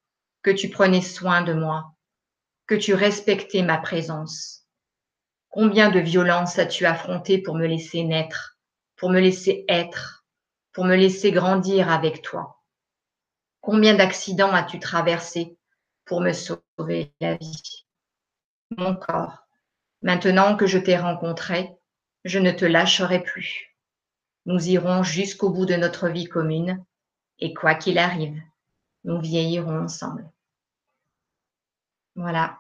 que 0.42 0.52
tu 0.52 0.70
prenais 0.70 1.02
soin 1.02 1.42
de 1.42 1.54
moi, 1.54 1.94
que 2.66 2.76
tu 2.76 2.94
respectais 2.94 3.62
ma 3.62 3.78
présence. 3.78 4.66
Combien 5.50 5.92
de 5.92 6.00
violences 6.00 6.58
as-tu 6.58 6.86
affronté 6.86 7.38
pour 7.38 7.56
me 7.56 7.68
laisser 7.68 8.04
naître, 8.04 8.58
pour 8.96 9.10
me 9.10 9.20
laisser 9.20 9.66
être, 9.68 10.23
pour 10.74 10.86
me 10.86 10.96
laisser 10.96 11.32
grandir 11.32 11.90
avec 11.90 12.22
toi 12.22 12.62
Combien 13.62 13.96
d'accidents 13.96 14.54
as-tu 14.54 14.78
traversé 14.80 15.58
pour 16.06 16.22
me 16.22 16.34
sauver 16.34 17.12
la 17.20 17.36
vie? 17.38 17.86
Mon 18.78 18.96
corps, 18.96 19.48
maintenant 20.02 20.58
que 20.58 20.68
je 20.68 20.78
t'ai 20.80 20.98
rencontré, 20.98 21.72
je 22.26 22.40
ne 22.40 22.52
te 22.52 22.66
lâcherai 22.66 23.22
plus. 23.24 23.78
Nous 24.46 24.70
irons 24.70 25.04
jusqu'au 25.04 25.50
bout 25.52 25.66
de 25.66 25.76
notre 25.76 26.10
vie 26.10 26.26
commune 26.26 26.84
et 27.40 27.54
quoi 27.54 27.76
qu'il 27.76 27.98
arrive, 28.00 28.42
nous 29.06 29.22
vieillirons 29.22 29.84
ensemble. 29.86 30.30
Voilà. 32.16 32.60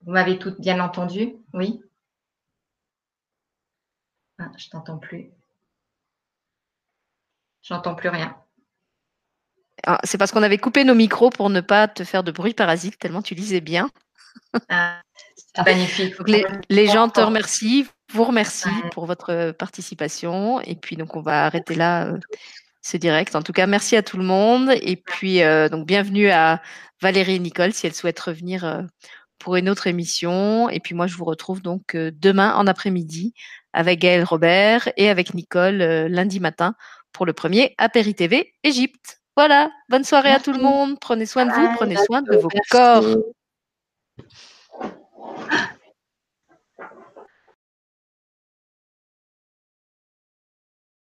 Vous 0.00 0.12
m'avez 0.12 0.38
toutes 0.38 0.58
bien 0.58 0.80
entendu? 0.80 1.34
Oui? 1.52 1.82
Ah, 4.38 4.50
Je 4.56 4.70
t'entends 4.70 4.96
plus. 4.96 5.30
J'entends 7.66 7.96
plus 7.96 8.10
rien. 8.10 8.36
Ah, 9.84 9.98
c'est 10.04 10.18
parce 10.18 10.30
qu'on 10.30 10.44
avait 10.44 10.58
coupé 10.58 10.84
nos 10.84 10.94
micros 10.94 11.30
pour 11.30 11.50
ne 11.50 11.60
pas 11.60 11.88
te 11.88 12.04
faire 12.04 12.22
de 12.22 12.30
bruit 12.30 12.54
parasite, 12.54 12.98
tellement 12.98 13.22
tu 13.22 13.34
lisais 13.34 13.60
bien. 13.60 13.90
Ah, 14.68 15.00
magnifique. 15.64 16.14
Les, 16.68 16.86
gens 16.86 17.08
te 17.08 17.20
remercient, 17.20 17.86
vous 18.12 18.24
remercient 18.24 18.68
pour 18.92 19.06
votre 19.06 19.52
participation. 19.52 20.60
Et 20.60 20.76
puis, 20.76 20.96
donc, 20.96 21.16
on 21.16 21.22
va 21.22 21.46
arrêter 21.46 21.74
là 21.74 22.06
euh, 22.06 22.18
ce 22.82 22.96
direct. 22.96 23.34
En 23.34 23.42
tout 23.42 23.52
cas, 23.52 23.66
merci 23.66 23.96
à 23.96 24.02
tout 24.02 24.18
le 24.18 24.24
monde. 24.24 24.72
Et 24.82 24.96
puis, 24.96 25.42
euh, 25.42 25.68
donc, 25.68 25.86
bienvenue 25.86 26.30
à 26.30 26.62
Valérie 27.00 27.36
et 27.36 27.38
Nicole 27.38 27.72
si 27.72 27.86
elles 27.86 27.94
souhaitent 27.94 28.20
revenir 28.20 28.64
euh, 28.64 28.82
pour 29.38 29.56
une 29.56 29.68
autre 29.68 29.86
émission. 29.86 30.68
Et 30.68 30.78
puis 30.78 30.94
moi, 30.94 31.06
je 31.06 31.16
vous 31.16 31.24
retrouve 31.24 31.62
donc 31.62 31.96
demain 31.96 32.54
en 32.54 32.66
après-midi 32.66 33.34
avec 33.72 34.00
Gaël 34.00 34.24
Robert 34.24 34.88
et 34.96 35.08
avec 35.08 35.34
Nicole 35.34 35.76
lundi 35.76 36.38
matin 36.38 36.74
pour 37.16 37.24
le 37.24 37.32
premier 37.32 37.74
Apéri 37.78 38.14
TV 38.14 38.52
Égypte. 38.62 39.22
Voilà, 39.38 39.70
bonne 39.88 40.04
soirée 40.04 40.32
à 40.32 40.38
tout 40.38 40.52
le 40.52 40.60
monde. 40.60 40.98
Prenez 41.00 41.24
soin 41.24 41.46
de 41.46 41.50
vous, 41.50 41.74
prenez 41.74 41.96
soin 41.96 42.20
de 42.20 42.36
vos 42.36 42.48
corps. 42.70 43.04